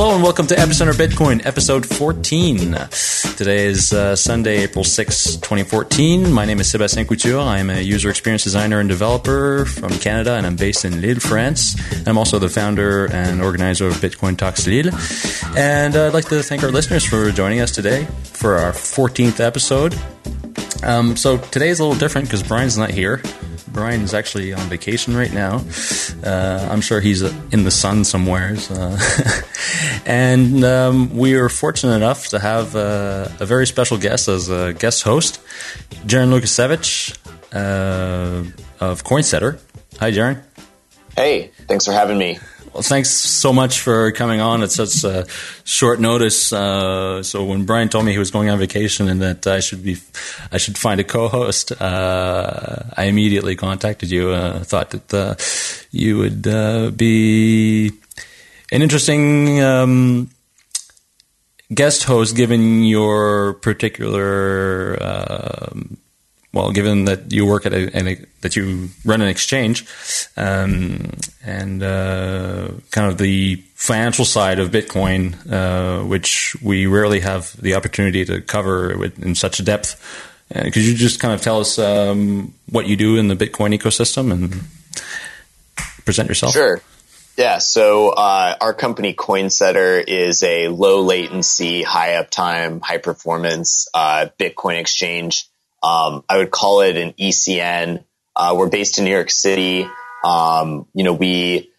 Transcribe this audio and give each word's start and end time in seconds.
Hello 0.00 0.14
and 0.14 0.22
welcome 0.22 0.46
to 0.46 0.54
Epicenter 0.54 0.94
Bitcoin, 0.94 1.44
episode 1.44 1.84
14. 1.84 2.74
Today 3.36 3.66
is 3.66 3.92
uh, 3.92 4.16
Sunday, 4.16 4.62
April 4.62 4.82
6, 4.82 5.36
2014. 5.36 6.32
My 6.32 6.46
name 6.46 6.58
is 6.58 6.70
Sebastien 6.70 7.06
Couture. 7.06 7.38
I 7.38 7.58
am 7.58 7.68
a 7.68 7.82
user 7.82 8.08
experience 8.08 8.42
designer 8.42 8.80
and 8.80 8.88
developer 8.88 9.66
from 9.66 9.90
Canada, 9.98 10.36
and 10.36 10.46
I'm 10.46 10.56
based 10.56 10.86
in 10.86 11.02
Lille, 11.02 11.20
France. 11.20 11.76
I'm 12.06 12.16
also 12.16 12.38
the 12.38 12.48
founder 12.48 13.12
and 13.12 13.42
organizer 13.42 13.88
of 13.88 13.96
Bitcoin 13.96 14.38
Talks 14.38 14.66
Lille. 14.66 14.90
And 15.54 15.94
I'd 15.94 16.14
like 16.14 16.30
to 16.30 16.42
thank 16.42 16.62
our 16.62 16.70
listeners 16.70 17.04
for 17.04 17.30
joining 17.30 17.60
us 17.60 17.70
today 17.70 18.06
for 18.22 18.56
our 18.56 18.72
14th 18.72 19.38
episode. 19.38 19.94
Um, 20.82 21.14
so 21.14 21.36
today 21.36 21.68
is 21.68 21.78
a 21.78 21.84
little 21.84 21.98
different 21.98 22.26
because 22.26 22.42
Brian's 22.42 22.78
not 22.78 22.90
here. 22.90 23.20
Brian 23.72 24.02
is 24.02 24.14
actually 24.14 24.52
on 24.52 24.68
vacation 24.68 25.16
right 25.16 25.32
now. 25.32 25.62
Uh, 26.24 26.68
I'm 26.70 26.80
sure 26.80 27.00
he's 27.00 27.22
in 27.22 27.64
the 27.64 27.70
sun 27.70 28.04
somewhere. 28.04 28.56
Uh, 28.70 28.98
and 30.06 30.64
um, 30.64 31.16
we 31.16 31.34
are 31.34 31.48
fortunate 31.48 31.94
enough 31.94 32.28
to 32.28 32.38
have 32.38 32.74
uh, 32.76 33.28
a 33.38 33.46
very 33.46 33.66
special 33.66 33.98
guest 33.98 34.28
as 34.28 34.48
a 34.48 34.72
guest 34.72 35.02
host, 35.02 35.40
Jaron 36.06 36.30
Lukasiewicz 36.30 37.16
uh, 37.52 38.44
of 38.80 39.04
CoinSetter. 39.04 39.58
Hi, 39.98 40.10
Jaron. 40.10 40.42
Hey, 41.16 41.50
thanks 41.68 41.84
for 41.84 41.92
having 41.92 42.18
me. 42.18 42.38
Well, 42.72 42.84
thanks 42.84 43.10
so 43.10 43.52
much 43.52 43.80
for 43.80 44.12
coming 44.12 44.40
on 44.40 44.62
at 44.62 44.70
such 44.70 45.04
uh, 45.04 45.24
short 45.64 45.98
notice. 45.98 46.52
Uh, 46.52 47.20
so 47.24 47.44
when 47.44 47.64
Brian 47.64 47.88
told 47.88 48.04
me 48.04 48.12
he 48.12 48.18
was 48.18 48.30
going 48.30 48.48
on 48.48 48.60
vacation 48.60 49.08
and 49.08 49.20
that 49.22 49.44
I 49.46 49.58
should 49.58 49.82
be, 49.82 49.96
I 50.52 50.58
should 50.58 50.78
find 50.78 51.00
a 51.00 51.04
co-host, 51.04 51.72
uh, 51.80 52.84
I 52.96 53.04
immediately 53.04 53.56
contacted 53.56 54.12
you. 54.12 54.30
Uh, 54.30 54.60
thought 54.60 54.90
that 54.90 55.12
uh, 55.12 55.34
you 55.90 56.18
would 56.18 56.46
uh, 56.46 56.90
be 56.90 57.90
an 58.70 58.82
interesting 58.82 59.60
um, 59.60 60.30
guest 61.74 62.04
host, 62.04 62.36
given 62.36 62.84
your 62.84 63.54
particular 63.54 64.96
um, 65.02 65.96
well, 66.52 66.72
given 66.72 67.04
that 67.04 67.32
you 67.32 67.46
work 67.46 67.64
at 67.66 67.72
a, 67.72 67.96
a 67.96 68.26
that 68.40 68.56
you 68.56 68.88
run 69.04 69.20
an 69.20 69.28
exchange, 69.28 69.86
um, 70.36 71.12
and 71.44 71.82
uh, 71.82 72.68
kind 72.90 73.10
of 73.10 73.18
the 73.18 73.56
financial 73.74 74.24
side 74.24 74.58
of 74.58 74.70
Bitcoin, 74.70 75.34
uh, 75.50 76.04
which 76.04 76.56
we 76.62 76.86
rarely 76.86 77.20
have 77.20 77.56
the 77.60 77.74
opportunity 77.74 78.24
to 78.24 78.40
cover 78.40 79.04
in 79.04 79.34
such 79.34 79.64
depth. 79.64 79.94
Uh, 80.52 80.64
could 80.64 80.84
you 80.84 80.94
just 80.94 81.20
kind 81.20 81.32
of 81.32 81.40
tell 81.40 81.60
us 81.60 81.78
um, 81.78 82.52
what 82.68 82.88
you 82.88 82.96
do 82.96 83.16
in 83.16 83.28
the 83.28 83.36
Bitcoin 83.36 83.76
ecosystem 83.76 84.32
and 84.32 84.62
present 86.04 86.28
yourself? 86.28 86.52
Sure. 86.52 86.80
Yeah, 87.36 87.58
so 87.58 88.10
uh, 88.10 88.56
our 88.60 88.74
company 88.74 89.14
CoinSetter 89.14 90.02
is 90.06 90.42
a 90.42 90.68
low 90.68 91.02
latency, 91.02 91.82
high 91.82 92.22
uptime, 92.22 92.82
high 92.82 92.98
performance 92.98 93.88
uh, 93.94 94.26
Bitcoin 94.38 94.80
exchange 94.80 95.49
um, 95.82 96.24
I 96.28 96.38
would 96.38 96.50
call 96.50 96.82
it 96.82 96.96
an 96.96 97.12
ECN. 97.12 98.04
Uh, 98.36 98.54
we're 98.56 98.68
based 98.68 98.98
in 98.98 99.04
New 99.04 99.10
York 99.10 99.30
City. 99.30 99.88
Um, 100.24 100.86
you 100.94 101.04
know, 101.04 101.14
we, 101.14 101.70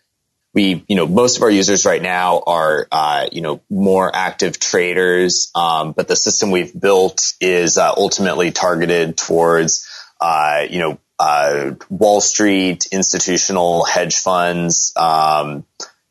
we, 0.53 0.83
you 0.87 0.95
know, 0.95 1.07
most 1.07 1.37
of 1.37 1.43
our 1.43 1.49
users 1.49 1.85
right 1.85 2.01
now 2.01 2.43
are, 2.45 2.87
uh, 2.91 3.27
you 3.31 3.41
know, 3.41 3.61
more 3.69 4.13
active 4.13 4.59
traders. 4.59 5.51
Um, 5.55 5.93
but 5.93 6.07
the 6.07 6.15
system 6.15 6.51
we've 6.51 6.77
built 6.77 7.33
is 7.39 7.77
uh, 7.77 7.93
ultimately 7.95 8.51
targeted 8.51 9.17
towards, 9.17 9.87
uh, 10.19 10.65
you 10.69 10.79
know, 10.79 10.99
uh, 11.19 11.75
Wall 11.89 12.19
Street, 12.19 12.87
institutional 12.91 13.85
hedge 13.85 14.17
funds, 14.17 14.91
um, 14.97 15.65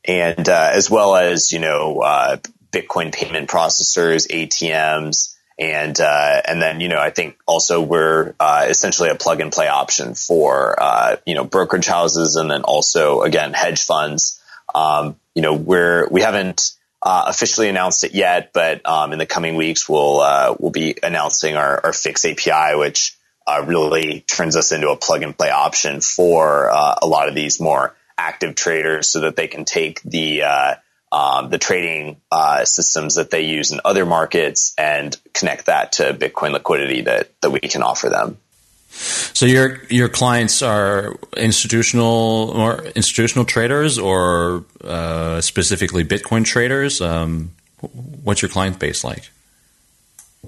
and 0.05 0.49
uh, 0.49 0.71
as 0.73 0.89
well 0.89 1.17
as, 1.17 1.51
you 1.51 1.59
know, 1.59 2.41
Bitcoin 2.73 3.13
payment 3.13 3.51
processors, 3.51 4.29
ATMs, 4.31 5.35
and 5.61 6.01
uh, 6.01 6.41
and 6.47 6.61
then 6.61 6.81
you 6.81 6.89
know 6.89 6.99
I 6.99 7.11
think 7.11 7.39
also 7.47 7.83
we're 7.83 8.35
uh, 8.41 8.67
essentially 8.69 9.11
a 9.11 9.15
plug 9.15 9.41
and 9.41 9.53
play 9.53 9.69
option 9.69 10.15
for 10.15 10.83
uh, 10.83 11.17
you 11.27 11.35
know 11.35 11.45
brokerage 11.45 11.87
houses 11.87 12.37
and 12.37 12.51
then 12.51 12.63
also 12.63 13.21
again 13.21 13.53
hedge 13.53 13.85
funds. 13.85 14.43
Um, 14.75 15.17
you 15.35 15.43
know 15.43 15.55
we're 15.55 16.09
we 16.09 16.23
haven't 16.23 16.73
uh, 17.03 17.25
officially 17.29 17.69
announced 17.69 18.05
it 18.05 18.15
yet, 18.15 18.53
but 18.55 18.87
um, 18.89 19.13
in 19.13 19.19
the 19.19 19.27
coming 19.27 19.55
weeks 19.55 19.87
we'll 19.87 20.21
uh, 20.21 20.57
we'll 20.59 20.73
be 20.73 20.97
announcing 21.03 21.57
our, 21.57 21.85
our 21.85 21.93
Fix 21.93 22.25
API, 22.25 22.77
which 22.77 23.17
uh, 23.47 23.63
really 23.67 24.21
turns 24.21 24.57
us 24.57 24.73
into 24.73 24.89
a 24.89 24.97
plug 24.97 25.23
and 25.23 25.37
play 25.37 25.51
option 25.51 26.01
for 26.01 26.69
a 26.69 27.07
lot 27.07 27.29
of 27.29 27.35
these 27.35 27.61
more 27.61 27.95
active 28.17 28.55
traders, 28.55 29.09
so 29.09 29.21
that 29.21 29.37
they 29.37 29.49
can 29.49 29.67
take 29.67 30.01
the 30.03 30.43
um, 31.13 31.51
the 31.51 31.59
trading 31.59 32.21
uh, 32.31 32.65
systems 32.65 33.17
that 33.17 33.31
they 33.31 33.43
use 33.43 33.73
in 33.73 33.81
other 33.85 34.07
markets 34.07 34.75
and 34.79 35.17
connect 35.33 35.67
that 35.67 35.93
to 35.93 36.15
Bitcoin 36.15 36.53
liquidity 36.53 37.03
that 37.03 37.31
that 37.41 37.51
we 37.51 37.61
can 37.61 37.83
offer 37.83 38.09
them. 38.09 38.39
So 38.91 39.47
your 39.47 39.83
your 39.85 40.09
clients 40.09 40.63
are 40.63 41.17
institutional 41.37 42.51
or 42.51 42.85
institutional 42.97 43.45
traders 43.45 43.99
or 43.99 44.65
uh, 44.83 45.41
specifically 45.41 46.05
Bitcoin 46.05 46.45
traders. 46.45 47.01
Um, 47.01 47.53
what's 48.25 48.43
your 48.43 48.49
client 48.49 48.79
base 48.79 49.05
like? 49.05 49.31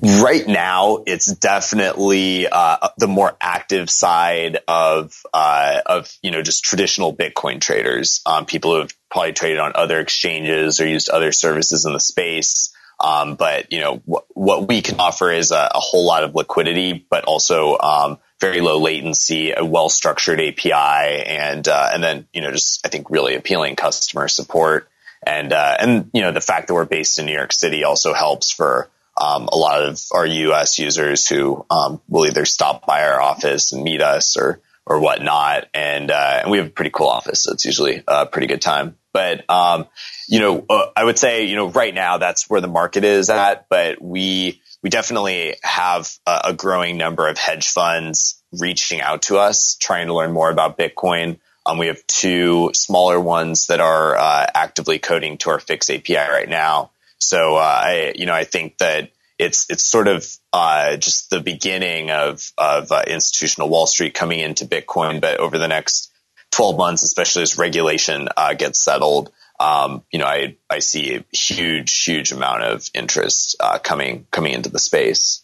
Right 0.00 0.46
now, 0.46 1.04
it's 1.06 1.26
definitely 1.26 2.48
uh, 2.48 2.88
the 2.96 3.06
more 3.06 3.36
active 3.40 3.90
side 3.90 4.58
of 4.66 5.14
uh, 5.34 5.82
of 5.84 6.10
you 6.22 6.30
know 6.30 6.40
just 6.40 6.64
traditional 6.64 7.14
Bitcoin 7.14 7.60
traders. 7.60 8.22
Um, 8.24 8.46
people 8.46 8.72
who 8.72 8.80
have 8.80 8.94
probably 9.10 9.34
traded 9.34 9.58
on 9.58 9.72
other 9.74 10.00
exchanges 10.00 10.80
or 10.80 10.88
used 10.88 11.10
other 11.10 11.30
services 11.30 11.84
in 11.84 11.92
the 11.92 12.00
space. 12.00 12.74
Um, 12.98 13.34
but 13.34 13.70
you 13.70 13.80
know 13.80 13.96
wh- 13.96 14.36
what 14.36 14.66
we 14.66 14.80
can 14.80 14.98
offer 14.98 15.30
is 15.30 15.50
a, 15.50 15.70
a, 15.74 15.80
whole 15.80 16.06
lot 16.06 16.24
of 16.24 16.34
liquidity, 16.34 17.06
but 17.10 17.24
also 17.24 17.76
um, 17.78 18.18
very 18.40 18.60
low 18.62 18.78
latency, 18.78 19.52
a 19.52 19.64
well 19.64 19.90
structured 19.90 20.40
API, 20.40 20.72
and 20.72 21.68
uh, 21.68 21.90
and 21.92 22.02
then 22.02 22.26
you 22.32 22.40
know 22.40 22.50
just 22.50 22.84
I 22.86 22.88
think 22.88 23.10
really 23.10 23.34
appealing 23.34 23.76
customer 23.76 24.28
support. 24.28 24.88
And 25.24 25.52
uh, 25.52 25.76
and 25.78 26.10
you 26.14 26.22
know 26.22 26.32
the 26.32 26.40
fact 26.40 26.68
that 26.68 26.74
we're 26.74 26.86
based 26.86 27.18
in 27.18 27.26
New 27.26 27.34
York 27.34 27.52
City 27.52 27.84
also 27.84 28.14
helps 28.14 28.50
for 28.50 28.88
um, 29.20 29.48
a 29.52 29.56
lot 29.56 29.82
of 29.82 30.00
our 30.12 30.26
U.S. 30.26 30.78
users 30.78 31.28
who 31.28 31.64
um, 31.70 32.00
will 32.08 32.26
either 32.26 32.44
stop 32.44 32.86
by 32.86 33.04
our 33.04 33.20
office 33.20 33.72
and 33.72 33.82
meet 33.82 34.00
us 34.00 34.36
or 34.36 34.60
or 34.84 35.00
whatnot. 35.00 35.68
And 35.74 36.10
uh, 36.10 36.40
and 36.42 36.50
we 36.50 36.58
have 36.58 36.68
a 36.68 36.70
pretty 36.70 36.90
cool 36.90 37.08
office, 37.08 37.42
so 37.42 37.52
it's 37.52 37.64
usually 37.64 38.02
a 38.06 38.26
pretty 38.26 38.46
good 38.46 38.62
time. 38.62 38.96
But 39.12 39.48
um, 39.50 39.86
you 40.28 40.40
know, 40.40 40.64
uh, 40.68 40.86
I 40.96 41.04
would 41.04 41.18
say 41.18 41.44
you 41.44 41.56
know 41.56 41.68
right 41.68 41.94
now 41.94 42.18
that's 42.18 42.48
where 42.48 42.60
the 42.60 42.68
market 42.68 43.04
is 43.04 43.28
at. 43.30 43.68
But 43.68 44.00
we 44.00 44.60
we 44.82 44.90
definitely 44.90 45.56
have 45.62 46.10
a, 46.26 46.40
a 46.46 46.52
growing 46.54 46.96
number 46.96 47.28
of 47.28 47.38
hedge 47.38 47.68
funds 47.68 48.42
reaching 48.52 49.00
out 49.00 49.22
to 49.22 49.38
us, 49.38 49.76
trying 49.76 50.06
to 50.06 50.14
learn 50.14 50.32
more 50.32 50.50
about 50.50 50.78
Bitcoin. 50.78 51.38
Um, 51.64 51.78
we 51.78 51.86
have 51.86 52.04
two 52.08 52.70
smaller 52.74 53.20
ones 53.20 53.68
that 53.68 53.80
are 53.80 54.16
uh, 54.16 54.46
actively 54.52 54.98
coding 54.98 55.38
to 55.38 55.50
our 55.50 55.60
Fix 55.60 55.90
API 55.90 56.16
right 56.16 56.48
now. 56.48 56.90
So 57.22 57.56
uh, 57.56 57.60
I, 57.60 58.12
you 58.16 58.26
know, 58.26 58.34
I 58.34 58.44
think 58.44 58.78
that 58.78 59.10
it's 59.38 59.68
it's 59.70 59.84
sort 59.84 60.08
of 60.08 60.26
uh, 60.52 60.96
just 60.96 61.30
the 61.30 61.40
beginning 61.40 62.10
of 62.10 62.52
of 62.58 62.92
uh, 62.92 63.02
institutional 63.06 63.68
Wall 63.68 63.86
Street 63.86 64.14
coming 64.14 64.40
into 64.40 64.66
Bitcoin. 64.66 65.20
But 65.20 65.38
over 65.38 65.58
the 65.58 65.68
next 65.68 66.10
12 66.52 66.76
months, 66.76 67.02
especially 67.02 67.42
as 67.42 67.58
regulation 67.58 68.28
uh, 68.36 68.54
gets 68.54 68.82
settled, 68.82 69.32
um, 69.58 70.02
you 70.10 70.18
know, 70.18 70.26
I 70.26 70.56
I 70.70 70.80
see 70.80 71.16
a 71.16 71.36
huge 71.36 72.04
huge 72.04 72.32
amount 72.32 72.62
of 72.64 72.88
interest 72.94 73.56
uh, 73.60 73.78
coming 73.78 74.26
coming 74.30 74.52
into 74.52 74.68
the 74.68 74.78
space. 74.78 75.42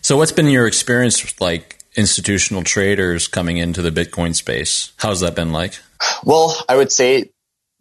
So, 0.00 0.16
what's 0.16 0.32
been 0.32 0.48
your 0.48 0.66
experience 0.66 1.22
with 1.22 1.40
like 1.40 1.78
institutional 1.94 2.62
traders 2.62 3.28
coming 3.28 3.56
into 3.56 3.82
the 3.82 3.90
Bitcoin 3.90 4.34
space? 4.34 4.92
How's 4.96 5.20
that 5.20 5.34
been 5.34 5.52
like? 5.52 5.78
Well, 6.24 6.56
I 6.68 6.76
would 6.76 6.92
say 6.92 7.30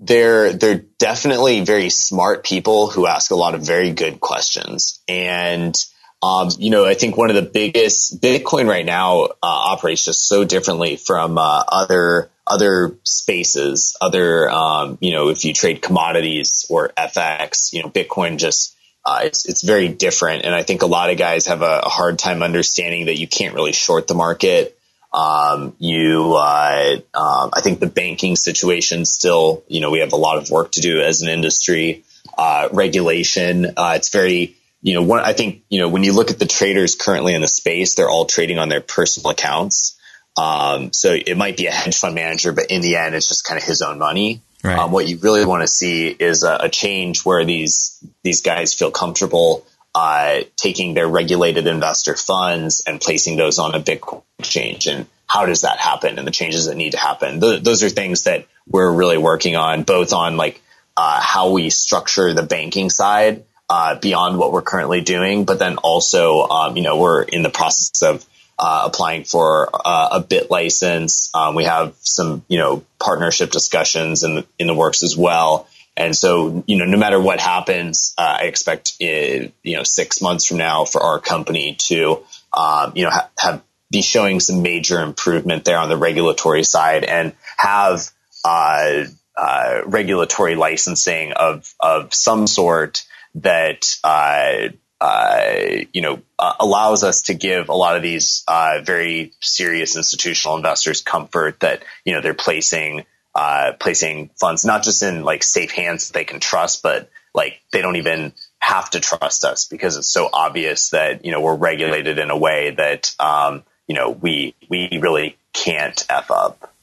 they're 0.05 0.53
they're 0.53 0.85
definitely 0.97 1.61
very 1.61 1.89
smart 1.89 2.43
people 2.43 2.87
who 2.89 3.07
ask 3.07 3.31
a 3.31 3.35
lot 3.35 3.55
of 3.55 3.61
very 3.61 3.91
good 3.91 4.19
questions. 4.19 4.99
And 5.07 5.75
um, 6.21 6.49
you 6.57 6.69
know 6.69 6.85
i 6.85 6.93
think 6.93 7.17
one 7.17 7.29
of 7.29 7.35
the 7.35 7.41
biggest 7.41 8.21
bitcoin 8.21 8.67
right 8.67 8.85
now 8.85 9.25
uh, 9.25 9.27
operates 9.43 10.05
just 10.05 10.27
so 10.27 10.43
differently 10.43 10.95
from 10.95 11.37
uh, 11.37 11.63
other 11.67 12.31
other 12.47 12.97
spaces 13.03 13.95
other 14.01 14.49
um, 14.49 14.97
you 15.01 15.11
know 15.11 15.29
if 15.29 15.45
you 15.45 15.53
trade 15.53 15.81
commodities 15.81 16.65
or 16.69 16.89
fx 16.97 17.73
you 17.73 17.83
know 17.83 17.89
bitcoin 17.89 18.37
just 18.37 18.75
uh, 19.07 19.19
it's 19.21 19.45
it's 19.45 19.61
very 19.61 19.87
different. 19.87 20.45
And 20.45 20.55
i 20.55 20.63
think 20.63 20.81
a 20.81 20.87
lot 20.87 21.11
of 21.11 21.17
guys 21.17 21.45
have 21.45 21.61
a, 21.61 21.81
a 21.83 21.89
hard 21.89 22.17
time 22.17 22.41
understanding 22.41 23.05
that 23.05 23.19
you 23.19 23.27
can't 23.27 23.53
really 23.53 23.73
short 23.73 24.07
the 24.07 24.15
market 24.15 24.75
um, 25.15 25.73
you, 25.79 26.35
uh, 26.35 26.97
um, 27.13 27.50
I 27.53 27.62
think 27.62 27.79
the 27.79 27.88
banking 27.88 28.35
situation 28.35 29.06
still, 29.06 29.63
you 29.69 29.79
know, 29.79 29.89
we 29.89 30.00
have 30.00 30.12
a 30.12 30.17
lot 30.17 30.38
of 30.38 30.50
work 30.50 30.73
to 30.73 30.81
do 30.81 31.00
as 31.00 31.21
an 31.21 31.29
industry. 31.29 32.03
Uh, 32.38 32.67
regulation, 32.73 33.65
uh, 33.77 33.94
it's 33.95 34.09
very, 34.09 34.57
you 34.81 34.94
know, 34.94 35.03
one, 35.03 35.21
I 35.21 35.31
think, 35.31 35.63
you 35.69 35.79
know, 35.79 35.88
when 35.88 36.03
you 36.03 36.12
look 36.12 36.31
at 36.31 36.39
the 36.39 36.45
traders 36.45 36.95
currently 36.95 37.33
in 37.33 37.39
the 37.39 37.47
space, 37.47 37.95
they're 37.95 38.09
all 38.09 38.25
trading 38.25 38.59
on 38.59 38.67
their 38.67 38.81
personal 38.81 39.31
accounts. 39.31 39.97
Um, 40.35 40.91
so 40.91 41.13
it 41.13 41.38
might 41.38 41.56
be 41.56 41.67
a 41.67 41.71
hedge 41.71 41.97
fund 41.97 42.13
manager, 42.13 42.51
but 42.51 42.65
in 42.69 42.81
the 42.81 42.97
end, 42.97 43.15
it's 43.15 43.29
just 43.29 43.45
kind 43.45 43.57
of 43.57 43.63
his 43.63 43.81
own 43.81 43.97
money. 44.00 44.41
Right. 44.65 44.77
Um, 44.77 44.91
what 44.91 45.07
you 45.07 45.17
really 45.19 45.45
want 45.45 45.62
to 45.62 45.67
see 45.67 46.07
is 46.07 46.44
a, 46.44 46.57
a, 46.63 46.69
change 46.69 47.23
where 47.23 47.45
these 47.45 48.03
these 48.23 48.41
guys 48.41 48.73
feel 48.73 48.89
comfortable 48.89 49.63
uh, 49.95 50.42
taking 50.57 50.94
their 50.94 51.07
regulated 51.07 51.68
investor 51.68 52.18
funds 52.18 52.83
and 52.86 53.00
placing 53.00 53.38
those 53.38 53.59
on 53.59 53.74
a 53.74 53.80
Bitcoin 53.80 54.24
exchange. 54.38 54.88
And 54.88 55.07
how 55.25 55.45
does 55.45 55.62
that 55.62 55.77
happen? 55.77 56.19
And 56.19 56.27
the 56.27 56.31
changes 56.31 56.65
that 56.65 56.75
need 56.75 56.92
to 56.92 56.97
happen. 56.97 57.39
Th- 57.39 57.63
those 57.63 57.81
are 57.81 57.89
things 57.89 58.24
that 58.24 58.45
we're 58.68 58.92
really 58.92 59.18
working 59.18 59.56
on, 59.56 59.83
both 59.83 60.12
on 60.12 60.36
like 60.36 60.62
uh, 60.97 61.21
how 61.21 61.51
we 61.51 61.69
structure 61.69 62.33
the 62.33 62.44
banking 62.44 62.89
side 62.89 63.45
uh, 63.69 63.95
beyond 63.95 64.38
what 64.38 64.51
we're 64.51 64.62
currently 64.62 65.00
doing, 65.00 65.45
but 65.45 65.59
then 65.59 65.77
also, 65.77 66.41
um, 66.41 66.75
you 66.75 66.83
know, 66.83 66.98
we're 66.98 67.24
in 67.24 67.41
the 67.41 67.50
process 67.50 68.03
of 68.03 68.25
uh, 68.59 68.83
applying 68.86 69.24
for 69.24 69.69
uh, 69.74 70.09
a 70.12 70.21
BitLicense. 70.21 71.33
Um, 71.33 71.56
we 71.56 71.63
have 71.63 71.95
some, 72.01 72.44
you 72.50 72.57
know, 72.57 72.83
partnership 73.00 73.51
discussions 73.51 74.24
in 74.24 74.36
the, 74.36 74.45
in 74.59 74.68
the 74.68 74.74
works 74.74 75.03
as 75.03 75.15
well. 75.15 75.68
And 75.97 76.15
so, 76.15 76.63
you 76.68 76.77
know, 76.77 76.86
no 76.86 76.97
matter 76.97 77.19
what 77.19 77.39
happens, 77.39 78.13
uh, 78.18 78.38
I 78.42 78.44
expect, 78.45 78.94
it, 79.00 79.53
you 79.63 79.77
know, 79.77 79.83
six 79.83 80.21
months 80.21 80.45
from 80.45 80.57
now 80.57 80.86
for 80.86 81.01
our 81.01 81.19
company 81.19 81.75
to, 81.88 82.24
um, 82.51 82.94
you 82.95 83.06
know, 83.06 83.12
ha- 83.12 83.30
have 83.38 83.63
be 83.92 84.01
showing 84.01 84.39
some 84.39 84.62
major 84.62 85.01
improvement 85.01 85.63
there 85.63 85.77
on 85.77 85.89
the 85.89 85.97
regulatory 85.97 86.63
side 86.63 87.03
and 87.03 87.33
have 87.57 88.09
uh, 88.44 89.03
uh, 89.38 89.81
regulatory 89.86 90.56
licensing 90.56 91.33
of 91.33 91.74
of 91.80 92.13
some 92.13 92.48
sort 92.48 93.06
that 93.36 93.95
uh, 94.03 94.69
uh, 95.00 95.81
you 95.94 96.01
know, 96.01 96.21
uh, 96.39 96.53
allows 96.59 97.03
us 97.03 97.24
to 97.24 97.33
give 97.33 97.69
a 97.69 97.75
lot 97.75 97.95
of 97.95 98.01
these 98.01 98.44
uh, 98.48 98.80
very 98.83 99.33
serious 99.41 99.95
institutional 99.98 100.56
investors 100.57 101.01
comfort 101.01 101.59
that 101.59 101.83
you 102.06 102.13
know 102.13 102.21
they're 102.21 102.33
placing 102.33 103.06
uh, 103.35 103.73
placing 103.79 104.29
funds 104.39 104.63
not 104.63 104.83
just 104.83 105.03
in 105.03 105.23
like 105.23 105.43
safe 105.43 105.71
hands 105.71 106.07
that 106.07 106.13
they 106.13 106.23
can 106.23 106.39
trust, 106.39 106.81
but 106.81 107.09
like 107.33 107.59
they 107.71 107.81
don't 107.81 107.97
even 107.97 108.33
have 108.59 108.89
to 108.91 108.99
trust 108.99 109.43
us 109.43 109.65
because 109.65 109.97
it's 109.97 110.09
so 110.09 110.29
obvious 110.31 110.89
that 110.91 111.25
you 111.25 111.31
know 111.31 111.41
we're 111.41 111.55
regulated 111.55 112.17
in 112.17 112.31
a 112.31 112.37
way 112.37 112.71
that 112.71 113.13
um, 113.19 113.63
you 113.87 113.95
know 113.95 114.09
we 114.09 114.55
we 114.69 114.97
really 115.01 115.37
can't 115.53 116.05
f 116.09 116.31
up. 116.31 116.73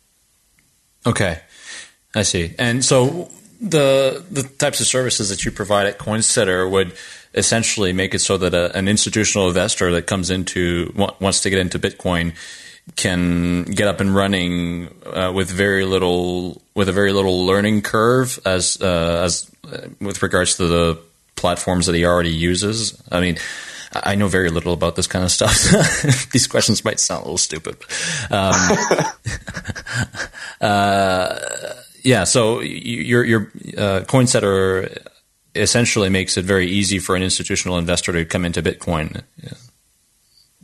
Okay, 1.07 1.41
I 2.15 2.23
see. 2.23 2.55
And 2.59 2.85
so 2.85 3.31
the 3.61 4.23
the 4.31 4.43
types 4.43 4.81
of 4.81 4.87
services 4.87 5.31
that 5.31 5.45
you 5.45 5.51
provide 5.51 5.87
at 5.87 5.99
CoinSetter 5.99 6.71
would 6.71 6.93
essentially 7.35 7.95
make 7.95 8.15
it 8.15 8.19
so 8.19 8.37
that 8.37 8.53
a, 8.53 8.77
an 8.77 8.89
institutional 8.89 9.49
investor 9.49 9.91
that 9.93 10.07
comes 10.07 10.29
into 10.29 10.93
wants 10.97 11.41
to 11.41 11.51
get 11.51 11.59
into 11.59 11.79
Bitcoin 11.79 12.35
can 12.97 13.65
get 13.65 13.89
up 13.89 14.01
and 14.01 14.15
running 14.15 14.89
uh, 15.07 15.33
with 15.35 15.51
very 15.51 15.85
little 15.85 16.63
with 16.75 16.89
a 16.89 16.93
very 16.93 17.13
little 17.13 17.47
learning 17.47 17.83
curve 17.83 18.39
as 18.45 18.79
uh, 18.81 19.23
as 19.25 19.51
uh, 19.71 19.89
with 20.01 20.23
regards 20.23 20.57
to 20.57 20.67
the 20.67 20.99
platforms 21.37 21.87
that 21.87 21.95
he 21.95 22.05
already 22.05 22.31
uses. 22.31 23.01
I 23.11 23.21
mean, 23.21 23.39
I 23.93 24.15
know 24.15 24.29
very 24.29 24.51
little 24.51 24.73
about 24.73 24.97
this 24.97 25.07
kind 25.07 25.25
of 25.25 25.31
stuff. 25.31 25.55
These 26.33 26.47
questions 26.47 26.85
might 26.85 27.01
sound 27.01 27.23
a 27.23 27.25
little 27.25 27.39
stupid. 27.39 27.77
Um, 28.31 28.55
uh, 30.61 31.39
yeah, 32.03 32.25
so 32.25 32.61
your 32.61 33.25
your 33.25 33.41
uh, 33.77 34.05
CoinSetter 34.07 35.07
essentially 35.55 36.09
makes 36.09 36.37
it 36.37 36.45
very 36.45 36.67
easy 36.67 36.99
for 36.99 37.17
an 37.17 37.23
institutional 37.23 37.79
investor 37.79 38.13
to 38.13 38.25
come 38.25 38.45
into 38.45 38.63
Bitcoin. 38.63 39.23
Yeah. 39.43 39.53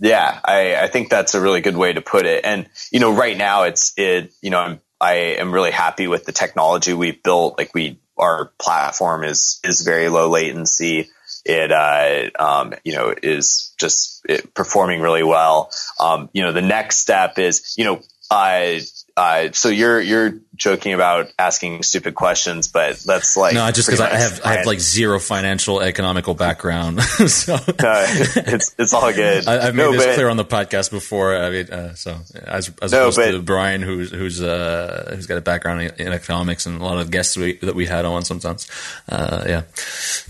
Yeah, 0.01 0.39
I, 0.45 0.77
I 0.77 0.89
think 0.89 1.11
that's 1.11 1.35
a 1.35 1.41
really 1.41 1.61
good 1.61 1.77
way 1.77 1.93
to 1.93 2.01
put 2.01 2.27
it. 2.27 2.45
And 2.45 2.69
you 2.93 3.01
know, 3.01 3.15
right 3.15 3.37
now 3.37 3.65
it's 3.65 3.93
it. 3.97 4.33
You 4.43 4.51
know, 4.51 4.61
I'm 4.61 4.81
I 5.01 5.15
am 5.39 5.53
really 5.53 5.71
happy 5.71 6.07
with 6.07 6.25
the 6.25 6.33
technology 6.33 6.93
we've 6.93 7.23
built. 7.23 7.59
Like 7.59 7.75
we, 7.75 8.01
our 8.17 8.53
platform 8.59 9.25
is 9.25 9.61
is 9.65 9.83
very 9.83 10.09
low 10.09 10.29
latency. 10.31 11.11
It 11.45 11.73
uh, 11.73 12.31
um, 12.39 12.75
you 12.85 12.95
know 12.95 13.15
is 13.23 13.75
just 13.79 14.25
performing 14.55 15.01
really 15.01 15.23
well. 15.23 15.71
Um, 15.99 16.31
you 16.33 16.43
know, 16.43 16.53
the 16.53 16.63
next 16.63 16.99
step 16.99 17.39
is 17.39 17.75
you 17.77 17.85
know 17.85 18.01
uh, 18.31 18.79
uh, 19.19 19.51
so 19.53 19.69
you're 19.69 20.01
you're 20.01 20.35
joking 20.55 20.93
about 20.93 21.33
asking 21.41 21.83
stupid 21.83 22.15
questions, 22.15 22.69
but 22.69 23.01
that's 23.01 23.37
like 23.37 23.53
no, 23.53 23.69
just 23.73 23.89
because 23.89 24.01
I 24.01 24.17
have 24.17 24.41
I 24.45 24.53
have 24.55 24.67
like 24.67 24.79
zero 24.79 25.19
financial 25.19 25.81
economical 25.81 26.35
background, 26.35 27.03
so 27.03 27.55
no, 27.83 28.05
it's 28.07 28.77
it's 28.79 28.95
all 28.95 29.13
good. 29.13 29.49
I, 29.49 29.65
have 29.65 29.75
made 29.75 29.83
no, 29.83 29.93
this 29.93 30.07
but, 30.07 30.15
clear 30.15 30.29
on 30.29 30.37
the 30.37 30.45
podcast 30.45 30.93
before. 30.93 31.37
I 31.37 31.51
mean, 31.51 31.69
uh, 31.69 31.95
so 31.97 32.17
as 32.45 32.71
as 32.81 32.93
no, 32.93 33.01
opposed 33.01 33.17
but, 33.17 33.31
to 33.33 33.43
Brian, 33.43 33.83
who's 33.83 34.13
who's 34.13 34.41
uh, 34.41 35.15
who's 35.17 35.27
got 35.27 35.37
a 35.37 35.41
background 35.41 35.83
in, 35.83 36.07
in, 36.07 36.13
economics, 36.13 36.67
and 36.67 36.81
a 36.81 36.85
lot 36.85 36.99
of 36.99 37.11
guests 37.11 37.37
we, 37.37 37.57
that 37.57 37.75
we 37.75 37.87
had 37.87 38.05
on 38.05 38.25
sometimes, 38.25 38.71
uh, 39.09 39.43
yeah, 39.49 39.63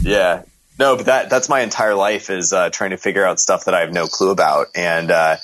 yeah. 0.01 0.43
No, 0.79 0.97
but 0.97 1.07
that 1.07 1.29
that's 1.29 1.51
my 1.51 1.61
entire 1.61 1.95
life 1.95 2.31
is 2.31 2.55
uh, 2.55 2.71
trying 2.71 2.91
to 2.91 2.97
figure 2.97 3.27
out 3.27 3.39
stuff 3.39 3.67
that 3.67 3.75
I 3.75 3.81
have 3.81 3.93
no 3.93 4.07
clue 4.07 4.31
about, 4.31 4.69
and 4.75 5.11
uh, 5.11 5.37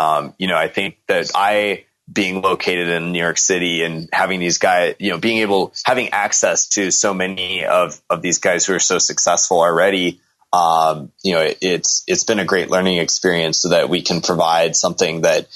um, 0.00 0.34
you 0.36 0.48
know, 0.48 0.56
I 0.56 0.66
think 0.66 0.96
that 1.06 1.30
I 1.36 1.84
being 2.10 2.40
located 2.42 2.88
in 2.88 3.12
New 3.12 3.18
York 3.18 3.38
City 3.38 3.82
and 3.82 4.08
having 4.12 4.40
these 4.40 4.58
guys, 4.58 4.94
you 4.98 5.10
know, 5.10 5.18
being 5.18 5.38
able, 5.38 5.72
having 5.84 6.10
access 6.10 6.68
to 6.68 6.90
so 6.90 7.12
many 7.12 7.64
of, 7.64 8.00
of 8.08 8.22
these 8.22 8.38
guys 8.38 8.64
who 8.64 8.74
are 8.74 8.80
so 8.80 8.98
successful 8.98 9.60
already, 9.60 10.20
um, 10.52 11.12
you 11.22 11.34
know, 11.34 11.42
it, 11.42 11.58
it's, 11.60 12.04
it's 12.06 12.24
been 12.24 12.38
a 12.38 12.44
great 12.44 12.70
learning 12.70 12.98
experience 12.98 13.58
so 13.58 13.68
that 13.70 13.88
we 13.88 14.00
can 14.02 14.22
provide 14.22 14.74
something 14.74 15.22
that, 15.22 15.48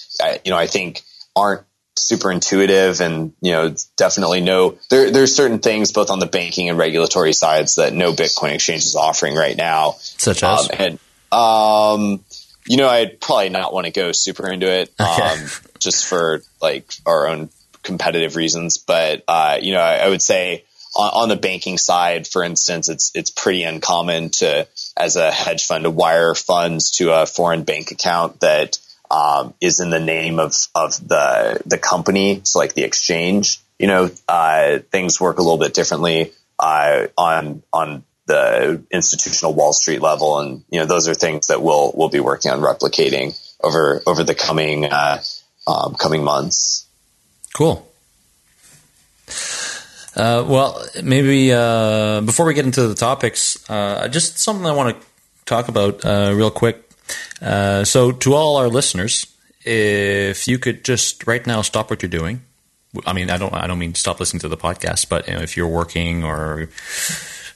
you 0.44 0.50
know, 0.50 0.58
I 0.58 0.66
think 0.66 1.02
aren't 1.34 1.62
super 1.96 2.30
intuitive 2.30 3.00
and, 3.00 3.32
you 3.40 3.52
know, 3.52 3.74
definitely 3.96 4.40
no, 4.42 4.78
there, 4.90 5.10
there's 5.10 5.34
certain 5.34 5.60
things 5.60 5.92
both 5.92 6.10
on 6.10 6.18
the 6.18 6.26
banking 6.26 6.68
and 6.68 6.76
regulatory 6.76 7.32
sides 7.32 7.76
that 7.76 7.94
no 7.94 8.12
Bitcoin 8.12 8.52
exchange 8.52 8.84
is 8.84 8.96
offering 8.96 9.34
right 9.34 9.56
now. 9.56 9.96
Such 9.98 10.42
as? 10.42 10.70
Um, 10.70 10.76
and, 10.78 10.98
um, 11.32 12.24
you 12.66 12.76
know, 12.76 12.88
I'd 12.88 13.20
probably 13.20 13.48
not 13.48 13.72
want 13.72 13.86
to 13.86 13.92
go 13.92 14.12
super 14.12 14.50
into 14.50 14.70
it. 14.70 14.92
Okay. 15.00 15.22
Um, 15.22 15.48
just 15.78 16.06
for 16.06 16.42
like 16.60 16.92
our 17.04 17.26
own 17.26 17.50
competitive 17.82 18.36
reasons. 18.36 18.78
But 18.78 19.24
uh, 19.28 19.58
you 19.60 19.72
know, 19.72 19.80
I, 19.80 19.96
I 19.96 20.08
would 20.08 20.22
say 20.22 20.64
on, 20.96 21.22
on, 21.22 21.28
the 21.28 21.36
banking 21.36 21.78
side, 21.78 22.26
for 22.26 22.42
instance, 22.42 22.88
it's 22.88 23.10
it's 23.14 23.30
pretty 23.30 23.64
uncommon 23.64 24.30
to 24.30 24.66
as 24.96 25.16
a 25.16 25.30
hedge 25.30 25.66
fund 25.66 25.84
to 25.84 25.90
wire 25.90 26.34
funds 26.34 26.92
to 26.92 27.12
a 27.12 27.26
foreign 27.26 27.64
bank 27.64 27.90
account 27.90 28.40
that 28.40 28.78
um, 29.10 29.54
is 29.60 29.80
in 29.80 29.90
the 29.90 30.00
name 30.00 30.38
of 30.38 30.54
of 30.74 30.96
the 31.06 31.60
the 31.66 31.78
company. 31.78 32.40
So 32.44 32.58
like 32.58 32.74
the 32.74 32.84
exchange, 32.84 33.60
you 33.78 33.86
know, 33.86 34.10
uh, 34.28 34.78
things 34.90 35.20
work 35.20 35.38
a 35.38 35.42
little 35.42 35.58
bit 35.58 35.74
differently 35.74 36.32
uh, 36.58 37.08
on 37.18 37.62
on 37.72 38.04
the 38.32 38.82
institutional 38.90 39.54
Wall 39.54 39.72
Street 39.72 40.00
level, 40.00 40.38
and 40.38 40.64
you 40.70 40.80
know 40.80 40.86
those 40.86 41.08
are 41.08 41.14
things 41.14 41.48
that 41.48 41.62
we'll 41.62 41.92
we'll 41.94 42.08
be 42.08 42.20
working 42.20 42.50
on 42.50 42.60
replicating 42.60 43.38
over 43.62 44.02
over 44.06 44.24
the 44.24 44.34
coming 44.34 44.86
uh, 44.86 45.22
um, 45.66 45.94
coming 45.94 46.24
months. 46.24 46.86
Cool. 47.54 47.86
Uh, 50.14 50.44
well, 50.46 50.84
maybe 51.02 51.52
uh, 51.52 52.20
before 52.20 52.44
we 52.46 52.54
get 52.54 52.66
into 52.66 52.86
the 52.86 52.94
topics, 52.94 53.58
uh, 53.70 54.08
just 54.08 54.38
something 54.38 54.66
I 54.66 54.72
want 54.72 55.00
to 55.00 55.06
talk 55.46 55.68
about 55.68 56.04
uh, 56.04 56.32
real 56.34 56.50
quick. 56.50 56.88
Uh, 57.40 57.84
so, 57.84 58.12
to 58.12 58.34
all 58.34 58.56
our 58.56 58.68
listeners, 58.68 59.26
if 59.64 60.46
you 60.46 60.58
could 60.58 60.84
just 60.84 61.26
right 61.26 61.46
now 61.46 61.62
stop 61.62 61.90
what 61.90 62.02
you're 62.02 62.10
doing. 62.10 62.42
I 63.06 63.14
mean, 63.14 63.30
I 63.30 63.38
don't, 63.38 63.54
I 63.54 63.66
don't 63.66 63.78
mean 63.78 63.94
stop 63.94 64.20
listening 64.20 64.40
to 64.40 64.48
the 64.48 64.56
podcast, 64.56 65.08
but 65.08 65.26
you 65.26 65.34
know, 65.34 65.40
if 65.40 65.56
you're 65.56 65.66
working 65.66 66.24
or 66.24 66.68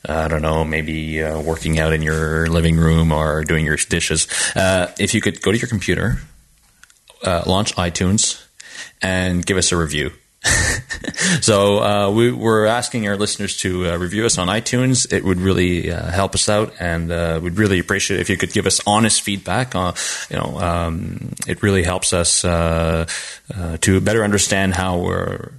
I 0.08 0.28
don't 0.28 0.42
know, 0.42 0.64
maybe 0.64 1.22
uh, 1.22 1.40
working 1.40 1.78
out 1.78 1.92
in 1.92 2.02
your 2.02 2.46
living 2.46 2.76
room 2.76 3.12
or 3.12 3.44
doing 3.44 3.64
your 3.64 3.76
dishes, 3.76 4.28
if 4.54 5.14
you 5.14 5.20
could 5.20 5.42
go 5.42 5.52
to 5.52 5.58
your 5.58 5.68
computer, 5.68 6.18
uh, 7.22 7.42
launch 7.46 7.74
iTunes 7.76 8.42
and 9.02 9.44
give 9.44 9.56
us 9.56 9.72
a 9.72 9.76
review. 9.76 10.12
so 11.40 11.82
uh, 11.82 12.10
we, 12.10 12.30
are 12.30 12.66
asking 12.66 13.08
our 13.08 13.16
listeners 13.16 13.56
to 13.58 13.90
uh, 13.90 13.96
review 13.96 14.26
us 14.26 14.38
on 14.38 14.48
iTunes. 14.48 15.12
It 15.12 15.24
would 15.24 15.38
really 15.38 15.90
uh, 15.90 16.10
help 16.10 16.34
us 16.34 16.48
out, 16.48 16.72
and 16.78 17.10
uh, 17.10 17.40
we'd 17.42 17.58
really 17.58 17.78
appreciate 17.78 18.20
if 18.20 18.30
you 18.30 18.36
could 18.36 18.52
give 18.52 18.66
us 18.66 18.80
honest 18.86 19.22
feedback. 19.22 19.74
Uh, 19.74 19.92
you 20.30 20.36
know, 20.36 20.58
um, 20.60 21.34
it 21.48 21.62
really 21.62 21.82
helps 21.82 22.12
us 22.12 22.44
uh, 22.44 23.06
to 23.80 24.00
better 24.00 24.22
understand 24.22 24.74
how 24.74 24.98
we're 24.98 25.52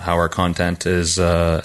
how 0.00 0.14
our 0.14 0.28
content 0.28 0.86
is. 0.86 1.18
Um, 1.18 1.62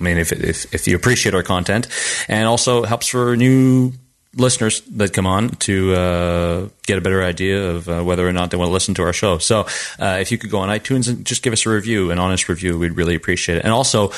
I 0.00 0.04
mean, 0.04 0.18
if, 0.18 0.32
if 0.32 0.72
if 0.74 0.86
you 0.86 0.96
appreciate 0.96 1.34
our 1.34 1.42
content, 1.42 1.88
and 2.28 2.46
also 2.46 2.84
helps 2.84 3.08
for 3.08 3.36
new 3.36 3.92
listeners 4.34 4.82
that 4.82 5.12
come 5.12 5.26
on 5.26 5.48
to 5.48 5.94
uh, 5.94 6.68
get 6.86 6.98
a 6.98 7.00
better 7.00 7.22
idea 7.22 7.70
of 7.70 7.88
uh, 7.88 8.02
whether 8.02 8.26
or 8.26 8.32
not 8.32 8.50
they 8.50 8.56
want 8.56 8.68
to 8.68 8.72
listen 8.72 8.94
to 8.94 9.02
our 9.02 9.12
show. 9.12 9.38
So, 9.38 9.66
uh, 9.98 10.18
if 10.20 10.30
you 10.30 10.38
could 10.38 10.50
go 10.50 10.58
on 10.58 10.68
iTunes 10.68 11.08
and 11.08 11.24
just 11.24 11.42
give 11.42 11.52
us 11.52 11.66
a 11.66 11.70
review, 11.70 12.10
an 12.10 12.18
honest 12.18 12.48
review, 12.48 12.78
we'd 12.78 12.96
really 12.96 13.14
appreciate 13.14 13.58
it. 13.58 13.64
And 13.64 13.72
also, 13.72 14.12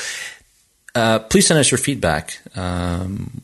uh, 0.95 1.19
please 1.19 1.47
send 1.47 1.59
us 1.59 1.71
your 1.71 1.77
feedback 1.77 2.39
um, 2.55 3.41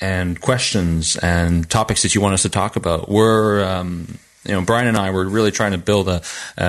and 0.00 0.40
questions 0.40 1.16
and 1.16 1.68
topics 1.68 2.02
that 2.02 2.14
you 2.14 2.20
want 2.20 2.34
us 2.34 2.42
to 2.42 2.48
talk 2.48 2.76
about. 2.76 3.08
We're 3.08 3.64
um, 3.64 4.18
you 4.44 4.52
know, 4.52 4.62
Brian 4.62 4.88
and 4.88 4.96
I 4.96 5.10
were 5.10 5.28
really 5.28 5.50
trying 5.50 5.72
to 5.72 5.78
build 5.78 6.08
a 6.08 6.22
uh, 6.56 6.62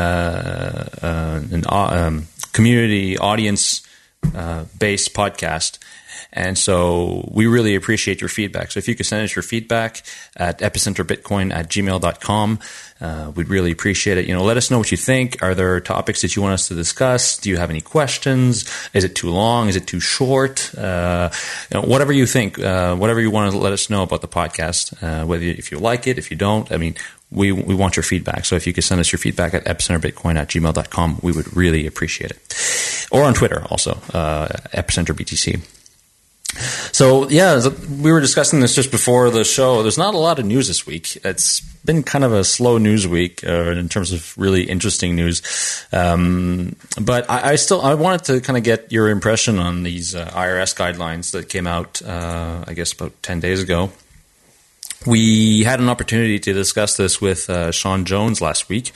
uh, 1.01 1.41
an 1.51 1.63
um, 1.67 2.27
community 2.53 3.17
audience 3.17 3.81
uh, 4.35 4.65
based 4.77 5.13
podcast. 5.13 5.79
And 6.33 6.57
so 6.57 7.29
we 7.31 7.47
really 7.47 7.75
appreciate 7.75 8.21
your 8.21 8.29
feedback. 8.29 8.71
So 8.71 8.77
if 8.77 8.87
you 8.87 8.95
could 8.95 9.05
send 9.05 9.23
us 9.23 9.35
your 9.35 9.43
feedback 9.43 10.03
at 10.37 10.59
epicenterbitcoin 10.59 11.53
at 11.53 11.69
gmail.com, 11.69 12.59
uh, 13.01 13.31
we'd 13.35 13.49
really 13.49 13.71
appreciate 13.71 14.17
it. 14.17 14.27
You 14.27 14.33
know, 14.33 14.43
let 14.43 14.57
us 14.57 14.71
know 14.71 14.77
what 14.77 14.91
you 14.91 14.97
think. 14.97 15.41
Are 15.41 15.55
there 15.55 15.79
topics 15.81 16.21
that 16.21 16.35
you 16.35 16.41
want 16.41 16.53
us 16.53 16.67
to 16.69 16.75
discuss? 16.75 17.37
Do 17.37 17.49
you 17.49 17.57
have 17.57 17.69
any 17.69 17.81
questions? 17.81 18.69
Is 18.93 19.03
it 19.03 19.15
too 19.15 19.29
long? 19.29 19.67
Is 19.67 19.75
it 19.75 19.87
too 19.87 19.99
short? 19.99 20.73
Uh, 20.77 21.29
you 21.71 21.81
know, 21.81 21.87
whatever 21.87 22.13
you 22.13 22.25
think, 22.25 22.59
uh, 22.59 22.95
whatever 22.95 23.19
you 23.19 23.31
want 23.31 23.51
to 23.51 23.57
let 23.57 23.73
us 23.73 23.89
know 23.89 24.03
about 24.03 24.21
the 24.21 24.27
podcast, 24.27 25.01
uh, 25.03 25.25
whether 25.25 25.43
you, 25.43 25.51
if 25.51 25.71
you 25.71 25.79
like 25.79 26.07
it, 26.07 26.17
if 26.17 26.31
you 26.31 26.37
don't. 26.37 26.71
I 26.71 26.77
mean, 26.77 26.95
we, 27.31 27.51
we 27.51 27.73
want 27.73 27.95
your 27.95 28.03
feedback. 28.03 28.45
So 28.45 28.55
if 28.55 28.67
you 28.67 28.73
could 28.73 28.83
send 28.83 29.01
us 29.01 29.11
your 29.11 29.19
feedback 29.19 29.53
at 29.53 29.65
epicenterbitcoin 29.65 30.35
at 30.37 30.49
gmail.com, 30.49 31.19
we 31.21 31.31
would 31.31 31.55
really 31.55 31.87
appreciate 31.87 32.31
it. 32.31 32.53
Or 33.11 33.23
on 33.23 33.33
Twitter 33.33 33.65
also, 33.69 33.91
uh, 34.13 34.47
epicenterbtc. 34.73 35.61
So 36.91 37.29
yeah, 37.29 37.69
we 38.01 38.11
were 38.11 38.19
discussing 38.19 38.59
this 38.59 38.75
just 38.75 38.91
before 38.91 39.29
the 39.29 39.43
show. 39.43 39.81
There's 39.83 39.97
not 39.97 40.13
a 40.13 40.17
lot 40.17 40.39
of 40.39 40.45
news 40.45 40.67
this 40.67 40.85
week. 40.85 41.17
It's 41.23 41.61
been 41.85 42.03
kind 42.03 42.25
of 42.25 42.33
a 42.33 42.43
slow 42.43 42.77
news 42.77 43.07
week 43.07 43.43
uh, 43.45 43.71
in 43.71 43.87
terms 43.87 44.11
of 44.11 44.37
really 44.37 44.63
interesting 44.63 45.15
news. 45.15 45.41
Um, 45.93 46.75
but 46.99 47.29
I, 47.29 47.51
I, 47.51 47.55
still 47.55 47.81
I 47.81 47.93
wanted 47.93 48.25
to 48.25 48.41
kind 48.41 48.57
of 48.57 48.63
get 48.63 48.91
your 48.91 49.09
impression 49.09 49.59
on 49.59 49.83
these 49.83 50.13
uh, 50.13 50.29
IRS 50.29 50.75
guidelines 50.75 51.31
that 51.31 51.47
came 51.47 51.67
out, 51.67 52.01
uh, 52.01 52.65
I 52.67 52.73
guess, 52.73 52.91
about 52.91 53.13
ten 53.23 53.39
days 53.39 53.61
ago. 53.61 53.91
We 55.05 55.63
had 55.63 55.79
an 55.79 55.89
opportunity 55.89 56.37
to 56.39 56.53
discuss 56.53 56.97
this 56.97 57.21
with 57.21 57.49
uh, 57.49 57.71
Sean 57.71 58.05
Jones 58.05 58.41
last 58.41 58.69
week. 58.69 58.91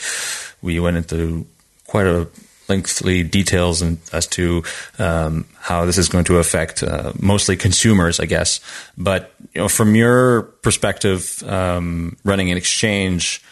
We 0.61 0.79
went 0.79 0.97
into 0.97 1.47
quite 1.87 2.05
a 2.05 2.27
lengthy 2.67 3.23
details 3.23 3.81
in, 3.81 3.99
as 4.11 4.27
to 4.27 4.63
um, 4.99 5.45
how 5.59 5.85
this 5.85 5.97
is 5.97 6.09
going 6.09 6.25
to 6.25 6.37
affect 6.37 6.83
uh, 6.83 7.13
mostly 7.19 7.55
consumers, 7.55 8.19
I 8.19 8.25
guess. 8.25 8.59
But 8.97 9.31
you 9.53 9.61
know, 9.61 9.67
from 9.67 9.95
your 9.95 10.43
perspective, 10.43 11.43
um, 11.43 12.17
running 12.23 12.51
an 12.51 12.57
exchange, 12.57 13.43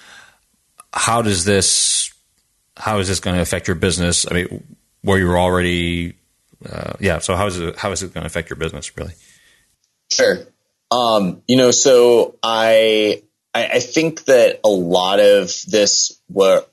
how 0.94 1.22
does 1.22 1.46
this 1.46 2.14
how 2.78 3.00
is 3.00 3.08
this 3.08 3.20
going 3.20 3.36
to 3.36 3.42
affect 3.42 3.68
your 3.68 3.76
business? 3.76 4.26
I 4.30 4.34
mean, 4.34 4.64
where 5.02 5.20
you're 5.20 5.38
already, 5.38 6.16
uh, 6.68 6.94
yeah. 7.00 7.20
So 7.20 7.36
how 7.36 7.48
is 7.48 7.60
it 7.60 7.78
how 7.78 7.92
is 7.92 8.04
it 8.04 8.14
going 8.14 8.24
to 8.24 8.28
affect 8.28 8.50
your 8.50 8.58
business, 8.58 8.96
really? 8.98 9.14
Sure. 10.12 10.40
Um, 10.92 11.42
you 11.48 11.58
know, 11.58 11.72
so 11.72 12.38
I, 12.44 13.24
I, 13.56 13.80
think 13.80 14.26
that 14.26 14.60
a 14.64 14.70
lot 14.70 15.20
of 15.20 15.48
this 15.68 16.20
what 16.28 16.72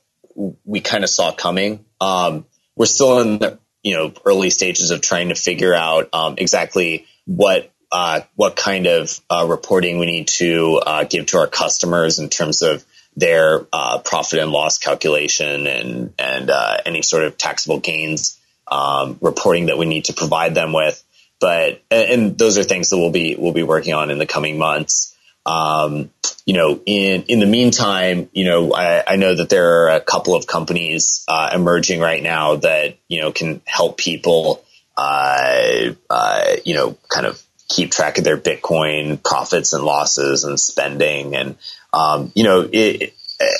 we 0.63 0.79
kind 0.79 1.03
of 1.03 1.09
saw 1.09 1.31
coming. 1.31 1.85
Um, 2.01 2.45
we're 2.75 2.87
still 2.87 3.19
in 3.19 3.37
the 3.37 3.59
you 3.83 3.95
know 3.95 4.13
early 4.25 4.49
stages 4.49 4.91
of 4.91 5.01
trying 5.01 5.29
to 5.29 5.35
figure 5.35 5.73
out 5.73 6.09
um, 6.13 6.35
exactly 6.37 7.05
what 7.25 7.71
uh, 7.91 8.21
what 8.35 8.55
kind 8.55 8.87
of 8.87 9.19
uh, 9.29 9.45
reporting 9.47 9.99
we 9.99 10.05
need 10.05 10.27
to 10.27 10.81
uh, 10.85 11.03
give 11.03 11.27
to 11.27 11.37
our 11.37 11.47
customers 11.47 12.19
in 12.19 12.29
terms 12.29 12.61
of 12.61 12.83
their 13.15 13.65
uh, 13.73 13.99
profit 13.99 14.39
and 14.39 14.51
loss 14.51 14.77
calculation 14.77 15.67
and 15.67 16.13
and 16.17 16.49
uh, 16.49 16.77
any 16.85 17.01
sort 17.01 17.23
of 17.23 17.37
taxable 17.37 17.79
gains 17.79 18.39
um, 18.67 19.17
reporting 19.21 19.67
that 19.67 19.77
we 19.77 19.85
need 19.85 20.05
to 20.05 20.13
provide 20.13 20.55
them 20.55 20.73
with. 20.73 21.03
But 21.39 21.81
and 21.91 22.37
those 22.37 22.57
are 22.57 22.63
things 22.63 22.89
that 22.89 22.97
we'll 22.97 23.11
be 23.11 23.35
we'll 23.35 23.51
be 23.51 23.63
working 23.63 23.93
on 23.93 24.11
in 24.11 24.17
the 24.17 24.25
coming 24.25 24.57
months. 24.57 25.10
Um, 25.45 26.11
you 26.45 26.53
know, 26.55 26.81
in 26.85 27.23
in 27.23 27.39
the 27.39 27.45
meantime, 27.45 28.29
you 28.33 28.45
know, 28.45 28.73
I, 28.73 29.03
I 29.13 29.15
know 29.15 29.35
that 29.35 29.49
there 29.49 29.83
are 29.83 29.89
a 29.89 30.01
couple 30.01 30.35
of 30.35 30.47
companies 30.47 31.23
uh, 31.27 31.51
emerging 31.53 31.99
right 31.99 32.21
now 32.21 32.57
that 32.57 32.97
you 33.07 33.21
know 33.21 33.31
can 33.31 33.61
help 33.65 33.97
people, 33.97 34.63
uh, 34.97 35.91
uh, 36.09 36.55
you 36.65 36.73
know, 36.73 36.97
kind 37.09 37.25
of 37.25 37.41
keep 37.69 37.91
track 37.91 38.17
of 38.17 38.23
their 38.23 38.37
Bitcoin 38.37 39.21
profits 39.23 39.73
and 39.73 39.83
losses 39.83 40.43
and 40.43 40.59
spending, 40.59 41.35
and 41.35 41.55
um, 41.93 42.31
you 42.35 42.43
know, 42.43 42.67
it, 42.71 43.13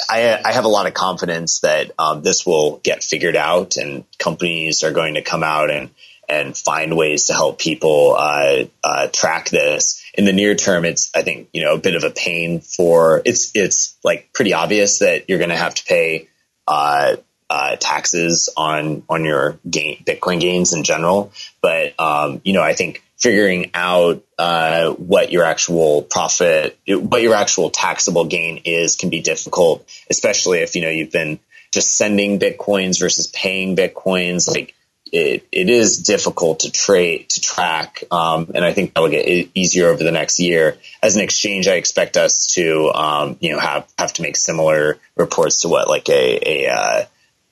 I, 0.09 0.39
I, 0.43 0.51
have 0.51 0.65
a 0.65 0.69
lot 0.69 0.87
of 0.87 0.93
confidence 0.93 1.61
that 1.61 1.91
um, 1.97 2.21
this 2.21 2.45
will 2.45 2.77
get 2.83 3.03
figured 3.03 3.35
out, 3.35 3.77
and 3.77 4.03
companies 4.17 4.83
are 4.83 4.91
going 4.91 5.15
to 5.15 5.21
come 5.21 5.43
out 5.43 5.69
and 5.69 5.89
and 6.27 6.57
find 6.57 6.95
ways 6.95 7.25
to 7.25 7.33
help 7.33 7.59
people 7.59 8.15
uh, 8.17 8.63
uh, 8.83 9.07
track 9.07 9.49
this. 9.49 10.00
In 10.13 10.25
the 10.25 10.33
near 10.33 10.55
term, 10.55 10.85
it's 10.85 11.09
I 11.15 11.21
think 11.21 11.49
you 11.53 11.63
know 11.63 11.75
a 11.75 11.79
bit 11.79 11.95
of 11.95 12.03
a 12.03 12.09
pain 12.09 12.59
for 12.61 13.21
it's 13.23 13.51
it's 13.55 13.97
like 14.03 14.31
pretty 14.33 14.53
obvious 14.53 14.99
that 14.99 15.29
you're 15.29 15.37
going 15.37 15.51
to 15.51 15.55
have 15.55 15.75
to 15.75 15.85
pay 15.85 16.27
uh, 16.67 17.15
uh, 17.49 17.75
taxes 17.77 18.49
on 18.55 19.03
on 19.09 19.25
your 19.25 19.59
gain 19.69 20.03
Bitcoin 20.03 20.39
gains 20.39 20.73
in 20.73 20.83
general. 20.83 21.31
But 21.61 21.99
um, 21.99 22.41
you 22.43 22.53
know 22.53 22.61
I 22.61 22.73
think 22.73 23.03
figuring 23.17 23.69
out 23.75 24.23
uh, 24.39 24.91
what 24.93 25.31
your 25.31 25.43
actual 25.43 26.01
profit, 26.01 26.77
what 26.87 27.21
your 27.21 27.35
actual 27.35 27.69
taxable 27.69 28.25
gain 28.25 28.61
is, 28.65 28.95
can 28.95 29.09
be 29.09 29.21
difficult, 29.21 29.87
especially 30.09 30.59
if 30.59 30.75
you 30.75 30.81
know 30.81 30.89
you've 30.89 31.11
been 31.11 31.39
just 31.71 31.95
sending 31.95 32.39
bitcoins 32.39 32.99
versus 32.99 33.27
paying 33.27 33.75
bitcoins. 33.75 34.49
Like 34.49 34.73
it, 35.11 35.47
it 35.51 35.69
is 35.69 35.97
difficult 36.03 36.61
to 36.61 36.71
trade 36.71 37.29
to 37.29 37.41
track, 37.41 38.03
um, 38.11 38.51
and 38.55 38.63
I 38.63 38.73
think 38.73 38.93
that 38.93 39.01
will 39.01 39.09
get 39.09 39.49
easier 39.53 39.87
over 39.87 40.03
the 40.03 40.11
next 40.11 40.39
year. 40.39 40.77
As 41.03 41.15
an 41.15 41.21
exchange, 41.21 41.67
I 41.67 41.73
expect 41.73 42.15
us 42.17 42.47
to 42.53 42.91
um, 42.93 43.37
you 43.41 43.51
know 43.51 43.59
have 43.59 43.87
have 43.97 44.13
to 44.13 44.21
make 44.21 44.37
similar 44.37 44.99
reports 45.15 45.61
to 45.61 45.69
what 45.69 45.89
like 45.89 46.07
a 46.09 46.39
a, 46.45 46.67
uh, 46.69 47.05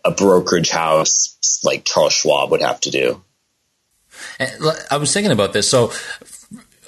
a 0.06 0.12
brokerage 0.12 0.70
house 0.70 1.60
like 1.64 1.84
Charles 1.84 2.14
Schwab 2.14 2.52
would 2.52 2.62
have 2.62 2.80
to 2.82 2.92
do. 2.92 3.22
I 4.90 4.98
was 4.98 5.14
thinking 5.14 5.32
about 5.32 5.54
this. 5.54 5.70
So 5.70 5.92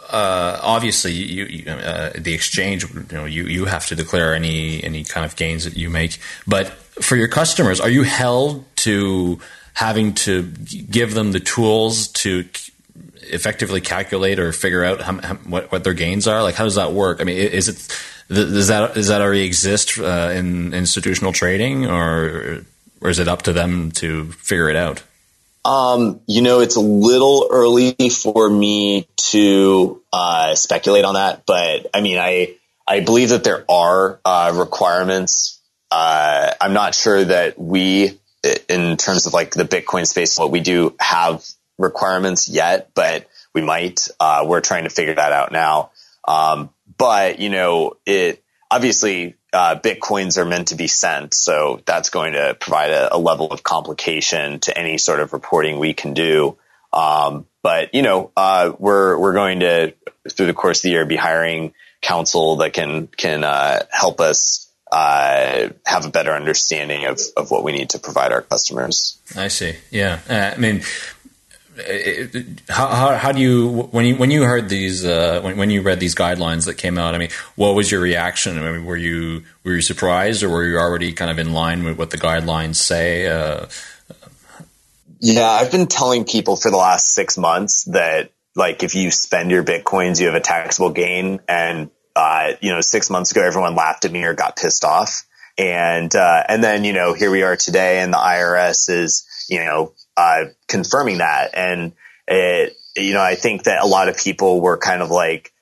uh, 0.09 0.59
obviously, 0.61 1.13
you, 1.13 1.45
you 1.45 1.71
uh, 1.71 2.11
the 2.15 2.33
exchange, 2.33 2.83
you 2.93 3.05
know, 3.11 3.25
you, 3.25 3.45
you 3.45 3.65
have 3.65 3.87
to 3.87 3.95
declare 3.95 4.33
any 4.33 4.83
any 4.83 5.03
kind 5.03 5.25
of 5.25 5.35
gains 5.35 5.63
that 5.65 5.75
you 5.75 5.89
make. 5.89 6.17
But 6.45 6.67
for 7.01 7.15
your 7.15 7.27
customers, 7.27 7.79
are 7.79 7.89
you 7.89 8.03
held 8.03 8.65
to 8.77 9.39
having 9.73 10.13
to 10.13 10.43
give 10.43 11.13
them 11.13 11.31
the 11.31 11.39
tools 11.39 12.07
to 12.09 12.45
effectively 13.23 13.81
calculate 13.81 14.39
or 14.39 14.51
figure 14.51 14.83
out 14.83 15.01
how, 15.01 15.19
how, 15.21 15.35
what, 15.35 15.71
what 15.71 15.83
their 15.83 15.93
gains 15.93 16.27
are? 16.27 16.43
Like, 16.43 16.55
how 16.55 16.65
does 16.65 16.75
that 16.75 16.91
work? 16.91 17.21
I 17.21 17.23
mean, 17.23 17.37
is 17.37 17.69
it 17.69 17.87
does 18.27 18.67
that 18.67 18.93
does 18.93 19.07
that 19.07 19.21
already 19.21 19.43
exist 19.43 19.99
uh, 19.99 20.31
in 20.33 20.73
institutional 20.73 21.33
trading, 21.33 21.85
or 21.85 22.65
or 23.01 23.09
is 23.09 23.19
it 23.19 23.27
up 23.27 23.41
to 23.43 23.53
them 23.53 23.91
to 23.93 24.31
figure 24.33 24.69
it 24.69 24.75
out? 24.75 25.03
Um, 25.63 26.21
you 26.27 26.41
know, 26.41 26.61
it's 26.61 26.75
a 26.75 26.81
little 26.81 27.47
early 27.51 27.93
for 28.09 28.49
me 28.49 29.07
to 29.17 30.01
uh, 30.11 30.55
speculate 30.55 31.05
on 31.05 31.15
that, 31.15 31.45
but 31.45 31.87
I 31.93 32.01
mean, 32.01 32.17
I 32.17 32.55
I 32.87 33.01
believe 33.01 33.29
that 33.29 33.43
there 33.43 33.65
are 33.69 34.19
uh, 34.23 34.53
requirements. 34.55 35.59
Uh, 35.91 36.53
I'm 36.61 36.73
not 36.73 36.95
sure 36.95 37.23
that 37.25 37.59
we 37.59 38.17
in 38.43 38.97
terms 38.97 39.27
of 39.27 39.33
like 39.33 39.51
the 39.51 39.65
Bitcoin 39.65 40.05
space, 40.07 40.37
what 40.37 40.51
we 40.51 40.59
do 40.59 40.95
have 40.99 41.45
requirements 41.77 42.47
yet, 42.47 42.91
but 42.93 43.27
we 43.53 43.61
might. 43.61 44.07
Uh, 44.19 44.45
we're 44.47 44.61
trying 44.61 44.83
to 44.83 44.89
figure 44.89 45.15
that 45.15 45.31
out 45.31 45.51
now. 45.51 45.91
Um, 46.27 46.69
but 46.97 47.39
you 47.39 47.49
know, 47.49 47.97
it 48.05 48.43
obviously 48.69 49.35
uh, 49.53 49.75
bitcoins 49.75 50.37
are 50.37 50.45
meant 50.45 50.69
to 50.69 50.75
be 50.75 50.87
sent, 50.87 51.33
so 51.33 51.81
that's 51.85 52.09
going 52.09 52.33
to 52.33 52.55
provide 52.59 52.91
a, 52.91 53.15
a, 53.15 53.17
level 53.17 53.47
of 53.47 53.63
complication 53.63 54.59
to 54.61 54.77
any 54.77 54.97
sort 54.97 55.19
of 55.19 55.33
reporting 55.33 55.77
we 55.79 55.93
can 55.93 56.13
do. 56.13 56.57
Um, 56.93 57.47
but 57.63 57.93
you 57.93 58.01
know, 58.01 58.31
uh, 58.37 58.71
we're 58.77 59.17
we're 59.17 59.33
going 59.33 59.59
to 59.61 59.93
through 60.29 60.47
the 60.47 60.53
course 60.53 60.79
of 60.79 60.83
the 60.83 60.89
year 60.91 61.05
be 61.05 61.15
hiring 61.15 61.73
counsel 62.01 62.57
that 62.57 62.73
can 62.73 63.07
can 63.07 63.43
uh, 63.43 63.83
help 63.91 64.21
us 64.21 64.70
uh, 64.91 65.69
have 65.85 66.05
a 66.05 66.09
better 66.09 66.33
understanding 66.33 67.05
of, 67.05 67.19
of 67.37 67.49
what 67.49 67.63
we 67.63 67.71
need 67.71 67.91
to 67.91 67.99
provide 67.99 68.31
our 68.31 68.41
customers. 68.41 69.17
I 69.35 69.47
see. 69.47 69.75
Yeah. 69.89 70.19
Uh, 70.29 70.51
I 70.55 70.57
mean, 70.57 70.81
how, 72.69 72.87
how, 72.87 73.15
how, 73.15 73.31
do 73.31 73.41
you 73.41 73.69
when 73.91 74.05
you 74.05 74.15
when 74.17 74.29
you 74.29 74.43
heard 74.43 74.67
these 74.67 75.05
uh, 75.05 75.39
when 75.41 75.57
when 75.57 75.69
you 75.69 75.81
read 75.81 75.99
these 75.99 76.15
guidelines 76.15 76.65
that 76.65 76.75
came 76.75 76.97
out? 76.97 77.15
I 77.15 77.17
mean, 77.17 77.29
what 77.55 77.75
was 77.75 77.89
your 77.89 78.01
reaction? 78.01 78.57
I 78.57 78.71
mean, 78.71 78.85
were 78.85 78.97
you 78.97 79.43
were 79.63 79.75
you 79.75 79.81
surprised, 79.81 80.43
or 80.43 80.49
were 80.49 80.65
you 80.65 80.77
already 80.77 81.13
kind 81.13 81.31
of 81.31 81.39
in 81.39 81.53
line 81.53 81.83
with 81.83 81.97
what 81.97 82.09
the 82.09 82.17
guidelines 82.17 82.75
say? 82.75 83.27
Uh, 83.27 83.67
yeah, 85.21 85.49
I've 85.49 85.71
been 85.71 85.87
telling 85.87 86.25
people 86.25 86.57
for 86.57 86.69
the 86.69 86.77
last 86.77 87.13
six 87.13 87.37
months 87.37 87.85
that 87.85 88.31
like 88.55 88.83
if 88.83 88.93
you 88.95 89.09
spend 89.09 89.51
your 89.51 89.63
bitcoins, 89.63 90.19
you 90.19 90.25
have 90.25 90.35
a 90.35 90.41
taxable 90.41 90.91
gain, 90.91 91.39
and 91.47 91.89
uh, 92.15 92.53
you 92.61 92.71
know, 92.71 92.81
six 92.81 93.09
months 93.09 93.31
ago, 93.31 93.43
everyone 93.45 93.75
laughed 93.75 94.05
at 94.05 94.11
me 94.11 94.23
or 94.23 94.33
got 94.33 94.55
pissed 94.55 94.83
off. 94.83 95.25
And, 95.57 96.13
uh, 96.15 96.43
and 96.47 96.63
then, 96.63 96.83
you 96.83 96.93
know, 96.93 97.13
here 97.13 97.29
we 97.29 97.43
are 97.43 97.55
today 97.55 97.99
and 97.99 98.13
the 98.13 98.17
IRS 98.17 98.89
is, 98.89 99.27
you 99.49 99.59
know, 99.59 99.93
uh, 100.17 100.45
confirming 100.67 101.19
that. 101.19 101.51
And 101.53 101.93
it, 102.27 102.75
you 102.95 103.13
know, 103.13 103.21
I 103.21 103.35
think 103.35 103.63
that 103.63 103.83
a 103.83 103.87
lot 103.87 104.09
of 104.09 104.17
people 104.17 104.61
were 104.61 104.77
kind 104.77 105.01
of 105.01 105.09
like 105.09 105.53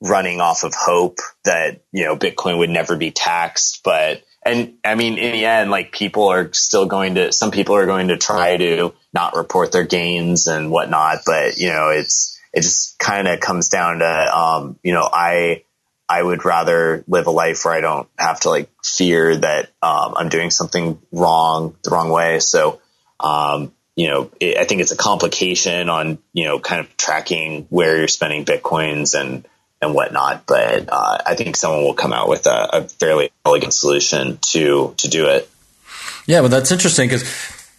running 0.00 0.40
off 0.40 0.64
of 0.64 0.74
hope 0.74 1.18
that, 1.44 1.82
you 1.92 2.04
know, 2.04 2.16
Bitcoin 2.16 2.58
would 2.58 2.70
never 2.70 2.96
be 2.96 3.10
taxed. 3.10 3.80
But 3.82 4.22
and 4.44 4.74
I 4.84 4.94
mean, 4.94 5.18
in 5.18 5.32
the 5.32 5.44
end, 5.44 5.70
like 5.70 5.92
people 5.92 6.28
are 6.28 6.52
still 6.52 6.86
going 6.86 7.16
to, 7.16 7.32
some 7.32 7.50
people 7.50 7.74
are 7.74 7.86
going 7.86 8.08
to 8.08 8.16
try 8.16 8.56
to 8.56 8.94
not 9.12 9.36
report 9.36 9.72
their 9.72 9.84
gains 9.84 10.46
and 10.46 10.70
whatnot, 10.70 11.18
but 11.26 11.58
you 11.58 11.68
know, 11.68 11.90
it's, 11.90 12.38
it 12.52 12.62
just 12.62 12.98
kind 12.98 13.28
of 13.28 13.40
comes 13.40 13.68
down 13.68 13.98
to, 13.98 14.38
um, 14.38 14.78
you 14.82 14.92
know, 14.92 15.08
I, 15.12 15.64
I 16.08 16.22
would 16.22 16.44
rather 16.44 17.04
live 17.06 17.26
a 17.26 17.30
life 17.30 17.64
where 17.64 17.74
I 17.74 17.80
don't 17.80 18.08
have 18.18 18.40
to 18.40 18.50
like 18.50 18.70
fear 18.82 19.36
that, 19.36 19.70
um, 19.82 20.14
I'm 20.16 20.28
doing 20.28 20.50
something 20.50 20.98
wrong 21.12 21.76
the 21.84 21.90
wrong 21.90 22.08
way. 22.08 22.40
So, 22.40 22.80
um, 23.20 23.72
you 23.94 24.08
know, 24.08 24.30
it, 24.40 24.56
I 24.56 24.64
think 24.64 24.80
it's 24.80 24.92
a 24.92 24.96
complication 24.96 25.88
on, 25.88 26.18
you 26.32 26.44
know, 26.44 26.60
kind 26.60 26.80
of 26.80 26.96
tracking 26.96 27.66
where 27.68 27.98
you're 27.98 28.08
spending 28.08 28.44
Bitcoins 28.44 29.20
and, 29.20 29.46
and 29.82 29.92
whatnot. 29.94 30.46
But 30.46 30.88
uh, 30.88 31.18
I 31.26 31.34
think 31.34 31.56
someone 31.56 31.82
will 31.82 31.94
come 31.94 32.12
out 32.12 32.28
with 32.28 32.46
a, 32.46 32.68
a, 32.72 32.88
fairly 32.88 33.30
elegant 33.44 33.74
solution 33.74 34.38
to 34.52 34.94
to 34.98 35.08
do 35.08 35.26
it. 35.26 35.48
Yeah, 36.26 36.42
but 36.42 36.48
that's 36.48 36.70
interesting 36.70 37.08
because 37.08 37.22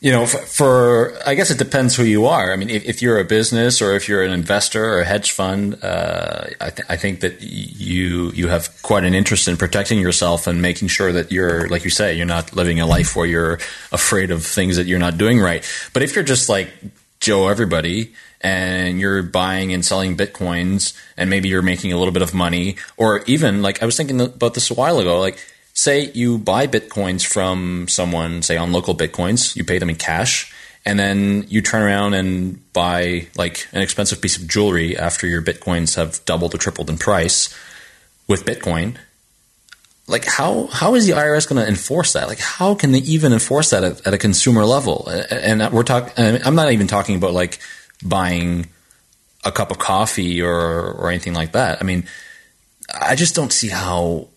you 0.02 0.14
know, 0.14 0.26
for, 0.26 0.38
for, 0.38 1.14
I 1.26 1.36
guess 1.36 1.52
it 1.52 1.58
depends 1.58 1.96
who 1.96 2.04
you 2.04 2.26
are. 2.26 2.54
I 2.54 2.56
mean, 2.56 2.70
if, 2.70 2.86
if, 2.86 3.02
you're 3.02 3.20
a 3.20 3.26
business 3.26 3.82
or 3.82 3.94
if 3.94 4.08
you're 4.08 4.24
an 4.24 4.32
investor 4.32 4.84
or 4.84 5.02
a 5.02 5.06
hedge 5.06 5.32
fund, 5.32 5.78
uh, 5.84 6.46
I, 6.62 6.70
th- 6.70 6.88
I, 6.88 6.96
think 6.96 7.20
that 7.20 7.42
you 7.42 8.32
you 8.32 8.48
have 8.48 8.82
quite 8.82 9.04
an 9.04 9.14
interest 9.14 9.50
in 9.50 9.58
protecting 9.58 10.00
yourself 10.00 10.48
and 10.48 10.62
making 10.62 10.88
sure 10.88 11.12
that 11.12 11.34
you're, 11.34 11.68
like 11.68 11.84
you 11.84 11.90
say, 11.90 12.16
you're 12.16 12.26
not 12.26 12.56
living 12.56 12.80
a 12.80 12.86
life 12.86 13.16
where 13.16 13.26
you're 13.26 13.60
afraid 13.92 14.32
of 14.32 14.46
things 14.46 14.78
that 14.78 14.88
you're 14.88 15.00
not 15.00 15.18
doing 15.18 15.38
right. 15.38 15.70
But 15.92 16.02
if 16.02 16.16
you're 16.16 16.24
just 16.24 16.48
like 16.48 16.72
Joe, 17.20 17.50
everybody, 17.50 18.14
and 18.40 19.02
you're 19.02 19.22
buying 19.22 19.74
and 19.74 19.84
selling 19.84 20.16
bitcoins, 20.16 20.98
and 21.18 21.30
maybe 21.30 21.50
you're 21.50 21.62
making 21.62 21.92
a 21.92 21.98
little 21.98 22.14
bit 22.14 22.22
of 22.22 22.34
money, 22.34 22.78
or 22.96 23.24
even 23.26 23.62
like 23.62 23.84
I 23.84 23.86
was 23.86 23.98
thinking 23.98 24.22
about 24.22 24.54
this 24.54 24.72
a 24.72 24.74
while 24.74 25.00
ago, 25.00 25.20
like 25.20 25.46
say 25.80 26.12
you 26.14 26.38
buy 26.38 26.68
bitcoins 26.68 27.26
from 27.26 27.88
someone, 27.88 28.42
say 28.42 28.58
on 28.58 28.74
local 28.74 28.96
bitcoins, 28.96 29.56
you 29.56 29.64
pay 29.64 29.78
them 29.80 29.90
in 29.90 29.96
cash, 29.96 30.54
and 30.86 31.00
then 31.00 31.46
you 31.48 31.62
turn 31.62 31.82
around 31.82 32.14
and 32.16 32.72
buy 32.74 33.28
like 33.38 33.68
an 33.72 33.82
expensive 33.82 34.22
piece 34.22 34.38
of 34.38 34.48
jewelry 34.48 34.98
after 34.98 35.26
your 35.26 35.42
bitcoins 35.42 35.96
have 35.96 36.24
doubled 36.26 36.54
or 36.54 36.58
tripled 36.58 36.90
in 36.90 36.98
price 36.98 37.56
with 38.28 38.46
Bitcoin. 38.46 38.98
Like 40.08 40.26
how 40.26 40.68
how 40.68 40.96
is 40.96 41.06
the 41.08 41.14
IRS 41.14 41.48
going 41.48 41.62
to 41.62 41.68
enforce 41.68 42.14
that? 42.14 42.28
Like 42.28 42.40
how 42.40 42.76
can 42.76 42.92
they 42.92 43.00
even 43.00 43.32
enforce 43.32 43.70
that 43.70 43.84
at, 43.84 44.08
at 44.08 44.14
a 44.14 44.18
consumer 44.18 44.66
level? 44.66 45.08
And 45.08 45.72
we're 45.72 45.84
talking. 45.84 46.12
I'm 46.18 46.56
not 46.56 46.72
even 46.72 46.88
talking 46.88 47.16
about 47.16 47.34
like 47.34 47.60
buying 48.04 48.68
a 49.46 49.52
cup 49.52 49.72
of 49.72 49.78
coffee 49.78 50.42
or 50.42 50.94
or 50.94 51.10
anything 51.10 51.36
like 51.36 51.52
that. 51.52 51.80
I 51.80 51.84
mean, 51.84 52.06
I 53.00 53.16
just 53.16 53.36
don't 53.36 53.54
see 53.54 53.70
how 53.70 54.30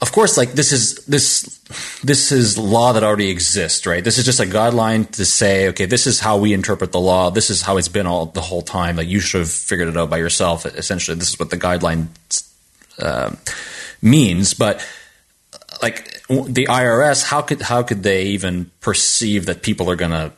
of 0.00 0.12
course, 0.12 0.36
like 0.36 0.52
this 0.52 0.72
is 0.72 0.96
this 1.06 1.58
this 2.02 2.30
is 2.30 2.58
law 2.58 2.92
that 2.92 3.02
already 3.02 3.30
exists, 3.30 3.86
right? 3.86 4.04
This 4.04 4.18
is 4.18 4.26
just 4.26 4.40
a 4.40 4.44
guideline 4.44 5.10
to 5.12 5.24
say, 5.24 5.68
okay, 5.68 5.86
this 5.86 6.06
is 6.06 6.20
how 6.20 6.36
we 6.36 6.52
interpret 6.52 6.92
the 6.92 7.00
law. 7.00 7.30
This 7.30 7.48
is 7.48 7.62
how 7.62 7.78
it's 7.78 7.88
been 7.88 8.06
all 8.06 8.26
the 8.26 8.42
whole 8.42 8.60
time. 8.60 8.96
Like 8.96 9.08
you 9.08 9.20
should 9.20 9.40
have 9.40 9.50
figured 9.50 9.88
it 9.88 9.96
out 9.96 10.10
by 10.10 10.18
yourself. 10.18 10.66
Essentially, 10.66 11.16
this 11.16 11.30
is 11.30 11.38
what 11.38 11.48
the 11.48 11.56
guideline 11.56 12.08
uh, 12.98 13.34
means. 14.02 14.52
But 14.52 14.86
like 15.80 16.04
the 16.28 16.66
IRS, 16.66 17.24
how 17.24 17.40
could 17.40 17.62
how 17.62 17.82
could 17.82 18.02
they 18.02 18.24
even 18.24 18.70
perceive 18.80 19.46
that 19.46 19.62
people 19.62 19.90
are 19.90 19.96
gonna 19.96 20.32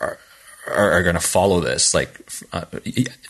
are, 0.00 0.18
are 0.66 1.12
to 1.12 1.20
follow 1.20 1.60
this? 1.60 1.92
Like 1.92 2.18
uh, 2.54 2.64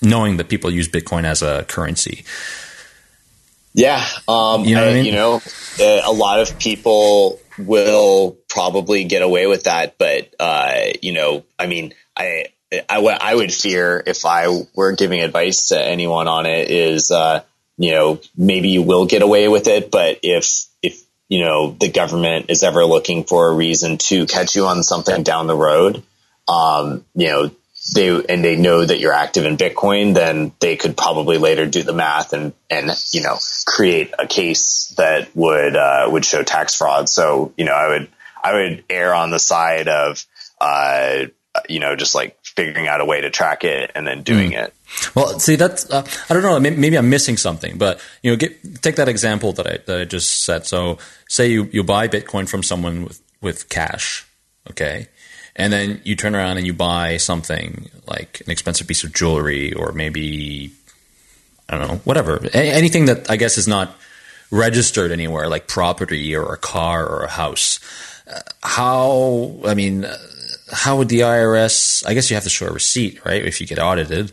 knowing 0.00 0.36
that 0.36 0.48
people 0.48 0.70
use 0.70 0.88
Bitcoin 0.88 1.24
as 1.24 1.42
a 1.42 1.64
currency. 1.64 2.24
Yeah, 3.72 4.04
um, 4.26 4.64
you 4.64 4.74
know, 4.74 4.88
I 4.88 4.94
mean? 4.94 5.04
you 5.04 5.12
know, 5.12 5.42
uh, 5.80 6.00
a 6.04 6.12
lot 6.12 6.40
of 6.40 6.58
people 6.58 7.38
will 7.56 8.36
probably 8.48 9.04
get 9.04 9.22
away 9.22 9.46
with 9.46 9.64
that, 9.64 9.96
but 9.98 10.34
uh, 10.40 10.86
you 11.02 11.12
know, 11.12 11.44
I 11.58 11.66
mean, 11.66 11.94
I, 12.16 12.46
I, 12.88 12.98
I 12.98 13.34
would 13.34 13.52
fear 13.52 14.02
if 14.04 14.24
I 14.24 14.64
were 14.74 14.92
giving 14.92 15.20
advice 15.20 15.68
to 15.68 15.80
anyone 15.80 16.26
on 16.26 16.46
it 16.46 16.70
is, 16.70 17.10
uh, 17.10 17.42
you 17.78 17.92
know, 17.92 18.20
maybe 18.36 18.68
you 18.68 18.82
will 18.82 19.06
get 19.06 19.22
away 19.22 19.48
with 19.48 19.66
it, 19.68 19.90
but 19.90 20.18
if 20.22 20.66
if 20.82 21.00
you 21.28 21.40
know 21.44 21.70
the 21.70 21.88
government 21.88 22.46
is 22.48 22.62
ever 22.62 22.84
looking 22.84 23.24
for 23.24 23.48
a 23.48 23.54
reason 23.54 23.98
to 23.98 24.26
catch 24.26 24.56
you 24.56 24.66
on 24.66 24.82
something 24.82 25.22
down 25.22 25.46
the 25.46 25.56
road, 25.56 26.02
um, 26.48 27.04
you 27.14 27.28
know, 27.28 27.50
they 27.94 28.24
and 28.24 28.44
they 28.44 28.56
know 28.56 28.84
that 28.84 28.98
you're 29.00 29.12
active 29.12 29.44
in 29.44 29.56
Bitcoin, 29.56 30.14
then 30.14 30.52
they 30.60 30.76
could 30.76 30.96
probably 30.96 31.38
later 31.38 31.66
do 31.66 31.82
the 31.82 31.92
math 31.92 32.32
and 32.32 32.52
and 32.68 32.90
you 33.12 33.22
know 33.22 33.38
create 33.66 34.12
a 34.18 34.26
case 34.26 34.94
that 34.96 35.34
would 35.34 35.76
uh, 35.76 36.08
would 36.10 36.24
show 36.24 36.42
tax 36.42 36.74
fraud. 36.74 37.08
So 37.08 37.52
you 37.56 37.64
know, 37.64 37.72
I 37.72 37.88
would 37.88 38.10
I 38.42 38.52
would 38.54 38.84
err 38.88 39.14
on 39.14 39.30
the 39.30 39.38
side 39.38 39.88
of 39.88 40.24
uh, 40.60 41.24
you 41.68 41.80
know 41.80 41.96
just 41.96 42.14
like 42.14 42.36
figuring 42.44 42.88
out 42.88 43.00
a 43.00 43.04
way 43.04 43.20
to 43.20 43.30
track 43.30 43.64
it 43.64 43.90
and 43.94 44.06
then 44.06 44.22
doing 44.22 44.52
mm. 44.52 44.64
it. 44.64 44.74
Well, 45.14 45.38
see, 45.38 45.56
that's 45.56 45.90
uh, 45.90 46.06
I 46.28 46.34
don't 46.34 46.42
know. 46.42 46.58
Maybe 46.58 46.96
I'm 46.96 47.10
missing 47.10 47.36
something, 47.36 47.78
but 47.78 48.00
you 48.22 48.30
know, 48.30 48.36
get, 48.36 48.82
take 48.82 48.96
that 48.96 49.08
example 49.08 49.52
that 49.54 49.66
I 49.66 49.78
that 49.86 50.00
I 50.00 50.04
just 50.04 50.44
said. 50.44 50.66
So, 50.66 50.98
say 51.28 51.48
you 51.48 51.68
you 51.72 51.82
buy 51.82 52.08
Bitcoin 52.08 52.48
from 52.48 52.62
someone 52.62 53.04
with 53.04 53.22
with 53.40 53.68
cash, 53.68 54.26
okay, 54.70 55.08
and 55.60 55.70
then 55.72 56.00
you 56.04 56.16
turn 56.16 56.34
around 56.34 56.56
and 56.56 56.66
you 56.66 56.72
buy 56.72 57.18
something 57.18 57.90
like 58.06 58.40
an 58.46 58.50
expensive 58.50 58.88
piece 58.88 59.04
of 59.04 59.12
jewelry 59.12 59.74
or 59.74 59.92
maybe 59.92 60.72
I 61.68 61.76
don't 61.76 61.86
know, 61.86 61.96
whatever, 62.04 62.40
anything 62.52 63.04
that 63.04 63.30
I 63.30 63.36
guess 63.36 63.58
is 63.58 63.68
not 63.68 63.94
registered 64.50 65.12
anywhere, 65.12 65.48
like 65.48 65.68
property 65.68 66.34
or 66.34 66.54
a 66.54 66.56
car 66.56 67.06
or 67.06 67.24
a 67.24 67.30
house. 67.30 67.78
Uh, 68.26 68.40
how? 68.62 69.54
I 69.66 69.74
mean, 69.74 70.06
uh, 70.06 70.16
how 70.72 70.96
would 70.96 71.10
the 71.10 71.20
IRS? 71.20 72.04
I 72.06 72.14
guess 72.14 72.30
you 72.30 72.34
have 72.34 72.44
to 72.44 72.50
show 72.50 72.66
a 72.66 72.72
receipt, 72.72 73.24
right? 73.24 73.44
If 73.44 73.60
you 73.60 73.66
get 73.66 73.78
audited, 73.78 74.32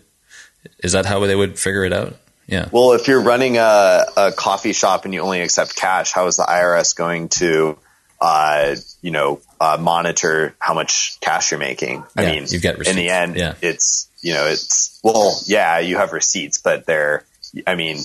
is 0.79 0.93
that 0.93 1.05
how 1.05 1.19
they 1.19 1.35
would 1.35 1.59
figure 1.59 1.83
it 1.83 1.93
out? 1.93 2.15
Yeah. 2.47 2.69
Well, 2.71 2.93
if 2.93 3.07
you're 3.07 3.21
running 3.21 3.57
a, 3.57 4.05
a 4.15 4.31
coffee 4.31 4.73
shop 4.73 5.03
and 5.03 5.13
you 5.13 5.19
only 5.19 5.41
accept 5.41 5.75
cash, 5.75 6.13
how 6.13 6.27
is 6.27 6.37
the 6.37 6.45
IRS 6.45 6.95
going 6.95 7.27
to 7.29 7.77
uh, 8.19 8.75
you 9.01 9.11
know, 9.11 9.39
uh, 9.59 9.77
monitor 9.79 10.55
how 10.59 10.73
much 10.73 11.17
cash 11.21 11.51
you're 11.51 11.59
making. 11.59 12.03
I 12.15 12.23
yeah, 12.23 12.31
mean, 12.31 12.45
you've 12.49 12.61
got 12.61 12.77
receipts. 12.77 12.89
in 12.89 12.95
the 12.95 13.09
end, 13.09 13.35
yeah. 13.35 13.53
it's, 13.61 14.09
you 14.21 14.33
know, 14.33 14.45
it's, 14.45 14.99
well, 15.03 15.39
yeah, 15.45 15.79
you 15.79 15.97
have 15.97 16.13
receipts, 16.13 16.59
but 16.59 16.85
they're, 16.85 17.23
I 17.65 17.75
mean, 17.75 17.97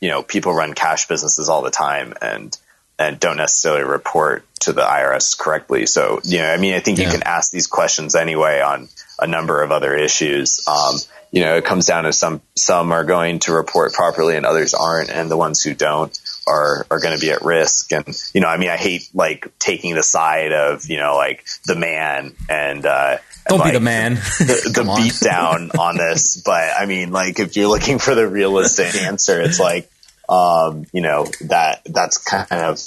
you 0.00 0.08
know, 0.10 0.22
people 0.22 0.52
run 0.52 0.74
cash 0.74 1.08
businesses 1.08 1.48
all 1.48 1.62
the 1.62 1.70
time 1.70 2.14
and, 2.20 2.56
and 2.98 3.18
don't 3.18 3.36
necessarily 3.36 3.84
report 3.84 4.44
to 4.60 4.72
the 4.72 4.82
IRS 4.82 5.38
correctly. 5.38 5.86
So, 5.86 6.20
you 6.24 6.38
know, 6.38 6.50
I 6.50 6.56
mean, 6.56 6.74
I 6.74 6.80
think 6.80 6.98
yeah. 6.98 7.06
you 7.06 7.10
can 7.10 7.22
ask 7.24 7.50
these 7.50 7.66
questions 7.66 8.14
anyway 8.14 8.60
on 8.60 8.88
a 9.18 9.26
number 9.26 9.62
of 9.62 9.72
other 9.72 9.94
issues. 9.94 10.66
Um, 10.66 10.96
you 11.30 11.42
know, 11.42 11.56
it 11.56 11.64
comes 11.64 11.86
down 11.86 12.04
to 12.04 12.12
some, 12.12 12.40
some 12.54 12.92
are 12.92 13.04
going 13.04 13.40
to 13.40 13.52
report 13.52 13.92
properly 13.92 14.36
and 14.36 14.46
others 14.46 14.72
aren't. 14.72 15.10
And 15.10 15.30
the 15.30 15.36
ones 15.36 15.62
who 15.62 15.74
don't, 15.74 16.16
are 16.46 16.86
are 16.90 17.00
going 17.00 17.14
to 17.14 17.20
be 17.20 17.30
at 17.30 17.42
risk. 17.42 17.92
And 17.92 18.06
you 18.32 18.40
know, 18.40 18.48
I 18.48 18.56
mean, 18.56 18.70
I 18.70 18.76
hate 18.76 19.08
like 19.14 19.52
taking 19.58 19.94
the 19.94 20.02
side 20.02 20.52
of 20.52 20.86
you 20.86 20.96
know 20.96 21.16
like 21.16 21.44
the 21.66 21.76
man 21.76 22.34
and 22.48 22.84
uh, 22.84 23.18
don't 23.48 23.60
and, 23.60 23.70
be 23.70 23.78
the 23.78 23.84
man. 23.84 24.14
the, 24.38 24.72
the 24.72 24.94
beat 24.96 25.20
down 25.20 25.70
on 25.78 25.96
this, 25.96 26.36
but 26.44 26.70
I 26.78 26.86
mean, 26.86 27.10
like 27.12 27.38
if 27.38 27.56
you're 27.56 27.68
looking 27.68 27.98
for 27.98 28.14
the 28.14 28.26
realistic 28.26 28.94
answer, 28.94 29.40
it's 29.40 29.60
like 29.60 29.90
um, 30.28 30.86
you 30.92 31.00
know 31.00 31.26
that 31.42 31.82
that's 31.84 32.18
kind 32.18 32.46
of 32.50 32.78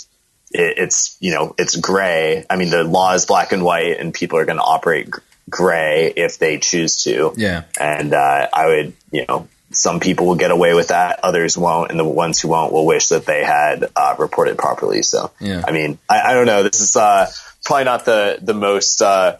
it, 0.52 0.78
it's 0.78 1.18
you 1.20 1.32
know 1.32 1.54
it's 1.58 1.76
gray. 1.76 2.46
I 2.50 2.56
mean, 2.56 2.70
the 2.70 2.84
law 2.84 3.14
is 3.14 3.26
black 3.26 3.52
and 3.52 3.64
white, 3.64 4.00
and 4.00 4.14
people 4.14 4.40
are 4.40 4.46
going 4.46 4.58
to 4.58 4.64
operate 4.64 5.10
gray 5.50 6.12
if 6.16 6.40
they 6.40 6.58
choose 6.58 7.04
to. 7.04 7.34
Yeah, 7.38 7.64
and 7.80 8.14
uh, 8.14 8.48
I 8.52 8.68
would 8.68 8.94
you 9.12 9.26
know 9.28 9.48
some 9.72 10.00
people 10.00 10.28
will 10.28 10.36
get 10.36 10.52
away 10.52 10.74
with 10.74 10.90
that, 10.90 11.20
others 11.24 11.58
won't, 11.58 11.92
and 11.92 12.00
the 12.00 12.06
ones 12.06 12.40
who 12.40 12.48
won't 12.48 12.72
will 12.72 12.86
wish 12.86 13.10
that 13.10 13.26
they 13.26 13.44
had 13.44 13.86
uh, 13.96 14.16
reported 14.18 14.58
properly. 14.58 15.04
So, 15.04 15.32
yeah. 15.40 15.64
I 15.68 15.72
mean, 15.72 16.00
I, 16.10 16.22
I, 16.22 16.34
don't 16.34 16.46
know. 16.46 16.64
This 16.64 16.80
is 16.80 16.96
uh, 16.96 17.30
probably 17.66 17.84
not 17.86 18.06
the 18.06 18.40
the 18.42 18.54
most 18.54 19.02
uh, 19.02 19.38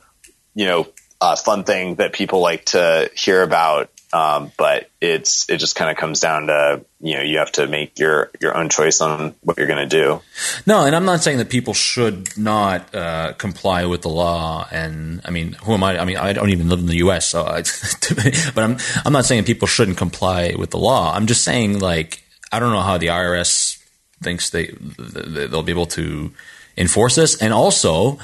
you 0.54 0.66
know 0.66 0.88
uh, 1.22 1.36
fun 1.36 1.64
thing 1.64 1.96
that 1.96 2.14
people 2.14 2.42
like 2.42 2.66
to 2.66 3.10
hear 3.16 3.42
about 3.42 3.90
um, 4.14 4.52
but 4.58 4.90
it's 5.02 5.50
it 5.50 5.58
just 5.58 5.76
kind 5.76 5.92
of 5.92 5.98
comes 5.98 6.22
down 6.22 6.48
to 6.48 6.86
you 7.02 7.18
know 7.18 7.24
you 7.24 7.40
have 7.40 7.52
to 7.54 7.68
make 7.68 8.00
your 8.00 8.32
your 8.40 8.56
own 8.56 8.70
choice 8.70 9.02
on 9.02 9.36
what 9.42 9.58
you're 9.58 9.68
going 9.68 9.88
to 9.88 10.04
do. 10.04 10.22
No, 10.66 10.86
and 10.86 10.96
I'm 10.96 11.06
not 11.06 11.22
saying 11.22 11.40
that 11.40 11.50
people 11.50 11.74
should 11.74 12.38
not 12.38 12.96
uh, 12.96 13.34
comply 13.34 13.86
with 13.86 14.04
the 14.04 14.10
law. 14.10 14.68
And 14.72 15.22
I 15.26 15.32
mean, 15.32 15.54
who 15.54 15.74
am 15.74 15.84
I? 15.84 16.00
I 16.00 16.06
mean, 16.06 16.18
I 16.18 16.32
don't 16.32 16.50
even 16.50 16.70
live 16.70 16.80
in 16.80 16.86
the 16.86 16.98
U.S., 16.98 17.28
so 17.28 17.44
I, 17.44 17.64
but 18.56 18.64
I'm 18.64 18.78
I'm 19.06 19.14
not 19.14 19.26
saying 19.26 19.44
people 19.44 19.68
shouldn't 19.68 19.98
comply 19.98 20.54
with 20.58 20.72
the 20.72 20.80
law. 20.80 21.14
I'm 21.14 21.28
just 21.28 21.44
saying 21.44 21.80
like 21.80 22.24
I 22.52 22.60
don't 22.60 22.72
know 22.72 22.82
how 22.82 22.98
the 22.98 23.08
IRS 23.08 23.84
thinks 24.24 24.50
they 24.50 24.68
they'll 24.98 25.64
be 25.64 25.72
able 25.72 25.86
to 25.86 26.32
enforce 26.78 27.16
this. 27.16 27.42
And 27.42 27.54
also 27.54 28.20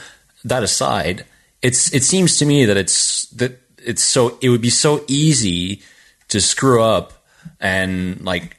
that 0.45 0.63
aside, 0.63 1.25
it's 1.61 1.93
it 1.93 2.03
seems 2.03 2.37
to 2.37 2.45
me 2.45 2.65
that 2.65 2.77
it's 2.77 3.27
that 3.31 3.59
it's 3.85 4.03
so 4.03 4.37
it 4.41 4.49
would 4.49 4.61
be 4.61 4.69
so 4.69 5.03
easy 5.07 5.81
to 6.29 6.39
screw 6.39 6.81
up 6.81 7.13
and 7.59 8.23
like 8.23 8.57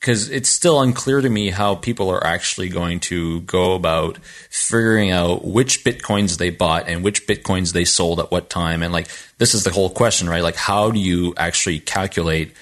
because 0.00 0.30
it's 0.30 0.48
still 0.48 0.80
unclear 0.80 1.20
to 1.20 1.28
me 1.28 1.50
how 1.50 1.74
people 1.74 2.08
are 2.08 2.24
actually 2.24 2.68
going 2.68 3.00
to 3.00 3.40
go 3.42 3.74
about 3.74 4.16
figuring 4.48 5.10
out 5.10 5.44
which 5.44 5.84
bitcoins 5.84 6.38
they 6.38 6.50
bought 6.50 6.88
and 6.88 7.02
which 7.02 7.26
bitcoins 7.26 7.72
they 7.72 7.84
sold 7.84 8.20
at 8.20 8.30
what 8.30 8.48
time. 8.48 8.82
And 8.82 8.92
like, 8.92 9.08
this 9.38 9.54
is 9.54 9.64
the 9.64 9.70
whole 9.70 9.90
question, 9.90 10.28
right? 10.28 10.42
Like, 10.42 10.56
how 10.56 10.90
do 10.90 10.98
you 10.98 11.34
actually 11.36 11.80
calculate 11.80 12.52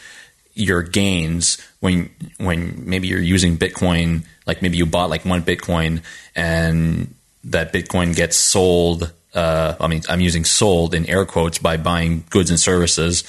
your 0.55 0.83
gains 0.83 1.59
when 1.81 2.11
when 2.39 2.89
maybe 2.89 3.09
you're 3.09 3.21
using 3.21 3.59
Bitcoin? 3.59 4.25
Like, 4.47 4.63
maybe 4.63 4.79
you 4.79 4.87
bought 4.87 5.11
like 5.11 5.25
one 5.25 5.43
Bitcoin 5.43 6.03
and 6.35 7.15
that 7.45 7.73
Bitcoin 7.73 8.17
gets 8.17 8.37
sold. 8.37 9.13
Uh, 9.37 9.77
I 9.79 9.87
mean, 9.87 10.03
I'm 10.09 10.21
using 10.21 10.45
sold 10.45 10.95
in 10.95 11.09
air 11.09 11.27
quotes 11.27 11.59
by 11.59 11.77
buying 11.77 12.25
goods 12.31 12.51
and 12.51 12.59
services 12.59 13.23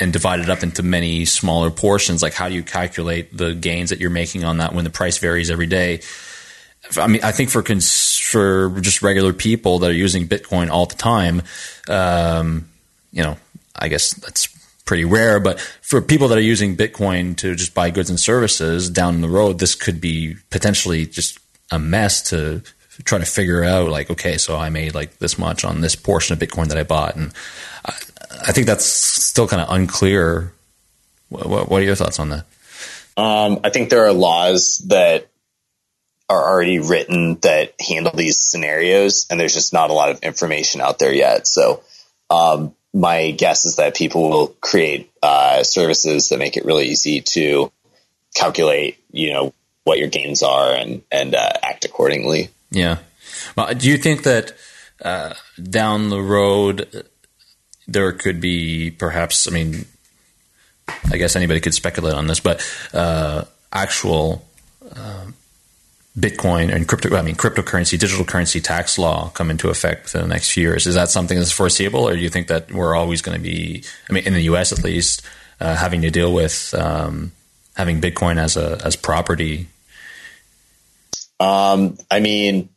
and 0.00 0.12
divide 0.12 0.40
it 0.40 0.48
up 0.48 0.62
into 0.62 0.82
many 0.82 1.26
smaller 1.26 1.70
portions. 1.70 2.22
Like, 2.22 2.32
how 2.32 2.48
do 2.48 2.54
you 2.54 2.62
calculate 2.62 3.36
the 3.36 3.54
gains 3.54 3.90
that 3.90 4.00
you're 4.00 4.10
making 4.10 4.44
on 4.44 4.56
that 4.58 4.74
when 4.74 4.84
the 4.84 4.90
price 4.90 5.18
varies 5.18 5.50
every 5.50 5.66
day? 5.66 6.00
I 6.96 7.06
mean, 7.06 7.22
I 7.22 7.32
think 7.32 7.50
for 7.50 7.62
cons- 7.62 8.18
for 8.18 8.70
just 8.80 9.02
regular 9.02 9.34
people 9.34 9.80
that 9.80 9.90
are 9.90 9.94
using 9.94 10.26
Bitcoin 10.26 10.70
all 10.70 10.86
the 10.86 10.96
time, 10.96 11.42
um, 11.88 12.68
you 13.12 13.22
know, 13.22 13.36
I 13.76 13.88
guess 13.88 14.14
that's 14.14 14.48
pretty 14.86 15.04
rare. 15.04 15.38
But 15.38 15.60
for 15.60 16.00
people 16.00 16.28
that 16.28 16.38
are 16.38 16.42
using 16.42 16.76
Bitcoin 16.76 17.36
to 17.36 17.54
just 17.54 17.74
buy 17.74 17.90
goods 17.90 18.10
and 18.10 18.18
services 18.18 18.90
down 18.90 19.20
the 19.20 19.28
road, 19.28 19.58
this 19.58 19.74
could 19.74 20.00
be 20.00 20.36
potentially 20.50 21.06
just 21.06 21.38
a 21.70 21.78
mess 21.78 22.22
to 22.30 22.62
try 23.04 23.18
to 23.18 23.24
figure 23.24 23.64
out. 23.64 23.90
Like, 23.90 24.10
okay, 24.10 24.38
so 24.38 24.56
I 24.56 24.70
made 24.70 24.94
like 24.94 25.18
this 25.18 25.38
much 25.38 25.64
on 25.64 25.80
this 25.80 25.96
portion 25.96 26.32
of 26.32 26.38
Bitcoin 26.38 26.68
that 26.68 26.78
I 26.78 26.82
bought, 26.82 27.16
and 27.16 27.32
I, 27.84 27.92
I 28.48 28.52
think 28.52 28.66
that's 28.66 28.84
still 28.84 29.48
kind 29.48 29.62
of 29.62 29.68
unclear. 29.70 30.52
What, 31.28 31.68
what, 31.70 31.80
are 31.80 31.84
your 31.84 31.94
thoughts 31.94 32.18
on 32.18 32.28
that? 32.28 32.44
Um, 33.16 33.60
I 33.64 33.70
think 33.70 33.90
there 33.90 34.06
are 34.06 34.12
laws 34.12 34.78
that 34.88 35.28
are 36.28 36.50
already 36.50 36.78
written 36.78 37.36
that 37.40 37.74
handle 37.80 38.12
these 38.14 38.38
scenarios, 38.38 39.26
and 39.30 39.38
there's 39.38 39.54
just 39.54 39.72
not 39.72 39.90
a 39.90 39.94
lot 39.94 40.10
of 40.10 40.22
information 40.22 40.80
out 40.80 40.98
there 40.98 41.12
yet. 41.12 41.46
So, 41.46 41.82
um, 42.30 42.74
my 42.94 43.30
guess 43.30 43.64
is 43.64 43.76
that 43.76 43.94
people 43.94 44.28
will 44.28 44.48
create 44.48 45.10
uh, 45.22 45.62
services 45.62 46.28
that 46.28 46.38
make 46.38 46.56
it 46.56 46.64
really 46.64 46.88
easy 46.88 47.20
to 47.20 47.72
calculate, 48.34 48.98
you 49.10 49.32
know, 49.32 49.54
what 49.84 49.98
your 49.98 50.08
gains 50.08 50.42
are 50.42 50.74
and 50.74 51.02
and 51.10 51.34
uh, 51.34 51.52
act 51.62 51.84
accordingly. 51.84 52.50
Yeah. 52.72 52.98
Well, 53.56 53.74
do 53.74 53.88
you 53.88 53.98
think 53.98 54.24
that 54.24 54.52
uh, 55.02 55.34
down 55.62 56.10
the 56.10 56.20
road 56.20 57.06
there 57.86 58.12
could 58.12 58.40
be 58.40 58.90
perhaps? 58.90 59.46
I 59.46 59.50
mean, 59.50 59.84
I 61.10 61.16
guess 61.18 61.36
anybody 61.36 61.60
could 61.60 61.74
speculate 61.74 62.14
on 62.14 62.26
this, 62.26 62.40
but 62.40 62.66
uh, 62.92 63.44
actual 63.72 64.44
um, 64.96 65.34
Bitcoin 66.18 66.74
and 66.74 66.86
crypto, 66.86 67.14
I 67.16 67.22
mean, 67.22 67.36
cryptocurrency, 67.36 67.98
digital 67.98 68.24
currency 68.24 68.60
tax 68.60 68.98
law 68.98 69.30
come 69.30 69.50
into 69.50 69.68
effect 69.68 70.04
within 70.04 70.22
the 70.22 70.28
next 70.28 70.50
few 70.50 70.62
years. 70.62 70.86
Is 70.86 70.94
that 70.94 71.10
something 71.10 71.38
that's 71.38 71.52
foreseeable, 71.52 72.08
or 72.08 72.14
do 72.14 72.20
you 72.20 72.28
think 72.28 72.48
that 72.48 72.72
we're 72.72 72.94
always 72.94 73.22
going 73.22 73.36
to 73.36 73.42
be, 73.42 73.84
I 74.08 74.12
mean, 74.12 74.26
in 74.26 74.34
the 74.34 74.42
U.S. 74.42 74.72
at 74.72 74.84
least, 74.84 75.22
uh, 75.60 75.74
having 75.74 76.02
to 76.02 76.10
deal 76.10 76.32
with 76.32 76.74
um, 76.74 77.32
having 77.76 78.00
Bitcoin 78.00 78.38
as 78.38 78.56
a 78.56 78.80
as 78.84 78.96
property? 78.96 79.68
Um, 81.42 81.98
I 82.08 82.20
mean, 82.20 82.68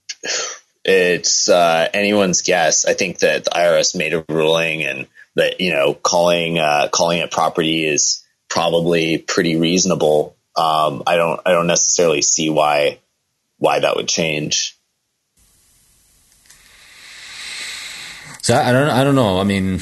it's 0.83 1.49
uh, 1.49 1.87
anyone's 1.93 2.41
guess. 2.41 2.85
I 2.85 2.93
think 2.93 3.19
that 3.19 3.43
the 3.43 3.51
IRS 3.51 3.95
made 3.95 4.13
a 4.13 4.25
ruling, 4.27 4.83
and 4.83 5.07
that 5.35 5.61
you 5.61 5.71
know, 5.71 5.93
calling 5.93 6.57
uh, 6.57 6.89
calling 6.91 7.19
it 7.19 7.29
property 7.29 7.85
is 7.85 8.23
probably 8.49 9.19
pretty 9.19 9.55
reasonable. 9.55 10.35
Um, 10.55 11.03
I 11.05 11.15
don't 11.15 11.39
I 11.45 11.51
don't 11.51 11.67
necessarily 11.67 12.23
see 12.23 12.49
why 12.49 12.97
why 13.59 13.81
that 13.81 13.95
would 13.95 14.07
change. 14.07 14.75
So 18.41 18.55
I 18.55 18.71
don't 18.71 18.89
I 18.89 19.03
don't 19.03 19.15
know. 19.15 19.39
I 19.39 19.43
mean, 19.43 19.79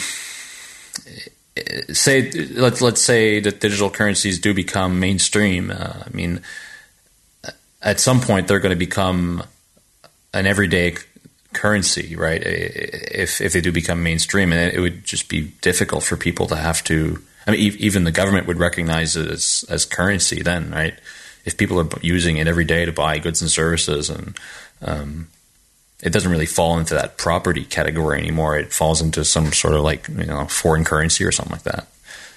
say 1.93 2.31
let's 2.31 2.81
let's 2.81 3.01
say 3.01 3.39
that 3.39 3.61
digital 3.61 3.89
currencies 3.89 4.39
do 4.39 4.53
become 4.53 4.99
mainstream. 4.99 5.71
Uh, 5.71 6.03
I 6.05 6.09
mean, 6.11 6.41
at 7.83 7.99
some 7.99 8.21
point 8.21 8.47
they're 8.47 8.59
going 8.59 8.71
to 8.71 8.75
become 8.75 9.43
an 10.33 10.47
everyday 10.47 10.95
currency, 11.53 12.15
right? 12.15 12.41
If 12.43 13.41
if 13.41 13.53
they 13.53 13.61
do 13.61 13.71
become 13.71 14.01
mainstream, 14.01 14.51
and 14.51 14.73
it 14.73 14.79
would 14.79 15.03
just 15.05 15.29
be 15.29 15.51
difficult 15.61 16.03
for 16.03 16.17
people 16.17 16.47
to 16.47 16.55
have 16.55 16.83
to. 16.85 17.21
I 17.45 17.51
mean, 17.51 17.75
even 17.77 18.05
the 18.05 18.11
government 18.11 18.47
would 18.47 18.57
recognize 18.57 19.15
it 19.15 19.29
as 19.29 19.65
as 19.69 19.85
currency 19.85 20.41
then, 20.41 20.71
right? 20.71 20.95
if 21.45 21.57
people 21.57 21.79
are 21.79 21.89
using 22.01 22.37
it 22.37 22.47
every 22.47 22.65
day 22.65 22.85
to 22.85 22.91
buy 22.91 23.19
goods 23.19 23.41
and 23.41 23.51
services 23.51 24.09
and 24.09 24.37
um, 24.81 25.27
it 26.01 26.11
doesn't 26.11 26.31
really 26.31 26.45
fall 26.45 26.77
into 26.77 26.93
that 26.93 27.17
property 27.17 27.63
category 27.63 28.19
anymore. 28.19 28.57
It 28.57 28.73
falls 28.73 29.01
into 29.01 29.23
some 29.23 29.51
sort 29.53 29.73
of 29.73 29.81
like 29.81 30.07
you 30.09 30.25
know 30.25 30.45
foreign 30.45 30.83
currency 30.83 31.23
or 31.23 31.31
something 31.31 31.53
like 31.53 31.63
that. 31.63 31.87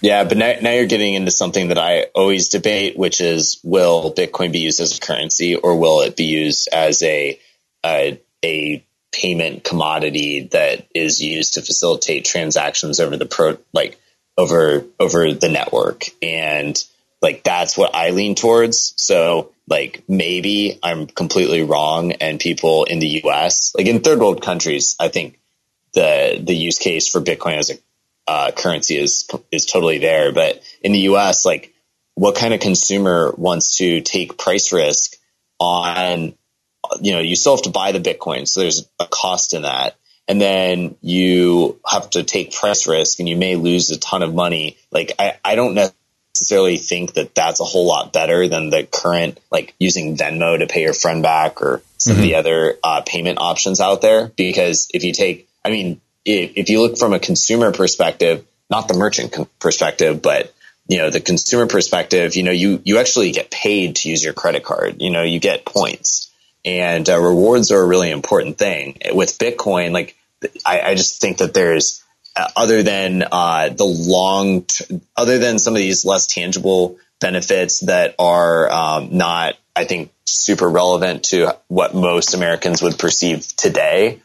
Yeah, 0.00 0.24
but 0.24 0.37
now, 0.37 0.54
now 0.61 0.70
you're 0.72 0.87
getting 0.87 1.14
into 1.14 1.30
something 1.30 1.68
that 1.68 1.78
I 1.78 2.02
always 2.14 2.48
debate, 2.48 2.98
which 2.98 3.20
is 3.20 3.61
will 3.62 4.12
Bitcoin 4.12 4.52
be 4.52 4.61
used 4.61 4.80
as 4.80 4.96
a 4.96 5.00
currency 5.00 5.56
or 5.56 5.78
will 5.78 6.02
it 6.02 6.16
be 6.16 6.24
used 6.24 6.68
as 6.72 7.02
a 7.02 7.40
a, 7.85 8.20
a 8.44 8.85
payment 9.12 9.64
commodity 9.64 10.48
that 10.52 10.87
is 10.94 11.22
used 11.22 11.54
to 11.54 11.62
facilitate 11.62 12.24
transactions 12.24 13.00
over 13.00 13.16
the 13.16 13.26
pro 13.26 13.56
like 13.72 13.98
over 14.37 14.85
over 15.00 15.32
the 15.32 15.48
network 15.48 16.04
and 16.20 16.82
like 17.22 17.42
that's 17.42 17.76
what 17.76 17.94
I 17.94 18.11
lean 18.11 18.35
towards. 18.35 18.92
So 18.96 19.52
like 19.68 20.04
maybe 20.09 20.78
I'm 20.82 21.06
completely 21.06 21.62
wrong 21.62 22.12
and 22.12 22.38
people 22.38 22.85
in 22.85 22.98
the 22.98 23.22
US, 23.24 23.74
like 23.74 23.87
in 23.87 24.00
third 24.00 24.18
world 24.18 24.42
countries, 24.42 24.96
I 25.00 25.09
think 25.09 25.38
the 25.94 26.40
the 26.42 26.54
use 26.54 26.78
case 26.78 27.09
for 27.09 27.20
Bitcoin 27.20 27.56
as 27.56 27.70
a 27.70 27.78
uh, 28.26 28.50
currency 28.52 28.96
is 28.96 29.28
is 29.50 29.66
totally 29.66 29.98
there. 29.98 30.32
But 30.32 30.62
in 30.82 30.92
the 30.92 31.00
US, 31.10 31.44
like 31.44 31.72
what 32.14 32.36
kind 32.36 32.54
of 32.54 32.60
consumer 32.60 33.34
wants 33.36 33.78
to 33.78 34.00
take 34.00 34.38
price 34.38 34.72
risk 34.72 35.16
on 35.58 36.34
you 37.00 37.12
know, 37.12 37.20
you 37.20 37.36
still 37.36 37.56
have 37.56 37.62
to 37.62 37.70
buy 37.70 37.92
the 37.92 38.00
Bitcoin, 38.00 38.46
so 38.46 38.60
there's 38.60 38.88
a 38.98 39.06
cost 39.06 39.54
in 39.54 39.62
that. 39.62 39.96
And 40.28 40.40
then 40.40 40.96
you 41.02 41.80
have 41.86 42.10
to 42.10 42.24
take 42.24 42.52
price 42.52 42.86
risk 42.88 43.20
and 43.20 43.28
you 43.28 43.36
may 43.36 43.54
lose 43.54 43.90
a 43.90 43.98
ton 43.98 44.22
of 44.22 44.34
money. 44.34 44.76
Like 44.90 45.12
I, 45.18 45.38
I 45.44 45.54
don't 45.54 45.74
necessarily 45.74 46.78
think 46.78 47.14
that 47.14 47.34
that's 47.34 47.60
a 47.60 47.64
whole 47.64 47.86
lot 47.86 48.12
better 48.12 48.48
than 48.48 48.70
the 48.70 48.84
current, 48.84 49.38
like 49.52 49.74
using 49.78 50.16
Venmo 50.16 50.58
to 50.58 50.66
pay 50.66 50.82
your 50.82 50.94
friend 50.94 51.22
back 51.22 51.62
or 51.62 51.80
some 51.96 52.14
mm-hmm. 52.14 52.20
of 52.20 52.22
the 52.24 52.30
mm-hmm. 52.32 52.38
other 52.40 52.78
uh, 52.82 53.02
payment 53.06 53.38
options 53.40 53.80
out 53.80 54.02
there. 54.02 54.26
Because 54.36 54.88
if 54.92 55.04
you 55.04 55.12
take, 55.12 55.48
I 55.64 55.70
mean, 55.70 56.00
if, 56.26 56.68
you 56.68 56.82
look 56.82 56.98
from 56.98 57.12
a 57.12 57.18
consumer 57.18 57.72
perspective, 57.72 58.44
not 58.68 58.88
the 58.88 58.94
merchant 58.94 59.34
perspective, 59.60 60.20
but 60.20 60.52
you 60.88 60.98
know 60.98 61.10
the 61.10 61.20
consumer 61.20 61.66
perspective, 61.66 62.36
you 62.36 62.42
know 62.42 62.52
you 62.52 62.80
you 62.84 62.98
actually 62.98 63.32
get 63.32 63.50
paid 63.50 63.96
to 63.96 64.08
use 64.08 64.22
your 64.22 64.34
credit 64.34 64.62
card. 64.64 65.00
You 65.00 65.10
know 65.10 65.22
you 65.22 65.40
get 65.40 65.64
points, 65.64 66.30
and 66.64 67.08
uh, 67.08 67.18
rewards 67.20 67.70
are 67.70 67.80
a 67.80 67.86
really 67.86 68.10
important 68.10 68.58
thing 68.58 68.98
with 69.12 69.38
Bitcoin. 69.38 69.92
Like 69.92 70.16
I, 70.64 70.80
I 70.80 70.94
just 70.94 71.20
think 71.20 71.38
that 71.38 71.54
there's 71.54 72.04
uh, 72.36 72.48
other 72.54 72.82
than 72.82 73.24
uh, 73.30 73.70
the 73.70 73.84
long, 73.84 74.62
t- 74.62 75.00
other 75.16 75.38
than 75.38 75.58
some 75.58 75.74
of 75.74 75.78
these 75.78 76.04
less 76.04 76.26
tangible 76.26 76.98
benefits 77.20 77.80
that 77.80 78.14
are 78.18 78.70
um, 78.70 79.16
not, 79.16 79.54
I 79.74 79.84
think, 79.84 80.12
super 80.26 80.68
relevant 80.68 81.24
to 81.24 81.56
what 81.68 81.94
most 81.94 82.34
Americans 82.34 82.82
would 82.82 82.98
perceive 82.98 83.46
today. 83.56 84.20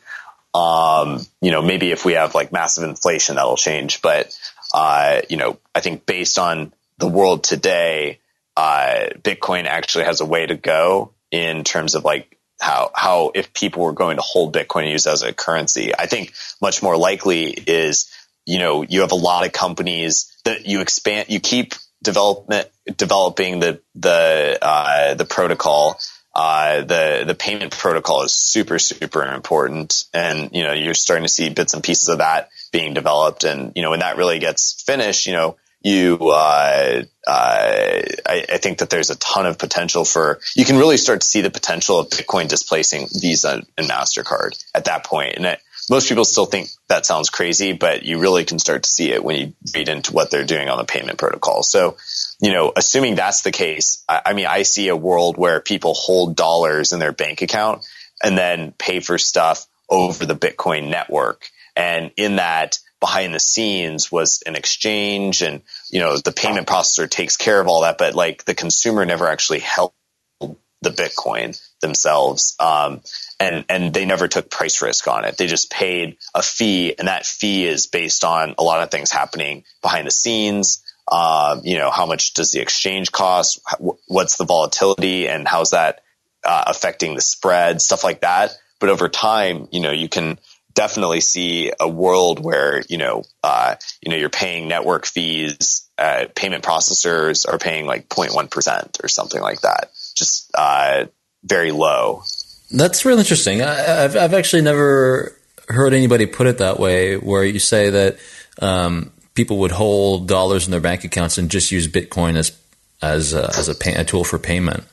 Um, 0.53 1.25
you 1.41 1.51
know, 1.51 1.61
maybe 1.61 1.91
if 1.91 2.03
we 2.03 2.13
have 2.13 2.35
like 2.35 2.51
massive 2.51 2.83
inflation, 2.83 3.35
that'll 3.35 3.57
change. 3.57 4.01
But 4.01 4.37
uh, 4.73 5.21
you 5.29 5.37
know, 5.37 5.57
I 5.73 5.79
think 5.79 6.05
based 6.05 6.39
on 6.39 6.73
the 6.97 7.07
world 7.07 7.43
today, 7.43 8.19
uh, 8.57 9.09
Bitcoin 9.21 9.65
actually 9.65 10.05
has 10.05 10.21
a 10.21 10.25
way 10.25 10.45
to 10.45 10.55
go 10.55 11.13
in 11.31 11.63
terms 11.63 11.95
of 11.95 12.03
like 12.03 12.37
how 12.59 12.91
how 12.93 13.31
if 13.33 13.53
people 13.53 13.83
were 13.83 13.93
going 13.93 14.17
to 14.17 14.23
hold 14.23 14.53
Bitcoin 14.53 14.83
and 14.83 14.91
use 14.91 15.07
as 15.07 15.23
a 15.23 15.33
currency. 15.33 15.95
I 15.97 16.05
think 16.05 16.33
much 16.61 16.83
more 16.83 16.97
likely 16.97 17.45
is 17.51 18.11
you 18.45 18.59
know 18.59 18.83
you 18.83 19.01
have 19.01 19.11
a 19.11 19.15
lot 19.15 19.45
of 19.45 19.51
companies 19.51 20.35
that 20.45 20.65
you 20.65 20.81
expand 20.81 21.29
you 21.29 21.39
keep 21.39 21.73
development 22.03 22.69
developing 22.97 23.59
the 23.59 23.81
the 23.95 24.57
uh, 24.61 25.13
the 25.15 25.25
protocol. 25.25 25.99
Uh, 26.33 26.81
the 26.81 27.23
the 27.27 27.35
payment 27.35 27.71
protocol 27.71 28.23
is 28.23 28.33
super 28.33 28.79
super 28.79 29.23
important, 29.25 30.05
and 30.13 30.49
you 30.53 30.63
know 30.63 30.73
you're 30.73 30.93
starting 30.93 31.25
to 31.25 31.29
see 31.29 31.49
bits 31.49 31.73
and 31.73 31.83
pieces 31.83 32.07
of 32.07 32.19
that 32.19 32.49
being 32.71 32.93
developed, 32.93 33.43
and 33.43 33.73
you 33.75 33.81
know 33.81 33.89
when 33.89 33.99
that 33.99 34.17
really 34.17 34.39
gets 34.39 34.81
finished, 34.81 35.25
you 35.25 35.33
know 35.33 35.57
you 35.83 36.17
uh, 36.21 37.03
uh, 37.27 38.01
I, 38.25 38.45
I, 38.49 38.57
think 38.57 38.79
that 38.79 38.89
there's 38.89 39.09
a 39.09 39.17
ton 39.17 39.45
of 39.45 39.57
potential 39.57 40.05
for 40.05 40.39
you 40.55 40.63
can 40.63 40.77
really 40.77 40.97
start 40.97 41.21
to 41.21 41.27
see 41.27 41.41
the 41.41 41.49
potential 41.49 41.99
of 41.99 42.09
Bitcoin 42.09 42.47
displacing 42.47 43.07
Visa 43.11 43.63
and 43.77 43.87
Mastercard 43.87 44.63
at 44.75 44.85
that 44.85 45.03
point, 45.03 45.35
and 45.37 45.45
it, 45.45 45.59
most 45.89 46.07
people 46.07 46.23
still 46.23 46.45
think 46.45 46.69
that 46.87 47.05
sounds 47.05 47.29
crazy, 47.29 47.73
but 47.73 48.03
you 48.03 48.19
really 48.19 48.45
can 48.45 48.59
start 48.59 48.83
to 48.83 48.89
see 48.89 49.11
it 49.11 49.23
when 49.23 49.35
you 49.35 49.53
read 49.75 49.89
into 49.89 50.13
what 50.13 50.29
they're 50.29 50.45
doing 50.45 50.69
on 50.69 50.77
the 50.77 50.85
payment 50.85 51.17
protocol. 51.17 51.63
So 51.63 51.97
you 52.41 52.51
know, 52.51 52.73
assuming 52.75 53.15
that's 53.15 53.43
the 53.43 53.51
case, 53.51 54.03
I, 54.09 54.21
I 54.27 54.33
mean, 54.33 54.47
I 54.47 54.63
see 54.63 54.87
a 54.87 54.95
world 54.95 55.37
where 55.37 55.61
people 55.61 55.93
hold 55.93 56.35
dollars 56.35 56.91
in 56.91 56.99
their 56.99 57.11
bank 57.11 57.41
account 57.41 57.85
and 58.23 58.37
then 58.37 58.73
pay 58.77 58.99
for 58.99 59.17
stuff 59.17 59.67
over 59.89 60.25
the 60.25 60.35
Bitcoin 60.35 60.89
network. 60.89 61.49
And 61.75 62.11
in 62.17 62.37
that, 62.37 62.79
behind 62.99 63.33
the 63.33 63.39
scenes 63.39 64.11
was 64.11 64.43
an 64.45 64.55
exchange 64.55 65.41
and, 65.41 65.61
you 65.89 65.99
know, 65.99 66.17
the 66.17 66.31
payment 66.31 66.67
processor 66.67 67.09
takes 67.09 67.37
care 67.37 67.59
of 67.59 67.67
all 67.67 67.81
that, 67.81 67.97
but 67.97 68.15
like 68.15 68.45
the 68.45 68.53
consumer 68.53 69.05
never 69.05 69.27
actually 69.27 69.59
held 69.59 69.93
the 70.39 70.89
Bitcoin 70.89 71.59
themselves. 71.81 72.55
Um, 72.59 73.01
and, 73.39 73.65
and 73.69 73.93
they 73.93 74.05
never 74.05 74.27
took 74.27 74.49
price 74.49 74.81
risk 74.81 75.07
on 75.07 75.25
it. 75.25 75.37
They 75.37 75.47
just 75.47 75.71
paid 75.71 76.17
a 76.33 76.41
fee 76.41 76.95
and 76.97 77.07
that 77.07 77.25
fee 77.25 77.65
is 77.65 77.87
based 77.87 78.23
on 78.23 78.55
a 78.57 78.63
lot 78.63 78.81
of 78.81 78.91
things 78.91 79.11
happening 79.11 79.63
behind 79.81 80.07
the 80.07 80.11
scenes. 80.11 80.83
Um, 81.11 81.61
you 81.63 81.77
know, 81.77 81.89
how 81.89 82.05
much 82.05 82.33
does 82.33 82.51
the 82.51 82.59
exchange 82.59 83.11
cost? 83.11 83.59
What's 84.07 84.37
the 84.37 84.45
volatility 84.45 85.27
and 85.27 85.47
how's 85.47 85.71
that 85.71 86.01
uh, 86.43 86.63
affecting 86.67 87.15
the 87.15 87.21
spread? 87.21 87.81
Stuff 87.81 88.03
like 88.03 88.21
that. 88.21 88.51
But 88.79 88.89
over 88.89 89.09
time, 89.09 89.67
you 89.71 89.79
know, 89.79 89.91
you 89.91 90.09
can 90.09 90.39
definitely 90.73 91.21
see 91.21 91.71
a 91.79 91.87
world 91.87 92.39
where, 92.39 92.81
you 92.87 92.97
know, 92.97 93.23
uh, 93.43 93.75
you 94.01 94.11
know, 94.11 94.17
you're 94.17 94.29
paying 94.29 94.67
network 94.67 95.05
fees, 95.05 95.87
uh, 95.97 96.25
payment 96.35 96.63
processors 96.63 97.47
are 97.47 97.59
paying 97.59 97.85
like 97.85 98.07
0.1% 98.09 99.03
or 99.03 99.07
something 99.07 99.41
like 99.41 99.61
that. 99.61 99.91
Just, 100.15 100.49
uh, 100.55 101.05
very 101.43 101.71
low. 101.71 102.23
That's 102.71 103.05
really 103.05 103.19
interesting. 103.19 103.61
I, 103.61 103.73
have 103.73 104.15
I've 104.15 104.33
actually 104.33 104.61
never 104.61 105.37
heard 105.67 105.93
anybody 105.93 106.25
put 106.25 106.47
it 106.47 106.59
that 106.59 106.79
way, 106.79 107.17
where 107.17 107.43
you 107.43 107.59
say 107.59 107.89
that 107.89 108.17
um, 108.61 109.11
people 109.33 109.57
would 109.59 109.71
hold 109.71 110.27
dollars 110.27 110.65
in 110.65 110.71
their 110.71 110.81
bank 110.81 111.03
accounts 111.03 111.37
and 111.37 111.49
just 111.49 111.71
use 111.71 111.87
Bitcoin 111.87 112.35
as 112.35 112.57
as 113.01 113.33
a, 113.33 113.45
as 113.45 113.67
a, 113.67 113.73
pay, 113.73 113.95
a 113.95 114.03
tool 114.03 114.23
for 114.23 114.37
payment. 114.37 114.83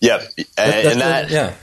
Yep, 0.00 0.22
that, 0.56 0.86
and 0.86 1.00
that 1.00 1.30
yeah. 1.30 1.54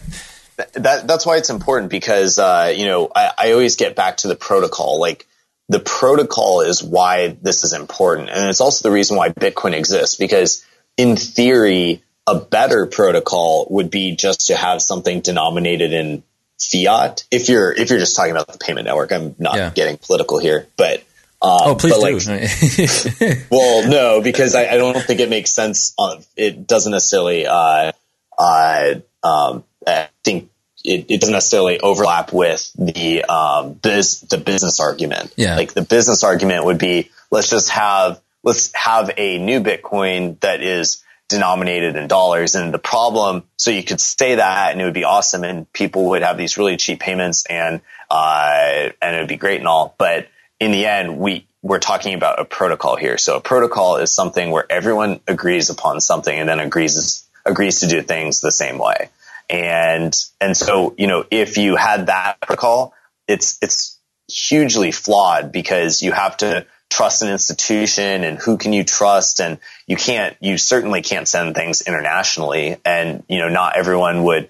That, 0.74 1.08
that's 1.08 1.26
why 1.26 1.38
it's 1.38 1.50
important 1.50 1.90
because 1.90 2.38
uh, 2.38 2.74
you 2.76 2.86
know 2.86 3.10
I, 3.16 3.32
I 3.38 3.52
always 3.54 3.76
get 3.76 3.96
back 3.96 4.18
to 4.18 4.28
the 4.28 4.36
protocol. 4.36 5.00
Like 5.00 5.28
the 5.70 5.80
protocol 5.80 6.62
is 6.62 6.84
why 6.84 7.36
this 7.42 7.64
is 7.64 7.74
important, 7.74 8.30
and 8.30 8.50
it's 8.50 8.62
also 8.62 8.88
the 8.88 8.94
reason 8.94 9.18
why 9.18 9.30
Bitcoin 9.30 9.74
exists. 9.74 10.16
Because 10.16 10.66
in 10.98 11.16
theory, 11.16 12.04
a 12.28 12.40
better 12.40 12.86
protocol 12.86 13.68
would 13.70 13.90
be 13.90 14.16
just 14.16 14.48
to 14.48 14.56
have 14.56 14.82
something 14.82 15.22
denominated 15.22 15.94
in 15.94 16.24
fiat. 16.60 17.26
If 17.32 17.50
you're 17.50 17.72
if 17.72 17.90
you're 17.90 18.00
just 18.00 18.16
talking 18.16 18.32
about 18.32 18.48
the 18.48 18.58
payment 18.58 18.86
network, 18.86 19.12
I'm 19.12 19.36
not 19.40 19.56
yeah. 19.56 19.70
getting 19.72 19.98
political 19.98 20.40
here, 20.40 20.68
but 20.78 21.04
um, 21.44 21.60
oh, 21.62 21.76
please 21.76 21.94
do. 22.26 22.32
Like, 22.32 23.46
well, 23.52 23.90
no, 23.90 24.22
because 24.22 24.56
I, 24.56 24.68
I, 24.68 24.78
don't 24.78 24.98
think 25.04 25.20
it 25.20 25.30
makes 25.30 25.52
sense. 25.52 25.94
On, 25.98 26.24
it 26.38 26.66
doesn't 26.66 26.92
necessarily. 26.92 27.46
Uh, 27.46 27.92
uh, 28.40 28.96
um, 29.24 29.66
I 29.86 30.08
think 30.24 30.50
it, 30.86 31.08
it, 31.10 31.20
doesn't 31.20 31.34
necessarily 31.34 31.82
overlap 31.82 32.32
with 32.32 32.72
the 32.78 33.26
um, 33.26 33.74
biz, 33.74 34.22
the 34.22 34.38
business 34.38 34.80
argument. 34.80 35.34
Yeah. 35.36 35.58
Like 35.58 35.74
the 35.74 35.82
business 35.82 36.24
argument 36.24 36.64
would 36.64 36.78
be, 36.78 37.12
let's 37.30 37.50
just 37.50 37.70
have 37.72 38.22
let's 38.44 38.74
have 38.74 39.12
a 39.18 39.38
new 39.38 39.62
Bitcoin 39.62 40.40
that 40.40 40.62
is 40.62 41.04
denominated 41.28 41.98
in 41.98 42.08
dollars. 42.08 42.56
And 42.56 42.74
the 42.74 42.80
problem, 42.80 43.44
so 43.58 43.70
you 43.70 43.84
could 43.84 44.00
say 44.00 44.36
that 44.36 44.72
and 44.72 44.82
it 44.82 44.86
would 44.86 44.94
be 44.94 45.04
awesome, 45.04 45.44
and 45.44 45.72
people 45.74 46.06
would 46.06 46.22
have 46.22 46.38
these 46.38 46.58
really 46.58 46.78
cheap 46.78 47.02
payments, 47.02 47.46
and 47.46 47.82
uh, 48.10 48.92
and 49.02 49.16
it 49.16 49.20
would 49.20 49.28
be 49.28 49.36
great 49.36 49.60
and 49.60 49.68
all, 49.68 49.94
but 49.98 50.30
in 50.64 50.72
the 50.72 50.86
end, 50.86 51.18
we 51.18 51.46
we're 51.62 51.80
talking 51.80 52.14
about 52.14 52.40
a 52.40 52.46
protocol 52.46 52.96
here. 52.96 53.18
So 53.18 53.38
a 53.38 53.42
protocol 53.42 53.98
is 53.98 54.14
something 54.14 54.52
where 54.52 54.70
everyone 54.70 55.22
agrees 55.28 55.70
upon 55.70 56.02
something 56.02 56.38
and 56.38 56.48
then 56.48 56.60
agrees 56.60 57.26
agrees 57.46 57.82
to 57.82 57.88
do 57.88 58.02
things 58.02 58.42
the 58.42 58.52
same 58.52 58.78
way. 58.78 59.10
And 59.50 60.16
and 60.40 60.56
so 60.56 60.96
you 60.98 61.08
know 61.08 61.26
if 61.30 61.58
you 61.58 61.76
had 61.76 62.08
that 62.08 62.40
protocol, 62.42 62.94
it's 63.28 63.58
it's 63.62 64.00
hugely 64.32 64.92
flawed 64.92 65.52
because 65.52 66.02
you 66.02 66.12
have 66.12 66.38
to 66.38 66.66
trust 66.90 67.24
an 67.24 67.30
institution 67.30 68.24
and 68.24 68.38
who 68.38 68.58
can 68.58 68.72
you 68.72 68.84
trust 68.84 69.42
and 69.42 69.58
you 69.88 69.98
can't 69.98 70.38
you 70.40 70.58
certainly 70.58 71.02
can't 71.02 71.28
send 71.28 71.56
things 71.56 71.82
internationally 71.82 72.78
and 72.86 73.24
you 73.28 73.40
know 73.40 73.50
not 73.50 73.76
everyone 73.76 74.24
would 74.24 74.48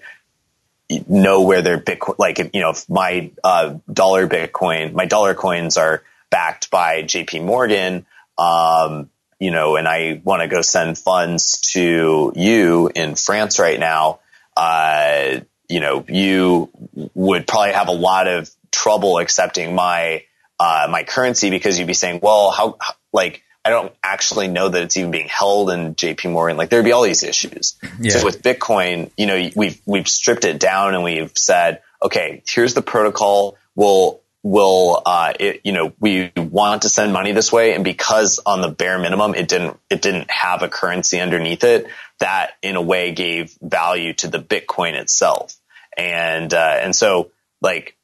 know 1.08 1.42
where 1.42 1.62
their 1.62 1.78
Bitcoin, 1.78 2.18
like, 2.18 2.38
you 2.38 2.60
know, 2.60 2.70
if 2.70 2.88
my 2.88 3.30
uh, 3.42 3.76
dollar 3.92 4.26
Bitcoin, 4.26 4.92
my 4.92 5.06
dollar 5.06 5.34
coins 5.34 5.76
are 5.76 6.02
backed 6.30 6.70
by 6.70 7.02
JP 7.02 7.44
Morgan, 7.44 8.06
um, 8.36 9.08
you 9.38 9.50
know, 9.50 9.76
and 9.76 9.86
I 9.86 10.20
want 10.24 10.42
to 10.42 10.48
go 10.48 10.62
send 10.62 10.98
funds 10.98 11.60
to 11.72 12.32
you 12.34 12.90
in 12.94 13.14
France 13.14 13.58
right 13.58 13.78
now, 13.78 14.20
uh, 14.56 15.40
you 15.68 15.80
know, 15.80 16.04
you 16.08 16.70
would 17.14 17.46
probably 17.46 17.72
have 17.72 17.88
a 17.88 17.92
lot 17.92 18.26
of 18.26 18.50
trouble 18.70 19.18
accepting 19.18 19.74
my, 19.74 20.24
uh, 20.58 20.88
my 20.90 21.04
currency 21.04 21.50
because 21.50 21.78
you'd 21.78 21.86
be 21.86 21.94
saying, 21.94 22.20
well, 22.22 22.50
how, 22.50 22.78
like, 23.12 23.43
I 23.64 23.70
don't 23.70 23.94
actually 24.02 24.48
know 24.48 24.68
that 24.68 24.82
it's 24.82 24.96
even 24.96 25.10
being 25.10 25.28
held 25.28 25.70
in 25.70 25.94
JP 25.94 26.32
Morgan. 26.32 26.56
Like 26.56 26.68
there'd 26.68 26.84
be 26.84 26.92
all 26.92 27.02
these 27.02 27.22
issues. 27.22 27.76
Yeah. 27.98 28.18
So 28.18 28.24
with 28.26 28.42
Bitcoin, 28.42 29.10
you 29.16 29.26
know, 29.26 29.50
we've, 29.56 29.80
we've 29.86 30.08
stripped 30.08 30.44
it 30.44 30.60
down 30.60 30.94
and 30.94 31.02
we've 31.02 31.32
said, 31.34 31.82
okay, 32.02 32.42
here's 32.46 32.74
the 32.74 32.82
protocol. 32.82 33.56
We'll, 33.74 34.20
we'll 34.44 35.02
uh, 35.04 35.32
it, 35.40 35.62
you 35.64 35.72
know 35.72 35.92
we 35.98 36.30
want 36.36 36.82
to 36.82 36.88
send 36.88 37.12
money 37.12 37.32
this 37.32 37.50
way 37.50 37.74
and 37.74 37.82
because 37.82 38.38
on 38.44 38.60
the 38.60 38.68
bare 38.68 38.98
minimum 38.98 39.34
it 39.34 39.48
didn't 39.48 39.80
it 39.90 40.02
didn't 40.02 40.30
have 40.30 40.62
a 40.62 40.68
currency 40.68 41.18
underneath 41.18 41.64
it 41.64 41.86
that 42.20 42.52
in 42.62 42.76
a 42.76 42.82
way 42.82 43.12
gave 43.12 43.56
value 43.62 44.12
to 44.12 44.28
the 44.28 44.38
bitcoin 44.38 44.92
itself 44.92 45.56
and 45.96 46.52
uh, 46.52 46.76
and 46.78 46.94
so 46.94 47.30
like 47.62 47.96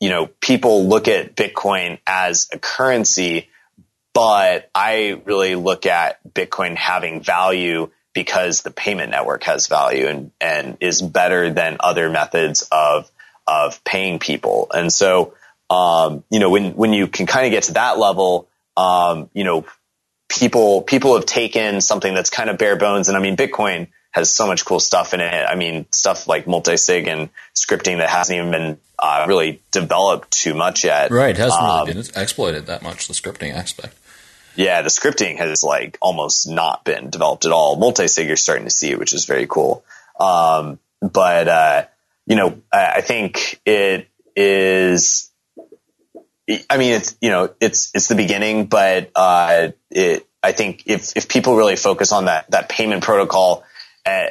you 0.00 0.08
know 0.08 0.26
people 0.40 0.88
look 0.88 1.08
at 1.08 1.36
bitcoin 1.36 1.98
as 2.06 2.48
a 2.52 2.58
currency 2.58 3.50
but 4.14 4.70
I 4.74 5.20
really 5.24 5.54
look 5.54 5.86
at 5.86 6.18
Bitcoin 6.34 6.76
having 6.76 7.22
value 7.22 7.90
because 8.14 8.60
the 8.60 8.70
payment 8.70 9.10
network 9.10 9.44
has 9.44 9.68
value 9.68 10.06
and, 10.06 10.30
and 10.40 10.76
is 10.80 11.00
better 11.00 11.50
than 11.50 11.78
other 11.80 12.10
methods 12.10 12.68
of, 12.70 13.10
of 13.46 13.82
paying 13.84 14.18
people. 14.18 14.68
And 14.72 14.92
so, 14.92 15.34
um, 15.70 16.22
you 16.30 16.38
know, 16.38 16.50
when, 16.50 16.72
when 16.72 16.92
you 16.92 17.06
can 17.06 17.26
kind 17.26 17.46
of 17.46 17.52
get 17.52 17.64
to 17.64 17.72
that 17.74 17.98
level, 17.98 18.48
um, 18.76 19.30
you 19.32 19.44
know, 19.44 19.64
people, 20.28 20.82
people 20.82 21.14
have 21.14 21.24
taken 21.24 21.80
something 21.80 22.12
that's 22.12 22.30
kind 22.30 22.50
of 22.50 22.58
bare 22.58 22.76
bones. 22.76 23.08
And 23.08 23.16
I 23.16 23.20
mean, 23.20 23.36
Bitcoin 23.36 23.88
has 24.10 24.30
so 24.30 24.46
much 24.46 24.66
cool 24.66 24.80
stuff 24.80 25.14
in 25.14 25.20
it. 25.20 25.46
I 25.46 25.54
mean, 25.54 25.86
stuff 25.90 26.28
like 26.28 26.46
multi-sig 26.46 27.06
and 27.06 27.30
scripting 27.54 27.96
that 27.98 28.10
hasn't 28.10 28.38
even 28.38 28.50
been 28.50 28.78
uh, 28.98 29.24
really 29.26 29.62
developed 29.72 30.30
too 30.30 30.52
much 30.52 30.84
yet. 30.84 31.10
Right. 31.10 31.30
It 31.30 31.38
Hasn't 31.38 31.62
um, 31.62 31.88
really 31.88 32.02
been 32.02 32.22
exploited 32.22 32.66
that 32.66 32.82
much, 32.82 33.08
the 33.08 33.14
scripting 33.14 33.54
aspect. 33.54 33.96
Yeah, 34.54 34.82
the 34.82 34.90
scripting 34.90 35.38
has 35.38 35.62
like 35.62 35.96
almost 36.00 36.48
not 36.48 36.84
been 36.84 37.10
developed 37.10 37.46
at 37.46 37.52
all. 37.52 37.76
Multi-sig 37.76 38.26
you're 38.26 38.36
starting 38.36 38.64
to 38.64 38.70
see, 38.70 38.94
which 38.94 39.12
is 39.12 39.24
very 39.24 39.46
cool. 39.46 39.84
Um, 40.20 40.78
but, 41.00 41.48
uh, 41.48 41.84
you 42.26 42.36
know, 42.36 42.60
I, 42.72 42.94
I 42.96 43.00
think 43.00 43.60
it 43.64 44.08
is, 44.36 45.30
I 46.68 46.76
mean, 46.76 46.92
it's, 46.92 47.16
you 47.20 47.30
know, 47.30 47.54
it's, 47.60 47.92
it's 47.94 48.08
the 48.08 48.14
beginning, 48.14 48.66
but, 48.66 49.10
uh, 49.14 49.68
it, 49.90 50.26
I 50.42 50.52
think 50.52 50.82
if, 50.86 51.16
if 51.16 51.28
people 51.28 51.56
really 51.56 51.76
focus 51.76 52.12
on 52.12 52.26
that, 52.26 52.50
that 52.50 52.68
payment 52.68 53.02
protocol, 53.02 53.64
uh, 54.04 54.26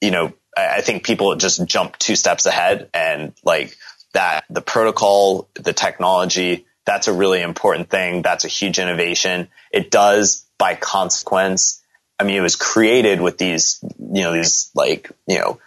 you 0.00 0.10
know, 0.10 0.32
I, 0.56 0.76
I 0.76 0.80
think 0.80 1.04
people 1.04 1.34
just 1.36 1.64
jump 1.66 1.98
two 1.98 2.16
steps 2.16 2.46
ahead 2.46 2.88
and 2.94 3.32
like 3.44 3.76
that, 4.12 4.44
the 4.48 4.62
protocol, 4.62 5.48
the 5.54 5.72
technology, 5.72 6.64
that's 6.86 7.08
a 7.08 7.12
really 7.12 7.42
important 7.42 7.90
thing. 7.90 8.22
That's 8.22 8.44
a 8.44 8.48
huge 8.48 8.78
innovation. 8.78 9.48
It 9.72 9.90
does 9.90 10.46
by 10.56 10.76
consequence. 10.76 11.82
I 12.18 12.24
mean, 12.24 12.36
it 12.36 12.40
was 12.40 12.56
created 12.56 13.20
with 13.20 13.36
these, 13.36 13.84
you 13.98 14.22
know, 14.22 14.32
these 14.32 14.70
like, 14.74 15.10
you 15.26 15.38
know, 15.38 15.58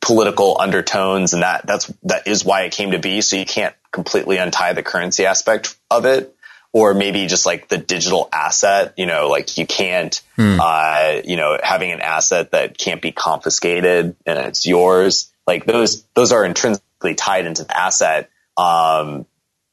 political 0.00 0.60
undertones 0.60 1.32
and 1.32 1.42
that, 1.42 1.66
that's, 1.66 1.86
that 2.02 2.26
is 2.26 2.44
why 2.44 2.62
it 2.62 2.72
came 2.72 2.90
to 2.90 2.98
be. 2.98 3.22
So 3.22 3.36
you 3.36 3.46
can't 3.46 3.74
completely 3.92 4.36
untie 4.36 4.74
the 4.74 4.82
currency 4.82 5.24
aspect 5.24 5.76
of 5.90 6.04
it 6.04 6.36
or 6.72 6.92
maybe 6.92 7.26
just 7.26 7.46
like 7.46 7.68
the 7.68 7.78
digital 7.78 8.28
asset, 8.32 8.92
you 8.98 9.06
know, 9.06 9.28
like 9.28 9.56
you 9.56 9.66
can't, 9.66 10.20
hmm. 10.36 10.58
uh, 10.60 11.22
you 11.24 11.36
know, 11.36 11.56
having 11.62 11.92
an 11.92 12.00
asset 12.00 12.50
that 12.50 12.76
can't 12.76 13.00
be 13.00 13.12
confiscated 13.12 14.16
and 14.26 14.38
it's 14.38 14.66
yours. 14.66 15.32
Like 15.46 15.64
those, 15.64 16.02
those 16.14 16.32
are 16.32 16.44
intrinsically 16.44 17.14
tied 17.14 17.46
into 17.46 17.64
the 17.64 17.80
asset. 17.80 18.30
Um, 18.56 19.26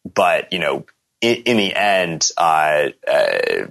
but 0.04 0.54
you 0.54 0.60
know, 0.60 0.86
in, 1.22 1.36
in 1.44 1.58
the 1.58 1.74
end, 1.76 2.30
uh, 2.38 2.90
uh, 3.08 3.68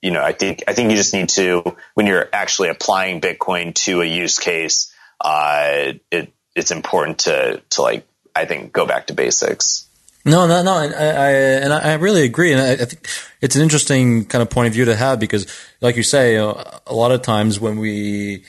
you 0.00 0.10
know, 0.10 0.22
I 0.22 0.32
think 0.32 0.64
I 0.68 0.74
think 0.74 0.90
you 0.90 0.96
just 0.96 1.12
need 1.12 1.28
to 1.30 1.76
when 1.94 2.06
you're 2.06 2.28
actually 2.32 2.68
applying 2.68 3.20
Bitcoin 3.20 3.74
to 3.84 4.00
a 4.02 4.04
use 4.04 4.38
case, 4.38 4.92
uh, 5.20 5.92
it 6.10 6.32
it's 6.54 6.70
important 6.70 7.20
to 7.20 7.62
to 7.70 7.82
like 7.82 8.06
I 8.34 8.44
think 8.44 8.72
go 8.72 8.86
back 8.86 9.08
to 9.08 9.14
basics. 9.14 9.86
No, 10.24 10.46
no, 10.46 10.62
no, 10.62 10.78
and 10.78 10.94
I, 10.94 11.06
I 11.06 11.30
and 11.30 11.72
I 11.72 11.94
really 11.94 12.24
agree, 12.24 12.52
and 12.52 12.60
I, 12.60 12.72
I, 12.72 12.84
think 12.84 13.08
it's 13.40 13.56
an 13.56 13.62
interesting 13.62 14.26
kind 14.26 14.42
of 14.42 14.50
point 14.50 14.66
of 14.66 14.74
view 14.74 14.84
to 14.84 14.94
have 14.94 15.18
because, 15.20 15.46
like 15.80 15.96
you 15.96 16.02
say, 16.02 16.36
a 16.36 16.44
lot 16.90 17.12
of 17.12 17.22
times 17.22 17.58
when 17.58 17.78
we 17.78 18.44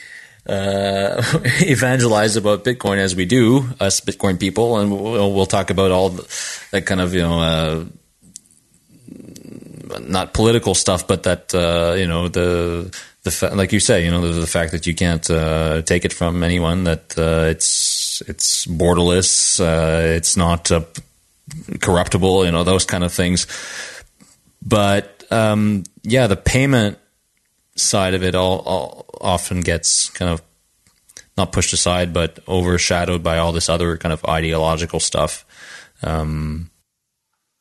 uh, 0.46 1.22
evangelize 1.60 2.36
about 2.36 2.64
Bitcoin 2.64 2.98
as 2.98 3.14
we 3.14 3.24
do, 3.24 3.68
us 3.78 4.00
Bitcoin 4.00 4.38
people, 4.38 4.78
and 4.78 4.90
we'll, 4.90 5.32
we'll 5.34 5.46
talk 5.46 5.70
about 5.70 5.90
all 5.90 6.10
the, 6.10 6.22
that 6.70 6.86
kind 6.86 7.00
of 7.00 7.14
you 7.14 7.22
know. 7.22 7.40
Uh, 7.40 7.84
not 9.98 10.32
political 10.34 10.74
stuff, 10.74 11.06
but 11.06 11.24
that 11.24 11.54
uh, 11.54 11.94
you 11.94 12.06
know 12.06 12.28
the 12.28 12.96
the 13.22 13.30
fa- 13.30 13.52
like 13.54 13.72
you 13.72 13.80
say, 13.80 14.04
you 14.04 14.10
know 14.10 14.20
the, 14.20 14.40
the 14.40 14.46
fact 14.46 14.72
that 14.72 14.86
you 14.86 14.94
can't 14.94 15.28
uh, 15.30 15.82
take 15.82 16.04
it 16.04 16.12
from 16.12 16.42
anyone, 16.42 16.84
that 16.84 17.18
uh, 17.18 17.46
it's 17.48 18.22
it's 18.26 18.66
borderless, 18.66 19.60
uh, 19.60 20.14
it's 20.16 20.36
not 20.36 20.70
corruptible, 21.80 22.44
you 22.44 22.52
know 22.52 22.64
those 22.64 22.84
kind 22.84 23.04
of 23.04 23.12
things. 23.12 23.46
But 24.62 25.24
um, 25.30 25.84
yeah, 26.02 26.26
the 26.26 26.36
payment 26.36 26.98
side 27.82 28.14
of 28.14 28.22
it 28.22 28.34
all, 28.34 28.58
all 28.60 29.06
often 29.20 29.60
gets 29.60 30.10
kind 30.10 30.30
of 30.30 30.42
not 31.36 31.52
pushed 31.52 31.72
aside, 31.72 32.12
but 32.12 32.38
overshadowed 32.46 33.22
by 33.22 33.38
all 33.38 33.52
this 33.52 33.68
other 33.68 33.96
kind 33.96 34.12
of 34.12 34.24
ideological 34.24 35.00
stuff. 35.00 35.44
Um, 36.02 36.70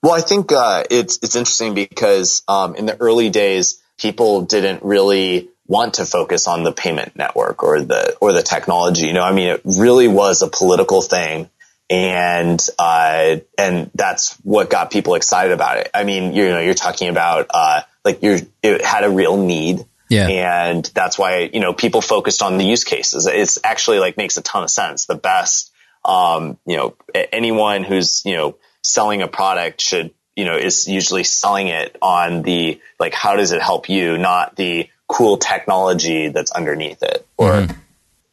well, 0.02 0.14
I 0.14 0.22
think 0.22 0.52
uh, 0.52 0.84
it's 0.90 1.20
it's 1.22 1.36
interesting 1.36 1.74
because 1.74 2.44
um, 2.48 2.76
in 2.76 2.86
the 2.86 3.00
early 3.00 3.30
days, 3.30 3.82
people 3.98 4.42
didn't 4.44 4.84
really 4.84 5.50
want 5.68 5.96
to 5.96 6.06
focus 6.06 6.48
on 6.48 6.64
the 6.64 6.72
payment 6.72 7.16
network 7.16 7.64
or 7.64 7.82
the 7.82 8.16
or 8.22 8.32
the 8.32 8.42
technology. 8.42 9.08
You 9.08 9.14
know, 9.14 9.24
I 9.24 9.34
mean, 9.34 9.50
it 9.50 9.62
really 9.66 10.08
was 10.08 10.42
a 10.42 10.48
political 10.48 11.02
thing, 11.02 11.50
and 11.90 12.66
uh, 12.78 13.38
and 13.58 13.92
that's 13.94 14.36
what 14.44 14.70
got 14.70 14.90
people 14.90 15.16
excited 15.16 15.52
about 15.52 15.78
it. 15.78 15.90
I 15.94 16.06
mean, 16.06 16.34
you 16.34 16.50
know, 16.50 16.60
you're 16.60 16.74
talking 16.74 17.10
about 17.10 17.48
uh, 17.54 17.82
like 18.06 18.24
you're 18.24 18.40
it 18.64 18.84
had 18.84 19.04
a 19.04 19.10
real 19.10 19.38
need. 19.38 19.86
Yeah. 20.10 20.28
And 20.28 20.86
that's 20.94 21.20
why, 21.20 21.50
you 21.54 21.60
know, 21.60 21.74
people 21.74 22.02
focused 22.02 22.42
on 22.42 22.58
the 22.58 22.66
use 22.66 22.84
cases. 22.84 23.28
It's 23.28 23.60
actually 23.64 24.00
like 24.00 24.18
makes 24.18 24.38
a 24.38 24.42
ton 24.42 24.64
of 24.64 24.72
sense. 24.72 25.06
The 25.06 25.16
best, 25.16 25.72
um, 26.04 26.58
you 26.66 26.78
know, 26.78 26.96
anyone 27.14 27.84
who's, 27.84 28.24
you 28.26 28.36
know, 28.36 28.58
selling 28.84 29.22
a 29.22 29.28
product 29.28 29.82
should, 29.82 30.12
you 30.36 30.46
know, 30.46 30.56
is 30.56 30.88
usually 30.88 31.24
selling 31.24 31.68
it 31.68 31.98
on 32.02 32.42
the, 32.42 32.82
like, 33.00 33.14
how 33.14 33.36
does 33.36 33.52
it 33.52 33.62
help 33.62 33.90
you, 33.90 34.18
not 34.18 34.56
the 34.56 34.90
cool 35.08 35.38
technology 35.38 36.30
that's 36.30 36.52
underneath 36.52 37.04
it. 37.04 37.28
Or, 37.38 37.52
mm-hmm. 37.52 37.72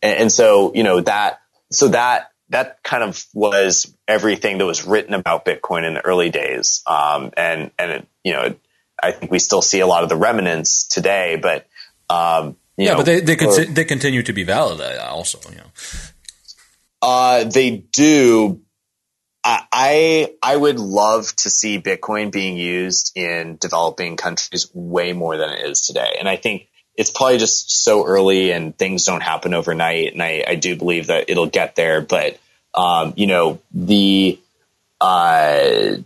and, 0.02 0.18
and 0.20 0.32
so, 0.32 0.72
you 0.74 0.82
know, 0.82 1.00
that, 1.00 1.40
so 1.70 1.88
that, 1.88 2.30
that 2.50 2.82
kind 2.84 3.02
of 3.02 3.26
was 3.34 3.92
everything 4.06 4.58
that 4.58 4.66
was 4.66 4.84
written 4.84 5.14
about 5.14 5.44
Bitcoin 5.44 5.84
in 5.84 5.94
the 5.94 6.04
early 6.04 6.30
days. 6.30 6.82
Um, 6.86 7.32
and, 7.36 7.72
and 7.76 7.90
it, 7.90 8.08
you 8.22 8.32
know, 8.34 8.54
I 9.02 9.12
think 9.12 9.30
we 9.30 9.38
still 9.38 9.62
see 9.62 9.80
a 9.80 9.86
lot 9.86 10.02
of 10.02 10.08
the 10.08 10.16
remnants 10.16 10.86
today, 10.86 11.38
but, 11.40 11.66
um, 12.08 12.56
yeah, 12.76 12.92
know, 12.92 12.96
but 12.98 13.06
they, 13.06 13.20
they, 13.20 13.36
or, 13.44 13.64
they 13.64 13.84
continue 13.84 14.22
to 14.22 14.32
be 14.32 14.44
valid 14.44 14.80
uh, 14.80 15.06
also, 15.08 15.38
you 15.50 15.56
know. 15.56 15.70
Uh, 17.02 17.44
they 17.44 17.76
do, 17.76 18.60
I 19.44 20.34
I 20.42 20.56
would 20.56 20.78
love 20.78 21.34
to 21.36 21.50
see 21.50 21.80
Bitcoin 21.80 22.32
being 22.32 22.56
used 22.56 23.12
in 23.16 23.56
developing 23.60 24.16
countries 24.16 24.68
way 24.74 25.12
more 25.12 25.36
than 25.36 25.50
it 25.50 25.70
is 25.70 25.82
today, 25.82 26.16
and 26.18 26.28
I 26.28 26.36
think 26.36 26.68
it's 26.96 27.10
probably 27.10 27.38
just 27.38 27.84
so 27.84 28.06
early 28.06 28.50
and 28.50 28.76
things 28.76 29.04
don't 29.04 29.22
happen 29.22 29.54
overnight. 29.54 30.14
And 30.14 30.22
I, 30.22 30.42
I 30.46 30.54
do 30.54 30.76
believe 30.76 31.08
that 31.08 31.28
it'll 31.28 31.46
get 31.46 31.76
there, 31.76 32.00
but 32.00 32.38
um, 32.74 33.12
you 33.16 33.26
know 33.26 33.60
the 33.72 34.40
uh, 35.00 35.96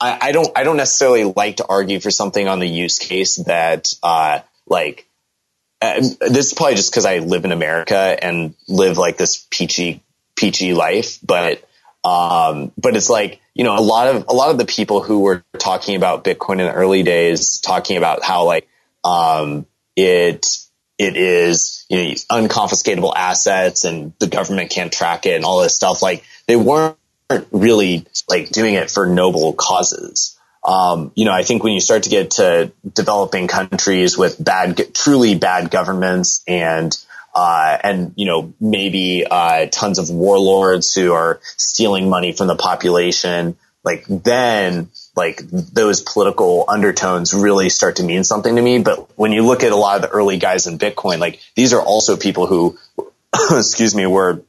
I, 0.00 0.18
I, 0.20 0.32
don't 0.32 0.50
I 0.56 0.64
don't 0.64 0.76
necessarily 0.76 1.24
like 1.24 1.56
to 1.56 1.66
argue 1.66 2.00
for 2.00 2.10
something 2.10 2.46
on 2.46 2.58
the 2.58 2.68
use 2.68 2.98
case 2.98 3.36
that 3.36 3.92
uh, 4.02 4.40
like 4.66 5.08
uh, 5.80 6.00
this 6.00 6.48
is 6.48 6.54
probably 6.54 6.74
just 6.74 6.90
because 6.90 7.06
I 7.06 7.18
live 7.18 7.44
in 7.44 7.52
America 7.52 7.96
and 7.96 8.54
live 8.68 8.98
like 8.98 9.16
this 9.16 9.46
peachy 9.50 10.02
peachy 10.36 10.74
life, 10.74 11.18
but 11.24 11.62
um, 12.04 12.72
but 12.78 12.96
it's 12.96 13.10
like, 13.10 13.40
you 13.54 13.64
know, 13.64 13.76
a 13.76 13.80
lot 13.80 14.08
of, 14.08 14.26
a 14.28 14.32
lot 14.32 14.50
of 14.50 14.58
the 14.58 14.64
people 14.64 15.02
who 15.02 15.20
were 15.20 15.44
talking 15.58 15.96
about 15.96 16.24
Bitcoin 16.24 16.52
in 16.52 16.66
the 16.66 16.72
early 16.72 17.02
days, 17.02 17.58
talking 17.58 17.96
about 17.96 18.22
how 18.22 18.44
like, 18.44 18.68
um, 19.04 19.66
it, 19.96 20.58
it 20.96 21.16
is, 21.16 21.84
you 21.88 21.96
know, 21.96 22.14
unconfiscatable 22.30 23.12
assets 23.14 23.84
and 23.84 24.12
the 24.20 24.28
government 24.28 24.70
can't 24.70 24.92
track 24.92 25.26
it 25.26 25.34
and 25.34 25.44
all 25.44 25.60
this 25.60 25.74
stuff. 25.74 26.02
Like 26.02 26.24
they 26.46 26.56
weren't 26.56 26.96
really 27.50 28.06
like 28.28 28.50
doing 28.50 28.74
it 28.74 28.90
for 28.90 29.06
noble 29.06 29.52
causes. 29.52 30.38
Um, 30.64 31.12
you 31.14 31.24
know, 31.24 31.32
I 31.32 31.42
think 31.42 31.62
when 31.62 31.72
you 31.72 31.80
start 31.80 32.04
to 32.04 32.10
get 32.10 32.32
to 32.32 32.72
developing 32.94 33.48
countries 33.48 34.18
with 34.18 34.42
bad, 34.42 34.94
truly 34.94 35.34
bad 35.34 35.70
governments 35.70 36.42
and, 36.48 36.96
uh, 37.34 37.78
and 37.84 38.12
you 38.16 38.26
know 38.26 38.52
maybe 38.60 39.24
uh, 39.30 39.66
tons 39.70 39.98
of 39.98 40.10
warlords 40.10 40.94
who 40.94 41.12
are 41.12 41.40
stealing 41.56 42.08
money 42.08 42.32
from 42.32 42.48
the 42.48 42.56
population. 42.56 43.56
Like 43.84 44.04
then, 44.08 44.88
like 45.14 45.40
those 45.48 46.00
political 46.00 46.64
undertones 46.66 47.32
really 47.32 47.68
start 47.68 47.96
to 47.96 48.02
mean 48.02 48.24
something 48.24 48.56
to 48.56 48.60
me. 48.60 48.80
But 48.80 49.16
when 49.16 49.32
you 49.32 49.46
look 49.46 49.62
at 49.62 49.72
a 49.72 49.76
lot 49.76 49.96
of 49.96 50.02
the 50.02 50.08
early 50.08 50.38
guys 50.38 50.66
in 50.66 50.78
Bitcoin, 50.78 51.18
like 51.18 51.40
these 51.54 51.72
are 51.72 51.80
also 51.80 52.16
people 52.16 52.46
who, 52.46 52.78
excuse 53.50 53.94
me, 53.94 54.06
were 54.06 54.42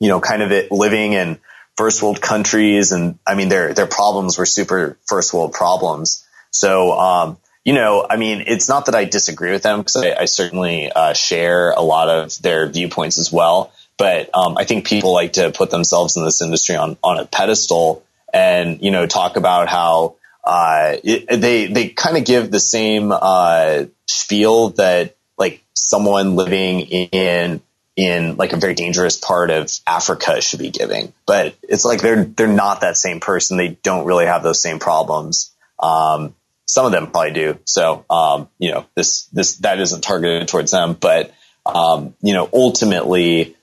you 0.00 0.08
know 0.08 0.20
kind 0.20 0.42
of 0.42 0.70
living 0.70 1.12
in 1.12 1.38
first 1.76 2.02
world 2.02 2.20
countries, 2.20 2.92
and 2.92 3.18
I 3.26 3.34
mean 3.34 3.48
their 3.48 3.74
their 3.74 3.86
problems 3.86 4.38
were 4.38 4.46
super 4.46 4.98
first 5.06 5.32
world 5.32 5.52
problems. 5.52 6.24
So 6.50 6.92
um, 6.92 7.38
you 7.64 7.74
know, 7.74 8.06
I 8.08 8.16
mean, 8.16 8.44
it's 8.46 8.68
not 8.68 8.86
that 8.86 8.94
I 8.94 9.04
disagree 9.04 9.52
with 9.52 9.62
them 9.62 9.80
because 9.80 9.96
I, 9.96 10.14
I, 10.22 10.24
certainly 10.24 10.90
uh, 10.90 11.12
share 11.12 11.70
a 11.70 11.80
lot 11.80 12.08
of 12.08 12.36
their 12.42 12.68
viewpoints 12.68 13.18
as 13.18 13.30
well. 13.30 13.72
But 13.96 14.30
um, 14.34 14.58
I 14.58 14.64
think 14.64 14.84
people 14.84 15.12
like 15.12 15.34
to 15.34 15.52
put 15.52 15.70
themselves 15.70 16.16
in 16.16 16.24
this 16.24 16.42
industry 16.42 16.74
on 16.76 16.96
on 17.04 17.18
a 17.18 17.24
pedestal 17.24 18.02
and 18.32 18.82
you 18.82 18.90
know 18.90 19.06
talk 19.06 19.36
about 19.36 19.68
how 19.68 20.16
uh, 20.44 20.96
it, 21.04 21.40
they 21.40 21.66
they 21.66 21.88
kind 21.88 22.16
of 22.16 22.24
give 22.24 22.50
the 22.50 22.58
same 22.58 23.12
uh, 23.12 23.84
spiel 24.08 24.70
that 24.70 25.16
like 25.38 25.62
someone 25.74 26.34
living 26.34 26.80
in 26.80 27.60
in 27.96 28.36
like 28.36 28.52
a 28.52 28.56
very 28.56 28.74
dangerous 28.74 29.16
part 29.18 29.50
of 29.50 29.70
Africa 29.86 30.40
should 30.40 30.60
be 30.60 30.70
giving. 30.70 31.12
But 31.26 31.54
it's 31.62 31.84
like 31.84 32.00
they're 32.00 32.24
they're 32.24 32.46
not 32.46 32.80
that 32.80 32.96
same 32.96 33.20
person. 33.20 33.56
They 33.56 33.78
don't 33.82 34.06
really 34.06 34.26
have 34.26 34.42
those 34.42 34.62
same 34.62 34.78
problems. 34.78 35.52
Um, 35.78 36.34
some 36.72 36.86
of 36.86 36.92
them 36.92 37.10
probably 37.10 37.32
do. 37.32 37.58
So, 37.64 38.04
um, 38.08 38.48
you 38.58 38.70
know, 38.70 38.86
this, 38.94 39.26
this, 39.26 39.56
that 39.56 39.78
isn't 39.80 40.02
targeted 40.02 40.48
towards 40.48 40.70
them, 40.70 40.94
but, 40.94 41.34
um, 41.66 42.14
you 42.22 42.32
know, 42.32 42.48
ultimately, 42.52 43.56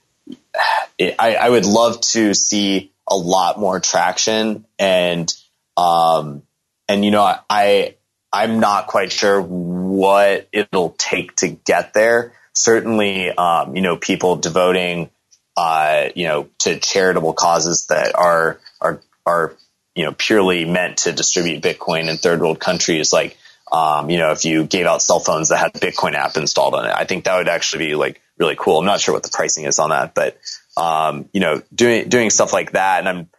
it, 0.97 1.15
I, 1.17 1.35
I 1.35 1.49
would 1.49 1.65
love 1.65 2.01
to 2.01 2.33
see 2.35 2.91
a 3.07 3.15
lot 3.15 3.59
more 3.59 3.79
traction 3.79 4.65
and, 4.77 5.33
um, 5.75 6.43
and, 6.87 7.03
you 7.03 7.11
know, 7.11 7.35
I, 7.49 7.95
I'm 8.31 8.59
not 8.59 8.87
quite 8.87 9.11
sure 9.11 9.41
what 9.41 10.47
it'll 10.51 10.91
take 10.91 11.35
to 11.37 11.47
get 11.47 11.93
there. 11.93 12.33
Certainly, 12.59 13.31
um, 13.31 13.75
you 13.75 13.81
know, 13.81 13.95
people 13.95 14.35
devoting, 14.35 15.09
uh, 15.55 16.09
you 16.13 16.27
know, 16.27 16.49
to 16.59 16.77
charitable 16.77 17.33
causes 17.33 17.87
that 17.87 18.15
are, 18.15 18.59
are, 18.81 18.99
are 19.25 19.55
you 19.95 20.03
know, 20.03 20.11
purely 20.11 20.65
meant 20.65 20.97
to 20.97 21.13
distribute 21.13 21.63
Bitcoin 21.63 22.09
in 22.09 22.17
third 22.17 22.41
world 22.41 22.59
countries, 22.59 23.13
like, 23.13 23.37
um, 23.71 24.09
you 24.09 24.17
know, 24.17 24.31
if 24.31 24.43
you 24.43 24.65
gave 24.65 24.85
out 24.85 25.01
cell 25.01 25.19
phones 25.19 25.49
that 25.49 25.57
had 25.57 25.73
the 25.73 25.79
Bitcoin 25.79 26.15
app 26.15 26.35
installed 26.35 26.73
on 26.73 26.85
it, 26.85 26.93
I 26.93 27.05
think 27.05 27.23
that 27.23 27.37
would 27.37 27.47
actually 27.47 27.87
be 27.87 27.95
like 27.95 28.21
really 28.37 28.55
cool. 28.57 28.79
I'm 28.79 28.85
not 28.85 28.99
sure 28.99 29.13
what 29.13 29.23
the 29.23 29.29
pricing 29.29 29.65
is 29.65 29.79
on 29.79 29.91
that, 29.91 30.13
but, 30.13 30.37
um, 30.75 31.29
you 31.33 31.39
know, 31.39 31.61
doing, 31.73 32.09
doing 32.09 32.29
stuff 32.29 32.51
like 32.51 32.71
that. 32.73 32.99
And 32.99 33.09
I'm, 33.09 33.29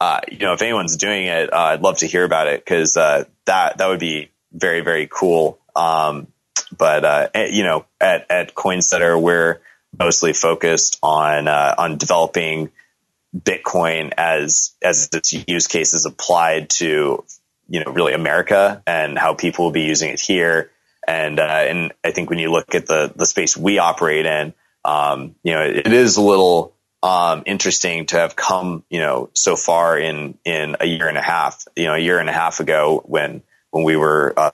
uh, 0.00 0.20
you 0.30 0.38
know, 0.38 0.54
if 0.54 0.62
anyone's 0.62 0.96
doing 0.96 1.26
it, 1.26 1.52
uh, 1.52 1.72
I'd 1.72 1.82
love 1.82 1.98
to 1.98 2.06
hear 2.06 2.24
about 2.24 2.46
it 2.46 2.64
because, 2.64 2.96
uh, 2.96 3.24
that, 3.44 3.78
that 3.78 3.88
would 3.88 4.00
be 4.00 4.30
very, 4.52 4.80
very 4.80 5.06
cool. 5.10 5.58
Um, 5.76 6.28
but, 6.76 7.04
uh, 7.04 7.28
eh, 7.34 7.48
you 7.50 7.64
know, 7.64 7.84
at, 8.00 8.30
at 8.30 8.54
Coinsetter, 8.54 9.20
we're 9.20 9.60
mostly 9.98 10.32
focused 10.32 10.98
on, 11.02 11.48
uh, 11.48 11.74
on 11.78 11.98
developing, 11.98 12.70
Bitcoin 13.36 14.12
as 14.16 14.74
as 14.82 15.08
its 15.12 15.32
use 15.32 15.68
cases 15.68 16.04
applied 16.04 16.68
to 16.70 17.24
you 17.68 17.84
know 17.84 17.92
really 17.92 18.12
America 18.12 18.82
and 18.86 19.16
how 19.18 19.34
people 19.34 19.66
will 19.66 19.72
be 19.72 19.82
using 19.82 20.10
it 20.10 20.20
here. 20.20 20.70
And 21.06 21.38
uh, 21.38 21.42
and 21.42 21.92
I 22.04 22.10
think 22.10 22.28
when 22.28 22.38
you 22.38 22.50
look 22.50 22.74
at 22.74 22.86
the 22.86 23.12
the 23.14 23.26
space 23.26 23.56
we 23.56 23.78
operate 23.78 24.26
in, 24.26 24.52
um, 24.84 25.36
you 25.42 25.52
know, 25.52 25.62
it, 25.62 25.86
it 25.86 25.92
is 25.92 26.16
a 26.16 26.22
little 26.22 26.74
um, 27.02 27.44
interesting 27.46 28.06
to 28.06 28.16
have 28.16 28.36
come 28.36 28.84
you 28.90 29.00
know 29.00 29.30
so 29.32 29.56
far 29.56 29.98
in 29.98 30.36
in 30.44 30.76
a 30.80 30.86
year 30.86 31.08
and 31.08 31.16
a 31.16 31.22
half. 31.22 31.64
You 31.76 31.86
know, 31.86 31.94
a 31.94 31.98
year 31.98 32.18
and 32.18 32.28
a 32.28 32.32
half 32.32 32.60
ago 32.60 33.02
when 33.06 33.42
when 33.70 33.84
we 33.84 33.96
were 33.96 34.34
uh, 34.36 34.50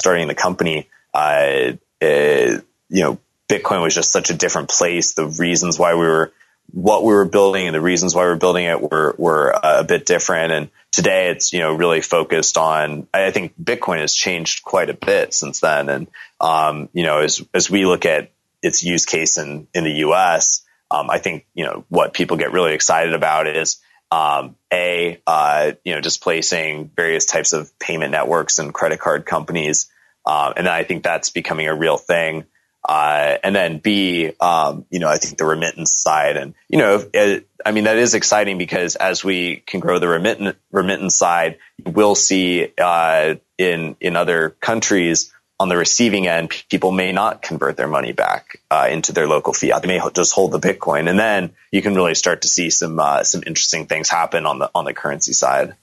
starting 0.00 0.28
the 0.28 0.34
company, 0.34 0.88
uh, 1.14 1.72
it, 2.00 2.64
you 2.88 3.02
know, 3.02 3.18
Bitcoin 3.48 3.82
was 3.82 3.94
just 3.94 4.10
such 4.10 4.30
a 4.30 4.34
different 4.34 4.68
place. 4.68 5.14
The 5.14 5.26
reasons 5.26 5.78
why 5.78 5.94
we 5.94 6.06
were 6.06 6.32
what 6.72 7.04
we 7.04 7.12
were 7.12 7.26
building 7.26 7.66
and 7.66 7.74
the 7.74 7.80
reasons 7.80 8.14
why 8.14 8.22
we 8.22 8.30
are 8.30 8.36
building 8.36 8.64
it 8.64 8.80
were 8.80 9.14
were 9.16 9.54
uh, 9.54 9.80
a 9.80 9.84
bit 9.84 10.06
different. 10.06 10.52
And 10.52 10.70
today, 10.90 11.30
it's 11.30 11.52
you 11.52 11.60
know 11.60 11.74
really 11.74 12.00
focused 12.00 12.58
on. 12.58 13.06
I 13.14 13.30
think 13.30 13.54
Bitcoin 13.62 14.00
has 14.00 14.14
changed 14.14 14.64
quite 14.64 14.90
a 14.90 14.94
bit 14.94 15.34
since 15.34 15.60
then. 15.60 15.88
And 15.88 16.08
um, 16.40 16.88
you 16.92 17.04
know, 17.04 17.20
as 17.20 17.42
as 17.54 17.70
we 17.70 17.86
look 17.86 18.06
at 18.06 18.30
its 18.62 18.82
use 18.82 19.06
case 19.06 19.38
in 19.38 19.68
in 19.74 19.84
the 19.84 19.92
U.S., 20.08 20.64
um, 20.90 21.10
I 21.10 21.18
think 21.18 21.46
you 21.54 21.64
know 21.64 21.84
what 21.88 22.14
people 22.14 22.36
get 22.36 22.52
really 22.52 22.74
excited 22.74 23.14
about 23.14 23.46
is 23.46 23.78
um, 24.10 24.56
a 24.72 25.20
uh, 25.26 25.72
you 25.84 25.94
know 25.94 26.00
displacing 26.00 26.90
various 26.94 27.26
types 27.26 27.52
of 27.52 27.76
payment 27.78 28.12
networks 28.12 28.58
and 28.58 28.72
credit 28.72 29.00
card 29.00 29.26
companies, 29.26 29.90
uh, 30.26 30.52
and 30.56 30.68
I 30.68 30.84
think 30.84 31.02
that's 31.02 31.30
becoming 31.30 31.68
a 31.68 31.74
real 31.74 31.96
thing. 31.96 32.44
Uh, 32.86 33.38
and 33.42 33.56
then 33.56 33.78
B, 33.78 34.30
um, 34.40 34.84
you 34.90 34.98
know, 34.98 35.08
I 35.08 35.16
think 35.16 35.38
the 35.38 35.46
remittance 35.46 35.90
side, 35.90 36.36
and 36.36 36.54
you 36.68 36.78
know, 36.78 37.02
it, 37.14 37.48
I 37.64 37.72
mean, 37.72 37.84
that 37.84 37.96
is 37.96 38.14
exciting 38.14 38.58
because 38.58 38.94
as 38.96 39.24
we 39.24 39.56
can 39.66 39.80
grow 39.80 39.98
the 39.98 40.08
remittance 40.08 40.56
remittance 40.70 41.16
side, 41.16 41.58
we'll 41.86 42.14
see 42.14 42.68
uh, 42.76 43.36
in 43.56 43.96
in 44.00 44.16
other 44.16 44.50
countries 44.60 45.32
on 45.58 45.68
the 45.68 45.76
receiving 45.76 46.26
end, 46.26 46.50
people 46.68 46.90
may 46.90 47.12
not 47.12 47.40
convert 47.40 47.76
their 47.76 47.86
money 47.88 48.12
back 48.12 48.60
uh, 48.70 48.88
into 48.90 49.12
their 49.12 49.28
local 49.28 49.52
fiat. 49.52 49.82
They 49.82 49.88
may 49.88 50.00
just 50.12 50.34
hold 50.34 50.52
the 50.52 50.58
Bitcoin, 50.58 51.08
and 51.08 51.18
then 51.18 51.54
you 51.70 51.80
can 51.80 51.94
really 51.94 52.14
start 52.14 52.42
to 52.42 52.48
see 52.48 52.70
some 52.70 52.98
uh, 52.98 53.22
some 53.22 53.42
interesting 53.46 53.86
things 53.86 54.08
happen 54.08 54.46
on 54.46 54.58
the 54.58 54.70
on 54.74 54.84
the 54.84 54.92
currency 54.92 55.32
side. 55.32 55.74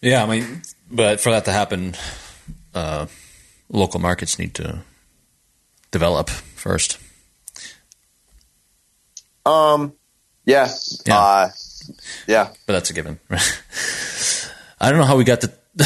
Yeah, 0.00 0.22
I 0.22 0.26
mean, 0.26 0.62
but 0.94 1.20
for 1.20 1.30
that 1.30 1.44
to 1.46 1.52
happen, 1.52 1.94
uh, 2.74 3.06
local 3.68 4.00
markets 4.00 4.38
need 4.38 4.54
to 4.54 4.80
develop 5.90 6.30
first. 6.30 6.98
Um, 9.46 9.94
yeah, 10.46 10.68
yeah, 11.06 11.18
uh, 11.18 11.50
yeah. 12.26 12.48
But 12.66 12.74
that's 12.74 12.90
a 12.90 12.94
given. 12.94 13.18
I 14.80 14.90
don't 14.90 14.98
know 14.98 15.04
how 15.04 15.16
we 15.16 15.24
got 15.24 15.42
to 15.42 15.52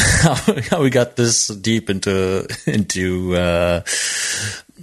how 0.71 0.83
we 0.83 0.91
got 0.91 1.17
this 1.17 1.49
deep 1.49 1.89
into 1.91 2.47
into 2.67 3.35
uh, 3.35 3.83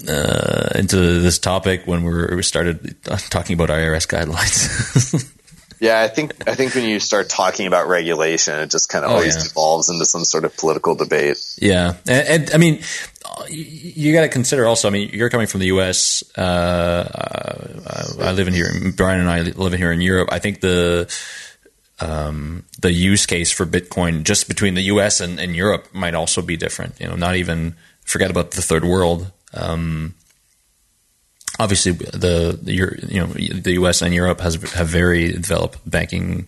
uh, 0.10 0.70
into 0.76 1.20
this 1.22 1.40
topic 1.40 1.84
when 1.86 2.04
we 2.04 2.44
started 2.44 2.98
talking 3.30 3.54
about 3.54 3.70
IRS 3.70 4.08
guidelines. 4.08 5.32
Yeah, 5.80 6.02
I 6.02 6.08
think 6.08 6.48
I 6.48 6.56
think 6.56 6.74
when 6.74 6.86
you 6.86 7.00
start 7.00 7.30
talking 7.30 7.68
about 7.68 7.88
regulation, 7.88 8.60
it 8.60 8.72
just 8.72 8.90
kind 8.90 9.04
of 9.04 9.12
oh, 9.12 9.16
always 9.16 9.36
yeah. 9.36 9.44
devolves 9.44 9.90
into 9.90 10.06
some 10.06 10.24
sort 10.24 10.46
of 10.46 10.56
political 10.56 10.96
debate. 10.96 11.56
Yeah, 11.60 11.96
and, 12.08 12.28
and 12.28 12.52
I 12.54 12.58
mean, 12.58 12.82
you 13.50 14.14
got 14.14 14.22
to 14.22 14.30
consider 14.30 14.66
also. 14.66 14.88
I 14.88 14.92
mean, 14.92 15.10
you're 15.12 15.30
coming 15.30 15.48
from 15.48 15.60
the 15.60 15.68
U.S. 15.68 16.24
Uh, 16.38 16.42
uh, 16.42 18.24
I 18.24 18.32
live 18.32 18.48
in 18.48 18.54
here. 18.54 18.70
Brian 18.96 19.20
and 19.20 19.30
I 19.30 19.42
live 19.42 19.74
in 19.74 19.80
here 19.80 19.92
in 19.92 20.02
Europe. 20.02 20.30
I 20.32 20.40
think 20.40 20.62
the 20.62 21.14
um, 22.00 22.66
the 22.80 22.92
use 22.92 23.26
case 23.26 23.52
for 23.52 23.66
Bitcoin 23.66 24.24
just 24.24 24.48
between 24.48 24.74
the 24.74 24.84
U.S. 24.84 25.22
and, 25.22 25.40
and, 25.40 25.56
Europe 25.56 25.88
might 25.94 26.14
also 26.14 26.42
be 26.42 26.58
different. 26.58 27.00
You 27.00 27.08
know, 27.08 27.16
not 27.16 27.36
even 27.36 27.76
forget 28.02 28.30
about 28.30 28.52
the 28.52 28.62
third 28.62 28.84
world. 28.84 29.32
Um, 29.54 30.14
obviously 31.60 31.94
the, 31.94 32.60
the 32.62 32.74
you 32.74 33.20
know 33.20 33.28
the 33.28 33.74
U.S. 33.74 34.02
and 34.02 34.14
Europe 34.14 34.42
has 34.42 34.56
have 34.74 34.88
very 34.88 35.32
developed 35.32 35.80
banking 35.90 36.48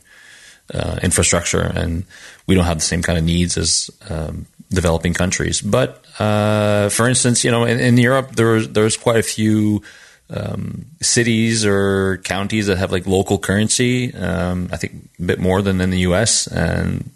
uh, 0.74 1.00
infrastructure, 1.02 1.62
and 1.62 2.04
we 2.46 2.56
don't 2.56 2.66
have 2.66 2.78
the 2.78 2.84
same 2.84 3.02
kind 3.02 3.18
of 3.18 3.24
needs 3.24 3.58
as 3.58 3.90
um, 4.10 4.46
developing 4.70 5.14
countries. 5.14 5.62
But 5.62 6.04
uh, 6.20 6.90
for 6.90 7.08
instance, 7.08 7.44
you 7.44 7.52
know, 7.52 7.64
in, 7.66 7.80
in 7.80 7.98
Europe, 7.98 8.36
there's 8.36 8.70
there's 8.70 8.98
quite 8.98 9.18
a 9.18 9.24
few 9.24 9.84
um, 10.30 10.86
cities 11.02 11.66
or 11.66 12.18
counties 12.24 12.68
that 12.68 12.78
have 12.78 12.92
like 12.92 13.08
local 13.08 13.38
currency. 13.38 14.14
Um, 14.14 14.70
I 14.72 14.78
think 14.78 15.10
a 15.20 15.24
bit 15.24 15.40
more 15.40 15.62
than 15.62 15.80
in 15.82 15.90
the 15.90 16.00
U.S. 16.00 16.48
and 16.48 17.10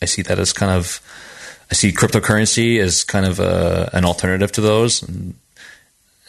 I 0.00 0.04
see 0.04 0.22
that 0.22 0.38
as 0.38 0.52
kind 0.52 0.72
of 0.72 1.00
I 1.70 1.74
see 1.74 1.92
cryptocurrency 1.92 2.80
as 2.80 3.04
kind 3.04 3.24
of 3.24 3.40
a, 3.40 3.88
an 3.92 4.04
alternative 4.04 4.52
to 4.52 4.60
those, 4.60 5.02
and, 5.02 5.34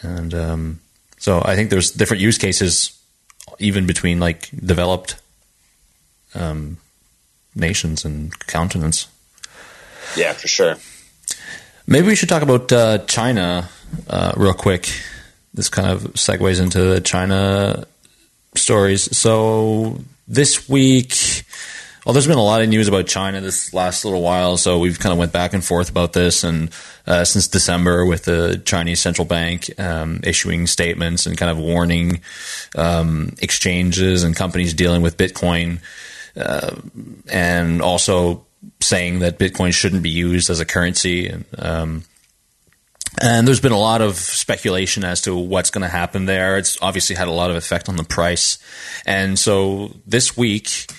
and 0.01 0.34
um, 0.34 0.80
so 1.24 1.41
I 1.41 1.55
think 1.55 1.69
there's 1.69 1.89
different 1.89 2.19
use 2.19 2.38
cases 2.38 2.99
even 3.57 3.86
between 3.88 4.19
like 4.19 4.49
developed 4.49 5.15
um, 6.36 6.76
nations 7.55 8.03
and 8.03 8.38
continents. 8.39 9.07
Yeah, 10.17 10.34
for 10.34 10.49
sure. 10.49 10.76
Maybe 11.88 12.07
we 12.07 12.15
should 12.15 12.28
talk 12.28 12.41
about 12.41 12.69
uh, 12.74 12.97
China 13.07 13.69
uh, 14.09 14.34
real 14.36 14.53
quick. 14.53 14.89
This 15.53 15.69
kind 15.69 15.88
of 15.88 16.01
segues 16.15 16.61
into 16.61 16.80
the 16.80 16.99
China 16.99 17.88
stories. 18.55 19.15
So 19.17 20.01
this 20.28 20.67
week, 20.67 21.15
well, 22.05 22.11
there's 22.11 22.28
been 22.28 22.38
a 22.38 22.43
lot 22.43 22.61
of 22.61 22.67
news 22.67 22.89
about 22.89 23.07
China 23.07 23.39
this 23.39 23.74
last 23.74 24.03
little 24.03 24.21
while, 24.21 24.57
so 24.57 24.78
we've 24.78 24.99
kind 24.99 25.13
of 25.13 25.19
went 25.19 25.32
back 25.32 25.53
and 25.53 25.63
forth 25.63 25.89
about 25.89 26.11
this, 26.11 26.43
and 26.43 26.69
uh, 27.06 27.26
since 27.26 27.47
December 27.47 28.06
with 28.06 28.24
the 28.24 28.62
Chinese 28.66 29.01
central 29.01 29.26
bank 29.26 29.70
um, 29.80 30.22
issuing 30.24 30.68
statements 30.68 31.26
and 31.26 31.38
kind 31.38 31.51
of 31.51 31.58
warning 31.58 32.22
um, 32.76 33.34
exchanges 33.41 34.24
and 34.24 34.36
companies 34.36 34.74
dealing 34.74 35.01
with 35.01 35.18
Bitcoin, 35.18 35.80
uh, 36.38 36.76
and 37.32 37.82
also 37.82 38.45
saying 38.80 39.20
that 39.20 39.38
Bitcoin 39.38 39.74
shouldn't 39.74 40.04
be 40.04 40.10
used 40.10 40.49
as 40.49 40.60
a 40.60 40.66
currency, 40.66 41.28
and 41.28 41.45
um, 41.60 42.04
and 43.22 43.47
there's 43.47 43.60
been 43.60 43.74
a 43.74 43.80
lot 43.80 44.01
of 44.01 44.16
speculation 44.16 45.04
as 45.04 45.22
to 45.22 45.36
what's 45.36 45.70
going 45.70 45.84
to 45.84 45.88
happen 45.88 46.26
there. 46.26 46.58
It's 46.58 46.78
obviously 46.82 47.16
had 47.16 47.28
a 47.28 47.32
lot 47.32 47.51
of 47.51 47.56
effect 47.56 47.89
on 47.89 47.97
the 47.97 48.04
price, 48.04 48.58
and 49.06 49.38
so 49.38 49.91
this 50.08 50.38
week 50.38 50.89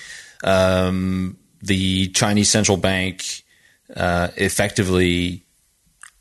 um, 0.44 1.38
the 1.62 2.09
Chinese 2.09 2.50
central 2.50 2.76
bank 2.76 3.42
uh, 3.96 4.28
effectively 4.36 5.43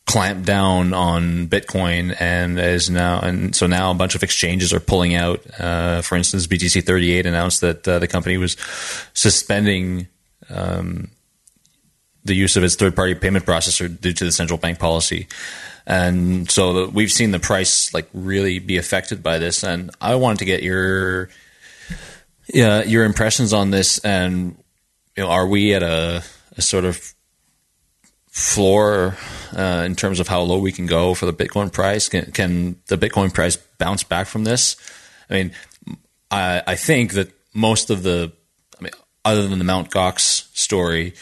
clamped 0.05 0.45
down 0.45 0.93
on 0.93 1.47
Bitcoin 1.47 2.15
and 2.19 2.59
is 2.59 2.89
now 2.89 3.19
and 3.19 3.55
so 3.55 3.67
now 3.67 3.91
a 3.91 3.93
bunch 3.93 4.15
of 4.15 4.23
exchanges 4.23 4.73
are 4.73 4.79
pulling 4.79 5.15
out. 5.15 5.41
Uh, 5.59 6.01
for 6.01 6.15
instance, 6.15 6.47
BTC 6.47 6.85
thirty 6.85 7.11
eight 7.13 7.25
announced 7.25 7.61
that 7.61 7.87
uh, 7.87 7.99
the 7.99 8.07
company 8.07 8.37
was 8.37 8.57
suspending. 9.13 10.07
Um, 10.49 11.09
the 12.25 12.35
use 12.35 12.55
of 12.55 12.63
its 12.63 12.75
third 12.75 12.95
party 12.95 13.15
payment 13.15 13.45
processor 13.45 13.89
due 13.99 14.13
to 14.13 14.23
the 14.23 14.31
central 14.31 14.57
bank 14.57 14.79
policy. 14.79 15.27
And 15.85 16.49
so 16.49 16.73
the, 16.73 16.89
we've 16.89 17.11
seen 17.11 17.31
the 17.31 17.39
price 17.39 17.93
like 17.93 18.07
really 18.13 18.59
be 18.59 18.77
affected 18.77 19.21
by 19.21 19.39
this. 19.39 19.61
And 19.61 19.91
I 19.99 20.15
wanted 20.15 20.39
to 20.39 20.45
get 20.45 20.63
your 20.63 21.27
yeah, 22.47 22.83
your 22.83 23.05
impressions 23.05 23.53
on 23.53 23.71
this, 23.71 23.99
and 23.99 24.57
you 25.15 25.23
know, 25.23 25.29
are 25.29 25.47
we 25.47 25.73
at 25.73 25.83
a, 25.83 26.23
a 26.57 26.61
sort 26.61 26.85
of 26.85 27.12
floor 28.33 29.15
uh, 29.55 29.83
in 29.85 29.95
terms 29.95 30.19
of 30.19 30.27
how 30.27 30.41
low 30.41 30.57
we 30.57 30.71
can 30.71 30.87
go 30.87 31.13
for 31.13 31.27
the 31.27 31.33
Bitcoin 31.33 31.71
price? 31.71 32.09
Can, 32.09 32.31
can, 32.31 32.81
the 32.87 32.97
Bitcoin 32.97 33.31
price 33.31 33.57
bounce 33.77 34.03
back 34.03 34.25
from 34.25 34.43
this? 34.43 34.75
I 35.29 35.33
mean, 35.35 35.51
I, 36.31 36.63
I 36.65 36.75
think 36.75 37.13
that 37.13 37.31
most 37.53 37.91
of 37.91 38.01
the, 38.01 38.33
I 38.79 38.83
mean, 38.83 38.93
other 39.23 39.47
than 39.47 39.59
the 39.59 39.65
Mount 39.65 39.91
Gox 39.91 40.49
story, 40.57 41.13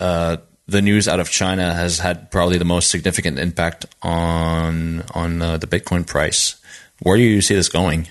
uh, 0.00 0.38
the 0.66 0.80
news 0.80 1.06
out 1.06 1.20
of 1.20 1.28
China 1.28 1.74
has 1.74 1.98
had 1.98 2.30
probably 2.30 2.56
the 2.56 2.64
most 2.64 2.90
significant 2.90 3.38
impact 3.38 3.84
on 4.00 5.04
on 5.12 5.42
uh, 5.42 5.58
the 5.58 5.66
Bitcoin 5.66 6.06
price. 6.06 6.56
Where 7.02 7.18
do 7.18 7.22
you 7.22 7.42
see 7.42 7.54
this 7.54 7.68
going? 7.68 8.08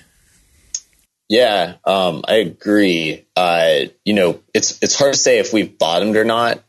Yeah, 1.28 1.74
um, 1.84 2.22
I 2.28 2.36
agree. 2.36 3.26
Uh, 3.34 3.86
you 4.04 4.14
know, 4.14 4.40
it's 4.54 4.80
it's 4.80 4.96
hard 4.96 5.14
to 5.14 5.18
say 5.18 5.40
if 5.40 5.52
we've 5.52 5.76
bottomed 5.76 6.16
or 6.16 6.24
not, 6.24 6.62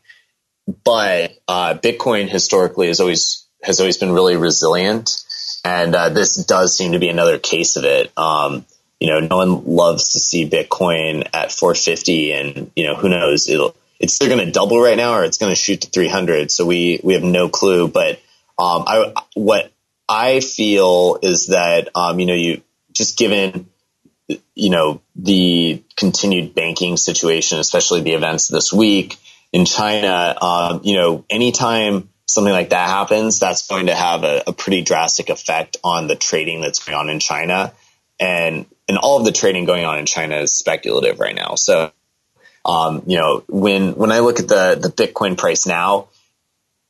but 0.84 1.38
uh, 1.46 1.74
Bitcoin 1.74 2.28
historically 2.28 2.88
has 2.88 3.00
always 3.00 3.46
has 3.62 3.80
always 3.80 3.96
been 3.96 4.12
really 4.12 4.36
resilient, 4.36 5.24
and 5.64 5.94
uh, 5.94 6.08
this 6.08 6.36
does 6.36 6.76
seem 6.76 6.92
to 6.92 6.98
be 6.98 7.08
another 7.08 7.38
case 7.38 7.76
of 7.76 7.84
it. 7.84 8.12
Um, 8.16 8.64
you 9.00 9.08
know, 9.08 9.20
no 9.20 9.36
one 9.36 9.64
loves 9.64 10.12
to 10.12 10.20
see 10.20 10.48
Bitcoin 10.48 11.28
at 11.32 11.52
450, 11.52 12.32
and 12.32 12.70
you 12.74 12.84
know, 12.84 12.94
who 12.94 13.08
knows? 13.08 13.48
It'll 13.48 13.76
it's 13.98 14.20
either 14.20 14.34
going 14.34 14.44
to 14.44 14.52
double 14.52 14.80
right 14.80 14.96
now 14.96 15.14
or 15.14 15.24
it's 15.24 15.38
going 15.38 15.50
to 15.50 15.56
shoot 15.56 15.82
to 15.82 15.90
300. 15.90 16.50
So 16.50 16.66
we 16.66 17.00
we 17.02 17.14
have 17.14 17.22
no 17.22 17.48
clue. 17.48 17.88
But 17.88 18.20
um, 18.58 18.84
I 18.86 19.12
what 19.34 19.72
I 20.08 20.40
feel 20.40 21.18
is 21.22 21.48
that 21.48 21.90
um, 21.94 22.18
you 22.18 22.26
know 22.26 22.34
you 22.34 22.62
just 22.92 23.18
given 23.18 23.68
you 24.54 24.70
know, 24.70 25.00
the 25.14 25.82
continued 25.96 26.54
banking 26.54 26.96
situation, 26.96 27.60
especially 27.60 28.00
the 28.00 28.14
events 28.14 28.48
this 28.48 28.72
week 28.72 29.18
in 29.56 29.64
China, 29.64 30.36
um, 30.42 30.80
you 30.84 30.96
know, 30.96 31.24
anytime 31.30 32.10
something 32.26 32.52
like 32.52 32.68
that 32.70 32.90
happens, 32.90 33.38
that's 33.38 33.66
going 33.66 33.86
to 33.86 33.94
have 33.94 34.22
a, 34.22 34.42
a, 34.48 34.52
pretty 34.52 34.82
drastic 34.82 35.30
effect 35.30 35.78
on 35.82 36.08
the 36.08 36.14
trading 36.14 36.60
that's 36.60 36.84
going 36.84 36.94
on 36.94 37.08
in 37.08 37.20
China. 37.20 37.72
And, 38.20 38.66
and 38.86 38.98
all 38.98 39.18
of 39.18 39.24
the 39.24 39.32
trading 39.32 39.64
going 39.64 39.86
on 39.86 39.98
in 39.98 40.04
China 40.04 40.36
is 40.36 40.52
speculative 40.52 41.20
right 41.20 41.34
now. 41.34 41.54
So, 41.54 41.90
um, 42.66 43.04
you 43.06 43.16
know, 43.16 43.44
when, 43.48 43.94
when 43.94 44.12
I 44.12 44.18
look 44.18 44.40
at 44.40 44.48
the, 44.48 44.78
the 44.78 44.90
Bitcoin 44.90 45.38
price 45.38 45.66
now, 45.66 46.08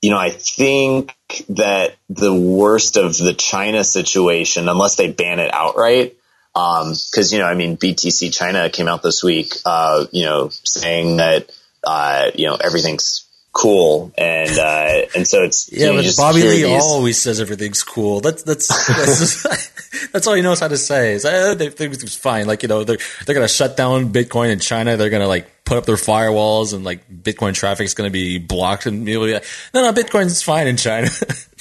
you 0.02 0.10
know, 0.10 0.18
I 0.18 0.30
think 0.30 1.14
that 1.50 1.94
the 2.08 2.34
worst 2.34 2.96
of 2.96 3.16
the 3.16 3.34
China 3.34 3.84
situation, 3.84 4.68
unless 4.68 4.96
they 4.96 5.12
ban 5.12 5.38
it 5.38 5.54
outright, 5.54 6.16
because 6.52 7.32
um, 7.32 7.36
you 7.36 7.38
know, 7.38 7.48
I 7.48 7.54
mean, 7.54 7.76
BTC 7.76 8.34
China 8.34 8.68
came 8.70 8.88
out 8.88 9.04
this 9.04 9.22
week, 9.22 9.54
uh, 9.64 10.06
you 10.10 10.24
know, 10.24 10.48
saying 10.64 11.18
that 11.18 11.52
uh, 11.86 12.30
you 12.34 12.46
know 12.46 12.56
everything's 12.56 13.26
cool, 13.56 14.12
and 14.18 14.58
uh, 14.58 15.06
and 15.14 15.26
so 15.26 15.42
it's 15.42 15.72
yeah. 15.72 15.92
but 15.92 16.04
Bobby 16.16 16.42
Lee 16.42 16.62
these... 16.64 16.82
always 16.82 17.20
says 17.20 17.40
everything's 17.40 17.82
cool. 17.82 18.20
That's 18.20 18.42
that's 18.42 18.68
that's, 18.68 20.08
that's 20.12 20.26
all 20.26 20.34
he 20.34 20.42
knows 20.42 20.60
how 20.60 20.68
to 20.68 20.76
say. 20.76 21.14
Is 21.14 21.24
oh, 21.24 21.54
they 21.54 21.68
it's 21.68 22.16
fine. 22.16 22.46
Like 22.46 22.62
you 22.62 22.68
know, 22.68 22.84
they're 22.84 22.98
they're 23.24 23.34
gonna 23.34 23.48
shut 23.48 23.76
down 23.76 24.12
Bitcoin 24.12 24.50
in 24.50 24.58
China. 24.58 24.96
They're 24.96 25.10
gonna 25.10 25.28
like 25.28 25.64
put 25.64 25.78
up 25.78 25.86
their 25.86 25.96
firewalls, 25.96 26.74
and 26.74 26.84
like 26.84 27.08
Bitcoin 27.08 27.54
traffic 27.54 27.86
is 27.86 27.94
gonna 27.94 28.10
be 28.10 28.38
blocked. 28.38 28.86
And 28.86 29.08
you'll 29.08 29.24
be 29.24 29.32
like, 29.32 29.44
no, 29.72 29.82
no, 29.82 29.92
Bitcoin's 29.92 30.42
fine 30.42 30.66
in 30.66 30.76
China. 30.76 31.08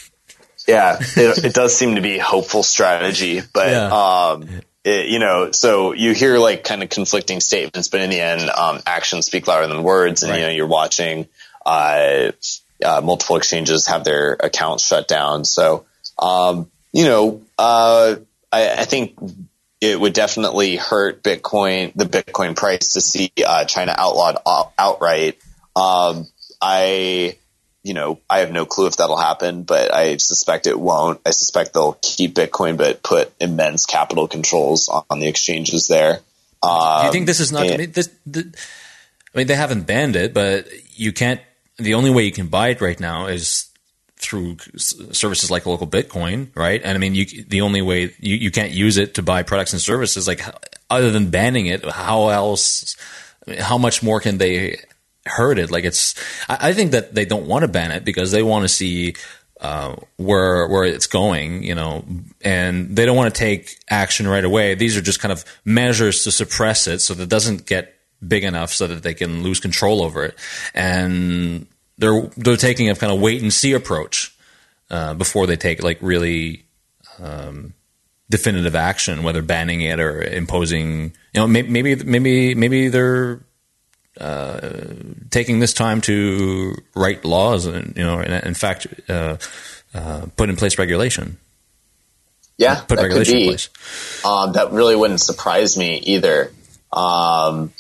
yeah, 0.68 0.98
it, 1.00 1.46
it, 1.46 1.54
does 1.54 1.76
seem 1.76 1.96
to 1.96 2.02
be 2.02 2.18
a 2.18 2.24
hopeful 2.24 2.64
strategy, 2.64 3.42
but 3.54 3.70
yeah. 3.70 4.34
um, 4.34 4.50
it, 4.86 5.08
you 5.08 5.18
know, 5.18 5.52
so 5.52 5.94
you 5.94 6.14
hear 6.14 6.38
like 6.38 6.64
kind 6.64 6.84
of 6.84 6.90
conflicting 6.90 7.40
statements, 7.40 7.88
but 7.88 8.02
in 8.02 8.12
the 8.12 8.20
end, 8.22 8.50
um, 8.52 8.80
actions 8.86 9.26
speak 9.26 9.48
louder 9.48 9.68
than 9.68 9.82
words. 9.82 10.22
And, 10.22 10.32
right. 10.32 10.40
you 10.40 10.46
know, 10.46 10.52
you're 10.52 10.68
watching, 10.68 11.28
uh, 11.66 12.32
uh, 12.86 13.02
multiple 13.04 13.36
exchanges 13.36 13.88
have 13.88 14.04
their 14.04 14.34
accounts 14.34 14.86
shut 14.86 15.08
down. 15.08 15.44
So, 15.44 15.86
um, 16.20 16.70
you 16.94 17.06
know, 17.06 17.42
uh, 17.58 18.18
I, 18.52 18.70
I, 18.70 18.86
think 18.86 19.18
it 19.82 20.00
would 20.00 20.14
definitely 20.14 20.76
hurt 20.76 21.24
Bitcoin, 21.24 21.92
the 21.96 22.06
Bitcoin 22.06 22.56
price 22.56 22.94
to 22.94 23.02
see, 23.02 23.32
uh, 23.46 23.66
China 23.66 23.96
outlawed 23.98 24.38
outright. 24.78 25.40
Um, 25.76 26.28
I, 26.62 27.38
you 27.86 27.94
know, 27.94 28.20
I 28.28 28.40
have 28.40 28.52
no 28.52 28.66
clue 28.66 28.88
if 28.88 28.98
that'll 28.98 29.16
happen, 29.16 29.62
but 29.62 29.94
I 29.94 30.18
suspect 30.18 30.66
it 30.66 30.78
won't. 30.78 31.22
I 31.24 31.30
suspect 31.30 31.76
they'll 31.76 32.00
keep 32.02 32.34
Bitcoin, 32.34 32.78
but 32.78 33.04
put 33.04 33.32
immense 33.40 33.86
capital 33.86 34.28
controls 34.28 34.90
on, 34.90 35.04
on 35.08 35.20
the 35.20 35.28
exchanges 35.28 35.88
there. 35.88 36.22
Um, 36.64 37.02
Do 37.02 37.06
you 37.06 37.12
think 37.12 37.28
this 37.28 37.40
is 37.40 37.52
not? 37.52 37.68
And, 37.68 37.74
I, 37.74 37.78
mean, 37.78 37.92
this, 37.92 38.10
the, 38.26 38.52
I 39.34 39.38
mean, 39.38 39.46
they 39.46 39.56
haven't 39.56 39.84
banned 39.84 40.16
it, 40.16 40.34
but 40.34 40.68
you 40.96 41.14
can't. 41.14 41.40
The 41.78 41.94
only 41.94 42.10
way 42.10 42.24
you 42.24 42.32
can 42.32 42.48
buy 42.48 42.70
it 42.70 42.82
right 42.82 43.00
now 43.00 43.28
is 43.28 43.70
through 44.18 44.58
services 44.78 45.52
like 45.52 45.68
local 45.68 45.86
Bitcoin, 45.86 46.48
right? 46.56 46.82
And 46.84 46.96
I 46.96 46.98
mean, 46.98 47.14
you, 47.14 47.44
the 47.44 47.62
only 47.62 47.84
way 47.84 48.16
you, 48.20 48.36
you 48.36 48.50
can't 48.50 48.72
use 48.72 48.98
it 48.98 49.14
to 49.16 49.22
buy 49.22 49.44
products 49.44 49.74
and 49.74 49.82
services, 49.82 50.28
like 50.28 50.42
other 50.90 51.12
than 51.12 51.30
banning 51.30 51.68
it, 51.68 51.86
how 51.88 52.30
else? 52.30 52.96
How 53.60 53.78
much 53.78 54.02
more 54.02 54.20
can 54.22 54.40
they 54.40 54.80
heard 55.26 55.60
it. 55.60 55.72
Like 55.72 55.84
it's, 55.84 56.16
I, 56.50 56.70
I 56.70 56.74
think 56.74 56.92
that 56.92 57.16
they 57.16 57.26
don't 57.26 57.48
want 57.48 57.64
to 57.64 57.68
ban 57.68 57.92
it 57.92 58.06
because 58.06 58.32
they 58.32 58.44
want 58.44 58.64
to 58.64 58.70
see 58.70 59.16
uh, 59.62 59.96
where 60.18 60.68
where 60.68 60.84
it's 60.84 61.08
going, 61.08 61.64
you 61.64 61.76
know, 61.76 62.06
and 62.42 62.96
they 62.96 63.06
don't 63.06 63.16
want 63.16 63.34
to 63.34 63.40
take 63.40 63.78
action 63.90 64.28
right 64.28 64.44
away. 64.44 64.76
These 64.76 64.98
are 64.98 65.02
just 65.02 65.20
kind 65.20 65.32
of 65.32 65.46
measures 65.64 66.24
to 66.24 66.32
suppress 66.32 66.88
it 66.88 67.00
so 67.00 67.14
that 67.14 67.24
it 67.24 67.30
doesn't 67.30 67.66
get 67.66 67.96
big 68.26 68.44
enough 68.44 68.74
so 68.74 68.88
that 68.88 69.04
they 69.04 69.14
can 69.14 69.44
lose 69.44 69.60
control 69.60 70.04
over 70.04 70.26
it. 70.26 70.38
And 70.74 71.68
they're 71.98 72.30
they're 72.36 72.58
taking 72.58 72.90
a 72.90 72.96
kind 72.96 73.14
of 73.14 73.22
wait 73.22 73.42
and 73.42 73.54
see 73.54 73.74
approach 73.74 74.36
uh, 74.90 75.14
before 75.14 75.48
they 75.48 75.56
take 75.56 75.82
like 75.82 76.00
really 76.02 76.66
um, 77.20 77.74
definitive 78.30 78.76
action, 78.76 79.24
whether 79.24 79.42
banning 79.42 79.82
it 79.82 80.00
or 80.00 80.22
imposing. 80.22 81.14
You 81.34 81.42
know, 81.42 81.48
maybe 81.48 81.96
maybe 81.96 82.56
maybe 82.56 82.90
they're 82.90 83.42
uh, 84.20 84.70
taking 85.30 85.60
this 85.60 85.74
time 85.74 86.02
to 86.02 86.76
write 86.96 87.26
laws 87.26 87.66
and 87.66 87.96
you 87.98 88.04
know, 88.04 88.20
in, 88.20 88.32
in 88.32 88.54
fact, 88.54 88.88
uh, 89.10 89.38
uh, 89.94 90.26
put 90.36 90.50
in 90.50 90.56
place 90.56 90.78
regulation. 90.78 91.38
Yeah, 92.58 92.82
put 92.82 93.00
regulation 93.00 93.38
in 93.38 93.48
place. 93.48 93.70
Um, 94.24 94.54
that 94.54 94.72
really 94.72 94.96
wouldn't 94.96 95.20
surprise 95.20 95.78
me 95.78 95.98
either. 95.98 96.54
Um, 96.92 97.74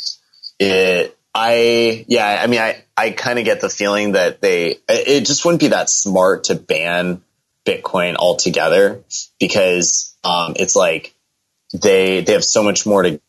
it, 0.59 1.17
I, 1.33 2.05
yeah, 2.07 2.39
I 2.41 2.47
mean, 2.47 2.59
I, 2.59 2.83
I 2.95 3.11
kind 3.11 3.39
of 3.39 3.45
get 3.45 3.61
the 3.61 3.69
feeling 3.69 4.13
that 4.13 4.41
they, 4.41 4.77
it 4.87 5.25
just 5.25 5.45
wouldn't 5.45 5.61
be 5.61 5.69
that 5.69 5.89
smart 5.89 6.45
to 6.45 6.55
ban 6.55 7.21
Bitcoin 7.65 8.15
altogether 8.15 9.03
because, 9.39 10.15
um, 10.23 10.53
it's 10.57 10.75
like 10.75 11.13
they, 11.73 12.21
they 12.21 12.33
have 12.33 12.43
so 12.43 12.63
much 12.63 12.85
more 12.85 13.03
to 13.03 13.21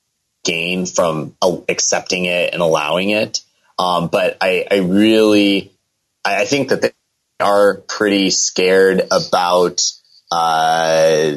gain 0.46 0.86
from 0.86 1.36
accepting 1.68 2.24
it 2.24 2.52
and 2.52 2.62
allowing 2.62 3.10
it. 3.10 3.40
Um, 3.78 4.08
but 4.08 4.38
I, 4.40 4.66
I 4.70 4.76
really, 4.76 5.72
I, 6.24 6.42
I, 6.42 6.44
think 6.46 6.70
that 6.70 6.80
they 6.80 6.92
are 7.40 7.74
pretty 7.74 8.30
scared 8.30 9.02
about, 9.10 9.90
uh, 10.32 11.32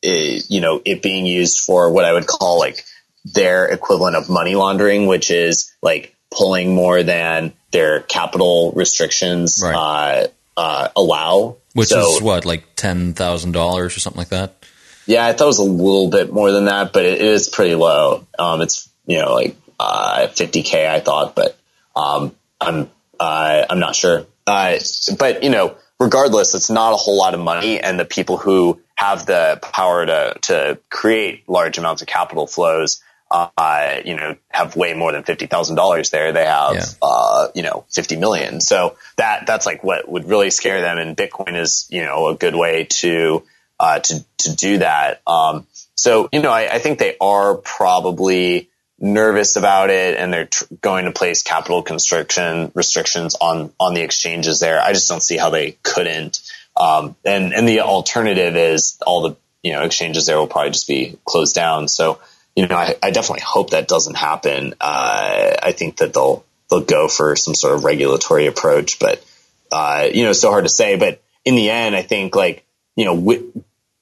it, 0.00 0.44
you 0.48 0.60
know, 0.60 0.80
it 0.84 1.02
being 1.02 1.26
used 1.26 1.60
for 1.60 1.92
what 1.92 2.06
I 2.06 2.12
would 2.14 2.26
call 2.26 2.58
like 2.58 2.84
their 3.24 3.66
equivalent 3.66 4.16
of 4.16 4.30
money 4.30 4.54
laundering, 4.54 5.06
which 5.06 5.30
is 5.30 5.74
like 5.82 6.14
pulling 6.30 6.74
more 6.74 7.02
than 7.02 7.52
their 7.70 8.00
capital 8.00 8.72
restrictions 8.72 9.60
right. 9.62 9.74
uh, 9.74 10.26
uh, 10.56 10.88
allow. 10.96 11.56
Which 11.74 11.88
so, 11.88 12.16
is 12.16 12.22
what, 12.22 12.46
like 12.46 12.64
ten 12.76 13.12
thousand 13.12 13.52
dollars 13.52 13.96
or 13.96 14.00
something 14.00 14.18
like 14.18 14.30
that. 14.30 14.64
Yeah, 15.08 15.26
I 15.26 15.32
thought 15.32 15.44
it 15.44 15.46
was 15.46 15.58
a 15.58 15.64
little 15.64 16.10
bit 16.10 16.30
more 16.30 16.52
than 16.52 16.66
that, 16.66 16.92
but 16.92 17.06
it 17.06 17.22
is 17.22 17.48
pretty 17.48 17.74
low. 17.74 18.26
Um, 18.38 18.60
it's 18.60 18.90
you 19.06 19.18
know 19.18 19.32
like 19.32 19.56
uh, 19.80 20.28
50k, 20.28 20.86
I 20.86 21.00
thought, 21.00 21.34
but 21.34 21.58
um, 21.96 22.36
I'm 22.60 22.90
uh, 23.18 23.64
I'm 23.70 23.78
not 23.78 23.96
sure. 23.96 24.26
Uh, 24.46 24.78
but 25.18 25.42
you 25.42 25.48
know, 25.48 25.76
regardless, 25.98 26.54
it's 26.54 26.68
not 26.68 26.92
a 26.92 26.96
whole 26.96 27.16
lot 27.16 27.32
of 27.32 27.40
money, 27.40 27.80
and 27.80 27.98
the 27.98 28.04
people 28.04 28.36
who 28.36 28.82
have 28.96 29.24
the 29.24 29.58
power 29.62 30.04
to 30.04 30.34
to 30.42 30.78
create 30.90 31.48
large 31.48 31.78
amounts 31.78 32.02
of 32.02 32.08
capital 32.08 32.46
flows, 32.46 33.02
uh, 33.30 34.00
you 34.04 34.14
know, 34.14 34.36
have 34.50 34.76
way 34.76 34.92
more 34.92 35.12
than 35.12 35.22
fifty 35.22 35.46
thousand 35.46 35.76
dollars 35.76 36.10
there. 36.10 36.32
They 36.32 36.44
have, 36.44 36.74
yeah. 36.74 36.84
uh, 37.00 37.48
you 37.54 37.62
know, 37.62 37.86
fifty 37.88 38.16
million. 38.16 38.60
So 38.60 38.98
that 39.16 39.46
that's 39.46 39.64
like 39.64 39.82
what 39.82 40.06
would 40.06 40.28
really 40.28 40.50
scare 40.50 40.82
them. 40.82 40.98
And 40.98 41.16
Bitcoin 41.16 41.56
is, 41.56 41.86
you 41.88 42.04
know, 42.04 42.28
a 42.28 42.34
good 42.34 42.54
way 42.54 42.84
to 42.84 43.42
uh, 43.80 44.00
to 44.00 44.24
to 44.38 44.54
do 44.54 44.78
that. 44.78 45.22
Um, 45.26 45.66
so 45.94 46.28
you 46.32 46.40
know, 46.40 46.50
I, 46.50 46.74
I, 46.74 46.78
think 46.78 46.98
they 46.98 47.16
are 47.20 47.54
probably 47.56 48.70
nervous 48.98 49.56
about 49.56 49.90
it, 49.90 50.16
and 50.16 50.32
they're 50.32 50.46
tr- 50.46 50.64
going 50.80 51.04
to 51.04 51.12
place 51.12 51.42
capital 51.42 51.82
constriction 51.82 52.72
restrictions 52.74 53.34
on 53.40 53.72
on 53.78 53.94
the 53.94 54.02
exchanges 54.02 54.60
there. 54.60 54.80
I 54.80 54.92
just 54.92 55.08
don't 55.08 55.22
see 55.22 55.36
how 55.36 55.50
they 55.50 55.72
couldn't. 55.82 56.40
Um, 56.76 57.16
and 57.24 57.52
and 57.52 57.68
the 57.68 57.80
alternative 57.80 58.56
is 58.56 58.98
all 59.06 59.22
the 59.28 59.36
you 59.62 59.72
know 59.72 59.82
exchanges 59.82 60.26
there 60.26 60.38
will 60.38 60.46
probably 60.46 60.70
just 60.70 60.88
be 60.88 61.18
closed 61.24 61.54
down. 61.54 61.88
So 61.88 62.20
you 62.56 62.66
know, 62.66 62.74
I, 62.74 62.96
I 63.02 63.10
definitely 63.12 63.44
hope 63.46 63.70
that 63.70 63.86
doesn't 63.86 64.16
happen. 64.16 64.74
Uh, 64.80 65.54
I 65.62 65.72
think 65.72 65.98
that 65.98 66.12
they'll 66.12 66.44
they'll 66.70 66.80
go 66.80 67.08
for 67.08 67.36
some 67.36 67.54
sort 67.54 67.74
of 67.74 67.84
regulatory 67.84 68.46
approach, 68.46 68.98
but 68.98 69.24
uh, 69.70 70.08
you 70.12 70.24
know, 70.24 70.30
it's 70.30 70.40
so 70.40 70.50
hard 70.50 70.64
to 70.64 70.70
say. 70.70 70.96
But 70.96 71.22
in 71.44 71.54
the 71.54 71.70
end, 71.70 71.94
I 71.94 72.02
think 72.02 72.34
like 72.34 72.64
you 72.96 73.04
know, 73.04 73.14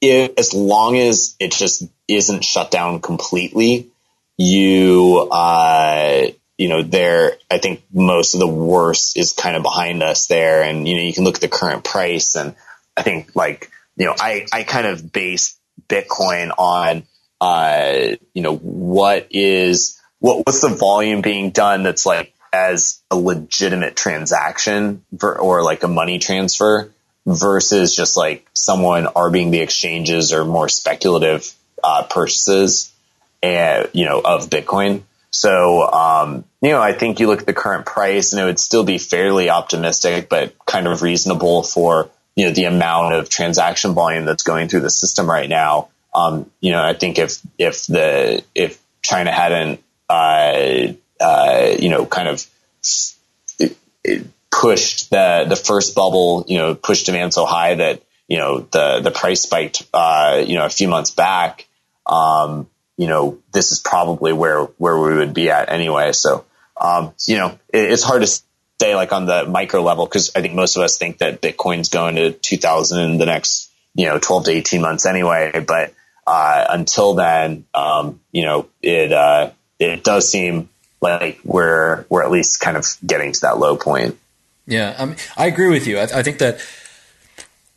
if, 0.01 0.33
as 0.39 0.55
long 0.55 0.97
as 0.97 1.37
it 1.39 1.53
just 1.53 1.85
isn't 2.09 2.45
shut 2.45 2.71
down 2.71 3.01
completely, 3.01 3.91
you, 4.37 5.29
uh, 5.31 6.27
you 6.59 6.69
know, 6.69 6.83
there, 6.83 7.37
I 7.51 7.59
think 7.59 7.83
most 7.93 8.35
of 8.35 8.41
the 8.41 8.47
worst 8.47 9.17
is 9.17 9.33
kind 9.33 9.57
of 9.57 9.63
behind 9.63 10.03
us 10.03 10.27
there. 10.27 10.63
And, 10.63 10.87
you 10.89 10.97
know, 10.97 11.03
you 11.03 11.13
can 11.13 11.25
look 11.25 11.37
at 11.37 11.41
the 11.41 11.49
current 11.49 11.85
price 11.85 12.35
and 12.35 12.55
I 12.97 13.03
think 13.03 13.35
like, 13.35 13.71
you 13.97 14.07
know, 14.07 14.15
I, 14.19 14.47
I 14.53 14.63
kind 14.63 14.87
of 14.87 15.13
base 15.13 15.59
Bitcoin 15.89 16.51
on, 16.57 17.05
uh, 17.41 18.17
you 18.35 18.43
know, 18.43 18.57
what 18.57 19.29
is, 19.31 20.01
what, 20.19 20.47
what's 20.47 20.61
the 20.61 20.69
volume 20.69 21.21
being 21.21 21.51
done 21.51 21.83
that's 21.83 22.07
like 22.07 22.33
as 22.53 23.03
a 23.11 23.17
legitimate 23.17 23.97
transaction 23.97 25.05
for, 25.19 25.39
or 25.39 25.63
like 25.63 25.83
a 25.83 25.89
money 25.89 26.19
transfer 26.19 26.91
versus 27.27 27.95
just 27.95 28.17
like 28.17 28.47
someone 28.55 29.09
arbing 29.09 29.51
the 29.51 29.61
exchanges 29.61 30.33
or 30.33 30.45
more 30.45 30.69
speculative 30.69 31.53
uh, 31.83 32.05
purchases 32.05 32.93
and 33.43 33.89
you 33.93 34.05
know 34.05 34.21
of 34.25 34.49
Bitcoin. 34.49 35.03
So 35.31 35.83
um, 35.83 36.45
you 36.63 36.71
know, 36.71 36.81
I 36.81 36.93
think 36.93 37.21
you 37.21 37.27
look 37.27 37.41
at 37.41 37.47
the 37.47 37.53
current 37.53 37.85
price 37.85 38.33
and 38.33 38.41
it 38.41 38.45
would 38.45 38.61
still 38.61 38.85
be 38.85 38.99
fairly 38.99 39.51
optimistic, 39.51 40.29
but 40.29 40.55
kind 40.65 40.87
of 40.87 41.03
reasonable 41.03 41.63
for 41.63 42.11
you 42.37 42.47
know 42.47 42.53
the 42.53 42.65
amount 42.65 43.15
of 43.15 43.29
transaction 43.29 43.93
volume 43.93 44.25
that's 44.25 44.43
going 44.43 44.69
through 44.69 44.81
the 44.81 44.91
system 44.91 45.29
right 45.29 45.49
now. 45.49 45.89
Um, 46.15 46.51
you 46.61 46.73
know, 46.73 46.83
I 46.83 46.95
think 46.95 47.19
if 47.19 47.41
if 47.59 47.87
the 47.87 48.43
if 48.55 48.81
China 49.03 49.33
hadn't 49.33 49.83
uh, 50.09 50.93
uh, 51.21 51.75
you 51.79 51.91
know 51.91 52.07
kind 52.07 52.29
of 52.29 52.47
pushed 54.57 55.11
the 55.11 55.45
the 55.49 55.57
first 55.57 55.95
bubble, 55.95 56.45
you 56.49 56.59
know, 56.59 56.75
pushed 56.75 57.07
demand 57.07 57.35
so 57.35 57.45
high 57.45 57.75
that 57.75 58.03
you 58.27 58.39
know 58.39 58.61
the 58.61 59.01
the 59.03 59.11
price 59.11 59.43
spiked, 59.43 59.87
uh, 59.93 60.43
you 60.47 60.55
know, 60.55 60.65
a 60.65 60.71
few 60.71 60.89
months 60.89 61.11
back. 61.11 61.67
Um, 62.07 62.69
you 62.97 63.07
know, 63.07 63.39
this 63.53 63.73
is 63.73 63.79
probably 63.79 64.33
where 64.33 64.63
where 64.79 64.99
we 64.99 65.17
would 65.17 65.35
be 65.35 65.51
at 65.51 65.71
anyway. 65.71 66.13
So, 66.13 66.45
um, 66.81 67.13
you 67.27 67.37
know, 67.37 67.59
it, 67.73 67.93
it's 67.93 68.03
hard 68.03 68.23
to 68.23 68.43
say 68.81 68.95
like 68.95 69.13
on 69.13 69.27
the 69.27 69.47
micro 69.47 69.83
level, 69.83 70.07
because 70.07 70.33
I 70.35 70.43
think 70.43 70.55
most 70.55 70.77
of 70.77 70.83
us 70.83 70.99
think 70.99 71.19
that 71.19 71.41
Bitcoin's 71.41 71.89
going 71.89 72.17
to 72.17 72.33
2000 72.33 73.01
in 73.01 73.19
the 73.19 73.27
next, 73.27 73.71
you 73.95 74.07
know, 74.07 74.19
12 74.19 74.45
to 74.45 74.51
18 74.51 74.81
months 74.81 75.07
anyway. 75.07 75.65
But, 75.67 75.95
uh, 76.27 76.67
until 76.71 77.15
then, 77.15 77.65
um, 77.75 78.21
you 78.33 78.43
know, 78.43 78.69
it, 78.83 79.13
uh, 79.13 79.51
it 79.79 80.05
does 80.05 80.31
seem 80.31 80.69
like 81.01 81.41
we're, 81.45 82.05
we're 82.09 82.23
at 82.23 82.31
least 82.31 82.61
kind 82.61 82.77
of 82.77 82.87
getting 83.07 83.33
to 83.33 83.41
that 83.43 83.59
low 83.59 83.77
point. 83.77 84.19
Yeah. 84.67 84.95
I 84.99 85.05
mean, 85.05 85.17
I 85.37 85.47
agree 85.47 85.69
with 85.69 85.87
you. 85.87 85.99
I, 85.99 86.03
I 86.03 86.23
think 86.23 86.39
that 86.39 86.61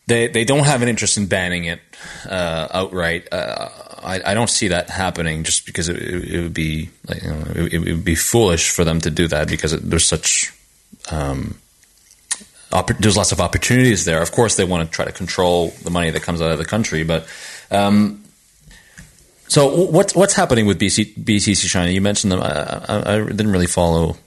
they, 0.07 0.27
they 0.27 0.43
don't 0.43 0.65
have 0.65 0.81
an 0.81 0.89
interest 0.89 1.17
in 1.17 1.27
banning 1.27 1.65
it, 1.65 1.79
uh, 2.27 2.67
outright. 2.71 3.27
Uh, 3.31 3.69
I, 4.01 4.31
I, 4.31 4.33
don't 4.33 4.49
see 4.49 4.69
that 4.69 4.89
happening 4.89 5.43
just 5.43 5.65
because 5.65 5.87
it, 5.87 5.97
it 5.97 6.41
would 6.41 6.53
be 6.53 6.89
like, 7.07 7.21
you 7.21 7.29
know, 7.29 7.43
it, 7.55 7.73
it, 7.73 7.79
would 7.79 8.05
be 8.05 8.15
foolish 8.15 8.69
for 8.69 8.83
them 8.83 8.99
to 9.01 9.11
do 9.11 9.27
that 9.27 9.47
because 9.47 9.79
there's 9.81 10.05
such 10.05 10.51
um, 11.11 11.59
there's 12.99 13.17
lots 13.17 13.31
of 13.31 13.39
opportunities 13.39 14.05
there. 14.05 14.21
Of 14.21 14.31
course, 14.31 14.55
they 14.55 14.63
want 14.63 14.89
to 14.89 14.95
try 14.95 15.05
to 15.05 15.11
control 15.11 15.73
the 15.83 15.89
money 15.89 16.11
that 16.11 16.21
comes 16.21 16.41
out 16.41 16.51
of 16.51 16.57
the 16.57 16.65
country, 16.65 17.03
but 17.03 17.27
um, 17.71 18.23
so 19.47 19.85
what's 19.85 20.15
what's 20.15 20.35
happening 20.35 20.67
with 20.67 20.79
BC, 20.79 21.15
BTC 21.15 21.67
China? 21.67 21.89
You 21.89 22.01
mentioned 22.01 22.31
them. 22.31 22.39
I, 22.41 22.83
I, 22.87 23.17
didn't 23.25 23.51
really 23.51 23.67
follow 23.67 24.17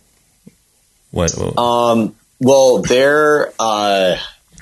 what. 1.12 1.32
Um, 1.56 2.16
well, 2.42 2.82
they're. 2.82 3.52
Uh, 3.58 4.16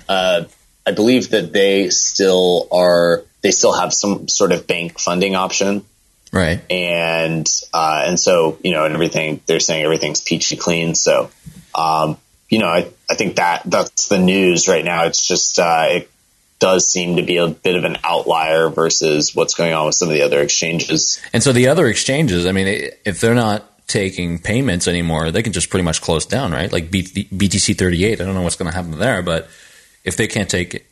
uh, 0.08 0.44
I 0.86 0.92
believe 0.92 1.30
that 1.30 1.52
they 1.52 1.90
still 1.90 2.68
are. 2.72 3.24
They 3.42 3.50
still 3.50 3.72
have 3.72 3.92
some 3.92 4.28
sort 4.28 4.52
of 4.52 4.66
bank 4.66 4.98
funding 4.98 5.34
option, 5.34 5.84
right? 6.32 6.60
And 6.70 7.46
uh, 7.72 8.04
and 8.06 8.18
so 8.18 8.58
you 8.62 8.72
know, 8.72 8.84
and 8.84 8.94
everything 8.94 9.40
they're 9.46 9.60
saying 9.60 9.84
everything's 9.84 10.20
peachy 10.20 10.56
clean. 10.56 10.94
So 10.94 11.30
um, 11.74 12.16
you 12.50 12.58
know, 12.58 12.66
I, 12.66 12.88
I 13.08 13.14
think 13.14 13.36
that 13.36 13.62
that's 13.64 14.08
the 14.08 14.18
news 14.18 14.68
right 14.68 14.84
now. 14.84 15.04
It's 15.04 15.26
just, 15.26 15.58
uh, 15.58 15.86
it 15.88 16.10
does 16.58 16.86
seem 16.86 17.16
to 17.16 17.22
be 17.22 17.38
a 17.38 17.48
bit 17.48 17.76
of 17.76 17.84
an 17.84 17.96
outlier 18.04 18.68
versus 18.68 19.34
what's 19.34 19.54
going 19.54 19.72
on 19.72 19.86
with 19.86 19.94
some 19.94 20.08
of 20.08 20.14
the 20.14 20.22
other 20.22 20.42
exchanges. 20.42 21.20
And 21.32 21.42
so 21.42 21.52
the 21.52 21.68
other 21.68 21.86
exchanges, 21.86 22.46
I 22.46 22.52
mean, 22.52 22.90
if 23.04 23.20
they're 23.20 23.34
not 23.34 23.69
taking 23.90 24.38
payments 24.38 24.86
anymore, 24.86 25.30
they 25.30 25.42
can 25.42 25.52
just 25.52 25.68
pretty 25.68 25.84
much 25.84 26.00
close 26.00 26.24
down, 26.24 26.52
right? 26.52 26.72
Like 26.72 26.90
BTC 26.90 27.76
38, 27.76 28.20
I 28.20 28.24
don't 28.24 28.34
know 28.34 28.42
what's 28.42 28.56
going 28.56 28.70
to 28.70 28.76
happen 28.76 28.98
there, 28.98 29.20
but 29.20 29.48
if 30.04 30.16
they 30.16 30.28
can't 30.28 30.48
take 30.48 30.86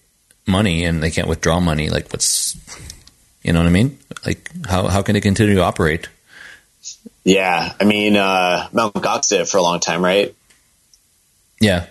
money 0.46 0.84
and 0.84 1.02
they 1.02 1.10
can't 1.10 1.28
withdraw 1.28 1.60
money, 1.60 1.88
like 1.88 2.10
what's, 2.12 2.56
you 3.42 3.52
know 3.52 3.60
what 3.60 3.68
I 3.68 3.70
mean? 3.70 3.98
Like 4.26 4.50
how, 4.66 4.88
how 4.88 5.02
can 5.02 5.14
they 5.14 5.20
continue 5.20 5.54
to 5.54 5.62
operate? 5.62 6.08
Yeah. 7.24 7.72
I 7.80 7.84
mean, 7.84 8.16
uh, 8.16 8.68
Mount 8.72 8.94
Gox 8.94 9.28
did 9.28 9.42
it 9.42 9.48
for 9.48 9.58
a 9.58 9.62
long 9.62 9.78
time, 9.78 10.04
right? 10.04 10.34
Yeah. 11.60 11.86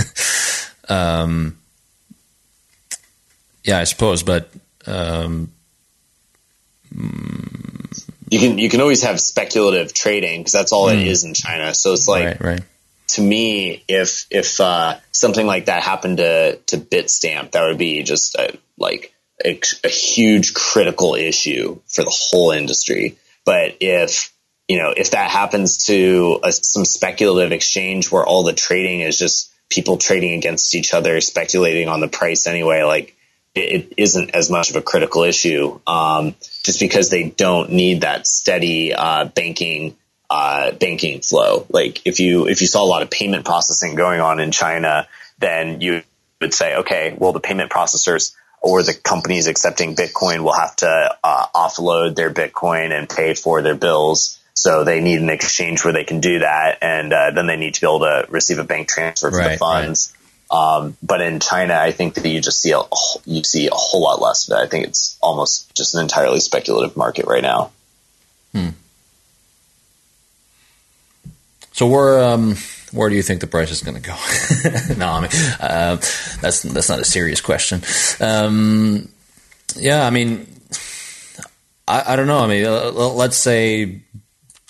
um, 0.88 1.58
yeah, 3.64 3.78
I 3.78 3.84
suppose, 3.84 4.22
but 4.22 4.50
um, 4.86 5.52
you 8.32 8.38
can 8.38 8.58
you 8.58 8.70
can 8.70 8.80
always 8.80 9.02
have 9.02 9.20
speculative 9.20 9.92
trading 9.92 10.40
because 10.40 10.52
that's 10.52 10.72
all 10.72 10.86
mm. 10.86 10.94
it 10.94 11.06
is 11.06 11.24
in 11.24 11.34
China. 11.34 11.74
So 11.74 11.92
it's 11.92 12.08
like 12.08 12.24
right, 12.24 12.40
right. 12.40 12.62
to 13.08 13.20
me, 13.20 13.84
if 13.86 14.26
if 14.30 14.58
uh, 14.58 14.96
something 15.12 15.46
like 15.46 15.66
that 15.66 15.82
happened 15.82 16.16
to 16.16 16.56
to 16.56 16.78
Bitstamp, 16.78 17.50
that 17.50 17.62
would 17.66 17.76
be 17.76 18.02
just 18.02 18.34
a, 18.36 18.56
like 18.78 19.12
a, 19.44 19.60
a 19.84 19.88
huge 19.88 20.54
critical 20.54 21.14
issue 21.14 21.78
for 21.86 22.04
the 22.04 22.10
whole 22.10 22.52
industry. 22.52 23.18
But 23.44 23.76
if 23.80 24.32
you 24.66 24.78
know, 24.78 24.94
if 24.96 25.10
that 25.10 25.30
happens 25.30 25.84
to 25.88 26.40
a, 26.42 26.52
some 26.52 26.86
speculative 26.86 27.52
exchange 27.52 28.10
where 28.10 28.24
all 28.24 28.44
the 28.44 28.54
trading 28.54 29.00
is 29.00 29.18
just 29.18 29.52
people 29.68 29.98
trading 29.98 30.32
against 30.32 30.74
each 30.74 30.94
other, 30.94 31.20
speculating 31.20 31.88
on 31.88 32.00
the 32.00 32.08
price 32.08 32.46
anyway, 32.46 32.82
like 32.82 33.14
it, 33.54 33.92
isn't 33.96 34.30
as 34.30 34.50
much 34.50 34.70
of 34.70 34.76
a 34.76 34.82
critical 34.82 35.24
issue, 35.24 35.78
um, 35.86 36.34
just 36.62 36.80
because 36.80 37.10
they 37.10 37.30
don't 37.30 37.72
need 37.72 38.02
that 38.02 38.26
steady 38.26 38.94
uh, 38.94 39.26
banking 39.26 39.96
uh, 40.30 40.72
banking 40.72 41.20
flow. 41.20 41.66
Like 41.68 42.06
if 42.06 42.20
you 42.20 42.46
if 42.46 42.60
you 42.60 42.66
saw 42.66 42.82
a 42.82 42.86
lot 42.86 43.02
of 43.02 43.10
payment 43.10 43.44
processing 43.44 43.94
going 43.94 44.20
on 44.20 44.40
in 44.40 44.50
China, 44.50 45.06
then 45.38 45.80
you 45.80 46.02
would 46.40 46.54
say, 46.54 46.76
okay, 46.76 47.14
well 47.18 47.32
the 47.32 47.40
payment 47.40 47.70
processors 47.70 48.34
or 48.62 48.82
the 48.82 48.94
companies 48.94 49.48
accepting 49.48 49.96
Bitcoin 49.96 50.42
will 50.44 50.54
have 50.54 50.76
to 50.76 51.16
uh, 51.22 51.46
offload 51.54 52.14
their 52.14 52.32
Bitcoin 52.32 52.96
and 52.96 53.08
pay 53.08 53.34
for 53.34 53.60
their 53.60 53.74
bills 53.74 54.38
so 54.54 54.84
they 54.84 55.00
need 55.00 55.20
an 55.20 55.30
exchange 55.30 55.84
where 55.84 55.92
they 55.92 56.04
can 56.04 56.20
do 56.20 56.40
that, 56.40 56.78
and 56.82 57.12
uh, 57.12 57.30
then 57.30 57.46
they 57.46 57.56
need 57.56 57.74
to 57.74 57.80
be 57.80 57.86
able 57.86 58.00
to 58.00 58.26
receive 58.28 58.58
a 58.58 58.64
bank 58.64 58.88
transfer 58.88 59.30
for 59.30 59.36
right, 59.36 59.52
the 59.52 59.58
funds. 59.58 60.12
Right. 60.14 60.21
Um, 60.52 60.98
but 61.02 61.22
in 61.22 61.40
China, 61.40 61.74
I 61.74 61.92
think 61.92 62.14
that 62.14 62.28
you 62.28 62.40
just 62.40 62.60
see 62.60 62.72
a 62.72 62.82
you 63.24 63.42
see 63.42 63.68
a 63.68 63.74
whole 63.74 64.02
lot 64.02 64.20
less 64.20 64.48
of 64.48 64.58
it. 64.58 64.60
I 64.60 64.66
think 64.68 64.86
it's 64.86 65.16
almost 65.22 65.74
just 65.74 65.94
an 65.94 66.02
entirely 66.02 66.40
speculative 66.40 66.94
market 66.94 67.24
right 67.26 67.42
now. 67.42 67.72
Hmm. 68.52 68.68
So 71.72 71.86
where 71.86 72.22
um, 72.22 72.56
where 72.92 73.08
do 73.08 73.16
you 73.16 73.22
think 73.22 73.40
the 73.40 73.46
price 73.46 73.70
is 73.70 73.82
going 73.82 74.00
to 74.00 74.02
go? 74.02 74.14
no, 74.98 75.08
I 75.08 75.20
mean 75.22 75.30
uh, 75.58 75.96
that's 76.42 76.62
that's 76.62 76.88
not 76.90 77.00
a 77.00 77.04
serious 77.04 77.40
question. 77.40 77.80
Um, 78.20 79.08
yeah, 79.76 80.06
I 80.06 80.10
mean, 80.10 80.46
I, 81.88 82.12
I 82.12 82.16
don't 82.16 82.26
know. 82.26 82.40
I 82.40 82.46
mean, 82.46 82.66
uh, 82.66 82.90
let's 82.90 83.38
say 83.38 84.02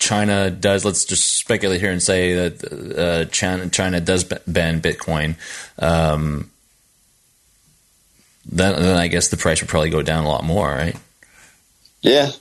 China 0.03 0.51
does, 0.51 0.85
let's 0.85 1.05
just 1.05 1.37
speculate 1.37 1.81
here 1.81 1.93
and 1.93 2.03
say 2.03 2.35
that 2.35 2.99
uh, 2.99 3.25
China, 3.27 3.69
China 3.69 4.01
does 4.01 4.25
ban 4.25 4.81
Bitcoin, 4.81 5.37
um, 5.79 6.51
then, 8.45 8.83
then 8.83 8.97
I 8.97 9.07
guess 9.07 9.29
the 9.29 9.37
price 9.37 9.61
would 9.61 9.71
probably 9.71 9.91
go 9.91 10.03
down 10.03 10.25
a 10.25 10.29
lot 10.29 10.43
more, 10.43 10.67
right? 10.67 10.97
Yeah. 12.01 12.33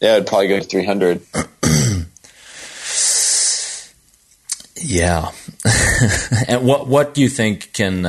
Yeah, 0.00 0.16
it'd 0.16 0.26
probably 0.26 0.48
go 0.48 0.58
to 0.58 0.64
300. 0.64 1.22
yeah. 4.82 5.30
and 6.48 6.66
what, 6.66 6.88
what 6.88 7.14
do 7.14 7.20
you 7.22 7.28
think 7.28 7.72
can, 7.72 8.02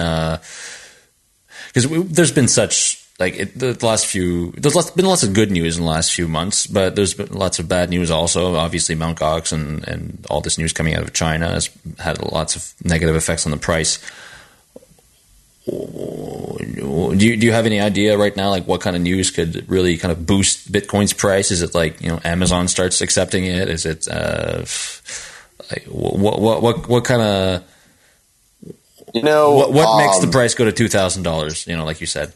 because 1.68 1.86
uh, 1.86 2.04
there's 2.08 2.32
been 2.32 2.48
such 2.48 3.05
like 3.18 3.36
it, 3.38 3.58
the 3.58 3.78
last 3.86 4.08
few 4.08 4.52
there's 4.52 4.76
lots, 4.76 4.92
been 4.92 5.06
lots 5.06 5.24
of 5.24 5.34
good 5.34 5.50
news 5.50 5.78
in 5.78 5.84
the 5.86 5.90
last 5.90 6.14
few 6.14 6.28
months, 6.28 6.68
but 6.68 6.96
there's 6.96 7.14
been 7.14 7.32
lots 7.32 7.60
of 7.60 7.70
bad 7.70 7.90
news 7.90 8.12
also. 8.12 8.56
Obviously, 8.56 8.96
Mount 8.96 9.20
Gox 9.20 9.54
and 9.54 9.88
and 9.88 10.26
all 10.30 10.42
this 10.42 10.58
news 10.58 10.74
coming 10.74 10.96
out 10.96 11.04
of 11.04 11.14
China 11.14 11.50
has 11.50 11.70
had 12.00 12.22
lots 12.22 12.56
of 12.56 12.74
negative 12.84 13.16
effects 13.16 13.46
on 13.46 13.52
the 13.52 13.58
price. 13.58 14.00
Do 15.66 17.18
you, 17.18 17.38
do 17.38 17.48
you 17.48 17.54
have 17.54 17.66
any 17.66 17.80
idea 17.80 18.18
right 18.18 18.36
now, 18.36 18.50
like 18.50 18.68
what 18.68 18.82
kind 18.82 18.96
of 18.96 19.02
news 19.02 19.32
could 19.32 19.68
really 19.68 19.98
kind 19.98 20.12
of 20.12 20.26
boost 20.28 20.72
Bitcoin's 20.72 21.14
price? 21.14 21.52
Is 21.52 21.62
it 21.62 21.74
like 21.74 22.02
you 22.02 22.10
know 22.10 22.20
Amazon 22.26 22.68
starts 22.68 23.00
accepting 23.00 23.46
it? 23.46 23.70
Is 23.70 23.86
it 23.86 24.08
uh, 24.10 24.66
like 25.72 25.86
what 25.86 26.40
what 26.40 26.62
what 26.62 26.90
what 26.90 27.06
kind 27.06 27.22
of 27.22 27.64
you 29.14 29.24
know 29.24 29.56
what, 29.56 29.72
what 29.72 29.88
um, 29.88 30.06
makes 30.06 30.20
the 30.20 30.28
um, 30.28 30.32
price 30.32 30.54
go 30.54 30.66
to 30.66 30.74
two 30.74 30.90
thousand 30.90 31.24
dollars? 31.24 31.66
You 31.66 31.78
know, 31.78 31.86
like 31.86 32.02
you 32.02 32.08
said. 32.08 32.34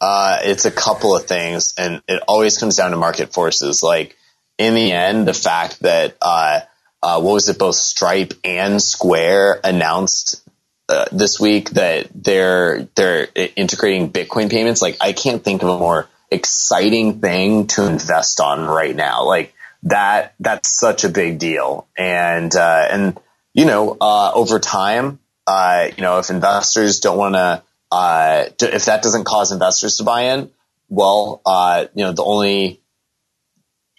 Uh, 0.00 0.38
it's 0.42 0.66
a 0.66 0.70
couple 0.70 1.16
of 1.16 1.26
things, 1.26 1.74
and 1.78 2.02
it 2.06 2.22
always 2.28 2.58
comes 2.58 2.76
down 2.76 2.90
to 2.90 2.96
market 2.96 3.32
forces. 3.32 3.82
Like 3.82 4.16
in 4.58 4.74
the 4.74 4.92
end, 4.92 5.26
the 5.26 5.34
fact 5.34 5.80
that 5.80 6.16
uh, 6.20 6.60
uh, 7.02 7.20
what 7.20 7.34
was 7.34 7.48
it? 7.48 7.58
Both 7.58 7.76
Stripe 7.76 8.34
and 8.44 8.82
Square 8.82 9.60
announced 9.64 10.42
uh, 10.88 11.06
this 11.12 11.40
week 11.40 11.70
that 11.70 12.08
they're 12.14 12.88
they're 12.94 13.28
integrating 13.34 14.12
Bitcoin 14.12 14.50
payments. 14.50 14.82
Like 14.82 14.96
I 15.00 15.12
can't 15.12 15.42
think 15.42 15.62
of 15.62 15.68
a 15.68 15.78
more 15.78 16.08
exciting 16.30 17.20
thing 17.20 17.66
to 17.68 17.86
invest 17.86 18.40
on 18.40 18.66
right 18.66 18.94
now. 18.94 19.24
Like 19.24 19.54
that 19.84 20.34
that's 20.40 20.68
such 20.68 21.04
a 21.04 21.08
big 21.08 21.38
deal, 21.38 21.88
and 21.96 22.54
uh, 22.54 22.88
and 22.90 23.18
you 23.54 23.64
know 23.64 23.96
uh, 24.00 24.32
over 24.34 24.58
time, 24.58 25.20
you 25.48 26.02
know 26.02 26.18
if 26.18 26.28
investors 26.28 27.00
don't 27.00 27.18
want 27.18 27.34
to 27.34 27.62
uh, 27.90 28.44
if 28.60 28.86
that 28.86 29.02
doesn't 29.02 29.24
cause 29.24 29.52
investors 29.52 29.96
to 29.98 30.04
buy 30.04 30.22
in, 30.22 30.50
well, 30.88 31.40
uh, 31.46 31.86
you 31.94 32.04
know, 32.04 32.12
the 32.12 32.24
only, 32.24 32.80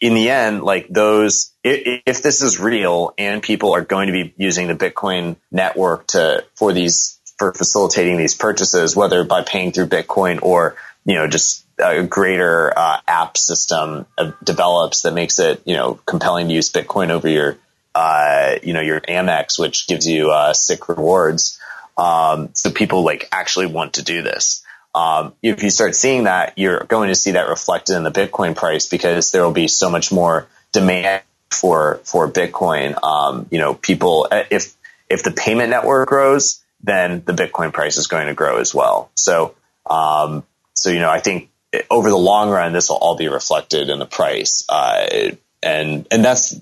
in 0.01 0.13
the 0.13 0.29
end, 0.29 0.63
like 0.63 0.87
those, 0.89 1.51
if, 1.63 2.01
if, 2.05 2.21
this 2.21 2.41
is 2.41 2.59
real 2.59 3.13
and 3.17 3.41
people 3.41 3.73
are 3.73 3.81
going 3.81 4.07
to 4.07 4.13
be 4.13 4.33
using 4.37 4.67
the 4.67 4.75
Bitcoin 4.75 5.37
network 5.51 6.07
to, 6.07 6.45
for 6.55 6.73
these, 6.73 7.19
for 7.37 7.53
facilitating 7.53 8.17
these 8.17 8.35
purchases, 8.35 8.95
whether 8.95 9.23
by 9.23 9.41
paying 9.41 9.71
through 9.71 9.87
Bitcoin 9.87 10.39
or, 10.41 10.75
you 11.05 11.15
know, 11.15 11.27
just 11.27 11.65
a 11.79 12.03
greater 12.03 12.73
uh, 12.77 12.99
app 13.07 13.37
system 13.37 14.05
develops 14.43 15.03
that 15.03 15.13
makes 15.13 15.39
it, 15.39 15.61
you 15.65 15.75
know, 15.75 15.99
compelling 16.05 16.47
to 16.47 16.53
use 16.53 16.71
Bitcoin 16.71 17.09
over 17.09 17.27
your, 17.27 17.57
uh, 17.95 18.55
you 18.63 18.73
know, 18.73 18.81
your 18.81 19.01
Amex, 19.01 19.59
which 19.59 19.87
gives 19.87 20.07
you 20.07 20.31
uh, 20.31 20.53
sick 20.53 20.89
rewards. 20.89 21.59
Um, 21.97 22.49
so 22.53 22.71
people 22.71 23.03
like 23.03 23.27
actually 23.31 23.67
want 23.67 23.93
to 23.93 24.03
do 24.03 24.21
this. 24.21 24.63
Um, 24.93 25.33
if 25.41 25.63
you 25.63 25.69
start 25.69 25.95
seeing 25.95 26.23
that, 26.23 26.53
you're 26.57 26.83
going 26.83 27.09
to 27.09 27.15
see 27.15 27.31
that 27.31 27.49
reflected 27.49 27.95
in 27.95 28.03
the 28.03 28.11
Bitcoin 28.11 28.55
price 28.55 28.87
because 28.87 29.31
there 29.31 29.43
will 29.43 29.51
be 29.51 29.67
so 29.67 29.89
much 29.89 30.11
more 30.11 30.47
demand 30.71 31.23
for 31.51 31.99
for 32.03 32.29
Bitcoin. 32.29 33.01
Um, 33.03 33.47
you 33.51 33.59
know, 33.59 33.73
people 33.73 34.27
uh, 34.31 34.43
if 34.49 34.73
if 35.09 35.23
the 35.23 35.31
payment 35.31 35.69
network 35.69 36.09
grows, 36.09 36.63
then 36.83 37.23
the 37.25 37.33
Bitcoin 37.33 37.73
price 37.73 37.97
is 37.97 38.07
going 38.07 38.27
to 38.27 38.33
grow 38.33 38.59
as 38.59 38.73
well. 38.73 39.09
So, 39.15 39.55
um, 39.89 40.43
so 40.73 40.89
you 40.89 40.99
know, 40.99 41.09
I 41.09 41.19
think 41.19 41.49
over 41.89 42.09
the 42.09 42.17
long 42.17 42.49
run, 42.49 42.73
this 42.73 42.89
will 42.89 42.97
all 42.97 43.15
be 43.15 43.27
reflected 43.27 43.89
in 43.89 43.99
the 43.99 44.05
price. 44.05 44.65
Uh, 44.69 45.31
and 45.63 46.07
and 46.11 46.25
that's, 46.25 46.59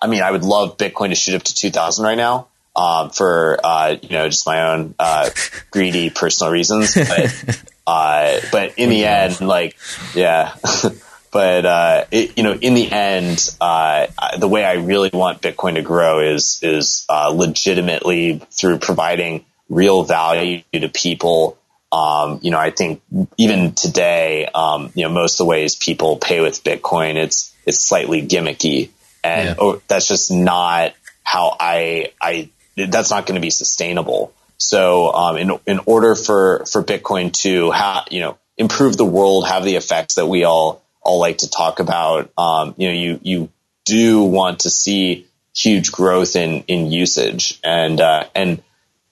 I 0.00 0.06
mean, 0.06 0.22
I 0.22 0.30
would 0.30 0.44
love 0.44 0.76
Bitcoin 0.76 1.10
to 1.10 1.14
shoot 1.14 1.34
up 1.34 1.42
to 1.44 1.54
two 1.54 1.70
thousand 1.70 2.04
right 2.04 2.16
now. 2.16 2.48
Um, 2.76 3.08
for 3.08 3.58
uh, 3.64 3.96
you 4.02 4.10
know, 4.10 4.28
just 4.28 4.46
my 4.46 4.72
own 4.72 4.94
uh, 4.98 5.30
greedy 5.70 6.10
personal 6.10 6.52
reasons, 6.52 6.94
but 6.94 7.62
uh, 7.86 8.38
but 8.52 8.74
in 8.76 8.90
the 8.90 9.06
end, 9.06 9.40
like, 9.40 9.78
yeah. 10.14 10.54
but 11.32 11.66
uh, 11.66 12.04
it, 12.10 12.36
you 12.36 12.42
know, 12.42 12.52
in 12.52 12.74
the 12.74 12.90
end, 12.90 13.54
uh, 13.60 14.06
the 14.38 14.48
way 14.48 14.64
I 14.64 14.74
really 14.74 15.10
want 15.12 15.40
Bitcoin 15.40 15.74
to 15.74 15.82
grow 15.82 16.20
is 16.20 16.60
is 16.62 17.06
uh, 17.08 17.28
legitimately 17.28 18.42
through 18.50 18.78
providing 18.78 19.44
real 19.68 20.02
value 20.02 20.62
to 20.72 20.88
people. 20.88 21.58
Um, 21.92 22.40
you 22.42 22.50
know, 22.50 22.58
I 22.58 22.70
think 22.70 23.02
even 23.36 23.72
today, 23.72 24.48
um, 24.54 24.92
you 24.94 25.04
know, 25.04 25.10
most 25.10 25.34
of 25.34 25.38
the 25.38 25.44
ways 25.46 25.76
people 25.76 26.16
pay 26.16 26.40
with 26.40 26.62
Bitcoin, 26.64 27.16
it's 27.16 27.54
it's 27.64 27.80
slightly 27.80 28.26
gimmicky, 28.26 28.90
and 29.22 29.48
yeah. 29.48 29.54
oh, 29.58 29.82
that's 29.88 30.08
just 30.08 30.30
not 30.30 30.94
how 31.22 31.56
I 31.58 32.12
I 32.20 32.50
that's 32.76 33.10
not 33.10 33.26
going 33.26 33.36
to 33.36 33.40
be 33.40 33.50
sustainable. 33.50 34.32
So, 34.58 35.12
um, 35.12 35.36
in 35.36 35.58
in 35.66 35.80
order 35.86 36.14
for 36.14 36.64
for 36.66 36.82
Bitcoin 36.82 37.32
to 37.42 37.72
you 38.14 38.20
know 38.20 38.38
improve 38.56 38.96
the 38.96 39.04
world, 39.04 39.46
have 39.46 39.64
the 39.64 39.76
effects 39.76 40.14
that 40.14 40.26
we 40.26 40.44
all 40.44 40.82
all 41.02 41.20
like 41.20 41.38
to 41.38 41.50
talk 41.50 41.78
about, 41.78 42.30
um, 42.36 42.74
you 42.76 42.88
know, 42.88 42.94
you 42.94 43.20
you 43.22 43.48
do 43.84 44.22
want 44.22 44.60
to 44.60 44.70
see 44.70 45.26
huge 45.54 45.92
growth 45.92 46.36
in 46.36 46.64
in 46.66 46.90
usage, 46.90 47.58
and 47.62 48.00
uh, 48.00 48.24
and 48.34 48.62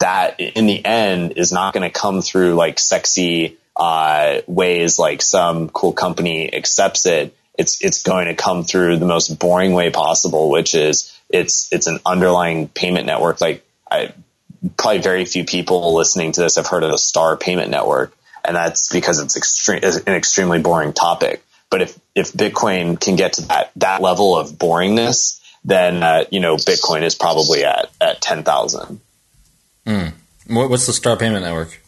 that 0.00 0.40
in 0.40 0.66
the 0.66 0.84
end 0.84 1.34
is 1.36 1.52
not 1.52 1.72
going 1.72 1.88
to 1.88 1.98
come 1.98 2.20
through 2.20 2.54
like 2.54 2.78
sexy 2.78 3.56
uh, 3.76 4.40
ways, 4.46 4.98
like 4.98 5.22
some 5.22 5.68
cool 5.68 5.92
company 5.92 6.52
accepts 6.52 7.06
it. 7.06 7.36
It's 7.56 7.82
it's 7.82 8.02
going 8.02 8.26
to 8.26 8.34
come 8.34 8.64
through 8.64 8.98
the 8.98 9.06
most 9.06 9.38
boring 9.38 9.72
way 9.72 9.90
possible, 9.90 10.50
which 10.50 10.74
is 10.74 11.13
it's 11.28 11.72
it's 11.72 11.86
an 11.86 11.98
underlying 12.04 12.68
payment 12.68 13.06
network. 13.06 13.40
Like 13.40 13.64
I, 13.90 14.12
probably 14.76 15.00
very 15.00 15.24
few 15.24 15.44
people 15.44 15.94
listening 15.94 16.32
to 16.32 16.40
this 16.40 16.56
have 16.56 16.66
heard 16.66 16.82
of 16.82 16.90
the 16.90 16.98
Star 16.98 17.36
Payment 17.36 17.70
Network, 17.70 18.16
and 18.44 18.56
that's 18.56 18.88
because 18.88 19.20
it's 19.20 19.36
extreme, 19.36 19.80
an 19.82 20.14
extremely 20.14 20.60
boring 20.60 20.92
topic. 20.92 21.44
But 21.70 21.82
if 21.82 21.98
if 22.14 22.32
Bitcoin 22.32 23.00
can 23.00 23.16
get 23.16 23.34
to 23.34 23.42
that 23.48 23.72
that 23.76 24.00
level 24.00 24.38
of 24.38 24.52
boringness, 24.52 25.40
then 25.64 26.02
uh, 26.02 26.24
you 26.30 26.40
know 26.40 26.56
Bitcoin 26.56 27.02
is 27.02 27.14
probably 27.14 27.64
at 27.64 27.90
at 28.00 28.20
ten 28.20 28.42
thousand. 28.42 29.00
Mm. 29.86 30.12
What's 30.46 30.86
the 30.86 30.92
Star 30.92 31.16
Payment 31.16 31.44
Network? 31.44 31.80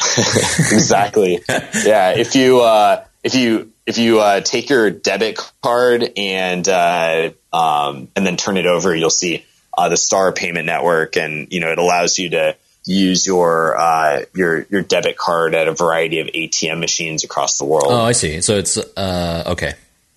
exactly. 0.18 1.40
yeah. 1.48 2.10
If 2.12 2.34
you 2.34 2.60
uh, 2.60 3.04
if 3.22 3.34
you 3.34 3.72
if 3.86 3.98
you 3.98 4.20
uh, 4.20 4.40
take 4.40 4.70
your 4.70 4.90
debit 4.90 5.38
card 5.62 6.12
and 6.16 6.66
uh, 6.68 7.30
um, 7.54 8.08
and 8.16 8.26
then 8.26 8.36
turn 8.36 8.56
it 8.56 8.66
over, 8.66 8.94
you'll 8.94 9.10
see 9.10 9.46
uh, 9.78 9.88
the 9.88 9.96
Star 9.96 10.32
Payment 10.32 10.66
Network, 10.66 11.16
and 11.16 11.52
you 11.52 11.60
know 11.60 11.70
it 11.70 11.78
allows 11.78 12.18
you 12.18 12.30
to 12.30 12.56
use 12.84 13.26
your 13.26 13.76
uh, 13.78 14.24
your 14.34 14.66
your 14.70 14.82
debit 14.82 15.16
card 15.16 15.54
at 15.54 15.68
a 15.68 15.72
variety 15.72 16.18
of 16.18 16.26
ATM 16.26 16.80
machines 16.80 17.22
across 17.22 17.58
the 17.58 17.64
world. 17.64 17.86
Oh, 17.86 18.02
I 18.02 18.10
see. 18.10 18.40
So 18.40 18.56
it's 18.56 18.76
uh, 18.76 19.44
okay. 19.52 19.74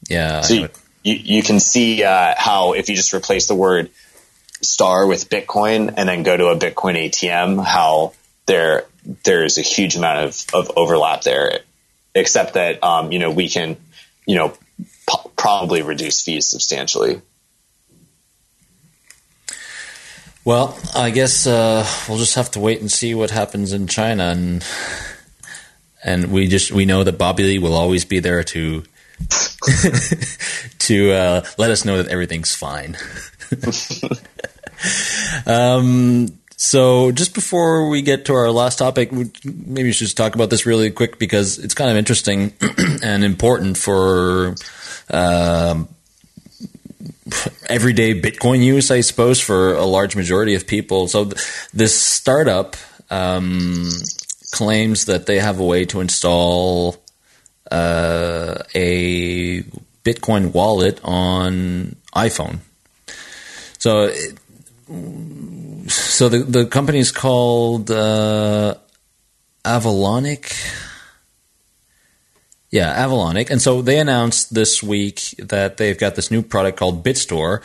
Yeah. 0.09 0.41
So 0.41 0.53
you, 0.55 0.69
you, 1.03 1.13
you, 1.13 1.43
can 1.43 1.59
see 1.59 2.03
uh, 2.03 2.33
how 2.35 2.73
if 2.73 2.89
you 2.89 2.95
just 2.95 3.13
replace 3.13 3.47
the 3.47 3.55
word 3.55 3.91
Star 4.61 5.05
with 5.05 5.29
Bitcoin 5.29 5.93
and 5.95 6.09
then 6.09 6.23
go 6.23 6.35
to 6.35 6.47
a 6.47 6.57
Bitcoin 6.57 6.95
ATM, 6.95 7.63
how 7.63 8.13
there 8.47 8.85
there's 9.23 9.59
a 9.59 9.61
huge 9.61 9.95
amount 9.95 10.25
of, 10.25 10.45
of 10.55 10.71
overlap 10.75 11.21
there. 11.21 11.59
Except 12.15 12.55
that 12.55 12.83
um, 12.83 13.11
you 13.11 13.19
know 13.19 13.29
we 13.29 13.47
can 13.47 13.77
you 14.25 14.37
know 14.37 14.57
p- 15.09 15.29
probably 15.35 15.81
reduce 15.81 16.21
fees 16.21 16.47
substantially. 16.47 17.21
Well, 20.47 20.79
I 20.95 21.09
guess 21.09 21.45
uh, 21.45 21.85
we'll 22.07 22.19
just 22.19 22.35
have 22.35 22.51
to 22.51 22.61
wait 22.61 22.79
and 22.79 22.89
see 22.89 23.13
what 23.13 23.31
happens 23.31 23.73
in 23.73 23.87
China, 23.87 24.29
and 24.29 24.65
and 26.03 26.31
we 26.31 26.47
just 26.47 26.71
we 26.71 26.85
know 26.85 27.03
that 27.03 27.17
Bobby 27.17 27.43
Lee 27.43 27.59
will 27.59 27.73
always 27.73 28.05
be 28.05 28.19
there 28.19 28.43
to 28.45 28.83
to 30.79 31.11
uh, 31.11 31.45
let 31.57 31.69
us 31.69 31.83
know 31.83 32.01
that 32.01 32.07
everything's 32.07 32.55
fine. 32.55 32.95
um, 35.45 36.27
so 36.55 37.11
just 37.11 37.33
before 37.33 37.89
we 37.89 38.01
get 38.01 38.23
to 38.25 38.33
our 38.33 38.49
last 38.49 38.77
topic, 38.77 39.11
maybe 39.11 39.83
we 39.83 39.91
should 39.91 40.05
just 40.05 40.15
talk 40.15 40.33
about 40.33 40.49
this 40.49 40.65
really 40.65 40.91
quick 40.91 41.19
because 41.19 41.59
it's 41.59 41.73
kind 41.73 41.91
of 41.91 41.97
interesting 41.97 42.53
and 43.03 43.25
important 43.25 43.75
for. 43.77 44.55
Um, 45.09 45.89
everyday 47.67 48.19
Bitcoin 48.19 48.63
use, 48.63 48.91
I 48.91 49.01
suppose, 49.01 49.39
for 49.39 49.73
a 49.73 49.85
large 49.85 50.15
majority 50.15 50.55
of 50.55 50.67
people. 50.67 51.07
So 51.07 51.25
th- 51.25 51.41
this 51.73 51.99
startup 51.99 52.75
um, 53.09 53.89
claims 54.51 55.05
that 55.05 55.25
they 55.25 55.39
have 55.39 55.59
a 55.59 55.65
way 55.65 55.85
to 55.85 56.01
install 56.01 56.97
uh, 57.71 58.63
a 58.73 59.63
Bitcoin 60.03 60.53
wallet 60.53 60.99
on 61.03 61.95
iPhone. 62.15 62.59
So, 63.77 64.11
so 65.87 66.29
the 66.29 66.39
the 66.39 66.65
company 66.65 66.99
is 66.99 67.11
called 67.11 67.91
uh, 67.91 68.75
Avalonic. 69.63 70.53
Yeah, 72.77 72.93
Avalonic. 73.07 73.49
And 73.49 73.59
so 73.59 73.81
they 73.81 73.97
announced 73.97 74.53
this 74.53 74.83
week 74.83 75.33
that 75.39 75.77
they've 75.77 75.97
got 75.97 76.13
this 76.13 76.29
new 76.29 76.43
product 76.43 76.77
called 76.77 77.03
BitStore, 77.03 77.63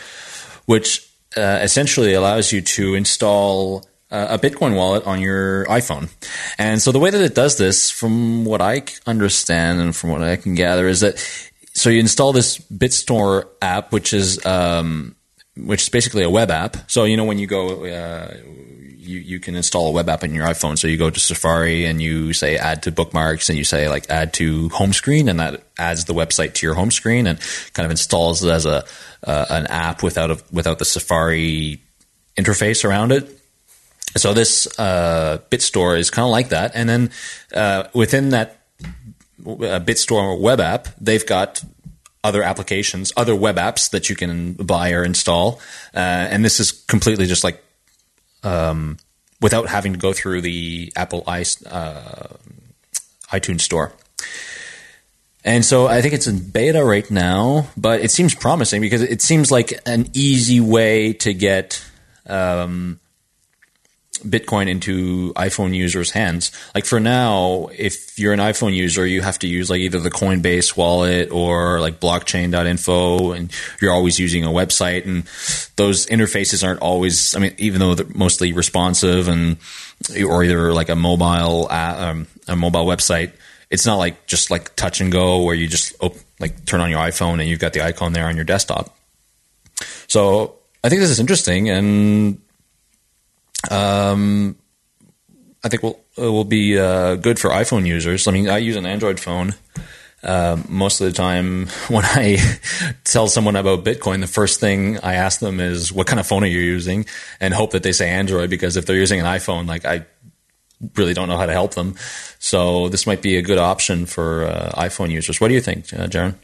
which 0.64 1.06
uh, 1.36 1.58
essentially 1.60 2.14
allows 2.14 2.50
you 2.50 2.62
to 2.62 2.94
install 2.94 3.84
uh, 4.10 4.28
a 4.30 4.38
Bitcoin 4.38 4.74
wallet 4.74 5.06
on 5.06 5.20
your 5.20 5.66
iPhone. 5.66 6.08
And 6.56 6.80
so 6.80 6.92
the 6.92 6.98
way 6.98 7.10
that 7.10 7.20
it 7.20 7.34
does 7.34 7.58
this, 7.58 7.90
from 7.90 8.46
what 8.46 8.62
I 8.62 8.84
understand 9.06 9.80
and 9.80 9.94
from 9.94 10.08
what 10.08 10.22
I 10.22 10.36
can 10.36 10.54
gather, 10.54 10.88
is 10.88 11.00
that 11.00 11.18
so 11.74 11.90
you 11.90 12.00
install 12.00 12.32
this 12.32 12.56
BitStore 12.56 13.48
app, 13.60 13.92
which 13.92 14.14
is 14.14 14.42
um, 14.46 15.14
which 15.58 15.82
is 15.82 15.88
basically 15.90 16.22
a 16.22 16.30
web 16.30 16.50
app. 16.50 16.90
So 16.90 17.04
you 17.04 17.18
know 17.18 17.24
when 17.24 17.38
you 17.38 17.46
go 17.46 17.84
uh, 17.84 18.34
you, 19.12 19.20
you 19.20 19.40
can 19.40 19.54
install 19.54 19.88
a 19.88 19.90
web 19.90 20.08
app 20.08 20.24
in 20.24 20.34
your 20.34 20.46
iPhone. 20.46 20.78
So 20.78 20.88
you 20.88 20.96
go 20.96 21.10
to 21.10 21.20
Safari 21.20 21.84
and 21.84 22.00
you 22.00 22.32
say 22.32 22.56
add 22.56 22.82
to 22.84 22.90
bookmarks 22.90 23.48
and 23.48 23.58
you 23.58 23.64
say 23.64 23.88
like 23.88 24.08
add 24.08 24.32
to 24.34 24.70
home 24.70 24.92
screen 24.92 25.28
and 25.28 25.38
that 25.38 25.62
adds 25.78 26.06
the 26.06 26.14
website 26.14 26.54
to 26.54 26.66
your 26.66 26.74
home 26.74 26.90
screen 26.90 27.26
and 27.26 27.38
kind 27.74 27.84
of 27.84 27.90
installs 27.90 28.42
it 28.42 28.50
as 28.50 28.64
a 28.66 28.84
uh, 29.24 29.46
an 29.50 29.66
app 29.68 30.02
without 30.02 30.30
a, 30.30 30.42
without 30.50 30.78
the 30.78 30.84
Safari 30.84 31.80
interface 32.36 32.84
around 32.84 33.12
it. 33.12 33.28
So 34.16 34.34
this 34.34 34.66
uh, 34.78 35.38
BitStore 35.50 35.98
is 35.98 36.10
kind 36.10 36.24
of 36.24 36.32
like 36.32 36.50
that, 36.50 36.72
and 36.74 36.88
then 36.88 37.10
uh, 37.54 37.84
within 37.94 38.30
that 38.30 38.58
uh, 38.84 39.80
BitStore 39.80 40.38
web 40.38 40.60
app, 40.60 40.88
they've 41.00 41.24
got 41.24 41.64
other 42.22 42.42
applications, 42.42 43.12
other 43.16 43.34
web 43.34 43.56
apps 43.56 43.90
that 43.90 44.10
you 44.10 44.16
can 44.16 44.52
buy 44.52 44.92
or 44.92 45.02
install, 45.02 45.60
uh, 45.94 45.98
and 45.98 46.44
this 46.44 46.60
is 46.60 46.72
completely 46.72 47.24
just 47.24 47.42
like 47.42 47.62
um, 48.42 48.98
without 49.40 49.68
having 49.68 49.92
to 49.92 49.98
go 49.98 50.12
through 50.12 50.40
the 50.40 50.92
Apple 50.96 51.24
i 51.26 51.40
uh, 51.40 52.28
iTunes 53.30 53.62
store. 53.62 53.92
And 55.44 55.64
so 55.64 55.88
I 55.88 56.02
think 56.02 56.14
it's 56.14 56.28
in 56.28 56.50
beta 56.50 56.84
right 56.84 57.10
now, 57.10 57.66
but 57.76 58.00
it 58.00 58.10
seems 58.12 58.34
promising 58.34 58.80
because 58.80 59.02
it 59.02 59.20
seems 59.20 59.50
like 59.50 59.72
an 59.86 60.08
easy 60.14 60.60
way 60.60 61.14
to 61.14 61.34
get 61.34 61.84
um, 62.26 63.00
Bitcoin 64.22 64.68
into 64.68 65.32
iPhone 65.34 65.74
users' 65.74 66.10
hands. 66.10 66.52
Like 66.74 66.86
for 66.86 67.00
now, 67.00 67.68
if 67.76 68.18
you're 68.18 68.32
an 68.32 68.38
iPhone 68.38 68.74
user, 68.74 69.06
you 69.06 69.22
have 69.22 69.38
to 69.40 69.46
use 69.46 69.68
like 69.70 69.80
either 69.80 70.00
the 70.00 70.10
Coinbase 70.10 70.76
wallet 70.76 71.30
or 71.30 71.80
like 71.80 72.00
blockchain.info 72.00 73.32
and 73.32 73.52
you're 73.80 73.92
always 73.92 74.18
using 74.18 74.44
a 74.44 74.48
website 74.48 75.04
and 75.04 75.24
those 75.76 76.06
interfaces 76.06 76.66
aren't 76.66 76.80
always, 76.80 77.34
I 77.36 77.40
mean, 77.40 77.54
even 77.58 77.80
though 77.80 77.94
they're 77.94 78.06
mostly 78.14 78.52
responsive 78.52 79.28
and, 79.28 79.56
or 80.26 80.44
either 80.44 80.72
like 80.72 80.88
a 80.88 80.96
mobile, 80.96 81.68
um, 81.70 82.26
a 82.48 82.56
mobile 82.56 82.86
website, 82.86 83.32
it's 83.70 83.86
not 83.86 83.96
like 83.96 84.26
just 84.26 84.50
like 84.50 84.76
touch 84.76 85.00
and 85.00 85.10
go 85.10 85.42
where 85.42 85.54
you 85.54 85.66
just 85.66 85.94
op- 86.00 86.16
like 86.38 86.64
turn 86.66 86.80
on 86.80 86.90
your 86.90 87.00
iPhone 87.00 87.40
and 87.40 87.48
you've 87.48 87.60
got 87.60 87.72
the 87.72 87.82
icon 87.82 88.12
there 88.12 88.26
on 88.26 88.36
your 88.36 88.44
desktop. 88.44 88.96
So 90.08 90.56
I 90.84 90.88
think 90.88 91.00
this 91.00 91.10
is 91.10 91.20
interesting 91.20 91.70
and 91.70 92.40
um, 93.70 94.56
I 95.64 95.68
think 95.68 95.82
will 95.82 96.00
it 96.16 96.22
will 96.22 96.44
be 96.44 96.78
uh, 96.78 97.14
good 97.16 97.38
for 97.38 97.50
iPhone 97.50 97.86
users. 97.86 98.28
I 98.28 98.32
mean, 98.32 98.48
I 98.48 98.58
use 98.58 98.76
an 98.76 98.84
Android 98.84 99.18
phone, 99.18 99.54
uh, 100.22 100.56
most 100.68 101.00
of 101.00 101.06
the 101.06 101.12
time 101.12 101.66
when 101.88 102.04
I 102.04 102.38
tell 103.04 103.28
someone 103.28 103.56
about 103.56 103.84
Bitcoin, 103.84 104.20
the 104.20 104.26
first 104.26 104.60
thing 104.60 104.98
I 105.00 105.14
ask 105.14 105.40
them 105.40 105.60
is 105.60 105.92
what 105.92 106.06
kind 106.06 106.20
of 106.20 106.26
phone 106.26 106.44
are 106.44 106.48
you 106.48 106.60
using, 106.60 107.06
and 107.40 107.52
hope 107.52 107.72
that 107.72 107.82
they 107.82 107.92
say 107.92 108.08
Android 108.08 108.50
because 108.50 108.76
if 108.76 108.86
they're 108.86 108.96
using 108.96 109.20
an 109.20 109.26
iPhone, 109.26 109.66
like 109.66 109.84
I 109.84 110.06
really 110.96 111.14
don't 111.14 111.28
know 111.28 111.36
how 111.36 111.46
to 111.46 111.52
help 111.52 111.74
them. 111.74 111.94
So 112.38 112.88
this 112.88 113.06
might 113.06 113.22
be 113.22 113.36
a 113.36 113.42
good 113.42 113.58
option 113.58 114.06
for 114.06 114.46
uh, 114.46 114.72
iPhone 114.76 115.10
users. 115.10 115.40
What 115.40 115.48
do 115.48 115.54
you 115.54 115.60
think, 115.60 115.92
uh, 115.92 116.06
Jaron? 116.06 116.34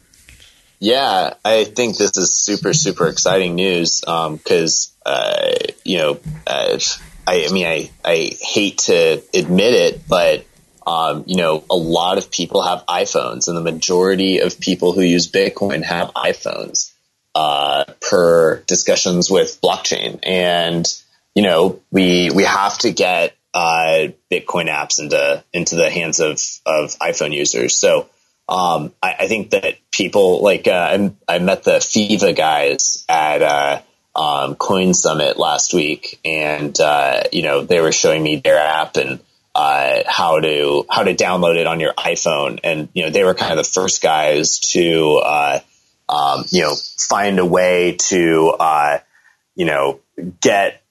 Yeah, 0.79 1.33
I 1.43 1.65
think 1.65 1.97
this 1.97 2.15
is 2.15 2.33
super, 2.33 2.73
super 2.73 3.07
exciting 3.07 3.55
news 3.55 3.99
because, 3.99 4.93
um, 5.05 5.13
uh, 5.13 5.51
you 5.83 5.97
know, 5.97 6.19
uh, 6.47 6.79
I, 7.29 7.45
I, 7.47 7.51
mean, 7.51 7.67
I, 7.67 7.91
I 8.03 8.31
hate 8.41 8.79
to 8.79 9.21
admit 9.35 9.73
it, 9.75 10.07
but, 10.07 10.45
um, 10.87 11.25
you 11.27 11.35
know, 11.35 11.63
a 11.69 11.75
lot 11.75 12.17
of 12.17 12.31
people 12.31 12.63
have 12.63 12.83
iPhones 12.87 13.47
and 13.47 13.55
the 13.55 13.61
majority 13.61 14.39
of 14.39 14.59
people 14.59 14.93
who 14.93 15.01
use 15.01 15.31
Bitcoin 15.31 15.83
have 15.83 16.11
iPhones 16.13 16.91
uh, 17.35 17.85
per 18.01 18.61
discussions 18.61 19.29
with 19.29 19.61
blockchain. 19.61 20.19
And, 20.23 20.91
you 21.35 21.43
know, 21.43 21.79
we, 21.91 22.31
we 22.31 22.45
have 22.45 22.79
to 22.79 22.91
get 22.91 23.35
uh, 23.53 24.07
Bitcoin 24.31 24.67
apps 24.67 24.99
into, 24.99 25.43
into 25.53 25.75
the 25.75 25.91
hands 25.91 26.19
of, 26.19 26.31
of 26.65 26.97
iPhone 26.97 27.35
users. 27.35 27.77
So, 27.77 28.09
um, 28.47 28.91
I, 29.03 29.15
I, 29.19 29.27
think 29.27 29.51
that 29.51 29.75
people 29.91 30.41
like 30.41 30.67
uh, 30.67 30.71
I, 30.71 31.35
I, 31.35 31.37
met 31.37 31.65
the 31.65 31.73
Pheeva 31.73 32.35
guys 32.35 33.05
at 33.07 33.43
uh, 33.43 33.81
um, 34.15 34.55
Coin 34.55 34.93
Summit 34.93 35.37
last 35.37 35.73
week, 35.73 36.19
and 36.25 36.77
uh, 36.79 37.23
you 37.31 37.43
know 37.43 37.63
they 37.63 37.79
were 37.79 37.91
showing 37.91 38.23
me 38.23 38.37
their 38.37 38.57
app 38.57 38.97
and 38.97 39.19
uh, 39.55 40.03
how 40.07 40.39
to 40.39 40.85
how 40.89 41.03
to 41.03 41.15
download 41.15 41.55
it 41.55 41.67
on 41.67 41.79
your 41.79 41.93
iPhone, 41.93 42.59
and 42.63 42.89
you 42.93 43.03
know 43.03 43.09
they 43.09 43.23
were 43.23 43.33
kind 43.33 43.51
of 43.51 43.57
the 43.57 43.71
first 43.71 44.01
guys 44.01 44.59
to 44.59 45.21
uh, 45.23 45.59
um, 46.07 46.45
you 46.49 46.63
know 46.63 46.75
find 46.97 47.39
a 47.39 47.45
way 47.45 47.95
to 47.97 48.55
uh, 48.59 48.99
you 49.55 49.65
know 49.65 49.99
get 50.41 50.81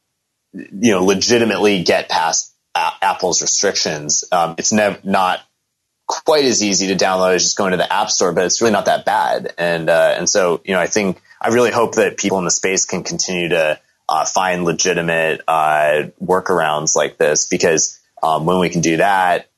you 0.52 0.92
know 0.92 1.04
legitimately 1.04 1.82
get 1.82 2.08
past 2.08 2.54
Apple's 2.74 3.42
restrictions. 3.42 4.24
Um, 4.30 4.54
it's 4.58 4.72
not 4.72 5.42
quite 6.08 6.44
as 6.44 6.62
easy 6.62 6.88
to 6.88 6.96
download 6.96 7.36
as 7.36 7.44
just 7.44 7.56
going 7.56 7.70
to 7.70 7.76
the 7.76 7.92
app 7.92 8.10
store, 8.10 8.32
but 8.32 8.44
it's 8.46 8.60
really 8.60 8.72
not 8.72 8.86
that 8.86 9.04
bad. 9.04 9.54
And, 9.58 9.88
uh, 9.88 10.14
and 10.16 10.28
so, 10.28 10.60
you 10.64 10.74
know, 10.74 10.80
I 10.80 10.86
think, 10.86 11.20
I 11.40 11.50
really 11.50 11.70
hope 11.70 11.94
that 11.96 12.16
people 12.16 12.38
in 12.38 12.44
the 12.44 12.50
space 12.50 12.84
can 12.84 13.04
continue 13.04 13.50
to, 13.50 13.78
uh, 14.08 14.24
find 14.24 14.64
legitimate, 14.64 15.42
uh, 15.46 16.08
workarounds 16.20 16.96
like 16.96 17.18
this 17.18 17.46
because, 17.46 18.00
um, 18.22 18.46
when 18.46 18.58
we 18.58 18.70
can 18.70 18.80
do 18.80 18.96
that, 18.96 19.48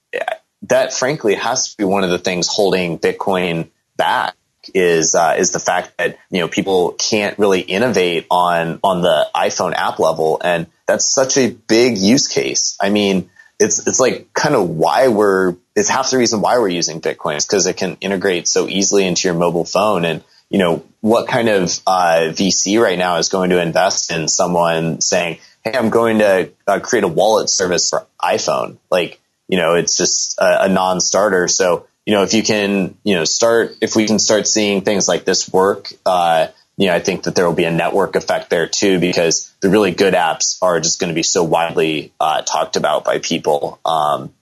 that 0.63 0.93
frankly 0.93 1.37
has 1.37 1.71
to 1.71 1.77
be 1.79 1.85
one 1.85 2.05
of 2.05 2.11
the 2.11 2.19
things 2.19 2.49
holding 2.49 2.99
Bitcoin 2.99 3.69
back 3.97 4.35
is 4.75 5.15
uh, 5.15 5.37
is 5.39 5.53
the 5.53 5.59
fact 5.59 5.97
that 5.99 6.19
you 6.31 6.41
know 6.41 6.49
people 6.49 6.93
can't 6.93 7.39
really 7.39 7.61
innovate 7.61 8.27
on 8.31 8.79
on 8.85 9.01
the 9.01 9.29
iPhone 9.35 9.73
app 9.73 9.99
level, 9.99 10.41
and 10.43 10.67
that's 10.87 11.07
such 11.07 11.37
a 11.39 11.51
big 11.51 11.99
use 11.99 12.29
case. 12.29 12.77
I 12.81 12.91
mean, 12.91 13.31
it's 13.61 13.87
it's 13.87 14.01
like 14.01 14.33
kind 14.33 14.55
of 14.55 14.71
why 14.71 15.09
we're 15.09 15.55
it's 15.77 15.89
half 15.89 16.11
the 16.11 16.19
reason 16.19 16.41
why 16.41 16.59
we're 16.59 16.69
using 16.69 17.01
Bitcoin 17.01 17.37
is 17.37 17.47
because 17.47 17.67
it 17.67 17.77
can 17.77 17.97
integrate 18.01 18.49
so 18.49 18.67
easily 18.67 19.07
into 19.07 19.29
your 19.29 19.37
mobile 19.37 19.67
phone. 19.67 20.05
And 20.05 20.25
you 20.49 20.59
know 20.59 20.83
what 21.01 21.29
kind 21.29 21.49
of 21.49 21.65
uh, 21.87 22.33
VC 22.33 22.83
right 22.83 22.99
now 22.99 23.19
is 23.19 23.29
going 23.29 23.51
to 23.51 23.63
invest 23.63 24.11
in 24.11 24.29
someone 24.29 25.03
saying, 25.03 25.39
"Hey, 25.63 25.75
I'm 25.75 25.91
going 25.91 26.19
to 26.19 26.51
uh, 26.67 26.81
create 26.81 27.05
a 27.05 27.09
wallet 27.09 27.51
service 27.51 27.91
for 27.91 28.07
iPhone." 28.21 28.79
Like 28.91 29.21
you 29.47 29.59
know, 29.59 29.75
it's 29.75 29.97
just 29.97 30.39
a, 30.39 30.65
a 30.65 30.69
non-starter. 30.69 31.47
So 31.47 31.87
you 32.07 32.15
know, 32.15 32.23
if 32.23 32.33
you 32.33 32.43
can, 32.43 32.97
you 33.05 33.15
know, 33.15 33.25
start 33.25 33.77
if 33.83 33.95
we 33.95 34.07
can 34.07 34.19
start 34.19 34.49
seeing 34.49 34.81
things 34.81 35.07
like 35.07 35.25
this 35.25 35.53
work. 35.53 35.93
Uh, 36.07 36.49
you 36.81 36.87
know, 36.87 36.95
I 36.95 37.01
think 37.01 37.25
that 37.25 37.35
there 37.35 37.47
will 37.47 37.55
be 37.55 37.65
a 37.65 37.71
network 37.71 38.17
effect 38.17 38.49
there 38.49 38.67
too, 38.67 38.99
because 38.99 39.53
the 39.61 39.69
really 39.69 39.91
good 39.91 40.15
apps 40.15 40.57
are 40.63 40.81
just 40.81 40.99
going 40.99 41.11
to 41.11 41.15
be 41.15 41.23
so 41.23 41.45
widely 41.45 42.15
uh, 42.19 42.41
talked 42.41 42.77
about 42.77 43.05
by 43.05 43.19
people. 43.19 43.79
Um, 43.85 44.33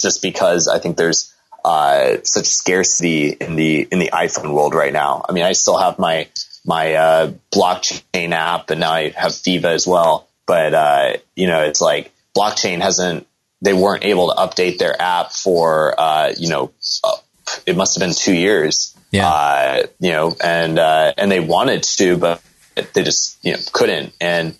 just 0.00 0.22
because 0.22 0.68
I 0.68 0.78
think 0.78 0.96
there's 0.96 1.34
uh, 1.62 2.16
such 2.24 2.46
scarcity 2.46 3.28
in 3.32 3.56
the 3.56 3.86
in 3.92 3.98
the 3.98 4.08
iPhone 4.10 4.54
world 4.54 4.74
right 4.74 4.92
now. 4.92 5.22
I 5.28 5.32
mean, 5.32 5.44
I 5.44 5.52
still 5.52 5.76
have 5.76 5.98
my 5.98 6.28
my 6.64 6.94
uh, 6.94 7.32
blockchain 7.54 8.32
app, 8.32 8.70
and 8.70 8.80
now 8.80 8.92
I 8.92 9.10
have 9.10 9.32
Pheeva 9.32 9.66
as 9.66 9.86
well. 9.86 10.26
But 10.46 10.72
uh, 10.72 11.16
you 11.36 11.46
know, 11.46 11.62
it's 11.62 11.82
like 11.82 12.10
blockchain 12.34 12.80
hasn't. 12.80 13.26
They 13.60 13.74
weren't 13.74 14.04
able 14.04 14.28
to 14.28 14.36
update 14.36 14.78
their 14.78 15.00
app 15.00 15.32
for 15.32 15.94
uh, 16.00 16.32
you 16.38 16.48
know, 16.48 16.72
it 17.66 17.76
must 17.76 17.96
have 17.96 18.00
been 18.00 18.14
two 18.14 18.34
years 18.34 18.91
yeah. 19.12 19.28
Uh, 19.28 19.86
you 20.00 20.10
know, 20.10 20.36
and, 20.42 20.78
uh, 20.78 21.12
and 21.16 21.30
they 21.30 21.38
wanted 21.38 21.84
to, 21.84 22.16
but 22.16 22.42
they 22.94 23.04
just, 23.04 23.38
you 23.44 23.52
know, 23.52 23.58
couldn't. 23.72 24.14
And 24.20 24.56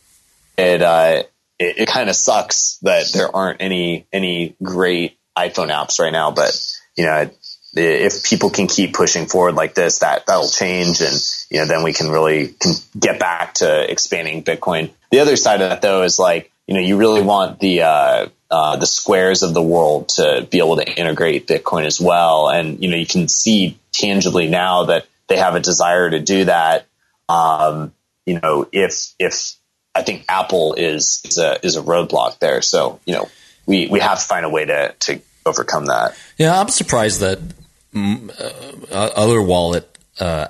it, 0.56 0.82
uh, 0.82 1.24
it, 1.58 1.78
it 1.78 1.88
kind 1.88 2.08
of 2.08 2.14
sucks 2.14 2.78
that 2.82 3.10
there 3.12 3.34
aren't 3.34 3.60
any, 3.62 4.06
any 4.12 4.54
great 4.62 5.18
iPhone 5.36 5.72
apps 5.72 5.98
right 5.98 6.12
now, 6.12 6.30
but, 6.30 6.54
you 6.96 7.06
know, 7.06 7.30
if 7.74 8.22
people 8.22 8.50
can 8.50 8.66
keep 8.66 8.92
pushing 8.92 9.26
forward 9.26 9.54
like 9.54 9.74
this, 9.74 10.00
that, 10.00 10.26
that'll 10.26 10.50
change. 10.50 11.00
And, 11.00 11.16
you 11.50 11.60
know, 11.60 11.66
then 11.66 11.82
we 11.82 11.94
can 11.94 12.10
really 12.10 12.48
can 12.48 12.72
get 12.98 13.18
back 13.18 13.54
to 13.54 13.90
expanding 13.90 14.44
Bitcoin. 14.44 14.90
The 15.10 15.20
other 15.20 15.36
side 15.36 15.62
of 15.62 15.70
that 15.70 15.80
though 15.80 16.02
is 16.02 16.18
like, 16.18 16.52
you 16.66 16.74
know, 16.74 16.80
you 16.80 16.98
really 16.98 17.22
want 17.22 17.60
the, 17.60 18.30
uh, 18.52 18.76
the 18.76 18.86
squares 18.86 19.42
of 19.42 19.54
the 19.54 19.62
world 19.62 20.10
to 20.10 20.46
be 20.50 20.58
able 20.58 20.76
to 20.76 20.86
integrate 20.86 21.46
Bitcoin 21.46 21.86
as 21.86 21.98
well. 21.98 22.50
And, 22.50 22.82
you 22.82 22.90
know, 22.90 22.96
you 22.96 23.06
can 23.06 23.26
see 23.26 23.78
tangibly 23.92 24.46
now 24.46 24.84
that 24.84 25.06
they 25.26 25.38
have 25.38 25.54
a 25.54 25.60
desire 25.60 26.10
to 26.10 26.20
do 26.20 26.44
that. 26.44 26.86
Um, 27.30 27.94
you 28.26 28.38
know, 28.38 28.68
if, 28.70 29.14
if 29.18 29.54
I 29.94 30.02
think 30.02 30.26
Apple 30.28 30.74
is, 30.74 31.22
is 31.24 31.38
a, 31.38 31.64
is 31.64 31.76
a 31.76 31.82
roadblock 31.82 32.38
there. 32.40 32.60
So, 32.60 33.00
you 33.06 33.14
know, 33.14 33.30
we, 33.64 33.88
we 33.88 34.00
have 34.00 34.20
to 34.20 34.24
find 34.26 34.44
a 34.44 34.50
way 34.50 34.66
to, 34.66 34.94
to 35.00 35.22
overcome 35.46 35.86
that. 35.86 36.14
Yeah. 36.36 36.60
I'm 36.60 36.68
surprised 36.68 37.20
that 37.20 37.38
mm, 37.94 38.30
uh, 38.92 39.10
other 39.16 39.40
wallet, 39.40 39.88
uh, 40.20 40.48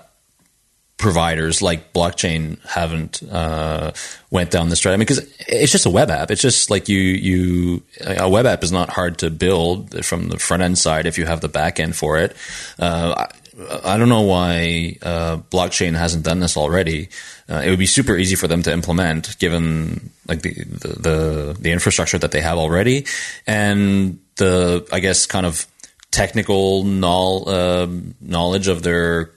providers 1.03 1.61
like 1.61 1.93
blockchain 1.93 2.65
haven't 2.65 3.23
uh, 3.25 3.91
went 4.31 4.53
down 4.53 4.69
this 4.69 4.85
route. 4.85 4.93
I 4.93 4.97
mean, 4.97 5.01
because 5.01 5.19
it's 5.49 5.73
just 5.73 5.85
a 5.85 5.91
web 5.91 6.11
app. 6.11 6.31
It's 6.31 6.41
just 6.41 6.71
like 6.71 6.89
you 6.89 7.01
you 7.01 7.83
a 8.01 8.29
web 8.31 8.47
app 8.47 8.63
is 8.63 8.71
not 8.71 8.89
hard 8.89 9.19
to 9.19 9.29
build 9.29 10.05
from 10.05 10.29
the 10.29 10.39
front 10.39 10.63
end 10.63 10.79
side 10.79 11.07
if 11.07 11.19
you 11.19 11.27
have 11.27 11.41
the 11.41 11.49
back 11.49 11.81
end 11.81 11.97
for 11.97 12.19
it. 12.19 12.37
Uh, 12.79 13.27
I, 13.27 13.95
I, 13.95 13.99
don't 13.99 14.09
know 14.09 14.23
why 14.23 14.97
uh, 15.03 15.39
blockchain 15.51 15.95
hasn't 15.95 16.25
done 16.25 16.39
this 16.39 16.57
already. 16.57 17.09
Uh, 17.51 17.63
it 17.65 17.71
would 17.71 17.81
be 17.81 17.87
super 17.87 18.17
easy 18.17 18.37
for 18.37 18.47
them 18.47 18.63
to 18.63 18.73
implement, 18.73 19.37
given 19.41 20.11
like 20.29 20.43
the, 20.43 20.55
the 20.55 20.89
the 20.89 21.57
the 21.61 21.73
infrastructure 21.73 22.19
that 22.19 22.31
they 22.31 22.41
have 22.41 22.59
already, 22.59 23.07
and 23.45 24.21
the 24.37 24.87
I 24.93 25.01
guess 25.01 25.27
kind 25.27 25.47
of 25.47 25.67
technical 26.13 26.83
um, 27.05 28.15
knowledge 28.21 28.69
of 28.69 28.85
their 28.85 29.31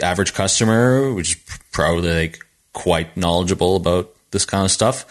average 0.00 0.34
customer, 0.34 1.12
which 1.12 1.36
is 1.36 1.60
probably 1.72 2.14
like 2.14 2.38
quite 2.72 3.16
knowledgeable 3.16 3.76
about 3.76 4.14
this 4.30 4.44
kind 4.44 4.64
of 4.64 4.70
stuff. 4.70 5.04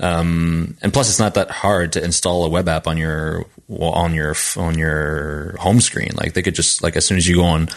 Um, 0.00 0.76
and 0.82 0.92
plus, 0.92 1.08
it's 1.08 1.18
not 1.18 1.34
that 1.34 1.50
hard 1.50 1.92
to 1.92 2.04
install 2.04 2.44
a 2.44 2.48
web 2.48 2.68
app 2.68 2.86
on 2.86 2.96
your 2.96 3.46
on 3.70 4.14
your 4.14 4.34
on 4.56 4.78
your 4.78 5.56
home 5.58 5.80
screen. 5.80 6.12
Like 6.14 6.32
they 6.34 6.42
could 6.42 6.54
just 6.54 6.82
like 6.82 6.96
as 6.96 7.04
soon 7.04 7.18
as 7.18 7.26
you 7.26 7.36
go 7.36 7.44
on 7.44 7.68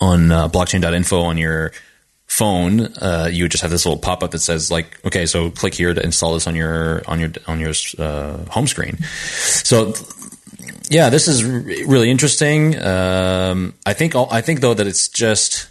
on 0.00 0.30
uh, 0.30 0.48
blockchain.info 0.48 1.20
on 1.20 1.38
your 1.38 1.72
phone, 2.26 2.80
uh, 2.96 3.28
you 3.30 3.44
would 3.44 3.50
just 3.50 3.62
have 3.62 3.70
this 3.70 3.84
little 3.84 4.00
pop 4.00 4.22
up 4.22 4.30
that 4.30 4.38
says 4.38 4.70
like, 4.70 5.04
okay, 5.04 5.26
so 5.26 5.50
click 5.50 5.74
here 5.74 5.92
to 5.92 6.02
install 6.02 6.34
this 6.34 6.46
on 6.46 6.54
your 6.54 7.02
on 7.06 7.20
your 7.20 7.30
on 7.46 7.60
your 7.60 7.72
uh, 7.98 8.38
home 8.50 8.66
screen. 8.66 8.98
So 9.64 9.94
yeah, 10.90 11.08
this 11.08 11.28
is 11.28 11.44
really 11.44 12.10
interesting. 12.10 12.78
Um, 12.78 13.74
I 13.86 13.94
think 13.94 14.14
I 14.14 14.42
think 14.42 14.60
though 14.60 14.74
that 14.74 14.86
it's 14.86 15.08
just 15.08 15.68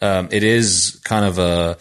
um, 0.00 0.28
it 0.30 0.42
is 0.42 1.00
kind 1.04 1.24
of 1.24 1.38
a 1.38 1.78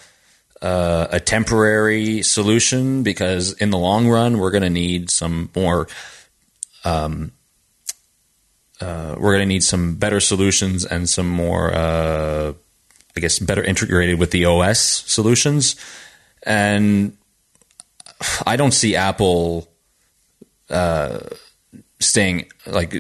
uh, 0.62 1.08
a 1.12 1.20
temporary 1.20 2.22
solution 2.22 3.04
because 3.04 3.52
in 3.54 3.70
the 3.70 3.78
long 3.78 4.08
run 4.08 4.40
we're 4.40 4.52
going 4.52 4.64
to 4.64 4.70
need 4.70 5.10
some 5.10 5.50
more. 5.56 5.88
Um, 6.86 7.34
uh, 8.80 9.16
we're 9.18 9.32
going 9.32 9.48
to 9.48 9.54
need 9.54 9.64
some 9.64 9.96
better 9.96 10.20
solutions 10.20 10.84
and 10.84 11.08
some 11.08 11.30
more, 11.30 11.74
uh, 11.74 12.54
I 13.16 13.20
guess, 13.20 13.40
better 13.40 13.64
integrated 13.64 14.20
with 14.20 14.32
the 14.32 14.46
OS 14.46 14.80
solutions. 14.80 15.78
And 16.46 17.16
I 18.46 18.58
don't 18.58 18.74
see 18.74 18.96
Apple 18.96 19.70
uh, 20.70 21.20
staying 22.00 22.48
like 22.66 22.92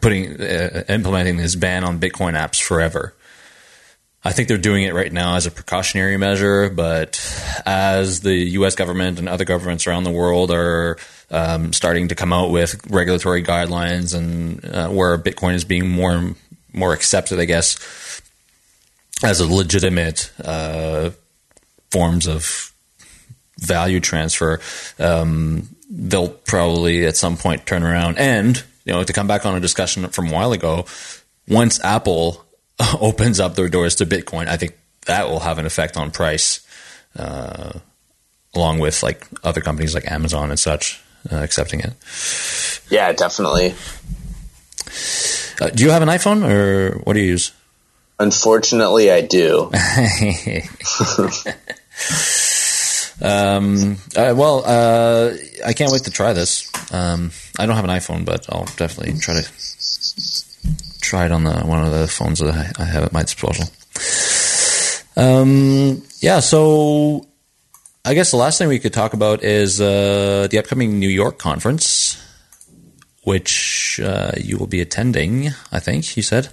putting 0.00 0.40
uh, 0.40 0.84
implementing 0.88 1.36
this 1.36 1.54
ban 1.54 1.84
on 1.84 2.00
Bitcoin 2.00 2.34
apps 2.34 2.60
forever. 2.60 3.14
I 4.24 4.32
think 4.32 4.48
they're 4.48 4.58
doing 4.58 4.82
it 4.82 4.94
right 4.94 5.12
now 5.12 5.36
as 5.36 5.46
a 5.46 5.50
precautionary 5.50 6.16
measure, 6.16 6.70
but 6.70 7.20
as 7.64 8.20
the 8.20 8.34
U.S. 8.34 8.74
government 8.74 9.18
and 9.18 9.28
other 9.28 9.44
governments 9.44 9.86
around 9.86 10.04
the 10.04 10.10
world 10.10 10.50
are 10.50 10.98
um, 11.30 11.72
starting 11.72 12.08
to 12.08 12.14
come 12.14 12.32
out 12.32 12.50
with 12.50 12.84
regulatory 12.90 13.44
guidelines 13.44 14.16
and 14.16 14.64
uh, 14.64 14.88
where 14.88 15.16
Bitcoin 15.18 15.54
is 15.54 15.64
being 15.64 15.88
more 15.88 16.34
more 16.72 16.92
accepted, 16.92 17.40
I 17.40 17.44
guess, 17.44 18.22
as 19.22 19.40
a 19.40 19.46
legitimate 19.46 20.32
uh, 20.44 21.10
forms 21.90 22.26
of 22.26 22.72
value 23.58 24.00
transfer, 24.00 24.60
um, 24.98 25.68
they'll 25.90 26.28
probably 26.28 27.06
at 27.06 27.16
some 27.16 27.36
point 27.36 27.66
turn 27.66 27.82
around 27.82 28.18
and 28.18 28.62
you 28.84 28.92
know 28.92 29.02
to 29.04 29.12
come 29.12 29.26
back 29.26 29.46
on 29.46 29.56
a 29.56 29.60
discussion 29.60 30.08
from 30.08 30.28
a 30.28 30.32
while 30.32 30.52
ago. 30.52 30.86
Once 31.46 31.82
Apple 31.82 32.44
opens 33.00 33.40
up 33.40 33.54
their 33.54 33.68
doors 33.68 33.96
to 33.96 34.06
Bitcoin, 34.06 34.48
I 34.48 34.56
think 34.56 34.76
that 35.06 35.28
will 35.28 35.40
have 35.40 35.58
an 35.58 35.66
effect 35.66 35.96
on 35.96 36.10
price, 36.10 36.66
uh, 37.16 37.72
along 38.54 38.78
with 38.78 39.02
like 39.02 39.26
other 39.42 39.60
companies 39.60 39.94
like 39.94 40.10
Amazon 40.10 40.50
and 40.50 40.58
such 40.58 41.02
uh, 41.32 41.36
accepting 41.36 41.80
it. 41.80 41.92
Yeah, 42.90 43.12
definitely. 43.12 43.74
Uh, 45.60 45.70
do 45.70 45.82
you 45.82 45.90
have 45.90 46.02
an 46.02 46.08
iPhone 46.08 46.48
or 46.48 46.98
what 46.98 47.14
do 47.14 47.20
you 47.20 47.26
use? 47.26 47.52
Unfortunately, 48.20 49.10
I 49.10 49.20
do. 49.20 49.70
um, 53.22 53.96
uh, 54.16 54.34
well, 54.36 54.64
uh, 54.64 55.32
I 55.64 55.72
can't 55.72 55.92
wait 55.92 56.04
to 56.04 56.10
try 56.10 56.32
this. 56.32 56.70
Um, 56.92 57.30
I 57.58 57.66
don't 57.66 57.76
have 57.76 57.84
an 57.84 57.90
iPhone, 57.90 58.24
but 58.24 58.52
I'll 58.52 58.66
definitely 58.76 59.20
try 59.20 59.34
to 59.34 59.48
try 61.00 61.26
it 61.26 61.32
on 61.32 61.44
the 61.44 61.60
one 61.60 61.84
of 61.84 61.92
the 61.92 62.08
phones 62.08 62.40
that 62.40 62.54
I, 62.54 62.82
I 62.82 62.84
have 62.84 63.04
at 63.04 63.12
my 63.12 63.22
disposal. 63.22 63.66
Um, 65.16 66.02
yeah, 66.20 66.40
so 66.40 67.26
I 68.04 68.14
guess 68.14 68.30
the 68.30 68.36
last 68.36 68.58
thing 68.58 68.68
we 68.68 68.78
could 68.78 68.92
talk 68.92 69.12
about 69.12 69.42
is 69.42 69.80
uh, 69.80 70.46
the 70.50 70.58
upcoming 70.58 70.98
New 70.98 71.08
York 71.08 71.38
conference, 71.38 72.22
which 73.24 74.00
uh, 74.02 74.32
you 74.36 74.56
will 74.58 74.66
be 74.66 74.80
attending. 74.80 75.48
I 75.72 75.80
think 75.80 76.16
you 76.16 76.22
said. 76.22 76.48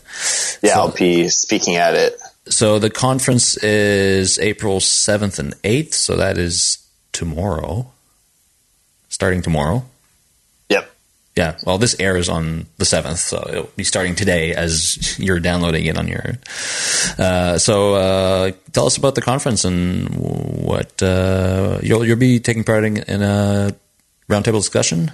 Yeah, 0.61 0.73
so, 0.73 0.79
I'll 0.79 0.91
be 0.91 1.29
speaking 1.29 1.75
at 1.75 1.93
it. 1.93 2.19
So 2.49 2.79
the 2.79 2.89
conference 2.89 3.57
is 3.57 4.39
April 4.39 4.79
seventh 4.79 5.39
and 5.39 5.53
eighth. 5.63 5.93
So 5.93 6.15
that 6.17 6.37
is 6.37 6.79
tomorrow, 7.11 7.91
starting 9.09 9.41
tomorrow. 9.41 9.85
Yeah, 11.36 11.57
well, 11.65 11.77
this 11.77 11.97
airs 11.99 12.29
on 12.29 12.65
the 12.77 12.86
seventh, 12.86 13.19
so 13.19 13.45
it'll 13.49 13.69
be 13.75 13.83
starting 13.83 14.15
today 14.15 14.53
as 14.53 15.19
you're 15.19 15.41
downloading 15.41 15.86
it 15.86 15.97
on 15.97 16.07
your. 16.07 16.38
Uh, 17.17 17.57
so, 17.57 17.95
uh, 17.95 18.51
tell 18.71 18.86
us 18.86 18.95
about 18.95 19.15
the 19.15 19.21
conference 19.21 19.65
and 19.65 20.07
what 20.15 21.03
uh, 21.03 21.79
you'll 21.83 22.05
you'll 22.05 22.15
be 22.15 22.39
taking 22.39 22.63
part 22.63 22.86
in, 22.86 22.97
in 22.97 23.21
a 23.21 23.75
roundtable 24.29 24.59
discussion. 24.59 25.11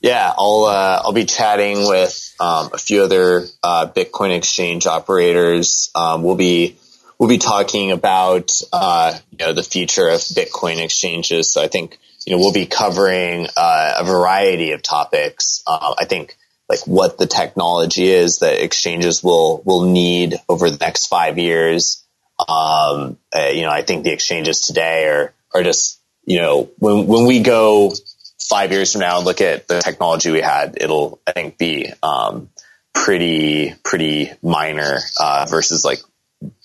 Yeah, 0.00 0.32
I'll 0.38 0.64
uh, 0.64 1.02
I'll 1.04 1.12
be 1.12 1.24
chatting 1.24 1.88
with 1.88 2.36
um, 2.38 2.70
a 2.72 2.78
few 2.78 3.02
other 3.02 3.44
uh, 3.64 3.88
Bitcoin 3.88 4.36
exchange 4.36 4.86
operators. 4.86 5.90
Um, 5.96 6.22
we'll 6.22 6.36
be 6.36 6.76
we'll 7.18 7.28
be 7.28 7.38
talking 7.38 7.90
about 7.90 8.60
uh, 8.72 9.18
you 9.32 9.38
know 9.38 9.52
the 9.52 9.64
future 9.64 10.08
of 10.08 10.20
Bitcoin 10.20 10.78
exchanges. 10.78 11.50
So 11.50 11.60
I 11.60 11.66
think 11.66 11.98
you 12.28 12.36
know, 12.36 12.40
we'll 12.40 12.52
be 12.52 12.66
covering 12.66 13.46
uh, 13.56 13.94
a 14.00 14.04
variety 14.04 14.72
of 14.72 14.82
topics. 14.82 15.62
Uh, 15.66 15.94
I 15.98 16.04
think 16.04 16.36
like 16.68 16.80
what 16.86 17.16
the 17.16 17.26
technology 17.26 18.10
is 18.10 18.40
that 18.40 18.62
exchanges 18.62 19.24
will 19.24 19.62
will 19.64 19.84
need 19.84 20.34
over 20.46 20.68
the 20.68 20.76
next 20.76 21.06
five 21.06 21.38
years. 21.38 22.04
Um, 22.38 23.16
uh, 23.34 23.48
you 23.48 23.62
know, 23.62 23.70
I 23.70 23.80
think 23.80 24.04
the 24.04 24.10
exchanges 24.10 24.60
today 24.60 25.06
are 25.06 25.32
are 25.54 25.62
just 25.62 26.02
you 26.26 26.42
know 26.42 26.68
when 26.78 27.06
when 27.06 27.24
we 27.24 27.40
go 27.40 27.94
five 28.38 28.72
years 28.72 28.92
from 28.92 29.00
now 29.00 29.16
and 29.16 29.24
look 29.24 29.40
at 29.40 29.66
the 29.66 29.80
technology 29.80 30.30
we 30.30 30.42
had, 30.42 30.76
it'll 30.78 31.22
I 31.26 31.32
think 31.32 31.56
be 31.56 31.90
um, 32.02 32.50
pretty 32.92 33.74
pretty 33.84 34.32
minor 34.42 34.98
uh, 35.18 35.46
versus 35.48 35.82
like 35.82 36.00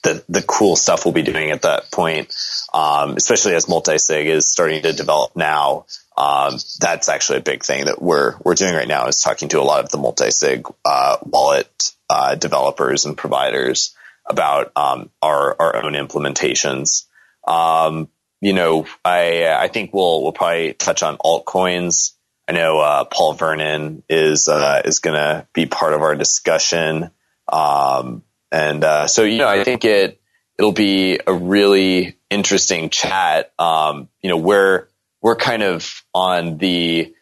the 0.03 0.25
the 0.27 0.41
cool 0.41 0.75
stuff 0.75 1.05
we'll 1.05 1.13
be 1.13 1.21
doing 1.21 1.51
at 1.51 1.61
that 1.61 1.89
point, 1.89 2.35
um, 2.73 3.15
especially 3.17 3.55
as 3.55 3.67
multi-sig 3.67 4.27
is 4.27 4.47
starting 4.47 4.81
to 4.81 4.93
develop 4.93 5.35
now. 5.35 5.85
Um, 6.17 6.57
that's 6.79 7.09
actually 7.09 7.39
a 7.39 7.41
big 7.41 7.63
thing 7.63 7.85
that 7.85 8.01
we're 8.01 8.35
we're 8.43 8.55
doing 8.55 8.73
right 8.73 8.87
now 8.87 9.07
is 9.07 9.19
talking 9.19 9.49
to 9.49 9.59
a 9.59 9.63
lot 9.63 9.83
of 9.83 9.89
the 9.89 9.97
multi-sig 9.97 10.65
uh, 10.85 11.17
wallet 11.23 11.91
uh, 12.09 12.35
developers 12.35 13.05
and 13.05 13.17
providers 13.17 13.95
about 14.25 14.71
um, 14.75 15.09
our 15.21 15.55
our 15.59 15.83
own 15.83 15.93
implementations. 15.93 17.05
Um, 17.47 18.09
you 18.41 18.53
know, 18.53 18.85
I 19.03 19.47
I 19.47 19.67
think 19.67 19.93
we'll 19.93 20.21
we'll 20.23 20.33
probably 20.33 20.73
touch 20.73 21.03
on 21.03 21.17
altcoins. 21.17 22.13
I 22.47 22.51
know 22.51 22.79
uh, 22.79 23.05
Paul 23.05 23.33
Vernon 23.33 24.03
is 24.09 24.47
uh, 24.47 24.81
is 24.85 24.99
going 24.99 25.15
to 25.15 25.47
be 25.53 25.65
part 25.65 25.93
of 25.93 26.01
our 26.01 26.15
discussion. 26.15 27.09
Um, 27.51 28.23
and 28.51 28.83
uh, 28.83 29.07
so, 29.07 29.23
you 29.23 29.39
know, 29.39 29.47
I 29.47 29.63
think 29.63 29.83
it 29.83 30.21
it'll 30.57 30.71
be 30.71 31.19
a 31.25 31.33
really 31.33 32.17
interesting 32.29 32.89
chat. 32.89 33.53
Um, 33.59 34.09
you 34.21 34.29
know, 34.29 34.37
we're 34.37 34.87
we're 35.21 35.35
kind 35.35 35.63
of 35.63 36.03
on 36.13 36.57
the 36.57 37.13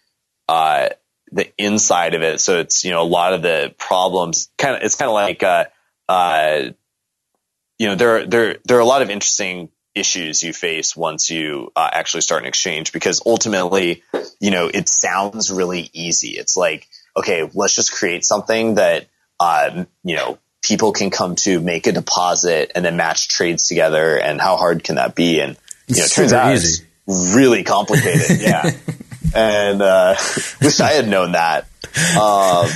uh, 0.47 0.89
the 1.31 1.51
inside 1.57 2.13
of 2.13 2.21
it, 2.21 2.41
so 2.41 2.59
it's 2.59 2.83
you 2.83 2.91
know 2.91 3.01
a 3.01 3.07
lot 3.07 3.33
of 3.33 3.41
the 3.41 3.73
problems. 3.77 4.49
Kind 4.57 4.75
of, 4.75 4.83
it's 4.83 4.95
kind 4.95 5.09
of 5.09 5.13
like 5.13 5.43
uh, 5.43 5.65
uh, 6.09 6.69
you 7.77 7.87
know 7.87 7.95
there 7.95 8.25
there 8.25 8.57
there 8.65 8.77
are 8.77 8.81
a 8.81 8.85
lot 8.85 9.01
of 9.01 9.09
interesting 9.09 9.69
issues 9.93 10.41
you 10.41 10.53
face 10.53 10.95
once 10.95 11.29
you 11.29 11.71
uh, 11.75 11.89
actually 11.91 12.21
start 12.21 12.43
an 12.43 12.47
exchange 12.47 12.93
because 12.93 13.21
ultimately, 13.25 14.03
you 14.39 14.51
know, 14.51 14.69
it 14.73 14.87
sounds 14.87 15.51
really 15.51 15.89
easy. 15.93 16.29
It's 16.29 16.55
like, 16.55 16.87
okay, 17.17 17.49
let's 17.53 17.75
just 17.75 17.91
create 17.91 18.23
something 18.23 18.75
that, 18.75 19.07
uh, 19.39 19.83
you 20.03 20.15
know, 20.15 20.39
people 20.61 20.91
can 20.91 21.09
come 21.09 21.35
to 21.35 21.59
make 21.59 21.87
a 21.87 21.91
deposit 21.91 22.71
and 22.75 22.85
then 22.85 22.95
match 22.95 23.27
trades 23.27 23.67
together 23.67 24.17
and 24.17 24.39
how 24.39 24.57
hard 24.57 24.83
can 24.83 24.95
that 24.95 25.15
be? 25.15 25.39
And 25.39 25.57
you 25.87 25.97
know 25.97 26.03
it 26.03 26.11
turns 26.11 26.33
out 26.33 26.53
easy. 26.53 26.83
it's 27.07 27.35
really 27.35 27.63
complicated. 27.63 28.39
Yeah. 28.41 28.71
And 29.33 29.81
uh 29.81 30.15
wish 30.61 30.79
i 30.81 30.91
had 30.91 31.07
known 31.07 31.33
that. 31.33 31.67
Um 32.19 32.69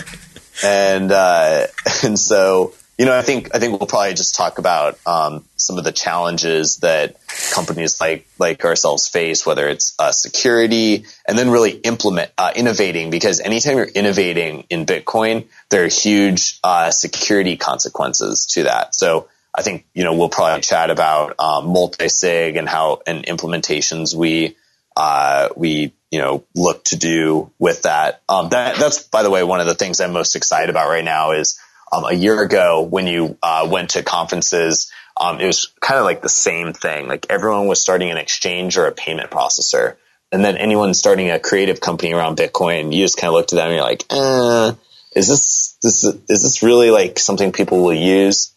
and 0.64 1.12
uh 1.12 1.68
and 2.04 2.18
so 2.18 2.74
you 2.98 3.06
know, 3.06 3.18
I 3.18 3.24
think 3.24 3.54
I 3.54 3.60
think 3.60 3.78
we'll 3.78 3.88
probably 3.88 4.14
just 4.14 4.36
talk 4.36 4.58
about 4.58 4.98
um, 5.06 5.44
some 5.58 5.78
of 5.78 5.84
the 5.84 5.92
challenges 5.92 6.78
that 6.78 7.18
companies 7.52 8.00
like 8.00 8.26
like 8.40 8.64
ourselves 8.64 9.10
face, 9.10 9.46
whether 9.46 9.68
it's 9.68 9.96
uh, 10.00 10.14
security, 10.14 11.06
and 11.28 11.38
then 11.38 11.50
really 11.50 11.72
implement 11.72 12.32
uh, 12.38 12.54
innovating. 12.56 13.10
Because 13.10 13.42
anytime 13.42 13.78
you're 13.78 13.86
innovating 13.86 14.66
in 14.70 14.86
Bitcoin, 14.86 15.48
there 15.70 15.84
are 15.84 15.90
huge 15.90 16.58
uh, 16.64 16.90
security 16.92 17.58
consequences 17.58 18.46
to 18.48 18.64
that. 18.64 18.96
So 18.96 19.28
I 19.54 19.62
think 19.62 19.86
you 19.94 20.06
know 20.06 20.16
we'll 20.16 20.30
probably 20.30 20.62
chat 20.62 20.90
about 20.90 21.36
um, 21.38 21.68
multi 21.68 22.08
sig 22.08 22.56
and 22.56 22.68
how 22.68 23.02
and 23.06 23.26
implementations 23.26 24.16
we 24.16 24.56
uh, 24.96 25.50
we 25.58 25.94
you 26.12 26.20
know 26.20 26.46
look 26.56 26.86
to 26.86 26.96
do 26.96 27.52
with 27.60 27.82
that. 27.82 28.22
Um, 28.30 28.48
that 28.50 28.78
that's 28.78 29.04
by 29.04 29.24
the 29.24 29.30
way 29.30 29.44
one 29.44 29.60
of 29.60 29.66
the 29.68 29.76
things 29.76 30.00
I'm 30.00 30.14
most 30.14 30.38
excited 30.38 30.70
about 30.70 30.88
right 30.88 31.04
now 31.04 31.32
is 31.32 31.60
um, 31.96 32.04
a 32.04 32.14
year 32.14 32.42
ago 32.42 32.82
when 32.82 33.08
you 33.08 33.38
uh, 33.42 33.68
went 33.70 33.92
to 33.92 34.04
conferences, 34.04 34.92
um, 35.20 35.40
it 35.40 35.46
was 35.46 35.72
kind 35.80 35.98
of 35.98 36.06
like 36.06 36.22
the 36.22 36.30
same 36.30 36.74
thing. 36.74 37.08
Like 37.08 37.28
everyone 37.30 37.68
was 37.68 37.82
starting 37.82 38.12
an 38.12 38.18
exchange 38.18 38.78
or 38.78 38.88
a 38.88 38.92
payment 38.92 39.30
processor. 39.30 39.96
And 40.32 40.44
then 40.44 40.58
anyone 40.58 40.94
starting 40.94 41.32
a 41.32 41.40
creative 41.40 41.80
company 41.80 42.14
around 42.14 42.38
Bitcoin, 42.38 42.94
you 42.94 43.04
just 43.04 43.18
kind 43.18 43.30
of 43.30 43.36
looked 43.36 43.54
at 43.54 43.58
them 43.58 43.68
and 43.68 43.76
you're 43.76 43.84
like, 43.84 44.06
uh, 44.10 44.74
is 45.16 45.28
this, 45.28 45.78
this, 45.82 46.04
is 46.04 46.44
this 46.44 46.64
really 46.64 46.92
like 46.92 47.20
something 47.20 47.52
people 47.52 47.82
will 47.82 47.94
use? 47.94 48.54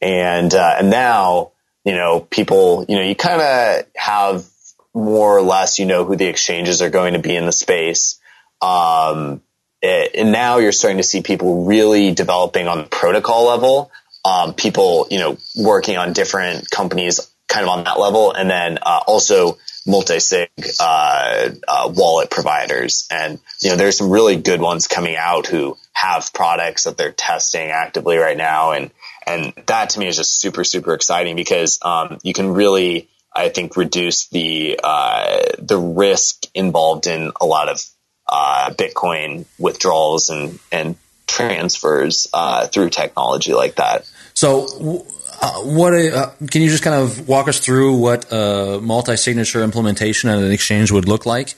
And, 0.00 0.54
uh, 0.54 0.76
and 0.78 0.90
now, 0.90 1.52
you 1.84 1.94
know, 1.94 2.20
people, 2.20 2.84
you 2.88 2.96
know, 2.96 3.02
you 3.02 3.16
kind 3.16 3.40
of 3.40 3.86
have 3.96 4.44
more 4.94 5.36
or 5.36 5.42
less, 5.42 5.78
you 5.78 5.86
know, 5.86 6.04
who 6.04 6.16
the 6.16 6.26
exchanges 6.26 6.82
are 6.82 6.90
going 6.90 7.14
to 7.14 7.18
be 7.18 7.34
in 7.34 7.46
the 7.46 7.52
space. 7.52 8.20
Um, 8.62 9.42
it, 9.82 10.12
and 10.14 10.32
now 10.32 10.58
you're 10.58 10.72
starting 10.72 10.98
to 10.98 11.04
see 11.04 11.22
people 11.22 11.64
really 11.64 12.12
developing 12.12 12.68
on 12.68 12.78
the 12.78 12.88
protocol 12.88 13.46
level. 13.46 13.90
Um, 14.24 14.54
people, 14.54 15.06
you 15.08 15.20
know, 15.20 15.38
working 15.56 15.98
on 15.98 16.12
different 16.12 16.68
companies 16.68 17.20
kind 17.46 17.62
of 17.62 17.70
on 17.70 17.84
that 17.84 18.00
level. 18.00 18.32
And 18.32 18.50
then, 18.50 18.78
uh, 18.82 19.00
also 19.06 19.56
multi-sig, 19.86 20.50
uh, 20.80 21.50
uh, 21.68 21.92
wallet 21.94 22.28
providers. 22.28 23.06
And, 23.08 23.38
you 23.62 23.70
know, 23.70 23.76
there's 23.76 23.98
some 23.98 24.10
really 24.10 24.34
good 24.34 24.60
ones 24.60 24.88
coming 24.88 25.14
out 25.16 25.46
who 25.46 25.76
have 25.92 26.32
products 26.32 26.84
that 26.84 26.96
they're 26.96 27.12
testing 27.12 27.70
actively 27.70 28.16
right 28.16 28.36
now. 28.36 28.72
And, 28.72 28.90
and 29.28 29.52
that 29.66 29.90
to 29.90 30.00
me 30.00 30.08
is 30.08 30.16
just 30.16 30.40
super, 30.40 30.64
super 30.64 30.92
exciting 30.94 31.36
because, 31.36 31.78
um, 31.82 32.18
you 32.24 32.32
can 32.32 32.48
really, 32.52 33.08
I 33.32 33.48
think, 33.50 33.76
reduce 33.76 34.26
the, 34.26 34.80
uh, 34.82 35.42
the 35.60 35.78
risk 35.78 36.46
involved 36.52 37.06
in 37.06 37.30
a 37.40 37.46
lot 37.46 37.68
of 37.68 37.80
uh, 38.28 38.70
Bitcoin 38.70 39.44
withdrawals 39.58 40.30
and 40.30 40.58
and 40.70 40.96
transfers 41.26 42.28
uh, 42.32 42.66
through 42.66 42.90
technology 42.90 43.52
like 43.54 43.76
that. 43.76 44.08
So, 44.34 44.66
uh, 45.40 45.52
what 45.62 45.94
uh, 45.94 46.30
can 46.50 46.62
you 46.62 46.70
just 46.70 46.82
kind 46.82 47.02
of 47.02 47.28
walk 47.28 47.48
us 47.48 47.58
through 47.58 47.98
what 47.98 48.26
a 48.30 48.80
multi-signature 48.82 49.62
implementation 49.62 50.30
at 50.30 50.38
an 50.38 50.50
exchange 50.50 50.90
would 50.90 51.08
look 51.08 51.26
like? 51.26 51.54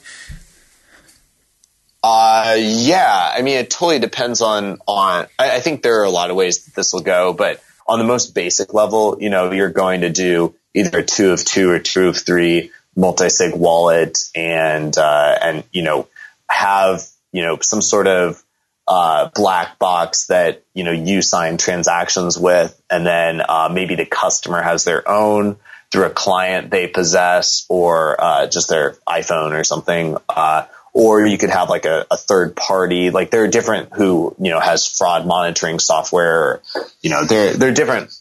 Uh, 2.01 2.55
yeah. 2.57 3.33
I 3.35 3.41
mean, 3.41 3.57
it 3.57 3.69
totally 3.69 3.99
depends 3.99 4.41
on, 4.41 4.77
on, 4.87 5.27
I, 5.37 5.57
I 5.57 5.59
think 5.59 5.83
there 5.83 5.99
are 5.99 6.05
a 6.05 6.09
lot 6.09 6.29
of 6.29 6.35
ways 6.35 6.65
that 6.65 6.75
this 6.75 6.93
will 6.93 7.01
go, 7.01 7.33
but 7.33 7.61
on 7.87 7.99
the 7.99 8.05
most 8.05 8.33
basic 8.33 8.73
level, 8.73 9.17
you 9.19 9.29
know, 9.29 9.51
you're 9.51 9.69
going 9.69 10.01
to 10.01 10.09
do 10.09 10.55
either 10.73 10.99
a 10.99 11.03
two 11.03 11.31
of 11.31 11.43
two 11.43 11.69
or 11.69 11.79
two 11.79 12.07
of 12.07 12.17
three 12.17 12.71
multi-sig 12.95 13.53
wallet 13.53 14.29
and, 14.33 14.97
uh, 14.97 15.37
and, 15.41 15.63
you 15.71 15.81
know, 15.81 16.07
have, 16.49 17.05
you 17.31 17.43
know, 17.43 17.57
some 17.61 17.81
sort 17.81 18.07
of, 18.07 18.43
uh, 18.87 19.29
black 19.35 19.77
box 19.77 20.27
that, 20.27 20.63
you 20.73 20.83
know, 20.83 20.91
you 20.91 21.21
sign 21.21 21.57
transactions 21.57 22.37
with. 22.37 22.79
And 22.89 23.05
then, 23.05 23.41
uh, 23.47 23.69
maybe 23.71 23.95
the 23.95 24.05
customer 24.05 24.61
has 24.61 24.83
their 24.83 25.07
own 25.07 25.57
through 25.91 26.05
a 26.05 26.09
client 26.09 26.71
they 26.71 26.87
possess 26.87 27.65
or, 27.69 28.19
uh, 28.21 28.47
just 28.47 28.69
their 28.69 28.97
iPhone 29.07 29.59
or 29.59 29.63
something. 29.63 30.17
Uh, 30.27 30.65
or 30.93 31.25
you 31.25 31.37
could 31.37 31.49
have 31.49 31.69
like 31.69 31.85
a, 31.85 32.05
a, 32.09 32.17
third 32.17 32.55
party. 32.55 33.09
Like 33.09 33.31
there 33.31 33.43
are 33.43 33.47
different 33.47 33.93
who 33.93 34.35
you 34.39 34.51
know 34.51 34.59
has 34.59 34.87
fraud 34.87 35.25
monitoring 35.25 35.79
software. 35.79 36.61
You 37.01 37.09
know, 37.09 37.25
they're 37.25 37.53
they're 37.53 37.73
different. 37.73 38.13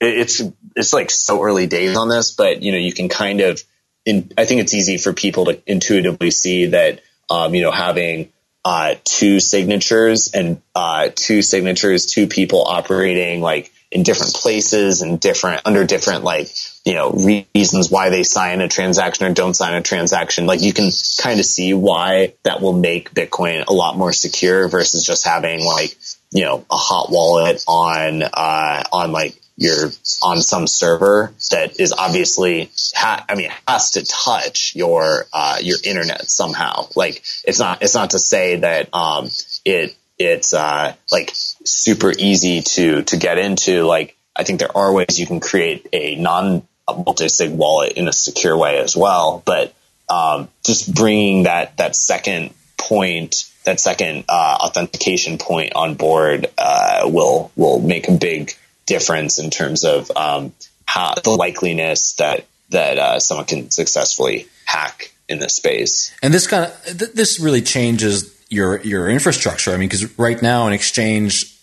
It's 0.00 0.42
it's 0.74 0.92
like 0.92 1.10
so 1.10 1.42
early 1.42 1.66
days 1.66 1.96
on 1.96 2.08
this, 2.08 2.32
but 2.32 2.62
you 2.62 2.72
know 2.72 2.78
you 2.78 2.92
can 2.92 3.08
kind 3.08 3.40
of. 3.40 3.62
In, 4.04 4.30
I 4.38 4.44
think 4.44 4.60
it's 4.60 4.72
easy 4.72 4.98
for 4.98 5.12
people 5.12 5.46
to 5.46 5.60
intuitively 5.66 6.30
see 6.30 6.66
that 6.66 7.00
um, 7.30 7.54
you 7.54 7.62
know 7.62 7.70
having 7.70 8.32
uh, 8.66 8.96
two 9.04 9.38
signatures 9.38 10.32
and 10.34 10.60
uh, 10.74 11.08
two 11.14 11.40
signatures, 11.40 12.06
two 12.06 12.26
people 12.26 12.64
operating 12.64 13.40
like 13.40 13.70
in 13.92 14.02
different 14.02 14.34
places 14.34 15.02
and 15.02 15.20
different 15.20 15.62
under 15.64 15.84
different 15.84 16.24
like 16.24 16.48
you 16.84 16.94
know 16.94 17.12
reasons 17.54 17.88
why 17.90 18.10
they 18.10 18.24
sign 18.24 18.60
a 18.60 18.68
transaction 18.68 19.26
or 19.26 19.32
don't 19.32 19.54
sign 19.54 19.74
a 19.74 19.82
transaction. 19.82 20.46
Like 20.46 20.62
you 20.62 20.72
can 20.72 20.90
kind 21.20 21.38
of 21.38 21.46
see 21.46 21.74
why 21.74 22.34
that 22.42 22.60
will 22.60 22.72
make 22.72 23.14
bitcoin 23.14 23.64
a 23.66 23.72
lot 23.72 23.96
more 23.96 24.12
secure 24.12 24.68
versus 24.68 25.04
just 25.04 25.24
having 25.24 25.64
like 25.64 25.96
you 26.32 26.44
know 26.44 26.66
a 26.68 26.76
hot 26.76 27.08
wallet 27.10 27.62
on 27.68 28.22
uh 28.22 28.82
on 28.92 29.12
like 29.12 29.36
your 29.56 29.90
on 30.22 30.42
some 30.42 30.66
server 30.66 31.32
that 31.50 31.80
is 31.80 31.92
obviously 31.92 32.70
ha- 32.94 33.24
I 33.28 33.34
mean 33.34 33.50
has 33.66 33.92
to 33.92 34.04
touch 34.04 34.74
your 34.76 35.26
uh, 35.32 35.58
your 35.62 35.78
internet 35.82 36.30
somehow. 36.30 36.88
Like 36.94 37.22
it's 37.44 37.58
not 37.58 37.82
it's 37.82 37.94
not 37.94 38.10
to 38.10 38.18
say 38.18 38.56
that 38.56 38.94
um, 38.94 39.30
it 39.64 39.96
it's 40.18 40.52
uh, 40.54 40.94
like 41.10 41.30
super 41.34 42.12
easy 42.16 42.62
to 42.62 43.02
to 43.02 43.16
get 43.16 43.38
into. 43.38 43.84
Like 43.84 44.16
I 44.34 44.44
think 44.44 44.60
there 44.60 44.76
are 44.76 44.92
ways 44.92 45.18
you 45.18 45.26
can 45.26 45.40
create 45.40 45.88
a 45.92 46.16
non 46.16 46.66
multi-sig 46.88 47.50
wallet 47.50 47.94
in 47.94 48.08
a 48.08 48.12
secure 48.12 48.56
way 48.56 48.78
as 48.78 48.96
well. 48.96 49.42
But 49.44 49.74
um, 50.08 50.48
just 50.64 50.94
bringing 50.94 51.44
that 51.44 51.78
that 51.78 51.96
second 51.96 52.52
point, 52.76 53.50
that 53.64 53.80
second 53.80 54.24
uh, 54.28 54.58
authentication 54.60 55.38
point 55.38 55.72
on 55.74 55.94
board 55.94 56.46
uh, 56.58 57.02
will 57.04 57.50
will 57.56 57.80
make 57.80 58.08
a 58.08 58.12
big 58.12 58.52
difference 58.86 59.38
in 59.38 59.50
terms 59.50 59.84
of 59.84 60.10
um, 60.16 60.52
how 60.86 61.14
the 61.14 61.30
likeliness 61.30 62.16
that 62.16 62.46
that 62.70 62.98
uh, 62.98 63.20
someone 63.20 63.46
can 63.46 63.70
successfully 63.70 64.48
hack 64.64 65.12
in 65.28 65.38
this 65.38 65.54
space. 65.54 66.14
And 66.22 66.32
this 66.32 66.46
kind 66.46 66.64
of 66.64 66.98
th- 66.98 67.12
this 67.12 67.40
really 67.40 67.62
changes 67.62 68.32
your 68.48 68.80
your 68.82 69.08
infrastructure. 69.08 69.72
I 69.72 69.76
mean, 69.76 69.88
because 69.88 70.18
right 70.18 70.40
now 70.40 70.66
an 70.66 70.72
exchange, 70.72 71.54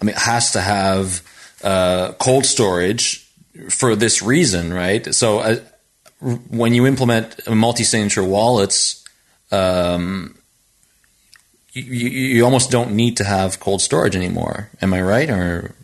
I 0.00 0.04
mean, 0.04 0.16
has 0.16 0.52
to 0.52 0.60
have 0.60 1.22
uh, 1.62 2.12
cold 2.12 2.44
storage 2.44 3.26
for 3.70 3.96
this 3.96 4.22
reason, 4.22 4.72
right? 4.72 5.14
So 5.14 5.38
uh, 5.38 5.56
when 6.20 6.74
you 6.74 6.86
implement 6.86 7.48
multi-signature 7.48 8.24
wallets, 8.24 9.04
um, 9.50 10.36
you, 11.72 11.82
you, 11.82 12.44
almost 12.44 12.70
don't 12.70 12.92
need 12.92 13.18
to 13.18 13.24
have 13.24 13.60
cold 13.60 13.82
storage 13.82 14.16
anymore. 14.16 14.70
Am 14.80 14.94
I 14.94 15.02
right? 15.02 15.28
Or 15.28 15.74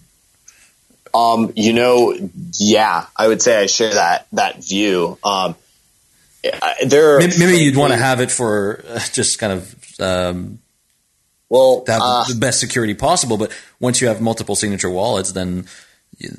um, 1.15 1.53
you 1.57 1.73
know, 1.73 2.15
yeah, 2.55 3.07
I 3.17 3.29
would 3.29 3.43
say 3.43 3.61
I 3.61 3.67
share 3.67 3.95
that 3.95 4.27
that 4.33 4.63
view. 4.65 5.19
Um, 5.23 5.55
there, 6.85 7.19
maybe, 7.19 7.39
maybe 7.39 7.59
you'd 7.59 7.77
want 7.77 7.93
to 7.93 7.99
have 7.99 8.21
it 8.21 8.31
for 8.31 8.85
uh, 8.89 8.99
just 9.13 9.39
kind 9.39 9.53
of 9.53 10.01
um, 10.01 10.59
well, 11.49 11.83
to 11.83 11.93
have 11.93 12.03
uh, 12.03 12.25
the 12.25 12.35
best 12.35 12.61
security 12.61 12.95
possible. 12.95 13.37
But 13.37 13.53
once 13.79 14.01
you 14.01 14.09
have 14.09 14.21
multiple 14.21 14.57
signature 14.57 14.91
wallets, 14.91 15.33
then 15.33 15.67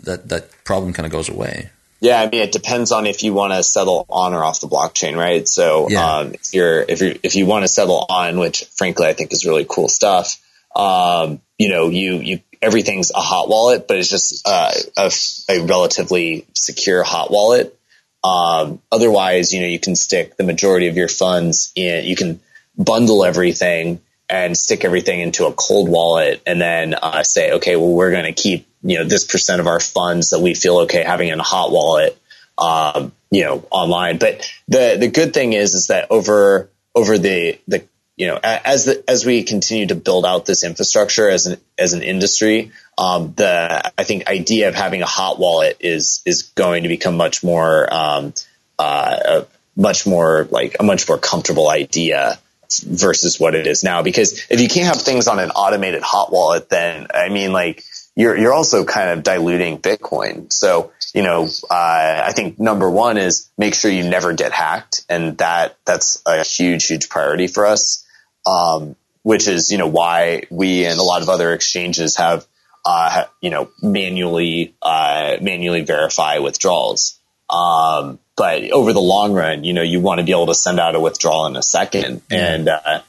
that 0.04 0.30
that 0.30 0.50
problem 0.64 0.94
kind 0.94 1.06
of 1.06 1.12
goes 1.12 1.30
away. 1.30 1.70
Yeah, 2.00 2.20
I 2.20 2.30
mean, 2.30 2.42
it 2.42 2.52
depends 2.52 2.92
on 2.92 3.06
if 3.06 3.24
you 3.24 3.34
want 3.34 3.54
to 3.54 3.64
settle 3.64 4.06
on 4.10 4.34
or 4.34 4.44
off 4.44 4.60
the 4.60 4.68
blockchain, 4.68 5.16
right? 5.16 5.48
So, 5.48 5.88
yeah. 5.90 6.18
um, 6.18 6.34
if 6.34 6.54
you're 6.54 6.82
if 6.82 7.02
you 7.02 7.18
if 7.24 7.36
you 7.36 7.46
want 7.46 7.64
to 7.64 7.70
settle 7.70 8.06
on, 8.10 8.40
which 8.40 8.66
frankly 8.76 9.06
I 9.06 9.14
think 9.14 9.32
is 9.32 9.46
really 9.46 9.66
cool 9.70 9.88
stuff, 9.88 10.42
um, 10.76 11.40
you 11.58 11.70
know, 11.70 11.88
you 11.88 12.16
you 12.16 12.40
everything's 12.64 13.12
a 13.12 13.20
hot 13.20 13.50
wallet, 13.50 13.88
but 13.88 13.98
it's 13.98 14.10
just 14.10 14.48
uh, 14.48 14.72
a, 14.98 15.12
a 15.50 15.66
relatively 15.66 16.48
secure 16.54 17.04
hot 17.04 17.30
wallet. 17.30 17.78
Um, 18.24 18.82
otherwise, 18.92 19.54
you 19.54 19.62
know, 19.62 19.68
you 19.68 19.80
can 19.80 19.96
stick 19.96 20.38
the 20.38 20.44
majority 20.44 20.88
of 20.88 20.96
your 20.96 21.10
funds 21.10 21.72
in. 21.76 22.06
You 22.06 22.16
can 22.16 22.40
bundle 22.78 23.26
everything 23.26 24.02
and 24.30 24.58
stick 24.58 24.86
everything 24.86 25.20
into 25.20 25.46
a 25.46 25.54
cold 25.54 25.90
wallet 25.90 26.42
and 26.48 26.60
then 26.60 26.94
uh, 26.96 27.24
say, 27.24 27.54
okay, 27.54 27.76
well, 27.76 27.92
we're 27.92 28.12
going 28.12 28.24
to 28.24 28.32
keep, 28.34 28.66
you 28.82 28.98
know, 28.98 29.04
this 29.04 29.26
percent 29.26 29.60
of 29.60 29.68
our 29.68 29.82
funds 29.82 30.30
that 30.30 30.40
we 30.40 30.54
feel 30.54 30.80
okay 30.80 31.04
having 31.04 31.28
in 31.28 31.40
a 31.40 31.44
hot 31.44 31.72
wallet, 31.72 32.18
um, 32.58 33.12
you 33.30 33.44
know, 33.44 33.68
online. 33.70 34.18
But 34.18 34.50
the, 34.70 34.96
the 35.00 35.10
good 35.10 35.34
thing 35.34 35.54
is, 35.54 35.74
is 35.74 35.88
that 35.88 36.08
over, 36.10 36.70
over 36.96 37.18
the, 37.18 37.60
the, 37.68 37.84
you 38.16 38.28
know, 38.28 38.40
as 38.44 38.86
the, 38.86 39.04
as 39.10 39.26
we 39.26 39.44
continue 39.44 39.88
to 39.88 39.96
build 39.96 40.26
out 40.26 40.46
this 40.46 40.64
infrastructure 40.64 41.30
as 41.30 41.48
an, 41.48 41.60
as 41.78 41.94
an 41.94 42.04
industry, 42.04 42.72
um, 42.98 43.34
the, 43.36 43.92
I 43.98 44.04
think 44.04 44.28
idea 44.28 44.68
of 44.70 44.76
having 44.76 45.02
a 45.02 45.08
hot 45.08 45.40
wallet 45.40 45.78
is, 45.80 46.22
is 46.26 46.44
going 46.44 46.84
to 46.84 46.90
become 46.90 47.18
much 47.18 47.44
more, 47.44 47.92
um, 47.92 48.34
uh, 48.78 49.44
much 49.76 50.06
more 50.06 50.48
like 50.52 50.76
a 50.80 50.84
much 50.84 51.08
more 51.08 51.18
comfortable 51.18 51.70
idea 51.70 52.40
versus 52.82 53.40
what 53.40 53.56
it 53.56 53.68
is 53.68 53.84
now. 53.84 54.02
Because 54.02 54.46
if 54.50 54.62
you 54.62 54.68
can't 54.68 54.88
have 54.88 55.02
things 55.02 55.28
on 55.28 55.40
an 55.40 55.52
automated 55.52 56.04
hot 56.04 56.32
wallet, 56.32 56.70
then 56.70 57.08
I 57.14 57.30
mean, 57.30 57.54
like 57.54 57.84
you're 58.16 58.38
you're 58.38 58.54
also 58.54 58.86
kind 58.86 59.10
of 59.10 59.24
diluting 59.24 59.80
Bitcoin. 59.80 60.52
So 60.52 60.92
you 61.14 61.24
know, 61.24 61.48
uh, 61.70 62.22
I 62.26 62.32
think 62.34 62.60
number 62.60 62.90
one 62.90 63.18
is 63.18 63.50
make 63.58 63.76
sure 63.76 63.92
you 63.92 64.08
never 64.08 64.34
get 64.34 64.52
hacked, 64.52 65.06
and 65.10 65.38
that 65.40 65.78
that's 65.86 66.22
a 66.26 66.44
huge 66.44 66.86
huge 66.86 67.10
priority 67.10 67.48
for 67.48 67.66
us. 67.66 68.03
Um, 68.46 68.96
which 69.24 69.48
is 69.48 69.72
you 69.72 69.78
know 69.78 69.88
why 69.88 70.44
we 70.50 70.86
and 70.86 71.00
a 71.00 71.04
lot 71.04 71.22
of 71.22 71.30
other 71.30 71.54
exchanges 71.54 72.18
have 72.18 72.46
uh, 72.86 73.26
you 73.42 73.50
know 73.50 73.70
manually 73.82 74.76
uh, 74.82 75.38
manually 75.42 75.82
verify 75.82 76.40
withdrawals. 76.40 77.18
Um, 77.50 78.20
but 78.36 78.72
over 78.72 78.94
the 78.94 79.02
long 79.02 79.34
run, 79.34 79.64
you 79.64 79.74
know, 79.74 79.84
you 79.84 80.00
want 80.00 80.20
to 80.20 80.26
be 80.26 80.32
able 80.32 80.48
to 80.48 80.56
send 80.56 80.80
out 80.80 80.96
a 80.96 81.00
withdrawal 81.00 81.46
in 81.46 81.56
a 81.56 81.62
second, 81.62 82.22
and 82.32 82.68
uh, 82.68 83.02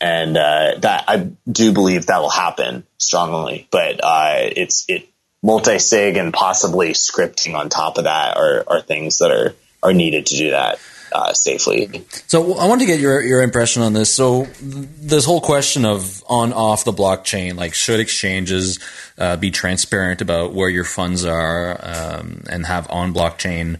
and 0.00 0.36
uh, 0.36 0.74
that 0.78 1.04
I 1.08 1.30
do 1.50 1.72
believe 1.72 2.06
that 2.06 2.20
will 2.20 2.30
happen 2.30 2.84
strongly. 2.98 3.68
But 3.70 4.00
uh, 4.02 4.34
it's 4.36 4.84
it 4.88 5.08
multi 5.42 5.78
sig 5.78 6.16
and 6.16 6.32
possibly 6.32 6.90
scripting 6.90 7.54
on 7.54 7.68
top 7.68 7.98
of 7.98 8.04
that 8.04 8.36
are 8.36 8.64
are 8.66 8.82
things 8.82 9.18
that 9.18 9.30
are 9.30 9.54
are 9.82 9.92
needed 9.92 10.26
to 10.26 10.36
do 10.36 10.50
that. 10.50 10.78
Uh, 11.14 11.32
safely. 11.34 12.02
So 12.26 12.54
I 12.54 12.66
want 12.66 12.80
to 12.80 12.86
get 12.86 12.98
your 12.98 13.20
your 13.20 13.42
impression 13.42 13.82
on 13.82 13.92
this. 13.92 14.14
So 14.14 14.44
this 14.62 15.26
whole 15.26 15.42
question 15.42 15.84
of 15.84 16.24
on 16.26 16.54
off 16.54 16.84
the 16.84 16.92
blockchain, 16.92 17.56
like 17.56 17.74
should 17.74 18.00
exchanges 18.00 18.78
uh, 19.18 19.36
be 19.36 19.50
transparent 19.50 20.22
about 20.22 20.54
where 20.54 20.70
your 20.70 20.84
funds 20.84 21.26
are 21.26 21.78
um, 21.82 22.44
and 22.48 22.64
have 22.64 22.90
on 22.90 23.12
blockchain 23.12 23.78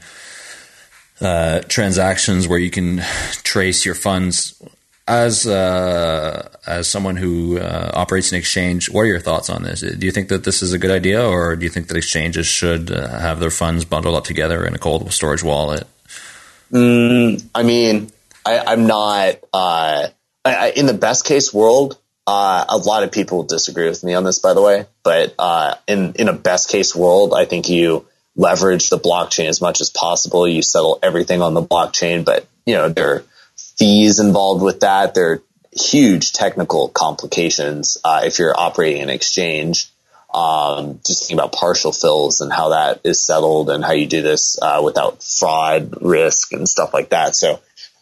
uh, 1.22 1.60
transactions 1.68 2.46
where 2.46 2.59
you 2.59 2.70
can 2.70 2.98
trace 3.44 3.86
your 3.86 3.94
funds. 3.94 4.60
As 5.09 5.46
uh, 5.46 6.48
as 6.66 6.86
someone 6.86 7.16
who 7.16 7.59
uh, 7.59 7.92
operates 7.94 8.30
an 8.30 8.38
exchange, 8.38 8.90
what 8.90 9.02
are 9.02 9.06
your 9.06 9.20
thoughts 9.20 9.48
on 9.48 9.62
this? 9.62 9.80
Do 9.80 10.06
you 10.06 10.12
think 10.12 10.28
that 10.28 10.44
this 10.44 10.62
is 10.62 10.74
a 10.74 10.78
good 10.78 10.90
idea, 10.90 11.26
or 11.26 11.56
do 11.56 11.64
you 11.64 11.70
think 11.70 11.88
that 11.88 11.96
exchanges 11.96 12.46
should 12.46 12.90
uh, 12.90 13.09
have 13.18 13.40
their 13.40 13.50
funds 13.50 13.84
bundled 13.84 14.16
up 14.16 14.24
together 14.24 14.66
in 14.66 14.74
a 14.74 14.78
cold 14.78 15.10
storage 15.12 15.42
wallet? 15.42 15.86
Mm, 16.72 17.44
I 17.54 17.62
mean, 17.62 18.10
I, 18.46 18.72
am 18.72 18.86
not 18.86 19.36
uh, 19.52 20.08
I, 20.44 20.72
in 20.74 20.86
the 20.86 20.94
best 20.94 21.24
case 21.24 21.52
world. 21.52 21.98
Uh, 22.24 22.64
a 22.68 22.76
lot 22.76 23.02
of 23.02 23.10
people 23.10 23.42
disagree 23.42 23.88
with 23.88 24.04
me 24.04 24.14
on 24.14 24.22
this, 24.22 24.38
by 24.38 24.54
the 24.54 24.62
way. 24.62 24.86
But 25.02 25.34
in 25.88 26.12
in 26.14 26.28
a 26.28 26.32
best 26.32 26.68
case 26.68 26.94
world, 26.94 27.34
I 27.34 27.44
think 27.44 27.68
you 27.68 28.06
leverage 28.36 28.90
the 28.90 28.98
blockchain 28.98 29.48
as 29.48 29.60
much 29.60 29.80
as 29.80 29.90
possible. 29.90 30.46
You 30.46 30.62
settle 30.62 30.98
everything 31.02 31.42
on 31.42 31.54
the 31.54 31.62
blockchain, 31.62 32.24
but 32.24 32.46
you 32.64 32.74
know, 32.74 32.88
there 32.88 33.14
are 33.14 33.24
fees 33.56 34.20
involved 34.20 34.62
with 34.62 34.80
that. 34.80 35.14
There 35.14 35.32
are 35.32 35.42
huge 35.72 36.32
technical 36.32 36.88
complications 36.88 37.98
uh, 38.04 38.22
if 38.24 38.38
you're 38.38 38.58
operating 38.58 39.02
an 39.02 39.10
exchange. 39.10 39.90
Um, 40.34 40.98
just 41.06 41.20
thinking 41.20 41.38
about 41.38 41.52
partial 41.52 41.92
fills 41.92 42.40
and 42.40 42.50
how 42.50 42.70
that 42.70 43.02
is 43.04 43.20
settled 43.20 43.68
and 43.68 43.84
how 43.84 43.92
you 43.92 44.06
do 44.06 44.22
this 44.22 44.56
uh, 44.62 44.80
without 44.82 45.22
fraud 45.22 45.98
risk 46.00 46.54
and 46.54 46.66
stuff 46.66 46.94
like 46.94 47.10
that. 47.10 47.36
So, 47.36 47.60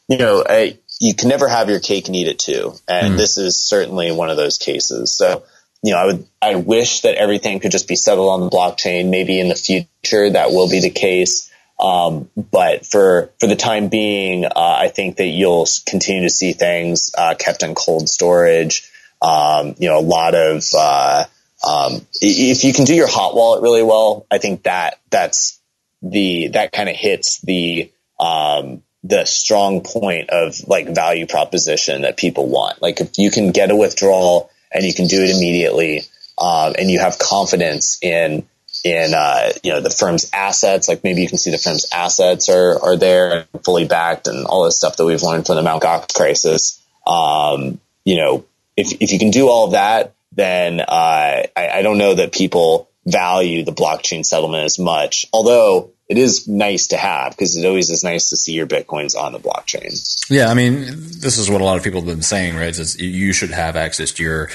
you 0.08 0.18
know, 0.18 0.44
I, 0.48 0.78
you 1.00 1.12
can 1.12 1.28
never 1.28 1.48
have 1.48 1.68
your 1.68 1.80
cake 1.80 2.06
and 2.06 2.14
eat 2.14 2.28
it 2.28 2.38
too. 2.38 2.74
And 2.86 3.14
mm. 3.14 3.16
this 3.16 3.36
is 3.36 3.56
certainly 3.56 4.12
one 4.12 4.30
of 4.30 4.36
those 4.36 4.58
cases. 4.58 5.10
So, 5.10 5.42
you 5.82 5.92
know, 5.92 5.98
I 5.98 6.06
would, 6.06 6.26
I 6.40 6.54
wish 6.54 7.00
that 7.00 7.16
everything 7.16 7.58
could 7.58 7.72
just 7.72 7.88
be 7.88 7.96
settled 7.96 8.28
on 8.28 8.40
the 8.42 8.50
blockchain. 8.50 9.10
Maybe 9.10 9.40
in 9.40 9.48
the 9.48 9.56
future 9.56 10.30
that 10.30 10.50
will 10.52 10.70
be 10.70 10.80
the 10.80 10.90
case. 10.90 11.50
Um, 11.80 12.30
but 12.36 12.86
for, 12.86 13.32
for 13.40 13.48
the 13.48 13.56
time 13.56 13.88
being, 13.88 14.44
uh, 14.44 14.50
I 14.54 14.86
think 14.86 15.16
that 15.16 15.26
you'll 15.26 15.66
continue 15.84 16.22
to 16.22 16.30
see 16.30 16.52
things, 16.52 17.10
uh, 17.18 17.34
kept 17.34 17.64
in 17.64 17.74
cold 17.74 18.08
storage. 18.08 18.88
Um, 19.20 19.74
you 19.78 19.88
know, 19.88 19.98
a 19.98 20.00
lot 20.00 20.36
of, 20.36 20.62
uh, 20.78 21.24
um, 21.66 22.06
if 22.20 22.64
you 22.64 22.72
can 22.72 22.84
do 22.84 22.94
your 22.94 23.08
hot 23.08 23.34
wallet 23.34 23.62
really 23.62 23.82
well, 23.82 24.26
I 24.30 24.38
think 24.38 24.64
that 24.64 24.98
that's 25.10 25.58
the, 26.02 26.48
that 26.48 26.72
kind 26.72 26.88
of 26.88 26.96
hits 26.96 27.40
the, 27.40 27.90
um, 28.18 28.82
the 29.02 29.24
strong 29.24 29.82
point 29.82 30.30
of 30.30 30.66
like 30.68 30.94
value 30.94 31.26
proposition 31.26 32.02
that 32.02 32.16
people 32.16 32.48
want. 32.48 32.82
Like 32.82 33.00
if 33.00 33.18
you 33.18 33.30
can 33.30 33.50
get 33.50 33.70
a 33.70 33.76
withdrawal 33.76 34.50
and 34.70 34.84
you 34.84 34.92
can 34.92 35.06
do 35.06 35.22
it 35.22 35.30
immediately, 35.30 36.02
um, 36.38 36.74
and 36.78 36.90
you 36.90 37.00
have 37.00 37.18
confidence 37.18 37.98
in 38.02 38.46
in 38.84 39.12
uh, 39.14 39.52
you 39.62 39.72
know 39.72 39.80
the 39.80 39.90
firm's 39.90 40.30
assets, 40.32 40.88
like 40.88 41.04
maybe 41.04 41.22
you 41.22 41.28
can 41.28 41.38
see 41.38 41.50
the 41.50 41.58
firm's 41.58 41.86
assets 41.92 42.48
are 42.48 42.82
are 42.82 42.96
there 42.96 43.46
fully 43.64 43.84
backed 43.84 44.26
and 44.26 44.46
all 44.46 44.64
this 44.64 44.76
stuff 44.76 44.96
that 44.96 45.04
we've 45.04 45.22
learned 45.22 45.46
from 45.46 45.56
the 45.56 45.62
Mt. 45.62 45.82
Gox 45.82 46.14
crisis. 46.14 46.82
Um, 47.06 47.80
you 48.04 48.16
know, 48.16 48.44
if 48.76 48.92
if 49.00 49.12
you 49.12 49.18
can 49.18 49.30
do 49.30 49.48
all 49.48 49.66
of 49.66 49.72
that, 49.72 50.14
then 50.32 50.80
uh, 50.80 50.84
I, 50.88 51.48
I 51.56 51.82
don't 51.82 51.98
know 51.98 52.14
that 52.14 52.32
people 52.32 52.88
value 53.06 53.64
the 53.64 53.72
blockchain 53.72 54.24
settlement 54.24 54.64
as 54.64 54.78
much. 54.78 55.26
Although 55.32 55.92
it 56.08 56.18
is 56.18 56.48
nice 56.48 56.88
to 56.88 56.96
have 56.96 57.32
because 57.32 57.56
it 57.56 57.64
always 57.66 57.88
is 57.88 58.02
nice 58.02 58.30
to 58.30 58.36
see 58.36 58.52
your 58.52 58.66
bitcoins 58.66 59.16
on 59.16 59.32
the 59.32 59.38
blockchain. 59.38 60.30
Yeah, 60.30 60.48
I 60.48 60.54
mean, 60.54 60.82
this 60.82 61.38
is 61.38 61.50
what 61.50 61.60
a 61.60 61.64
lot 61.64 61.76
of 61.76 61.84
people 61.84 62.00
have 62.00 62.08
been 62.08 62.22
saying, 62.22 62.56
right? 62.56 62.76
Is 62.76 63.00
you 63.00 63.32
should 63.32 63.50
have 63.50 63.76
access 63.76 64.12
to 64.12 64.22
your 64.22 64.50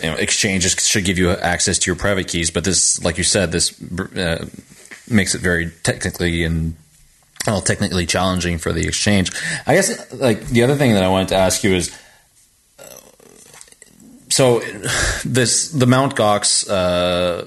you 0.00 0.10
know, 0.10 0.16
exchanges 0.16 0.74
should 0.86 1.04
give 1.04 1.18
you 1.18 1.30
access 1.30 1.78
to 1.80 1.90
your 1.90 1.96
private 1.96 2.28
keys, 2.28 2.50
but 2.50 2.64
this, 2.64 3.02
like 3.02 3.18
you 3.18 3.24
said, 3.24 3.52
this 3.52 3.80
uh, 4.16 4.46
makes 5.10 5.34
it 5.34 5.40
very 5.40 5.70
technically 5.82 6.44
and 6.44 6.76
well, 7.46 7.60
technically 7.60 8.06
challenging 8.06 8.58
for 8.58 8.72
the 8.72 8.86
exchange. 8.86 9.30
I 9.66 9.74
guess, 9.74 10.12
like 10.12 10.46
the 10.46 10.62
other 10.62 10.76
thing 10.76 10.94
that 10.94 11.02
I 11.02 11.08
wanted 11.08 11.28
to 11.28 11.36
ask 11.36 11.64
you 11.64 11.74
is, 11.74 11.96
so 14.28 14.60
this 15.24 15.70
the 15.70 15.86
Mount 15.86 16.14
Gox 16.14 16.68
uh, 16.68 17.46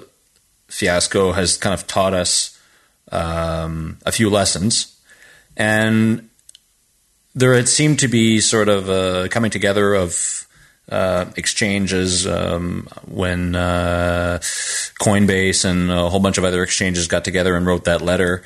fiasco 0.67 1.31
has 1.31 1.57
kind 1.57 1.73
of 1.73 1.87
taught 1.87 2.13
us 2.13 2.59
um, 3.11 3.97
a 4.05 4.11
few 4.11 4.29
lessons, 4.29 4.99
and 5.55 6.29
there 7.35 7.55
had 7.55 7.69
seemed 7.69 7.99
to 7.99 8.07
be 8.07 8.39
sort 8.39 8.69
of 8.69 8.89
a 8.89 9.29
coming 9.29 9.51
together 9.51 9.93
of 9.93 10.47
uh, 10.89 11.25
exchanges 11.37 12.27
um, 12.27 12.87
when 13.07 13.55
uh, 13.55 14.39
Coinbase 14.41 15.65
and 15.65 15.91
a 15.91 16.09
whole 16.09 16.19
bunch 16.19 16.37
of 16.37 16.43
other 16.43 16.63
exchanges 16.63 17.07
got 17.07 17.23
together 17.23 17.55
and 17.55 17.65
wrote 17.65 17.85
that 17.85 18.01
letter, 18.01 18.43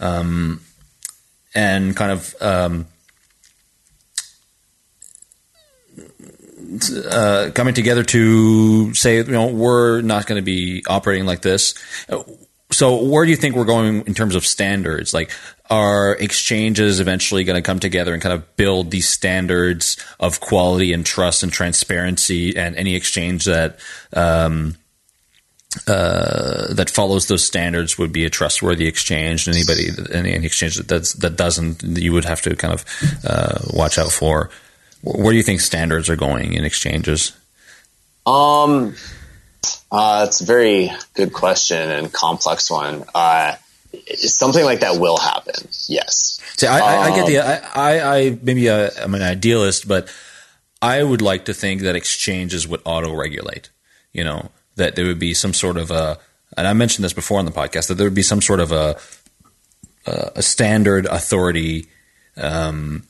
um, 0.00 0.60
and 1.54 1.96
kind 1.96 2.12
of. 2.12 2.34
Uh, 7.10 7.50
coming 7.54 7.74
together 7.74 8.04
to 8.04 8.94
say, 8.94 9.16
you 9.16 9.24
know, 9.24 9.48
we're 9.48 10.00
not 10.02 10.26
going 10.26 10.40
to 10.40 10.44
be 10.44 10.84
operating 10.88 11.26
like 11.26 11.42
this 11.42 11.74
so 12.72 13.02
where 13.02 13.24
do 13.24 13.30
you 13.30 13.36
think 13.36 13.56
we're 13.56 13.64
going 13.64 14.06
in 14.06 14.14
terms 14.14 14.34
of 14.34 14.46
standards? 14.46 15.12
Like, 15.12 15.32
are 15.68 16.14
exchanges 16.14 17.00
eventually 17.00 17.44
going 17.44 17.56
to 17.56 17.62
come 17.62 17.80
together 17.80 18.12
and 18.12 18.22
kind 18.22 18.32
of 18.32 18.56
build 18.56 18.90
these 18.90 19.08
standards 19.08 19.96
of 20.18 20.40
quality 20.40 20.92
and 20.92 21.04
trust 21.04 21.42
and 21.42 21.52
transparency? 21.52 22.56
And 22.56 22.76
any 22.76 22.94
exchange 22.94 23.44
that 23.46 23.78
um, 24.12 24.76
uh, 25.86 26.72
that 26.74 26.90
follows 26.90 27.26
those 27.26 27.44
standards 27.44 27.98
would 27.98 28.12
be 28.12 28.24
a 28.24 28.30
trustworthy 28.30 28.86
exchange. 28.86 29.48
Anybody, 29.48 29.88
any, 30.12 30.32
any 30.34 30.46
exchange 30.46 30.76
that 30.76 30.88
that 30.88 31.36
doesn't, 31.36 31.82
you 31.82 32.12
would 32.12 32.24
have 32.24 32.42
to 32.42 32.54
kind 32.54 32.74
of 32.74 32.84
uh, 33.24 33.58
watch 33.72 33.98
out 33.98 34.12
for. 34.12 34.50
Where 35.02 35.32
do 35.32 35.36
you 35.36 35.42
think 35.42 35.60
standards 35.60 36.08
are 36.10 36.16
going 36.16 36.52
in 36.52 36.64
exchanges? 36.64 37.32
Um, 38.26 38.94
uh, 39.90 40.26
it's 40.28 40.40
a 40.40 40.44
very 40.44 40.90
good 41.14 41.32
question 41.32 41.90
and 41.90 42.12
complex 42.12 42.70
one. 42.70 43.04
Uh, 43.14 43.54
something 44.16 44.64
like 44.64 44.80
that 44.80 45.00
will 45.00 45.16
happen. 45.16 45.54
Yes. 45.88 46.40
See, 46.56 46.66
I, 46.66 46.78
I, 46.78 47.02
I 47.04 47.16
get 47.16 47.26
the. 47.26 47.38
Um, 47.38 47.70
I, 47.74 48.00
I 48.00 48.38
maybe 48.42 48.70
i 48.70 48.90
am 48.98 49.14
an 49.14 49.22
idealist, 49.22 49.88
but 49.88 50.12
I 50.82 51.02
would 51.02 51.22
like 51.22 51.46
to 51.46 51.54
think 51.54 51.82
that 51.82 51.96
exchanges 51.96 52.68
would 52.68 52.82
auto 52.84 53.14
regulate. 53.14 53.70
You 54.12 54.24
know 54.24 54.50
that 54.76 54.96
there 54.96 55.06
would 55.06 55.18
be 55.18 55.34
some 55.34 55.54
sort 55.54 55.76
of 55.76 55.90
a, 55.90 56.18
and 56.56 56.66
I 56.66 56.72
mentioned 56.72 57.04
this 57.04 57.12
before 57.12 57.38
on 57.38 57.44
the 57.44 57.50
podcast 57.50 57.88
that 57.88 57.94
there 57.94 58.06
would 58.06 58.14
be 58.14 58.22
some 58.22 58.42
sort 58.42 58.60
of 58.60 58.72
a 58.72 58.98
a 60.06 60.42
standard 60.42 61.06
authority, 61.06 61.86
um, 62.36 63.04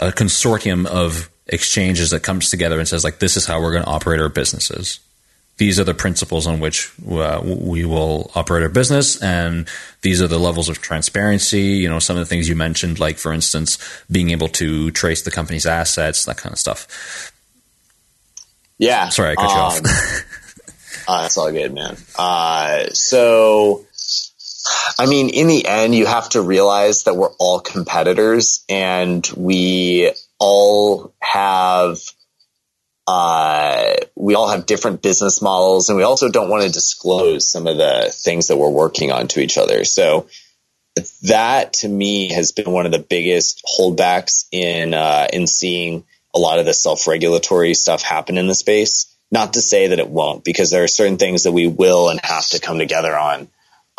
a 0.00 0.10
consortium 0.10 0.86
of 0.86 1.30
exchanges 1.46 2.10
that 2.10 2.22
comes 2.22 2.50
together 2.50 2.78
and 2.78 2.88
says 2.88 3.04
like 3.04 3.18
this 3.18 3.36
is 3.36 3.46
how 3.46 3.60
we're 3.60 3.72
going 3.72 3.84
to 3.84 3.90
operate 3.90 4.20
our 4.20 4.28
businesses. 4.28 5.00
These 5.58 5.78
are 5.78 5.84
the 5.84 5.94
principles 5.94 6.46
on 6.46 6.58
which 6.58 6.90
uh, 7.06 7.40
we 7.44 7.84
will 7.84 8.30
operate 8.34 8.62
our 8.62 8.70
business 8.70 9.22
and 9.22 9.68
these 10.00 10.22
are 10.22 10.28
the 10.28 10.38
levels 10.38 10.70
of 10.70 10.80
transparency. 10.80 11.62
You 11.82 11.90
know 11.90 11.98
some 11.98 12.16
of 12.16 12.20
the 12.20 12.26
things 12.26 12.48
you 12.48 12.56
mentioned 12.56 12.98
like 12.98 13.18
for 13.18 13.32
instance 13.32 13.78
being 14.10 14.30
able 14.30 14.48
to 14.48 14.90
trace 14.92 15.22
the 15.22 15.30
company's 15.30 15.66
assets 15.66 16.24
that 16.24 16.38
kind 16.38 16.52
of 16.52 16.58
stuff. 16.58 17.32
Yeah 18.78 19.10
sorry 19.10 19.32
i 19.32 19.34
cut 19.34 19.50
um, 19.50 19.50
you 19.50 19.62
off. 19.62 21.04
uh, 21.08 21.22
that's 21.22 21.36
all 21.36 21.52
good 21.52 21.74
man. 21.74 21.96
Uh, 22.18 22.86
so 22.94 23.84
I 24.98 25.06
mean, 25.06 25.30
in 25.30 25.46
the 25.46 25.66
end, 25.66 25.94
you 25.94 26.06
have 26.06 26.28
to 26.30 26.42
realize 26.42 27.04
that 27.04 27.16
we're 27.16 27.32
all 27.38 27.60
competitors 27.60 28.64
and 28.68 29.26
we 29.36 30.12
all 30.38 31.14
have 31.20 31.98
uh, 33.06 33.94
we 34.14 34.34
all 34.34 34.48
have 34.48 34.66
different 34.66 35.02
business 35.02 35.42
models 35.42 35.88
and 35.88 35.96
we 35.96 36.04
also 36.04 36.28
don't 36.28 36.48
want 36.48 36.62
to 36.62 36.70
disclose 36.70 37.48
some 37.48 37.66
of 37.66 37.76
the 37.76 38.12
things 38.14 38.48
that 38.48 38.56
we're 38.56 38.70
working 38.70 39.10
on 39.10 39.26
to 39.28 39.40
each 39.40 39.58
other. 39.58 39.84
So 39.84 40.28
that 41.22 41.72
to 41.74 41.88
me 41.88 42.32
has 42.32 42.52
been 42.52 42.70
one 42.70 42.86
of 42.86 42.92
the 42.92 43.00
biggest 43.00 43.64
holdbacks 43.64 44.46
in, 44.52 44.94
uh, 44.94 45.26
in 45.32 45.46
seeing 45.46 46.04
a 46.34 46.38
lot 46.38 46.60
of 46.60 46.66
the 46.66 46.74
self-regulatory 46.74 47.74
stuff 47.74 48.02
happen 48.02 48.38
in 48.38 48.46
the 48.46 48.54
space. 48.54 49.06
Not 49.32 49.54
to 49.54 49.60
say 49.60 49.88
that 49.88 49.98
it 49.98 50.08
won't, 50.08 50.44
because 50.44 50.70
there 50.70 50.84
are 50.84 50.88
certain 50.88 51.16
things 51.16 51.44
that 51.44 51.52
we 51.52 51.66
will 51.66 52.10
and 52.10 52.20
have 52.22 52.48
to 52.48 52.60
come 52.60 52.78
together 52.78 53.16
on. 53.16 53.48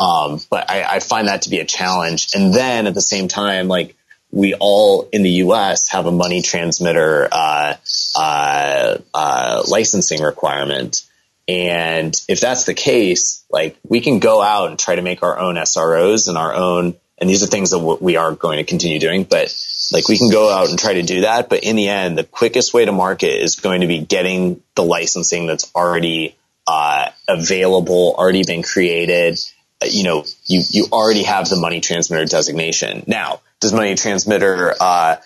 Um, 0.02 0.40
but 0.50 0.68
I, 0.68 0.96
I 0.96 0.98
find 0.98 1.28
that 1.28 1.42
to 1.42 1.50
be 1.50 1.58
a 1.58 1.64
challenge. 1.64 2.28
And 2.34 2.52
then 2.52 2.86
at 2.86 2.94
the 2.94 3.00
same 3.00 3.28
time, 3.28 3.68
like 3.68 3.94
we 4.32 4.54
all 4.54 5.08
in 5.12 5.22
the 5.22 5.30
U.S. 5.30 5.90
have 5.90 6.06
a 6.06 6.10
money 6.10 6.42
transmitter 6.42 7.28
uh, 7.30 7.74
uh, 8.16 8.98
uh, 9.14 9.62
licensing 9.68 10.22
requirement, 10.22 11.04
and 11.46 12.18
if 12.28 12.40
that's 12.40 12.64
the 12.64 12.74
case, 12.74 13.44
like 13.50 13.76
we 13.86 14.00
can 14.00 14.18
go 14.20 14.40
out 14.40 14.70
and 14.70 14.78
try 14.78 14.94
to 14.96 15.02
make 15.02 15.22
our 15.22 15.38
own 15.38 15.56
SROs 15.56 16.28
and 16.28 16.38
our 16.38 16.54
own, 16.54 16.94
and 17.18 17.28
these 17.28 17.42
are 17.42 17.46
things 17.46 17.70
that 17.70 17.98
we 18.00 18.16
are 18.16 18.32
going 18.32 18.56
to 18.56 18.64
continue 18.64 18.98
doing, 18.98 19.24
but 19.24 19.54
like 19.92 20.08
we 20.08 20.16
can 20.16 20.30
go 20.30 20.50
out 20.50 20.70
and 20.70 20.78
try 20.78 20.94
to 20.94 21.02
do 21.02 21.22
that. 21.22 21.50
But 21.50 21.64
in 21.64 21.76
the 21.76 21.88
end, 21.88 22.16
the 22.16 22.24
quickest 22.24 22.72
way 22.72 22.86
to 22.86 22.92
market 22.92 23.42
is 23.42 23.56
going 23.56 23.82
to 23.82 23.86
be 23.86 23.98
getting 23.98 24.62
the 24.74 24.82
licensing 24.82 25.46
that's 25.46 25.70
already 25.74 26.36
uh, 26.66 27.10
available, 27.28 28.14
already 28.16 28.44
been 28.44 28.62
created. 28.62 29.38
You 29.84 30.04
know, 30.04 30.24
you 30.46 30.62
you 30.70 30.86
already 30.92 31.22
have 31.24 31.48
the 31.48 31.56
money 31.56 31.80
transmitter 31.80 32.24
designation 32.24 33.04
now 33.06 33.40
does 33.62 33.72
money 33.72 33.94
transmitter 33.94 34.74
uh, 34.78 35.16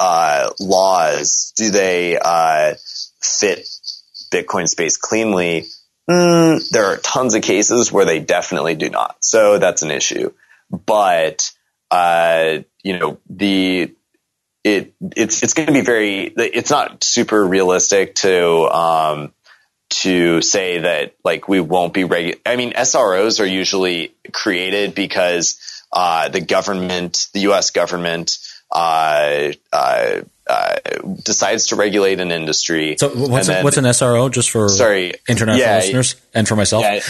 uh, 0.00 0.50
laws 0.58 1.52
do 1.54 1.70
they 1.70 2.18
uh, 2.18 2.74
fit 3.20 3.68
Bitcoin 4.32 4.66
space 4.66 4.96
cleanly? 4.96 5.66
Mm, 6.10 6.68
there 6.70 6.86
are 6.86 6.96
tons 6.96 7.34
of 7.34 7.42
cases 7.42 7.92
where 7.92 8.06
they 8.06 8.18
definitely 8.18 8.74
do 8.74 8.88
not. 8.88 9.22
So 9.22 9.58
that's 9.58 9.82
an 9.82 9.90
issue. 9.90 10.32
But 10.70 11.52
uh, 11.90 12.60
you 12.82 12.98
know 12.98 13.18
the 13.28 13.94
it 14.64 14.94
it's 15.14 15.42
it's 15.42 15.52
going 15.52 15.66
to 15.66 15.72
be 15.74 15.82
very 15.82 16.24
it's 16.24 16.70
not 16.70 17.04
super 17.04 17.46
realistic 17.46 18.14
to 18.16 18.74
um, 18.74 19.34
to 19.92 20.42
say 20.42 20.78
that 20.80 21.14
like 21.24 21.48
we 21.48 21.60
won't 21.60 21.92
be 21.92 22.04
regular. 22.04 22.38
I 22.46 22.56
mean, 22.56 22.72
SROs 22.72 23.40
are 23.40 23.46
usually 23.46 24.14
created 24.32 24.94
because 24.94 25.58
uh, 25.92 26.28
the 26.28 26.40
government, 26.40 27.28
the 27.32 27.40
U.S. 27.40 27.70
government, 27.70 28.38
uh, 28.70 29.52
uh, 29.72 30.20
uh, 30.46 30.76
decides 31.22 31.68
to 31.68 31.76
regulate 31.76 32.20
an 32.20 32.32
industry. 32.32 32.96
So 32.98 33.10
what's, 33.10 33.46
then, 33.46 33.62
what's 33.64 33.76
an 33.76 33.84
SRO 33.84 34.30
just 34.30 34.50
for 34.50 34.68
sorry 34.68 35.14
international 35.28 35.60
yeah, 35.60 35.76
listeners 35.76 36.16
and 36.34 36.48
for 36.48 36.56
myself? 36.56 36.82
Yeah, 36.82 37.00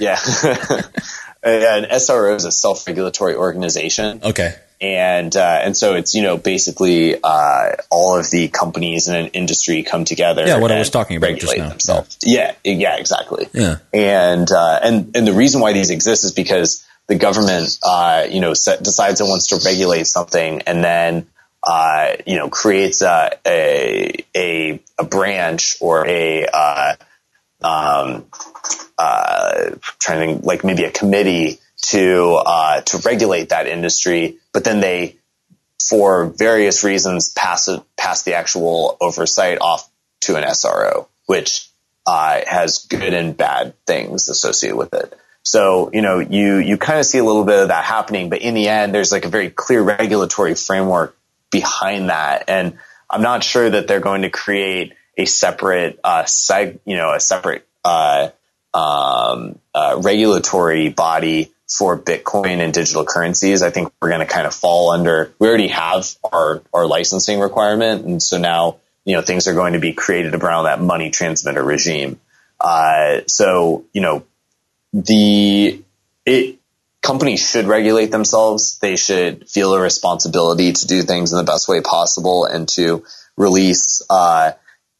yeah. 0.00 0.82
an 1.44 1.84
SRO 1.90 2.34
is 2.36 2.44
a 2.44 2.52
self-regulatory 2.52 3.34
organization. 3.34 4.20
Okay. 4.22 4.54
and 4.80 5.34
uh, 5.36 5.60
and 5.62 5.76
so 5.76 5.94
it's 5.94 6.14
you 6.14 6.22
know 6.22 6.36
basically 6.36 7.16
uh, 7.22 7.72
all 7.90 8.18
of 8.18 8.30
the 8.30 8.48
companies 8.48 9.08
in 9.08 9.14
an 9.14 9.26
industry 9.28 9.82
come 9.82 10.04
together. 10.04 10.46
Yeah, 10.46 10.58
what 10.58 10.72
I 10.72 10.78
was 10.78 10.90
talking 10.90 11.16
about 11.16 11.38
just 11.38 11.56
now. 11.56 11.68
Themselves. 11.68 12.18
Yeah. 12.22 12.54
yeah, 12.64 12.72
yeah, 12.72 12.96
exactly. 12.96 13.48
Yeah, 13.52 13.76
and 13.92 14.50
uh, 14.50 14.80
and 14.82 15.16
and 15.16 15.26
the 15.26 15.32
reason 15.32 15.60
why 15.60 15.72
these 15.72 15.90
exist 15.90 16.24
is 16.24 16.32
because 16.32 16.84
the 17.06 17.14
government, 17.16 17.78
uh, 17.82 18.26
you 18.28 18.40
know, 18.40 18.54
set, 18.54 18.82
decides 18.82 19.20
it 19.20 19.24
wants 19.24 19.48
to 19.48 19.60
regulate 19.64 20.06
something, 20.06 20.62
and 20.62 20.82
then 20.82 21.26
uh, 21.62 22.16
you 22.26 22.36
know 22.36 22.48
creates 22.48 23.02
a 23.02 23.38
a 23.46 24.24
a, 24.34 24.80
a 24.98 25.04
branch 25.04 25.76
or 25.80 26.06
a 26.06 26.46
uh, 27.64 28.20
um, 28.98 29.80
trying 29.98 30.20
to 30.20 30.26
think, 30.34 30.44
like 30.44 30.64
maybe 30.64 30.84
a 30.84 30.90
committee 30.90 31.58
to 31.86 32.40
uh, 32.44 32.80
to 32.82 32.98
regulate 32.98 33.48
that 33.48 33.66
industry, 33.66 34.38
but 34.52 34.64
then 34.64 34.80
they, 34.80 35.16
for 35.80 36.26
various 36.26 36.84
reasons, 36.84 37.32
pass 37.32 37.68
it, 37.68 37.82
pass 37.96 38.22
the 38.22 38.34
actual 38.34 38.96
oversight 39.00 39.58
off 39.60 39.88
to 40.20 40.36
an 40.36 40.44
SRO, 40.44 41.06
which 41.26 41.68
uh, 42.06 42.40
has 42.46 42.86
good 42.86 43.14
and 43.14 43.36
bad 43.36 43.74
things 43.86 44.28
associated 44.28 44.76
with 44.76 44.92
it. 44.94 45.18
So 45.42 45.90
you 45.92 46.02
know 46.02 46.20
you 46.20 46.58
you 46.58 46.76
kind 46.76 46.98
of 46.98 47.06
see 47.06 47.18
a 47.18 47.24
little 47.24 47.44
bit 47.44 47.60
of 47.60 47.68
that 47.68 47.84
happening, 47.84 48.28
but 48.28 48.40
in 48.42 48.54
the 48.54 48.68
end, 48.68 48.94
there's 48.94 49.12
like 49.12 49.24
a 49.24 49.30
very 49.30 49.50
clear 49.50 49.82
regulatory 49.82 50.54
framework 50.54 51.16
behind 51.50 52.10
that, 52.10 52.44
and 52.48 52.78
I'm 53.08 53.22
not 53.22 53.42
sure 53.42 53.68
that 53.68 53.86
they're 53.86 54.00
going 54.00 54.22
to 54.22 54.30
create 54.30 54.94
a 55.16 55.24
separate 55.24 56.00
uh, 56.02 56.24
seg, 56.24 56.80
you 56.84 56.96
know, 56.96 57.12
a 57.12 57.20
separate 57.20 57.66
uh, 57.84 58.30
um, 58.72 59.58
uh, 59.74 60.00
regulatory 60.02 60.88
body 60.88 61.52
for 61.68 61.98
Bitcoin 61.98 62.58
and 62.58 62.74
digital 62.74 63.04
currencies, 63.04 63.62
I 63.62 63.70
think 63.70 63.92
we're 64.00 64.10
going 64.10 64.20
to 64.20 64.32
kind 64.32 64.46
of 64.46 64.54
fall 64.54 64.90
under, 64.90 65.32
we 65.38 65.48
already 65.48 65.68
have 65.68 66.06
our, 66.30 66.62
our 66.72 66.86
licensing 66.86 67.40
requirement. 67.40 68.04
And 68.04 68.22
so 68.22 68.38
now, 68.38 68.78
you 69.04 69.14
know, 69.14 69.22
things 69.22 69.48
are 69.48 69.54
going 69.54 69.72
to 69.72 69.78
be 69.78 69.92
created 69.92 70.34
around 70.34 70.64
that 70.64 70.80
money 70.80 71.10
transmitter 71.10 71.62
regime. 71.62 72.20
Uh, 72.60 73.20
so, 73.26 73.84
you 73.92 74.02
know, 74.02 74.24
the, 74.92 75.82
it, 76.24 76.58
companies 77.00 77.48
should 77.48 77.66
regulate 77.66 78.10
themselves. 78.10 78.78
They 78.78 78.96
should 78.96 79.48
feel 79.48 79.74
a 79.74 79.80
responsibility 79.80 80.72
to 80.72 80.86
do 80.86 81.02
things 81.02 81.32
in 81.32 81.38
the 81.38 81.44
best 81.44 81.68
way 81.68 81.80
possible 81.80 82.44
and 82.44 82.68
to 82.70 83.04
release, 83.36 84.02
uh, 84.08 84.52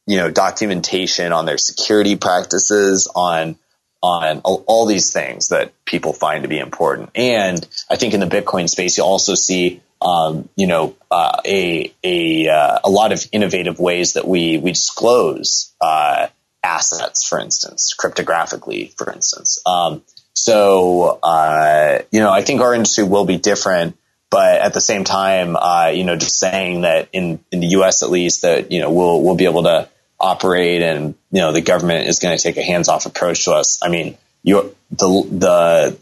you 0.06 0.16
know, 0.18 0.30
documentation 0.30 1.32
on 1.32 1.46
their 1.46 1.58
security 1.58 2.16
practices, 2.16 3.08
on 3.14 3.56
on 4.04 4.40
all 4.44 4.84
these 4.84 5.14
things 5.14 5.48
that 5.48 5.72
people 5.86 6.12
find 6.12 6.42
to 6.42 6.48
be 6.48 6.58
important. 6.58 7.08
And 7.14 7.66
I 7.90 7.96
think 7.96 8.12
in 8.12 8.20
the 8.20 8.26
Bitcoin 8.26 8.68
space, 8.68 8.98
you 8.98 9.04
also 9.04 9.34
see, 9.34 9.80
um, 10.02 10.50
you 10.56 10.66
know, 10.66 10.94
uh, 11.10 11.40
a 11.46 11.90
a 12.04 12.48
uh, 12.48 12.80
a 12.84 12.90
lot 12.90 13.12
of 13.12 13.26
innovative 13.32 13.78
ways 13.78 14.12
that 14.12 14.28
we 14.28 14.58
we 14.58 14.72
disclose 14.72 15.74
uh, 15.80 16.26
assets, 16.62 17.26
for 17.26 17.38
instance, 17.40 17.94
cryptographically, 17.98 18.94
for 18.94 19.10
instance. 19.10 19.58
Um, 19.64 20.02
so 20.34 21.18
uh, 21.22 22.02
you 22.12 22.20
know, 22.20 22.30
I 22.30 22.42
think 22.42 22.60
our 22.60 22.74
industry 22.74 23.04
will 23.04 23.24
be 23.24 23.38
different. 23.38 23.96
But 24.30 24.60
at 24.60 24.74
the 24.74 24.80
same 24.80 25.04
time, 25.04 25.54
uh, 25.54 25.92
you 25.94 26.02
know, 26.02 26.16
just 26.16 26.40
saying 26.40 26.80
that 26.80 27.08
in, 27.12 27.38
in 27.52 27.60
the 27.60 27.68
U.S. 27.68 28.02
at 28.02 28.10
least 28.10 28.42
that 28.42 28.72
you 28.72 28.80
know 28.80 28.90
we'll 28.90 29.22
we'll 29.22 29.36
be 29.36 29.44
able 29.44 29.62
to 29.62 29.88
operate 30.24 30.82
and 30.82 31.14
you 31.30 31.40
know 31.40 31.52
the 31.52 31.60
government 31.60 32.08
is 32.08 32.18
going 32.18 32.36
to 32.36 32.42
take 32.42 32.56
a 32.56 32.62
hands-off 32.62 33.06
approach 33.06 33.44
to 33.44 33.52
us 33.52 33.78
i 33.82 33.88
mean 33.88 34.16
you 34.42 34.74
the 34.90 35.06
the 35.30 35.98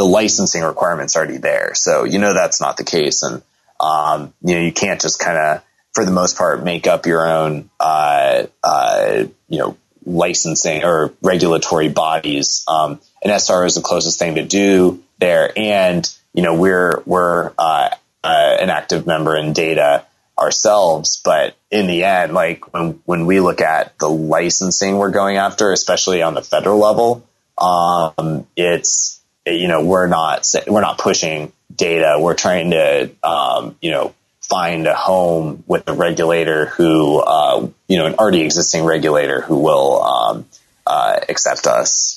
the 0.00 0.04
licensing 0.04 0.62
requirements 0.62 1.14
are 1.14 1.20
already 1.20 1.38
there. 1.38 1.74
So 1.74 2.04
you 2.04 2.18
know 2.18 2.32
that's 2.32 2.60
not 2.60 2.76
the 2.76 2.84
case. 2.84 3.22
And 3.22 3.42
um, 3.80 4.32
you 4.42 4.54
know 4.54 4.60
you 4.62 4.72
can't 4.72 5.00
just 5.00 5.18
kind 5.18 5.38
of 5.38 5.62
for 5.92 6.04
the 6.04 6.10
most 6.10 6.36
part 6.38 6.62
make 6.62 6.86
up 6.86 7.06
your 7.06 7.26
own 7.26 7.70
uh, 7.78 8.46
uh, 8.62 9.24
you 9.48 9.58
know 9.58 9.76
licensing 10.04 10.84
or 10.84 11.12
regulatory 11.22 11.88
bodies. 11.88 12.64
Um, 12.66 13.00
an 13.22 13.30
SR 13.30 13.66
is 13.66 13.74
the 13.74 13.82
closest 13.82 14.18
thing 14.18 14.36
to 14.36 14.44
do 14.44 15.02
there. 15.18 15.52
And 15.56 16.08
you 16.32 16.42
know 16.42 16.54
we're 16.54 17.02
we're 17.06 17.52
uh, 17.58 17.90
uh 18.24 18.56
an 18.60 18.70
active 18.70 19.06
member 19.06 19.36
in 19.36 19.52
DATA 19.52 20.06
ourselves. 20.40 21.20
But 21.24 21.56
in 21.70 21.86
the 21.86 22.04
end, 22.04 22.32
like 22.32 22.72
when, 22.72 23.00
when 23.04 23.26
we 23.26 23.40
look 23.40 23.60
at 23.60 23.98
the 23.98 24.08
licensing 24.08 24.96
we're 24.96 25.10
going 25.10 25.36
after, 25.36 25.72
especially 25.72 26.22
on 26.22 26.34
the 26.34 26.42
federal 26.42 26.78
level, 26.78 27.26
um, 27.58 28.46
it's, 28.56 29.20
you 29.46 29.68
know, 29.68 29.84
we're 29.84 30.06
not, 30.06 30.48
we're 30.66 30.80
not 30.80 30.98
pushing 30.98 31.52
DATA. 31.74 32.18
We're 32.20 32.34
trying 32.34 32.70
to, 32.70 33.10
um, 33.22 33.76
you 33.80 33.90
know, 33.90 34.14
find 34.40 34.86
a 34.86 34.94
home 34.94 35.62
with 35.66 35.88
a 35.88 35.92
regulator 35.92 36.66
who, 36.66 37.20
uh, 37.20 37.68
you 37.86 37.98
know, 37.98 38.06
an 38.06 38.14
already 38.14 38.40
existing 38.40 38.84
regulator 38.84 39.40
who 39.42 39.58
will, 39.58 40.02
um, 40.02 40.46
uh, 40.86 41.20
accept 41.28 41.66
us. 41.66 42.16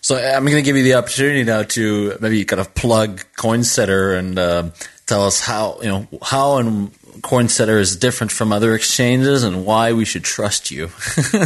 So 0.00 0.16
I'm 0.16 0.44
going 0.44 0.56
to 0.56 0.62
give 0.62 0.76
you 0.76 0.84
the 0.84 0.94
opportunity 0.94 1.44
now 1.44 1.64
to 1.64 2.16
maybe 2.20 2.42
kind 2.46 2.60
of 2.60 2.74
plug 2.74 3.22
CoinSetter 3.36 4.18
and 4.18 4.38
uh, 4.38 4.70
tell 5.08 5.24
us 5.24 5.40
how 5.40 5.80
you 5.80 5.88
know 5.88 6.06
how 6.22 6.58
and 6.58 6.92
CoinSetter 7.20 7.80
is 7.80 7.96
different 7.96 8.30
from 8.30 8.52
other 8.52 8.74
exchanges 8.74 9.42
and 9.42 9.66
why 9.66 9.92
we 9.92 10.04
should 10.04 10.24
trust 10.24 10.70
you. 10.70 10.90
no, 11.34 11.42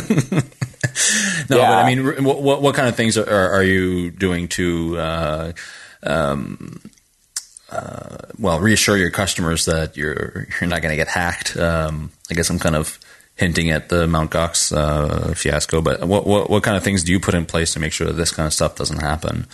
yeah. 1.49 1.49
but 1.49 1.61
I 1.61 1.95
mean, 1.95 2.25
what, 2.25 2.63
what 2.63 2.75
kind 2.75 2.89
of 2.89 2.97
things 2.97 3.17
are, 3.17 3.53
are 3.53 3.63
you 3.63 4.11
doing 4.11 4.49
to, 4.49 4.99
uh, 4.99 5.53
um, 6.03 6.81
uh, 7.71 8.19
well, 8.39 8.61
reassure 8.61 8.97
your 8.97 9.11
customers 9.11 9.65
that 9.65 9.97
you're 9.97 10.47
you're 10.61 10.69
not 10.69 10.83
going 10.83 10.93
to 10.93 10.97
get 10.97 11.09
hacked? 11.09 11.57
Um, 11.57 12.11
I 12.31 12.35
guess 12.35 12.51
I'm 12.51 12.59
kind 12.59 12.77
of 12.77 12.99
hinting 13.37 13.71
at 13.71 13.89
the 13.89 14.07
Mount 14.07 14.31
Gox 14.31 14.77
uh, 14.77 15.35
fiasco, 15.35 15.81
but 15.81 16.07
what, 16.07 16.27
what 16.27 16.51
what 16.51 16.63
kind 16.63 16.77
of 16.77 16.85
things 16.85 17.03
do 17.03 17.13
you 17.13 17.21
put 17.21 17.35
in 17.35 17.47
place 17.47 17.73
to 17.73 17.81
make 17.81 17.93
sure 17.93 18.07
that 18.07 18.15
this 18.15 18.31
kind 18.31 18.47
of 18.47 18.53
stuff 18.53 18.77
doesn't 18.77 19.01
happen? 19.01 19.47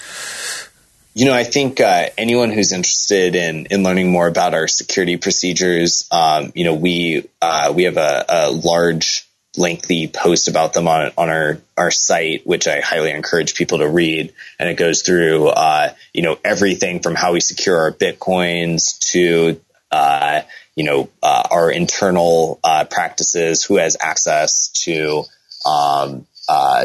You 1.19 1.25
know, 1.25 1.35
I 1.35 1.43
think 1.43 1.81
uh, 1.81 2.11
anyone 2.17 2.53
who's 2.53 2.71
interested 2.71 3.35
in 3.35 3.67
in 3.73 3.83
learning 3.83 4.09
more 4.09 4.29
about 4.29 4.55
our 4.55 4.69
security 4.69 5.17
procedures, 5.17 6.07
um, 6.13 6.53
you 6.55 6.63
know, 6.63 6.75
we 6.75 7.29
uh, 7.43 7.73
we 7.75 7.83
have 7.85 7.97
a, 7.97 8.25
a, 8.29 8.51
large, 8.53 9.27
lengthy 9.57 10.07
post 10.07 10.47
about 10.47 10.75
them 10.75 10.87
on 10.87 11.11
on 11.19 11.29
our 11.29 11.59
our 11.77 11.91
site, 11.91 12.47
which 12.47 12.69
I 12.69 12.79
highly 12.79 13.11
encourage 13.11 13.57
people 13.57 13.79
to 13.79 13.89
read. 13.89 14.33
And 14.61 14.69
it 14.69 14.75
goes 14.75 15.03
through, 15.03 15.49
uh, 15.49 15.93
you 16.15 16.23
know, 16.23 16.39
everything 16.45 17.01
from 17.01 17.17
how 17.17 17.33
we 17.33 17.41
secure 17.41 17.77
our 17.77 17.91
bitcoins 17.91 19.01
to 19.11 19.61
uh, 19.91 20.43
you 20.77 20.85
know 20.85 21.11
uh, 21.21 21.49
our 21.51 21.69
internal 21.69 22.61
uh, 22.63 22.85
practices, 22.85 23.65
who 23.65 23.79
has 23.79 23.97
access 23.99 24.69
to 24.85 25.25
um, 25.67 26.29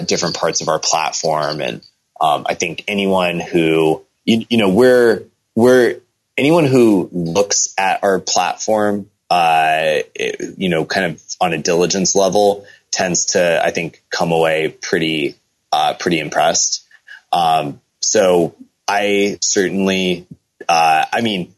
different 0.07 0.35
parts 0.35 0.61
of 0.61 0.69
our 0.69 0.79
platform, 0.79 1.61
and 1.61 1.87
um, 2.19 2.47
I 2.49 2.55
think 2.55 2.85
anyone 2.87 3.39
who 3.39 4.03
you, 4.25 4.45
you 4.49 4.57
know, 4.57 4.69
we're, 4.69 5.23
we're, 5.55 5.99
anyone 6.37 6.65
who 6.65 7.09
looks 7.11 7.73
at 7.77 8.03
our 8.03 8.19
platform, 8.19 9.09
uh, 9.29 10.01
it, 10.15 10.57
you 10.57 10.69
know, 10.69 10.85
kind 10.85 11.13
of 11.13 11.23
on 11.39 11.53
a 11.53 11.57
diligence 11.57 12.15
level 12.15 12.65
tends 12.91 13.25
to, 13.25 13.61
I 13.63 13.71
think, 13.71 14.03
come 14.09 14.31
away 14.31 14.69
pretty, 14.69 15.35
uh, 15.71 15.93
pretty 15.99 16.19
impressed. 16.19 16.85
Um, 17.31 17.81
so 18.01 18.55
I 18.87 19.37
certainly, 19.41 20.27
uh, 20.67 21.05
I 21.11 21.21
mean, 21.21 21.53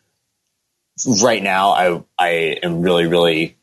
right 1.22 1.44
now 1.44 1.72
I, 1.72 2.04
I 2.18 2.30
am 2.64 2.82
really, 2.82 3.06
really 3.06 3.58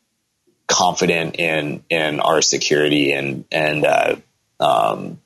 confident 0.66 1.36
in, 1.36 1.82
in 1.88 2.20
our 2.20 2.42
security 2.42 3.12
and, 3.12 3.44
and, 3.50 3.84
uh, 3.84 4.16
um, 4.60 5.20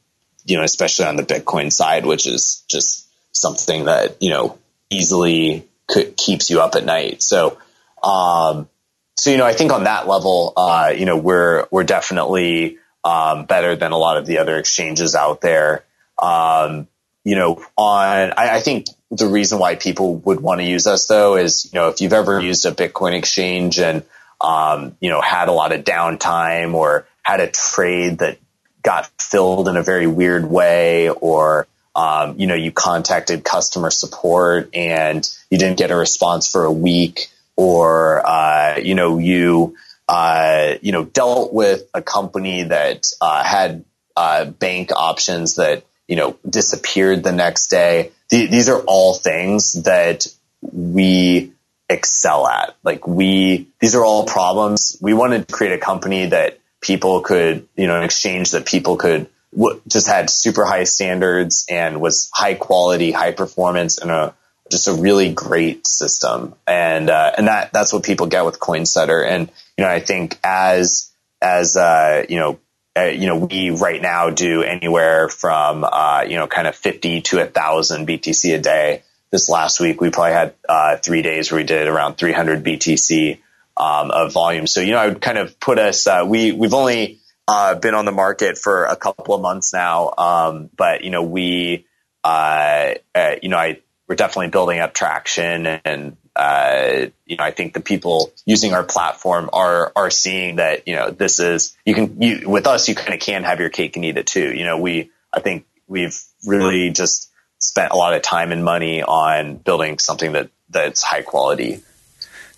you 0.44 0.56
know, 0.56 0.62
especially 0.62 1.06
on 1.06 1.16
the 1.16 1.24
Bitcoin 1.24 1.72
side, 1.72 2.06
which 2.06 2.26
is 2.26 2.64
just 2.68 3.05
something 3.40 3.84
that 3.86 4.22
you 4.22 4.30
know 4.30 4.58
easily 4.90 5.66
could, 5.86 6.16
keeps 6.16 6.50
you 6.50 6.60
up 6.60 6.74
at 6.74 6.84
night. 6.84 7.22
So, 7.22 7.58
um, 8.02 8.68
so 9.16 9.30
you 9.30 9.36
know, 9.36 9.46
I 9.46 9.52
think 9.52 9.72
on 9.72 9.84
that 9.84 10.08
level, 10.08 10.52
uh, 10.56 10.92
you 10.96 11.06
know, 11.06 11.16
we're 11.16 11.66
we're 11.70 11.84
definitely 11.84 12.78
um, 13.04 13.46
better 13.46 13.76
than 13.76 13.92
a 13.92 13.96
lot 13.96 14.16
of 14.16 14.26
the 14.26 14.38
other 14.38 14.58
exchanges 14.58 15.14
out 15.14 15.40
there. 15.40 15.84
Um, 16.18 16.88
you 17.24 17.36
know, 17.36 17.64
on 17.76 18.32
I, 18.36 18.56
I 18.56 18.60
think 18.60 18.86
the 19.10 19.26
reason 19.26 19.58
why 19.58 19.76
people 19.76 20.16
would 20.16 20.40
want 20.40 20.60
to 20.60 20.66
use 20.66 20.86
us 20.86 21.06
though 21.06 21.36
is 21.36 21.72
you 21.72 21.78
know 21.78 21.88
if 21.88 22.00
you've 22.00 22.12
ever 22.12 22.40
used 22.40 22.66
a 22.66 22.72
Bitcoin 22.72 23.14
exchange 23.14 23.78
and 23.78 24.02
um, 24.40 24.96
you 25.00 25.10
know 25.10 25.20
had 25.20 25.48
a 25.48 25.52
lot 25.52 25.72
of 25.72 25.84
downtime 25.84 26.74
or 26.74 27.06
had 27.22 27.40
a 27.40 27.48
trade 27.48 28.18
that 28.18 28.38
got 28.82 29.10
filled 29.20 29.68
in 29.68 29.76
a 29.76 29.82
very 29.82 30.06
weird 30.06 30.48
way 30.48 31.08
or 31.08 31.66
um, 31.96 32.38
you 32.38 32.46
know, 32.46 32.54
you 32.54 32.72
contacted 32.72 33.42
customer 33.42 33.90
support 33.90 34.68
and 34.74 35.26
you 35.50 35.56
didn't 35.56 35.78
get 35.78 35.90
a 35.90 35.96
response 35.96 36.46
for 36.52 36.64
a 36.64 36.72
week, 36.72 37.28
or 37.56 38.24
uh, 38.24 38.76
you 38.76 38.94
know, 38.94 39.18
you 39.18 39.76
uh, 40.06 40.74
you 40.82 40.92
know 40.92 41.04
dealt 41.04 41.54
with 41.54 41.88
a 41.94 42.02
company 42.02 42.64
that 42.64 43.06
uh, 43.20 43.42
had 43.42 43.84
uh, 44.14 44.44
bank 44.44 44.90
options 44.94 45.56
that 45.56 45.86
you 46.06 46.16
know 46.16 46.36
disappeared 46.48 47.24
the 47.24 47.32
next 47.32 47.68
day. 47.68 48.12
Th- 48.28 48.50
these 48.50 48.68
are 48.68 48.82
all 48.82 49.14
things 49.14 49.72
that 49.84 50.26
we 50.60 51.52
excel 51.88 52.46
at. 52.46 52.76
Like 52.82 53.06
we, 53.06 53.68
these 53.80 53.94
are 53.94 54.04
all 54.04 54.26
problems. 54.26 54.98
We 55.00 55.14
wanted 55.14 55.48
to 55.48 55.54
create 55.54 55.72
a 55.72 55.78
company 55.78 56.26
that 56.26 56.58
people 56.80 57.20
could, 57.22 57.66
you 57.74 57.86
know, 57.86 57.96
an 57.96 58.02
exchange 58.02 58.50
that 58.50 58.66
people 58.66 58.96
could 58.96 59.28
w- 59.54 59.80
just 59.88 60.06
had 60.06 60.30
super 60.30 60.64
high 60.64 60.84
standards 60.84 61.66
and 61.68 62.00
was 62.00 62.30
high 62.32 62.54
quality, 62.54 63.12
high 63.12 63.32
performance 63.32 63.98
and 63.98 64.10
a, 64.10 64.34
just 64.70 64.88
a 64.88 64.94
really 64.94 65.32
great 65.32 65.86
system. 65.86 66.54
And, 66.66 67.08
uh, 67.10 67.32
and 67.38 67.48
that, 67.48 67.72
that's 67.72 67.92
what 67.92 68.02
people 68.02 68.26
get 68.26 68.44
with 68.44 68.58
CoinSetter. 68.58 69.26
And, 69.26 69.50
you 69.76 69.84
know, 69.84 69.90
I 69.90 70.00
think 70.00 70.38
as, 70.42 71.10
as, 71.40 71.76
uh, 71.76 72.24
you 72.28 72.36
know, 72.36 72.58
uh, 72.98 73.04
you 73.04 73.26
know, 73.26 73.36
we 73.36 73.70
right 73.70 74.00
now 74.00 74.30
do 74.30 74.62
anywhere 74.62 75.28
from, 75.28 75.84
uh, 75.84 76.24
you 76.26 76.36
know, 76.36 76.46
kind 76.46 76.66
of 76.66 76.74
50 76.74 77.20
to 77.22 77.42
a 77.42 77.46
thousand 77.46 78.08
BTC 78.08 78.54
a 78.54 78.58
day. 78.58 79.02
This 79.30 79.48
last 79.50 79.80
week, 79.80 80.00
we 80.00 80.10
probably 80.10 80.32
had, 80.32 80.54
uh, 80.68 80.96
three 80.96 81.20
days 81.20 81.52
where 81.52 81.60
we 81.60 81.64
did 81.64 81.88
around 81.88 82.16
300 82.16 82.64
BTC, 82.64 83.38
um, 83.76 84.10
of 84.10 84.32
volume. 84.32 84.66
So, 84.66 84.80
you 84.80 84.92
know, 84.92 84.98
I 84.98 85.08
would 85.08 85.20
kind 85.20 85.36
of 85.36 85.60
put 85.60 85.78
us, 85.78 86.06
uh, 86.06 86.24
we, 86.26 86.52
we've 86.52 86.72
only, 86.72 87.18
uh, 87.48 87.74
been 87.76 87.94
on 87.94 88.04
the 88.04 88.12
market 88.12 88.58
for 88.58 88.84
a 88.84 88.96
couple 88.96 89.34
of 89.34 89.40
months 89.40 89.72
now. 89.72 90.12
Um, 90.16 90.70
but, 90.76 91.04
you 91.04 91.10
know, 91.10 91.22
we, 91.22 91.86
uh, 92.24 92.94
you 93.42 93.48
know, 93.48 93.58
I, 93.58 93.80
we're 94.08 94.16
definitely 94.16 94.48
building 94.48 94.80
up 94.80 94.94
traction 94.94 95.66
and, 95.66 96.16
uh, 96.36 97.06
you 97.24 97.36
know, 97.38 97.44
I 97.44 97.50
think 97.50 97.72
the 97.72 97.80
people 97.80 98.30
using 98.44 98.74
our 98.74 98.84
platform 98.84 99.48
are 99.54 99.90
are 99.96 100.10
seeing 100.10 100.56
that 100.56 100.86
you 100.86 100.94
know 100.94 101.10
this 101.10 101.40
is 101.40 101.74
you 101.86 101.94
can 101.94 102.20
you 102.20 102.48
with 102.48 102.66
us 102.66 102.88
you 102.90 102.94
kind 102.94 103.14
of 103.14 103.20
can 103.20 103.42
have 103.44 103.58
your 103.58 103.70
cake 103.70 103.96
and 103.96 104.04
eat 104.04 104.18
it 104.18 104.26
too. 104.26 104.54
You 104.54 104.64
know, 104.64 104.78
we 104.78 105.10
I 105.32 105.40
think 105.40 105.66
we've 105.86 106.20
really 106.46 106.90
just 106.90 107.30
spent 107.58 107.92
a 107.92 107.96
lot 107.96 108.12
of 108.12 108.20
time 108.20 108.52
and 108.52 108.62
money 108.62 109.02
on 109.02 109.56
building 109.56 109.98
something 109.98 110.32
that 110.32 110.50
that's 110.68 111.02
high 111.02 111.22
quality. 111.22 111.80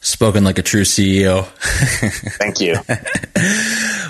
Spoken 0.01 0.45
like 0.45 0.59
a 0.59 0.63
true 0.63 0.83
CEO. 0.83 1.45
Thank 2.39 2.61
you. 2.61 2.75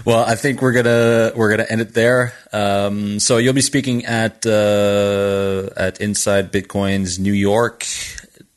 well, 0.05 0.25
I 0.25 0.35
think 0.35 0.61
we're 0.61 0.73
gonna 0.73 1.33
we're 1.35 1.51
gonna 1.51 1.67
end 1.69 1.81
it 1.81 1.95
there. 1.95 2.35
Um, 2.53 3.19
so 3.19 3.39
you'll 3.39 3.55
be 3.55 3.63
speaking 3.63 4.05
at 4.05 4.45
uh, 4.47 5.71
at 5.77 6.01
Inside 6.01 6.53
Bitcoin's 6.53 7.19
New 7.19 7.33
York 7.33 7.87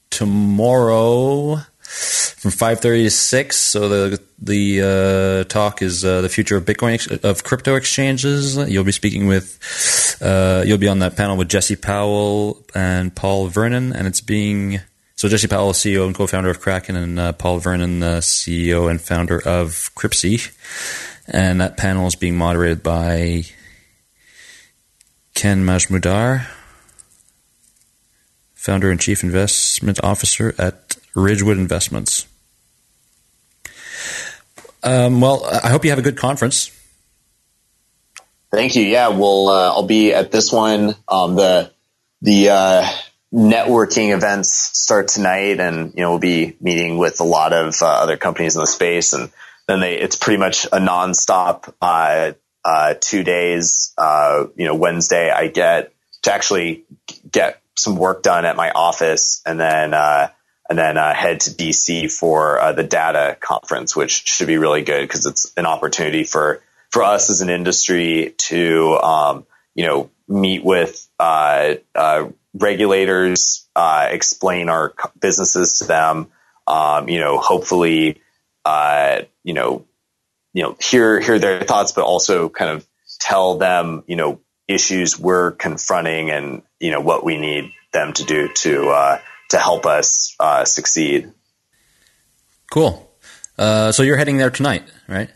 tomorrow 0.10 1.62
from 1.82 2.52
5.30 2.52 2.82
to 3.04 3.10
6 3.10 3.56
so 3.56 3.90
the 3.90 4.22
the 4.40 4.82
uh, 4.82 5.44
talk 5.50 5.82
is 5.82 6.04
uh, 6.06 6.22
the 6.22 6.30
future 6.30 6.56
of 6.58 6.66
bitcoin 6.66 6.94
ex- 6.94 7.08
of 7.08 7.44
crypto 7.44 7.76
exchanges 7.76 8.58
you'll 8.70 8.84
be 8.84 8.92
speaking 8.92 9.28
with 9.28 10.18
uh, 10.22 10.64
you'll 10.66 10.78
be 10.78 10.88
on 10.88 11.00
that 11.00 11.16
panel 11.16 11.38
with 11.38 11.50
jesse 11.50 11.76
powell 11.76 12.64
and 12.74 13.14
paul 13.16 13.48
vernon 13.48 13.94
and 13.94 14.08
it's 14.08 14.22
being 14.22 14.80
so 15.22 15.28
jesse 15.28 15.48
powell 15.48 15.72
ceo 15.72 16.08
and 16.08 16.16
co-founder 16.16 16.50
of 16.50 16.60
kraken 16.60 16.96
and 16.96 17.20
uh, 17.20 17.32
paul 17.34 17.60
vernon 17.60 18.00
the 18.00 18.18
ceo 18.22 18.90
and 18.90 19.00
founder 19.00 19.38
of 19.38 19.92
cryptsy 19.94 20.52
and 21.28 21.62
that 21.62 21.78
panel 21.78 22.08
is 22.08 22.16
being 22.16 22.36
moderated 22.36 22.82
by 22.82 23.44
ken 25.36 25.64
majmudar 25.64 26.48
founder 28.56 28.90
and 28.90 29.00
chief 29.00 29.24
investment 29.24 30.00
officer 30.04 30.56
at 30.60 30.96
Ridgewood 31.16 31.58
Investments. 31.58 32.28
Um, 34.84 35.20
well, 35.20 35.44
I 35.46 35.70
hope 35.70 35.84
you 35.84 35.90
have 35.90 36.00
a 36.00 36.04
good 36.04 36.18
conference. 36.18 36.70
Thank 38.52 38.76
you. 38.76 38.84
Yeah, 38.84 39.10
well, 39.10 39.50
uh, 39.50 39.70
I'll 39.72 39.88
be 39.88 40.14
at 40.14 40.32
this 40.32 40.52
one. 40.52 40.96
Um, 41.08 41.36
the 41.36 41.72
the 42.22 42.50
uh, 42.50 42.88
networking 43.34 44.14
events 44.14 44.52
start 44.52 45.08
tonight, 45.08 45.60
and 45.60 45.94
you 45.96 46.02
know 46.02 46.12
we'll 46.12 46.20
be 46.20 46.56
meeting 46.60 46.98
with 46.98 47.20
a 47.20 47.26
lot 47.26 47.54
of 47.54 47.82
uh, 47.82 47.86
other 47.86 48.18
companies 48.18 48.56
in 48.56 48.62
the 48.62 48.68
space, 48.68 49.14
and 49.14 49.32
then 49.68 49.80
they 49.80 49.98
it's 49.98 50.16
pretty 50.16 50.38
much 50.38 50.66
a 50.66 50.80
nonstop 50.80 51.74
uh, 51.82 52.34
uh, 52.64 52.94
two 53.00 53.24
days. 53.24 53.94
Uh, 53.98 54.46
you 54.56 54.66
know, 54.66 54.76
Wednesday 54.76 55.32
I 55.32 55.48
get 55.48 55.94
to 56.24 56.34
actually 56.34 56.84
get 57.30 57.62
some 57.76 57.96
work 57.96 58.22
done 58.22 58.46
at 58.46 58.56
my 58.56 58.72
office 58.72 59.42
and 59.46 59.60
then 59.60 59.94
uh, 59.94 60.30
and 60.70 60.78
then 60.78 60.98
uh, 60.98 61.14
head 61.14 61.42
to 61.42 61.52
DC 61.52 62.12
for 62.12 62.60
uh, 62.60 62.72
the 62.72 62.84
DATA 62.84 63.38
conference, 63.40 63.96
which 63.96 64.24
should 64.26 64.48
be 64.48 64.58
really 64.58 64.84
good 64.84 65.02
because 65.02 65.26
it's 65.26 65.52
an 65.58 65.66
opportunity 65.66 66.24
for 66.24 66.62
for 66.90 67.04
us 67.04 67.30
as 67.30 67.42
an 67.42 67.50
industry 67.50 68.34
to 68.38 68.98
um, 69.02 69.46
you 69.76 69.86
know 69.86 70.10
meet 70.28 70.64
with 70.64 71.08
uh, 71.20 71.76
uh, 71.94 72.28
regulators, 72.54 73.68
uh, 73.76 74.08
explain 74.10 74.70
our 74.70 74.94
businesses 75.20 75.80
to 75.80 75.86
them, 75.86 76.28
um, 76.68 77.10
you 77.10 77.20
know, 77.20 77.38
hopefully, 77.38 78.22
you 79.44 79.54
know, 79.54 79.86
you 80.54 80.64
know, 80.64 80.76
hear 80.80 81.20
hear 81.20 81.40
their 81.40 81.62
thoughts, 81.64 81.94
but 81.94 82.04
also 82.04 82.50
kind 82.50 82.72
of 82.72 82.86
tell 83.20 83.58
them, 83.58 84.04
you 84.08 84.16
know, 84.16 84.40
issues 84.68 85.20
we're 85.20 85.52
confronting 85.52 86.30
and 86.30 86.64
you 86.80 86.92
know 86.92 87.02
what 87.02 87.24
we 87.24 87.38
need 87.38 87.72
them 87.94 88.14
to 88.14 88.24
do 88.24 88.50
to 88.54 88.90
uh, 88.90 89.20
to 89.50 89.58
help 89.58 89.86
us 89.86 90.36
uh, 90.40 90.66
succeed. 90.66 91.32
Cool. 92.72 93.10
Uh, 93.58 93.92
so 93.92 94.02
you're 94.02 94.18
heading 94.18 94.38
there 94.38 94.50
tonight, 94.50 94.84
right? 95.08 95.30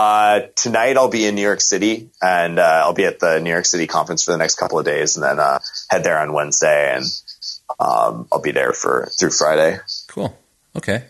Uh, 0.00 0.46
tonight 0.56 0.96
I'll 0.96 1.10
be 1.10 1.26
in 1.26 1.34
New 1.34 1.42
York 1.42 1.60
City, 1.60 2.08
and 2.22 2.58
uh, 2.58 2.84
I'll 2.84 2.94
be 2.94 3.04
at 3.04 3.20
the 3.20 3.38
New 3.38 3.50
York 3.50 3.66
City 3.66 3.86
conference 3.86 4.24
for 4.24 4.30
the 4.30 4.38
next 4.38 4.54
couple 4.54 4.78
of 4.78 4.86
days, 4.86 5.16
and 5.16 5.22
then 5.22 5.38
uh, 5.38 5.58
head 5.90 6.04
there 6.04 6.18
on 6.18 6.32
Wednesday, 6.32 6.96
and 6.96 7.04
um, 7.78 8.26
I'll 8.32 8.40
be 8.40 8.52
there 8.52 8.72
for 8.72 9.10
through 9.18 9.32
Friday. 9.32 9.78
Cool. 10.08 10.34
Okay. 10.74 11.04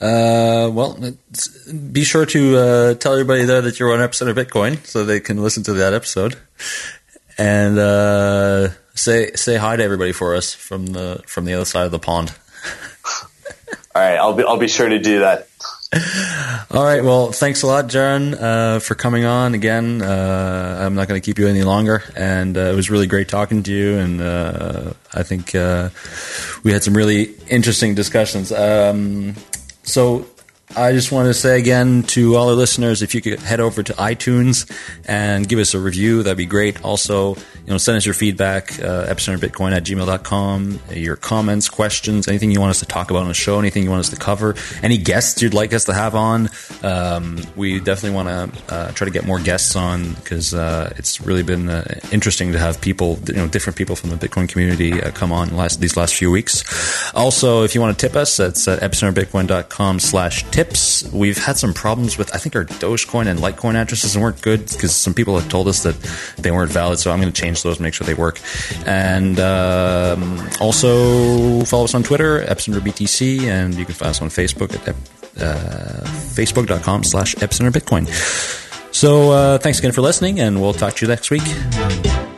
Uh, 0.00 0.68
well, 0.72 0.98
be 1.92 2.02
sure 2.02 2.26
to 2.26 2.56
uh, 2.56 2.94
tell 2.94 3.12
everybody 3.12 3.44
there 3.44 3.62
that 3.62 3.78
you're 3.78 3.92
on 3.92 4.00
Epicenter 4.00 4.34
Bitcoin 4.34 4.84
so 4.84 5.04
they 5.04 5.20
can 5.20 5.40
listen 5.40 5.62
to 5.62 5.74
that 5.74 5.94
episode. 5.94 6.36
And 7.38 7.78
uh, 7.78 8.70
say 8.94 9.30
say 9.34 9.58
hi 9.58 9.76
to 9.76 9.84
everybody 9.84 10.10
for 10.10 10.34
us 10.34 10.52
from 10.52 10.86
the 10.86 11.22
from 11.28 11.44
the 11.44 11.54
other 11.54 11.66
side 11.66 11.84
of 11.84 11.92
the 11.92 12.00
pond. 12.00 12.34
All 13.94 14.02
right, 14.02 14.16
I'll 14.16 14.34
be 14.34 14.42
I'll 14.42 14.56
be 14.56 14.66
sure 14.66 14.88
to 14.88 14.98
do 14.98 15.20
that. 15.20 15.46
All 16.70 16.82
right. 16.82 17.04
Well, 17.04 17.30
thanks 17.30 17.62
a 17.62 17.66
lot, 17.66 17.86
Jaron, 17.86 18.34
uh, 18.34 18.80
for 18.80 18.94
coming 18.94 19.24
on 19.24 19.54
again. 19.54 20.02
Uh, 20.02 20.78
I'm 20.80 20.94
not 20.94 21.06
going 21.06 21.20
to 21.20 21.24
keep 21.24 21.38
you 21.38 21.46
any 21.46 21.62
longer, 21.62 22.02
and 22.16 22.56
uh, 22.56 22.60
it 22.62 22.74
was 22.74 22.90
really 22.90 23.06
great 23.06 23.28
talking 23.28 23.62
to 23.62 23.72
you. 23.72 23.98
And 23.98 24.20
uh, 24.20 24.94
I 25.12 25.22
think 25.22 25.54
uh, 25.54 25.90
we 26.64 26.72
had 26.72 26.82
some 26.82 26.96
really 26.96 27.34
interesting 27.48 27.94
discussions. 27.94 28.50
Um, 28.50 29.34
so 29.84 30.26
I 30.76 30.92
just 30.92 31.12
want 31.12 31.28
to 31.28 31.34
say 31.34 31.58
again 31.58 32.02
to 32.14 32.34
all 32.34 32.48
our 32.48 32.54
listeners, 32.54 33.00
if 33.00 33.14
you 33.14 33.20
could 33.20 33.38
head 33.38 33.60
over 33.60 33.84
to 33.84 33.92
iTunes 33.92 34.68
and 35.06 35.48
give 35.48 35.60
us 35.60 35.72
a 35.72 35.78
review, 35.78 36.24
that'd 36.24 36.36
be 36.36 36.46
great. 36.46 36.84
Also, 36.84 37.36
you 37.36 37.70
know, 37.70 37.78
send 37.78 37.96
us 37.96 38.04
your 38.04 38.14
feedback, 38.14 38.72
uh, 38.80 39.06
epicenterbitcoin 39.06 39.72
at 39.72 39.84
gmail.com, 39.84 40.80
your 40.90 41.14
comments, 41.14 41.68
questions, 41.68 42.26
anything 42.26 42.50
you 42.50 42.58
want 42.58 42.70
us 42.70 42.80
to 42.80 42.86
talk 42.86 43.10
about 43.10 43.22
on 43.22 43.28
the 43.28 43.34
show, 43.34 43.60
anything 43.60 43.84
you 43.84 43.90
want 43.90 44.00
us 44.00 44.08
to 44.10 44.16
cover, 44.16 44.56
any 44.82 44.98
guests 44.98 45.40
you'd 45.40 45.54
like 45.54 45.72
us 45.72 45.84
to 45.84 45.94
have 45.94 46.16
on. 46.16 46.50
Um, 46.82 47.40
we 47.54 47.78
definitely 47.78 48.16
want 48.16 48.28
to 48.28 48.74
uh, 48.74 48.90
try 48.92 49.04
to 49.04 49.12
get 49.12 49.24
more 49.24 49.38
guests 49.38 49.76
on 49.76 50.14
because 50.14 50.54
uh, 50.54 50.92
it's 50.96 51.20
really 51.20 51.44
been 51.44 51.68
uh, 51.68 52.00
interesting 52.10 52.50
to 52.50 52.58
have 52.58 52.80
people, 52.80 53.20
you 53.28 53.34
know, 53.34 53.46
different 53.46 53.76
people 53.76 53.94
from 53.94 54.10
the 54.10 54.16
Bitcoin 54.16 54.48
community 54.48 55.00
uh, 55.00 55.12
come 55.12 55.30
on 55.30 55.56
last, 55.56 55.80
these 55.80 55.96
last 55.96 56.16
few 56.16 56.32
weeks. 56.32 56.64
Also, 57.14 57.62
if 57.62 57.76
you 57.76 57.80
want 57.80 57.96
to 57.96 58.06
tip 58.08 58.16
us, 58.16 58.36
that's 58.36 58.66
at 58.66 58.80
epicenterbitcoin.com 58.80 60.00
slash 60.00 60.42
tip 60.50 60.63
We've 61.12 61.38
had 61.38 61.56
some 61.56 61.74
problems 61.74 62.18
with, 62.18 62.34
I 62.34 62.38
think, 62.38 62.56
our 62.56 62.64
Dogecoin 62.64 63.26
and 63.26 63.38
Litecoin 63.38 63.74
addresses 63.74 64.16
weren't 64.16 64.40
good 64.42 64.66
because 64.66 64.94
some 64.94 65.14
people 65.14 65.38
have 65.38 65.48
told 65.48 65.68
us 65.68 65.82
that 65.82 65.94
they 66.36 66.50
weren't 66.50 66.72
valid. 66.72 66.98
So 66.98 67.10
I'm 67.10 67.20
going 67.20 67.32
to 67.32 67.40
change 67.40 67.62
those, 67.62 67.80
make 67.80 67.94
sure 67.94 68.06
they 68.06 68.14
work. 68.14 68.40
And 68.86 69.38
um, 69.40 70.40
also 70.60 71.64
follow 71.64 71.84
us 71.84 71.94
on 71.94 72.02
Twitter, 72.02 72.40
EpicenterBTC, 72.40 73.42
and 73.42 73.74
you 73.74 73.84
can 73.84 73.94
find 73.94 74.10
us 74.10 74.22
on 74.22 74.28
Facebook 74.28 74.74
at 74.88 74.94
uh, 75.40 76.04
facebook.com 76.06 77.04
slash 77.04 77.34
epicenterbitcoin. 77.36 78.08
So 78.94 79.32
uh, 79.32 79.58
thanks 79.58 79.80
again 79.80 79.92
for 79.92 80.02
listening, 80.02 80.40
and 80.40 80.60
we'll 80.60 80.72
talk 80.72 80.94
to 80.94 81.04
you 81.04 81.08
next 81.08 81.30
week. 81.30 82.33